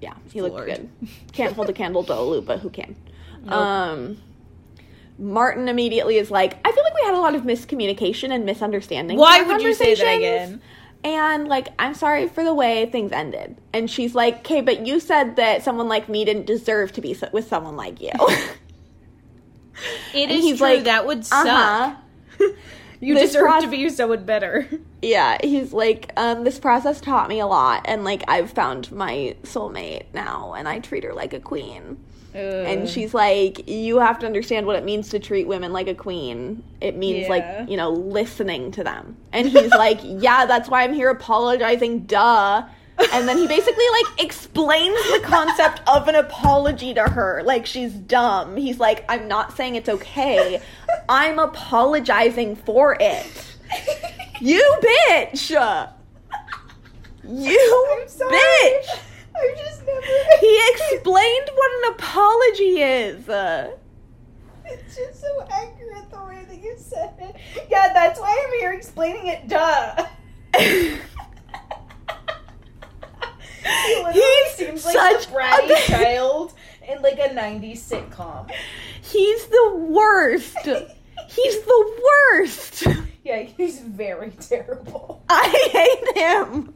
Yeah, 0.00 0.14
he 0.32 0.40
looked 0.42 0.56
good. 0.66 0.88
Can't 1.32 1.54
hold 1.54 1.68
a 1.68 1.72
candle 1.72 2.04
to 2.04 2.42
but 2.42 2.60
who 2.60 2.70
can? 2.70 2.96
Nope. 3.44 3.52
Um, 3.52 4.18
Martin 5.18 5.68
immediately 5.68 6.16
is 6.18 6.30
like, 6.30 6.58
I 6.66 6.70
feel 6.70 6.84
like 6.84 6.94
we 6.94 7.00
had 7.06 7.14
a 7.14 7.20
lot 7.20 7.34
of 7.34 7.42
miscommunication 7.42 8.30
and 8.32 8.44
misunderstanding. 8.44 9.18
Why 9.18 9.42
would 9.42 9.62
you 9.62 9.74
say 9.74 9.94
that 9.94 10.16
again? 10.16 10.60
And 11.04 11.48
like, 11.48 11.68
I'm 11.78 11.94
sorry 11.94 12.28
for 12.28 12.44
the 12.44 12.54
way 12.54 12.86
things 12.86 13.10
ended. 13.12 13.56
And 13.72 13.90
she's 13.90 14.14
like, 14.14 14.38
okay, 14.40 14.60
but 14.60 14.86
you 14.86 15.00
said 15.00 15.36
that 15.36 15.62
someone 15.64 15.88
like 15.88 16.08
me 16.08 16.24
didn't 16.24 16.46
deserve 16.46 16.92
to 16.92 17.00
be 17.00 17.14
so- 17.14 17.28
with 17.32 17.48
someone 17.48 17.76
like 17.76 18.00
you. 18.00 18.10
It 20.14 20.28
And 20.28 20.32
is 20.44 20.58
true. 20.58 20.66
like, 20.66 20.84
that 20.84 21.06
would 21.06 21.24
suck. 21.24 21.46
uh-huh. 21.46 21.94
You 23.00 23.14
This 23.14 23.30
deserve 23.32 23.46
proc- 23.46 23.62
to 23.64 23.68
be 23.70 23.88
someone 23.90 24.24
better. 24.24 24.66
Yeah, 25.02 25.38
he's 25.42 25.72
like, 25.72 26.12
um, 26.16 26.42
this 26.44 26.58
process 26.58 27.00
taught 27.00 27.28
me 27.28 27.38
a 27.38 27.46
lot, 27.46 27.82
and 27.84 28.02
like, 28.02 28.24
I've 28.26 28.50
found 28.50 28.90
my 28.90 29.36
soulmate 29.44 30.06
now, 30.12 30.54
and 30.54 30.66
I 30.68 30.80
treat 30.80 31.04
her 31.04 31.14
like 31.14 31.32
a 31.32 31.40
queen. 31.40 31.98
And 32.34 32.88
she's 32.88 33.14
like, 33.14 33.68
you 33.68 33.98
have 33.98 34.18
to 34.20 34.26
understand 34.26 34.66
what 34.66 34.76
it 34.76 34.84
means 34.84 35.08
to 35.08 35.18
treat 35.18 35.48
women 35.48 35.72
like 35.72 35.88
a 35.88 35.94
queen. 35.94 36.62
It 36.80 36.96
means 36.96 37.22
Yeah. 37.22 37.28
like, 37.28 37.68
you 37.70 37.76
know, 37.76 37.90
listening 37.90 38.70
to 38.72 38.84
them. 38.84 39.16
And 39.32 39.48
he's 39.48 39.70
like, 39.72 39.98
yeah, 40.04 40.46
that's 40.46 40.68
why 40.68 40.84
I'm 40.84 40.92
here 40.92 41.10
apologizing, 41.10 42.00
duh. 42.00 42.62
And 43.12 43.28
then 43.28 43.38
he 43.38 43.46
basically 43.46 43.84
like 43.92 44.24
explains 44.24 44.96
the 45.12 45.20
concept 45.24 45.80
of 45.88 46.08
an 46.08 46.14
apology 46.16 46.94
to 46.94 47.02
her. 47.02 47.42
Like 47.44 47.64
she's 47.66 47.92
dumb. 47.92 48.56
He's 48.56 48.78
like, 48.80 49.04
I'm 49.08 49.28
not 49.28 49.56
saying 49.56 49.76
it's 49.76 49.88
okay. 49.88 50.60
I'm 51.08 51.38
apologizing 51.38 52.56
for 52.56 52.96
it. 53.00 53.56
You 54.40 54.62
bitch. 55.08 55.50
You 55.50 55.58
bitch. 58.18 58.88
I've 59.40 59.56
just 59.58 59.86
never. 59.86 60.06
He 60.40 60.60
explained 60.72 61.50
what 61.54 61.70
an 61.86 61.92
apology 61.94 62.80
is. 62.82 63.28
Uh, 63.28 63.70
It's 64.64 64.96
just 64.96 65.20
so 65.20 65.46
accurate 65.50 66.10
the 66.10 66.24
way 66.24 66.44
that 66.48 66.60
you 66.62 66.74
said 66.78 67.14
it. 67.20 67.36
Yeah, 67.70 67.92
that's 67.92 68.18
why 68.18 68.30
I'm 68.46 68.58
here 68.58 68.72
explaining 68.72 69.28
it. 69.28 69.46
Duh. 69.48 70.06
He 73.64 73.94
literally 73.96 74.12
He's 74.20 74.54
seems 74.54 74.84
like 74.84 74.94
such 75.20 75.26
a 75.28 75.30
bratty 75.32 75.70
a- 75.70 75.86
child 75.86 76.52
in 76.88 77.02
like 77.02 77.18
a 77.18 77.28
'90s 77.28 77.78
sitcom. 77.80 78.50
He's 79.02 79.46
the 79.46 79.74
worst. 79.90 80.56
He's 81.28 81.60
the 81.62 82.00
worst. 82.32 82.86
Yeah, 83.24 83.42
he's 83.42 83.80
very 83.80 84.30
terrible. 84.40 85.22
I 85.28 85.48
hate 85.72 86.16
him. 86.16 86.74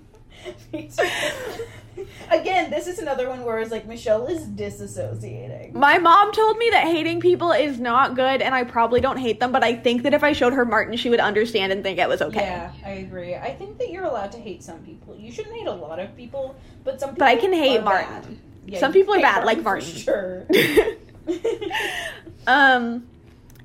Again, 2.30 2.70
this 2.70 2.86
is 2.86 2.98
another 2.98 3.28
one 3.28 3.44
where 3.44 3.58
it's 3.58 3.70
like 3.70 3.86
Michelle 3.86 4.26
is 4.26 4.46
disassociating. 4.46 5.74
My 5.74 5.98
mom 5.98 6.32
told 6.32 6.56
me 6.58 6.70
that 6.70 6.84
hating 6.84 7.20
people 7.20 7.52
is 7.52 7.78
not 7.78 8.14
good, 8.14 8.42
and 8.42 8.54
I 8.54 8.64
probably 8.64 9.00
don't 9.00 9.18
hate 9.18 9.40
them, 9.40 9.52
but 9.52 9.62
I 9.62 9.74
think 9.74 10.02
that 10.02 10.14
if 10.14 10.24
I 10.24 10.32
showed 10.32 10.54
her 10.54 10.64
Martin, 10.64 10.96
she 10.96 11.10
would 11.10 11.20
understand 11.20 11.72
and 11.72 11.82
think 11.82 11.98
it 11.98 12.08
was 12.08 12.22
okay. 12.22 12.40
Yeah, 12.40 12.72
I 12.84 12.90
agree. 12.90 13.34
I 13.34 13.54
think 13.54 13.78
that 13.78 13.90
you're 13.90 14.04
allowed 14.04 14.32
to 14.32 14.38
hate 14.38 14.62
some 14.62 14.78
people. 14.80 15.16
You 15.16 15.30
shouldn't 15.30 15.54
hate 15.54 15.66
a 15.66 15.72
lot 15.72 15.98
of 15.98 16.16
people, 16.16 16.56
but 16.84 17.00
some 17.00 17.10
people. 17.10 17.20
But 17.20 17.28
I 17.28 17.36
can 17.36 17.52
hate 17.52 17.82
Martin. 17.82 18.40
Yeah, 18.66 18.78
Some 18.78 18.92
people 18.92 19.14
are 19.14 19.20
bad, 19.20 19.44
like 19.44 19.58
for 19.58 19.64
Martin. 19.64 19.88
Sure. 19.88 20.46
um. 22.46 23.06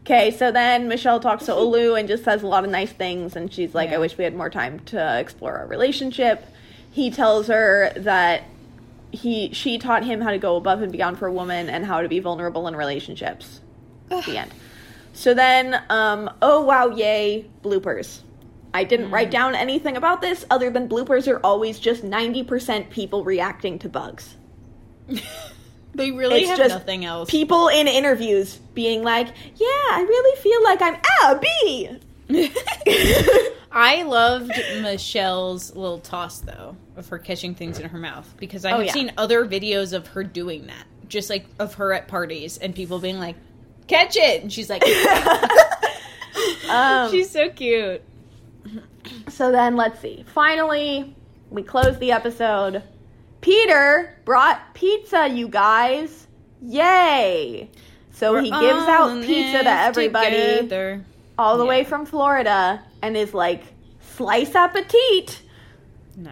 Okay, 0.02 0.32
so 0.32 0.54
then 0.54 0.88
Michelle 0.88 1.20
talks 1.20 1.48
to 1.48 1.52
Olu 1.52 2.00
and 2.00 2.08
just 2.08 2.24
says 2.24 2.42
a 2.42 2.48
lot 2.48 2.64
of 2.64 2.70
nice 2.70 2.94
things, 2.94 3.36
and 3.36 3.52
she's 3.52 3.76
like, 3.76 3.90
"I 3.90 3.98
wish 3.98 4.18
we 4.18 4.24
had 4.24 4.34
more 4.34 4.50
time 4.50 4.80
to 4.86 5.20
explore 5.20 5.58
our 5.58 5.68
relationship." 5.68 6.46
He 6.98 7.12
tells 7.12 7.46
her 7.46 7.92
that 7.96 8.46
he 9.12 9.54
she 9.54 9.78
taught 9.78 10.04
him 10.04 10.20
how 10.20 10.32
to 10.32 10.40
go 10.40 10.56
above 10.56 10.82
and 10.82 10.92
beyond 10.92 11.20
for 11.20 11.28
a 11.28 11.32
woman 11.32 11.70
and 11.70 11.86
how 11.86 12.02
to 12.02 12.10
be 12.10 12.18
vulnerable 12.18 12.68
in 12.68 12.76
relationships. 12.76 13.62
At 14.10 14.26
the 14.26 14.40
end. 14.40 14.52
So 15.14 15.36
then, 15.36 15.80
um, 15.92 16.28
oh 16.42 16.64
wow, 16.64 16.88
yay, 16.88 17.46
bloopers. 17.62 18.22
I 18.74 18.84
didn't 18.84 19.12
write 19.12 19.30
down 19.30 19.54
anything 19.54 19.96
about 19.96 20.22
this 20.22 20.44
other 20.50 20.72
than 20.72 20.90
bloopers 20.90 21.28
are 21.32 21.40
always 21.44 21.78
just 21.78 22.02
90% 22.02 22.90
people 22.90 23.24
reacting 23.24 23.78
to 23.78 23.90
bugs. 23.90 24.36
they 25.94 26.10
really 26.10 26.40
It's 26.40 26.50
have 26.50 26.58
just 26.58 26.74
nothing 26.74 27.06
else. 27.06 27.30
People 27.30 27.68
in 27.68 27.88
interviews 27.88 28.56
being 28.74 29.04
like, 29.04 29.28
yeah, 29.28 29.68
I 29.68 30.04
really 30.10 30.42
feel 30.42 30.64
like 30.64 30.82
I'm 30.82 30.96
a 31.26 31.40
bee. 31.40 32.50
I 33.72 34.02
loved 34.02 34.52
Michelle's 34.82 35.76
little 35.76 36.00
toss 36.00 36.40
though 36.40 36.76
of 36.98 37.08
her 37.10 37.20
catching 37.20 37.56
things 37.56 37.80
in 37.80 37.88
her 37.90 37.98
mouth 37.98 38.32
because 38.38 38.66
I 38.66 38.72
Oh, 38.74 38.78
have 38.78 38.88
yeah. 38.88 38.92
seen 38.94 39.12
other 39.18 39.46
videos 39.46 39.94
of 39.94 40.08
her 40.08 40.24
doing 40.24 40.68
that, 40.68 40.86
just 41.08 41.30
like 41.30 41.46
of 41.60 41.76
her 41.76 41.94
at 41.94 42.08
parties 42.08 42.58
and 42.58 42.74
people 42.76 43.00
being 43.00 43.20
like, 43.20 43.36
"Catch 43.88 44.18
it," 44.18 44.42
and 44.42 44.52
she's 44.52 44.70
like, 44.70 44.84
Um, 46.70 47.12
"She's 47.12 47.30
so 47.30 47.50
cute." 47.50 48.02
So 49.30 49.52
then 49.52 49.76
let's 49.76 50.00
see. 50.02 50.26
Finally, 50.34 51.16
we 51.50 51.64
close 51.64 51.98
the 52.00 52.12
episode. 52.12 52.84
Peter 53.42 54.18
brought 54.26 54.74
pizza, 54.74 55.28
you 55.30 55.48
guys. 55.48 56.28
Yay! 56.62 57.70
So 58.12 58.36
he 58.42 58.50
We're 58.52 58.60
gives 58.60 58.88
out 58.88 59.22
pizza 59.24 59.64
to 59.64 59.70
everybody 59.70 60.32
together. 60.36 61.06
all 61.38 61.58
the 61.58 61.66
way 61.66 61.84
from 61.84 62.06
Florida 62.08 62.84
and 63.04 63.16
is 63.16 63.34
like, 63.34 63.62
slice 64.16 64.56
appetit. 64.56 65.40
Nah. 66.18 66.32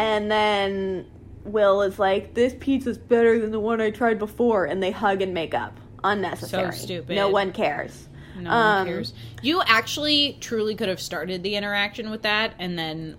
And 0.00 0.30
then 0.30 1.06
Will 1.44 1.82
is 1.82 1.98
like, 1.98 2.34
this 2.34 2.54
pizza's 2.58 2.98
better 2.98 3.38
than 3.38 3.50
the 3.50 3.60
one 3.60 3.80
I 3.80 3.90
tried 3.90 4.18
before. 4.18 4.64
And 4.64 4.82
they 4.82 4.90
hug 4.90 5.22
and 5.22 5.34
make 5.34 5.54
up. 5.54 5.78
Unnecessary. 6.02 6.72
So 6.72 6.78
stupid. 6.78 7.14
No 7.16 7.28
one 7.28 7.52
cares. 7.52 8.08
No 8.38 8.50
Um, 8.50 8.76
one 8.78 8.86
cares. 8.86 9.12
You 9.42 9.62
actually 9.66 10.38
truly 10.40 10.74
could 10.74 10.88
have 10.88 11.00
started 11.00 11.42
the 11.42 11.56
interaction 11.56 12.10
with 12.10 12.22
that 12.22 12.54
and 12.58 12.78
then 12.78 13.16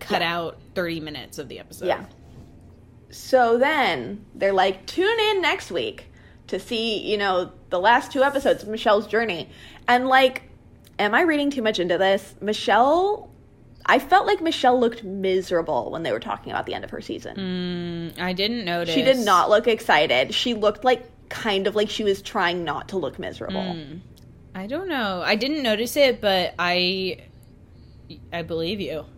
cut 0.00 0.22
out 0.22 0.58
30 0.74 1.00
minutes 1.00 1.38
of 1.38 1.48
the 1.48 1.58
episode. 1.60 1.86
Yeah. 1.86 2.04
So 3.10 3.58
then 3.58 4.24
they're 4.34 4.52
like, 4.52 4.86
tune 4.86 5.18
in 5.30 5.40
next 5.40 5.70
week 5.70 6.06
to 6.48 6.58
see, 6.58 6.98
you 7.08 7.16
know, 7.16 7.52
the 7.70 7.78
last 7.78 8.10
two 8.10 8.22
episodes 8.24 8.62
of 8.64 8.68
Michelle's 8.68 9.06
journey. 9.06 9.48
And 9.86 10.08
like, 10.08 10.42
am 10.98 11.14
I 11.14 11.20
reading 11.22 11.50
too 11.50 11.62
much 11.62 11.78
into 11.78 11.96
this? 11.96 12.34
Michelle, 12.40 13.30
I 13.86 13.98
felt 13.98 14.26
like 14.26 14.40
Michelle 14.40 14.78
looked 14.78 15.04
miserable 15.04 15.90
when 15.90 16.02
they 16.02 16.12
were 16.12 16.20
talking 16.20 16.52
about 16.52 16.66
the 16.66 16.74
end 16.74 16.84
of 16.84 16.90
her 16.90 17.00
season. 17.00 18.14
Mm, 18.16 18.20
I 18.20 18.32
didn't 18.32 18.64
notice. 18.64 18.94
She 18.94 19.02
did 19.02 19.18
not 19.18 19.50
look 19.50 19.68
excited. 19.68 20.34
She 20.34 20.54
looked 20.54 20.84
like 20.84 21.10
kind 21.28 21.66
of 21.66 21.74
like 21.74 21.90
she 21.90 22.04
was 22.04 22.22
trying 22.22 22.64
not 22.64 22.88
to 22.90 22.96
look 22.96 23.18
miserable. 23.18 23.60
Mm. 23.60 24.00
I 24.54 24.66
don't 24.66 24.88
know. 24.88 25.22
I 25.24 25.34
didn't 25.34 25.62
notice 25.62 25.96
it, 25.96 26.20
but 26.20 26.54
I 26.58 27.18
I 28.32 28.42
believe 28.42 28.80
you. 28.80 29.04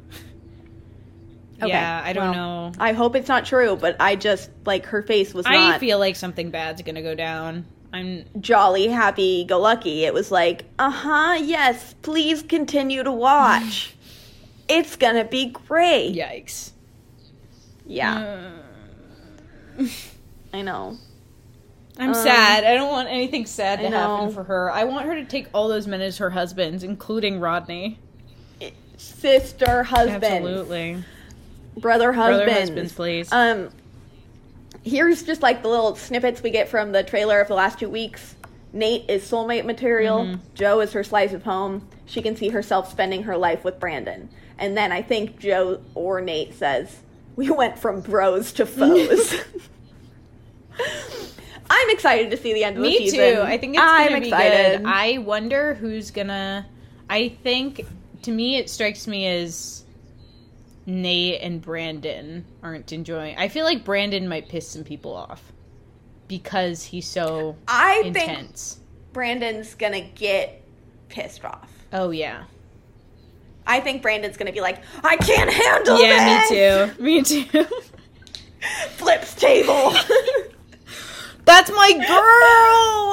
Okay, 1.58 1.68
Yeah, 1.68 2.02
I 2.04 2.12
don't 2.12 2.32
well, 2.32 2.70
know. 2.70 2.72
I 2.78 2.92
hope 2.92 3.16
it's 3.16 3.28
not 3.28 3.46
true, 3.46 3.76
but 3.76 3.96
I 3.98 4.14
just 4.14 4.50
like 4.66 4.84
her 4.86 5.02
face 5.02 5.32
was 5.32 5.46
I 5.46 5.78
feel 5.78 5.98
like 5.98 6.14
something 6.14 6.50
bad's 6.50 6.82
going 6.82 6.96
to 6.96 7.02
go 7.02 7.14
down. 7.14 7.64
I'm 7.94 8.26
jolly, 8.40 8.88
happy, 8.88 9.44
go 9.44 9.58
lucky. 9.58 10.04
It 10.04 10.12
was 10.12 10.30
like, 10.30 10.66
uh 10.78 10.90
huh, 10.90 11.38
yes, 11.40 11.94
please 12.02 12.42
continue 12.42 13.02
to 13.02 13.12
watch. 13.12 13.94
it's 14.68 14.96
gonna 14.96 15.24
be 15.24 15.46
great. 15.46 16.14
yikes. 16.14 16.70
Yeah, 17.86 18.50
Uh, 19.78 19.84
I 20.52 20.62
know. 20.62 20.96
I'm 21.98 22.08
Um, 22.10 22.14
sad. 22.14 22.64
I 22.64 22.74
don't 22.74 22.90
want 22.90 23.08
anything 23.08 23.46
sad 23.46 23.80
to 23.80 23.88
happen 23.88 24.32
for 24.32 24.42
her. 24.44 24.70
I 24.70 24.84
want 24.84 25.06
her 25.06 25.14
to 25.14 25.24
take 25.24 25.46
all 25.54 25.68
those 25.68 25.86
men 25.86 26.00
as 26.00 26.18
her 26.18 26.30
husbands, 26.30 26.82
including 26.82 27.40
Rodney. 27.40 27.98
Sister, 28.98 29.82
husband, 29.84 30.24
Absolutely. 30.24 31.04
brother, 31.76 32.12
husband, 32.12 32.44
Brother 32.46 32.60
husbands, 32.60 32.92
please. 32.94 33.30
Um, 33.32 33.68
here's 34.84 35.22
just 35.22 35.42
like 35.42 35.62
the 35.62 35.68
little 35.68 35.94
snippets 35.96 36.42
we 36.42 36.50
get 36.50 36.68
from 36.68 36.92
the 36.92 37.02
trailer 37.02 37.40
of 37.40 37.48
the 37.48 37.54
last 37.54 37.78
two 37.78 37.88
weeks. 37.90 38.34
Nate 38.72 39.08
is 39.08 39.22
soulmate 39.22 39.64
material. 39.64 40.20
Mm-hmm. 40.24 40.40
Joe 40.54 40.80
is 40.80 40.92
her 40.92 41.04
slice 41.04 41.32
of 41.32 41.42
home. 41.44 41.86
She 42.06 42.20
can 42.22 42.36
see 42.36 42.48
herself 42.48 42.90
spending 42.90 43.22
her 43.24 43.36
life 43.36 43.64
with 43.64 43.78
Brandon. 43.78 44.28
And 44.58 44.76
then 44.76 44.92
I 44.92 45.02
think 45.02 45.38
Joe 45.38 45.80
or 45.94 46.20
Nate 46.20 46.54
says, 46.54 47.00
"We 47.36 47.50
went 47.50 47.78
from 47.78 48.00
bros 48.00 48.52
to 48.54 48.66
foes." 48.66 49.34
I'm 51.68 51.90
excited 51.90 52.30
to 52.30 52.36
see 52.36 52.54
the 52.54 52.64
end 52.64 52.76
of 52.76 52.82
the 52.82 52.96
season. 52.96 53.18
Me 53.18 53.34
too. 53.34 53.40
I 53.42 53.58
think 53.58 53.74
it's 53.74 53.82
I'm 53.82 54.08
gonna 54.08 54.20
be 54.20 54.28
excited. 54.28 54.78
good. 54.78 54.86
I 54.86 55.18
wonder 55.18 55.74
who's 55.74 56.10
gonna. 56.10 56.66
I 57.10 57.30
think 57.42 57.86
to 58.22 58.30
me 58.30 58.56
it 58.56 58.70
strikes 58.70 59.06
me 59.06 59.26
as 59.26 59.84
Nate 60.86 61.40
and 61.42 61.60
Brandon 61.60 62.44
aren't 62.62 62.92
enjoying. 62.92 63.36
I 63.36 63.48
feel 63.48 63.64
like 63.64 63.84
Brandon 63.84 64.28
might 64.28 64.48
piss 64.48 64.68
some 64.68 64.84
people 64.84 65.14
off 65.14 65.52
because 66.28 66.84
he's 66.84 67.06
so 67.06 67.56
I 67.66 68.02
think 68.02 68.16
intense. 68.16 68.78
Brandon's 69.12 69.74
gonna 69.74 70.02
get 70.02 70.62
pissed 71.08 71.44
off. 71.44 71.70
Oh 71.92 72.10
yeah, 72.10 72.44
I 73.66 73.80
think 73.80 74.02
Brandon's 74.02 74.36
gonna 74.36 74.52
be 74.52 74.60
like, 74.60 74.78
I 75.02 75.16
can't 75.16 75.50
handle 75.52 76.00
yeah, 76.00 76.42
this. 76.48 76.50
me 77.02 77.22
too. 77.22 77.44
Me 77.44 77.44
too. 77.44 77.64
Flips 78.96 79.34
table. 79.34 79.92
That's 81.44 81.70
my 81.70 81.92
girl. 81.92 83.12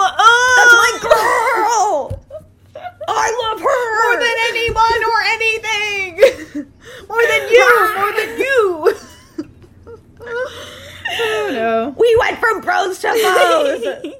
That's 0.57 0.73
my 0.73 0.91
Oh! 1.03 2.09
girl. 2.11 2.19
I 3.07 3.27
love 3.43 3.59
her 3.61 3.83
More 4.03 4.17
than 4.23 4.37
anyone 4.49 5.01
or 5.11 5.19
anything. 5.35 6.11
More 7.09 7.25
than 7.27 7.49
you. 7.49 7.67
More 7.97 8.13
than 8.13 8.31
you. 8.39 8.93
oh 11.19 11.49
no. 11.51 11.95
We 11.97 12.15
went 12.19 12.39
from 12.39 12.61
bros 12.61 12.99
to 12.99 13.13
foes. 13.13 14.13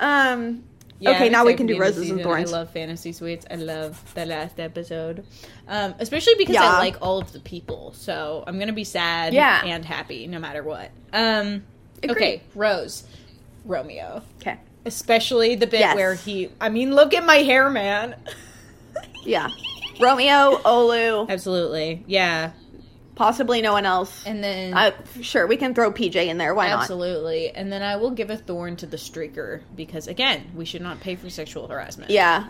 um. 0.00 0.62
Yeah, 1.00 1.12
okay, 1.12 1.28
now 1.30 1.46
we 1.46 1.54
can 1.54 1.66
do 1.66 1.74
the 1.78 1.80
end 1.84 1.90
of 1.90 1.96
roses 1.96 2.10
and 2.10 2.22
thorns. 2.22 2.52
I 2.52 2.56
love 2.58 2.70
fantasy 2.70 3.12
suites. 3.12 3.46
I 3.50 3.54
love 3.56 4.02
the 4.14 4.26
last 4.26 4.60
episode, 4.60 5.24
um, 5.66 5.94
especially 5.98 6.34
because 6.36 6.54
Yeah. 6.54 6.64
I 6.74 6.78
like 6.78 6.96
all 7.00 7.18
of 7.18 7.32
the 7.32 7.40
people. 7.40 7.92
So 7.96 8.44
I'm 8.46 8.58
gonna 8.58 8.72
be 8.74 8.84
sad 8.84 9.32
Yeah. 9.32 9.64
and 9.64 9.82
happy 9.84 10.26
no 10.26 10.38
matter 10.38 10.62
what. 10.62 10.90
Um, 11.12 11.62
okay, 12.08 12.42
Rose, 12.54 13.04
Romeo, 13.64 14.22
Okay. 14.42 14.58
especially 14.84 15.54
the 15.56 15.66
bit 15.66 15.80
Yes. 15.80 15.96
where 15.96 16.14
he. 16.14 16.50
I 16.60 16.68
mean, 16.68 16.94
look 16.94 17.14
at 17.14 17.24
my 17.24 17.36
hair, 17.36 17.70
man. 17.70 18.14
Yeah. 19.24 19.48
Romeo, 20.00 20.56
Olu, 20.64 21.28
Absolutely, 21.28 22.02
yeah. 22.06 22.50
Possibly 23.14 23.60
no 23.62 23.72
one 23.72 23.86
else. 23.86 24.24
And 24.26 24.42
then 24.42 24.74
Uh, 24.74 24.92
sure, 25.22 25.46
we 25.46 25.56
can 25.56 25.74
throw 25.74 25.92
PJ 25.92 26.14
in 26.26 26.38
there. 26.38 26.54
Why 26.54 26.68
not? 26.68 26.80
Absolutely. 26.82 27.50
And 27.50 27.70
then 27.72 27.82
I 27.82 27.96
will 27.96 28.10
give 28.10 28.30
a 28.30 28.36
thorn 28.36 28.76
to 28.76 28.86
the 28.86 28.96
streaker 28.96 29.60
because 29.76 30.06
again, 30.08 30.50
we 30.54 30.64
should 30.64 30.82
not 30.82 31.00
pay 31.00 31.16
for 31.16 31.28
sexual 31.30 31.68
harassment. 31.68 32.10
Yeah. 32.10 32.48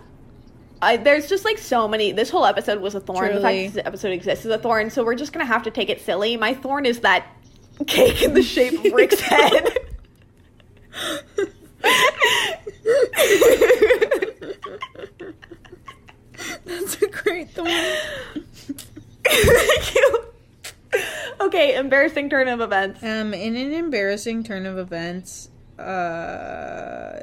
I, 0.82 0.96
there's 0.96 1.28
just 1.28 1.44
like 1.44 1.58
so 1.58 1.86
many. 1.88 2.12
This 2.12 2.30
whole 2.30 2.46
episode 2.46 2.80
was 2.80 2.94
a 2.94 3.00
thorn. 3.00 3.34
The 3.34 3.40
Truly. 3.40 3.64
fact 3.64 3.74
this 3.74 3.84
episode 3.86 4.12
exists 4.12 4.46
is 4.46 4.50
a 4.52 4.58
thorn. 4.58 4.88
So 4.90 5.04
we're 5.04 5.14
just 5.14 5.32
gonna 5.32 5.44
have 5.44 5.64
to 5.64 5.70
take 5.70 5.90
it 5.90 6.00
silly. 6.00 6.36
My 6.38 6.54
thorn 6.54 6.86
is 6.86 7.00
that 7.00 7.26
cake 7.86 8.22
in 8.22 8.32
the 8.34 8.42
shape 8.42 8.72
of 8.84 8.92
Rick's 8.92 9.20
head. 9.20 9.76
That's 16.64 17.02
a 17.02 17.06
great 17.08 17.50
thorn. 17.50 17.68
Thank 19.24 19.94
you. 19.94 20.24
Okay, 21.40 21.74
embarrassing 21.76 22.28
turn 22.28 22.48
of 22.48 22.60
events. 22.60 23.02
Um, 23.02 23.32
in 23.32 23.56
an 23.56 23.72
embarrassing 23.72 24.44
turn 24.44 24.66
of 24.66 24.76
events, 24.76 25.48
uh, 25.78 27.20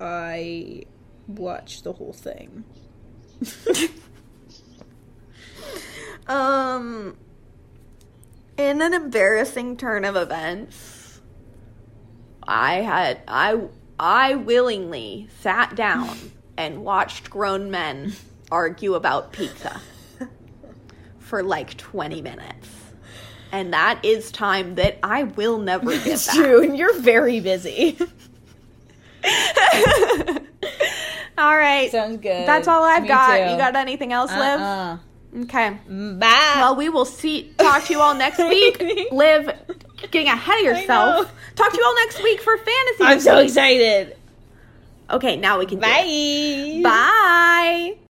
I 0.00 0.82
watched 1.28 1.84
the 1.84 1.92
whole 1.92 2.12
thing. 2.12 2.64
Um, 6.26 7.16
in 8.56 8.80
an 8.80 8.94
embarrassing 8.94 9.76
turn 9.76 10.04
of 10.04 10.16
events, 10.16 11.20
I 12.42 12.74
had 12.76 13.22
I 13.26 13.60
I 13.98 14.36
willingly 14.36 15.28
sat 15.40 15.74
down 15.74 16.16
and 16.56 16.84
watched 16.84 17.30
grown 17.30 17.70
men 17.70 18.12
argue 18.50 18.94
about 18.94 19.32
pizza 19.32 19.80
for 21.32 21.42
like 21.42 21.74
20 21.78 22.20
minutes. 22.20 22.68
And 23.52 23.72
that 23.72 24.04
is 24.04 24.30
time 24.30 24.74
that 24.74 24.98
I 25.02 25.22
will 25.22 25.56
never 25.56 25.90
get 25.92 26.06
It's 26.06 26.26
back. 26.26 26.36
true, 26.36 26.62
and 26.62 26.76
you're 26.76 26.92
very 27.00 27.40
busy. 27.40 27.96
all 31.38 31.56
right. 31.56 31.88
Sounds 31.90 32.18
good. 32.18 32.46
That's 32.46 32.68
all 32.68 32.82
I've 32.84 33.04
Me 33.04 33.08
got. 33.08 33.28
too. 33.34 33.50
You 33.50 33.56
got 33.56 33.74
anything 33.76 34.12
else, 34.12 34.30
Liv? 34.30 34.60
Uh-uh. 34.60 34.98
Okay. 35.44 35.70
Bye. 35.88 36.52
Well, 36.56 36.76
we 36.76 36.90
will 36.90 37.06
see. 37.06 37.50
Talk 37.56 37.84
to 37.84 37.94
you 37.94 38.00
all 38.02 38.14
next 38.14 38.36
week. 38.50 38.78
Liv, 39.10 39.50
getting 40.10 40.28
ahead 40.28 40.58
of 40.58 40.64
yourself. 40.66 41.32
Talk 41.56 41.70
to 41.72 41.78
you 41.78 41.82
all 41.86 41.94
next 41.96 42.22
week 42.22 42.42
for 42.42 42.58
fantasy. 42.58 43.04
I'm 43.04 43.20
so 43.20 43.38
excited. 43.38 44.18
Okay, 45.08 45.36
now 45.36 45.58
we 45.58 45.64
can. 45.64 45.78
Bye. 45.78 46.80
Bye. 46.84 47.96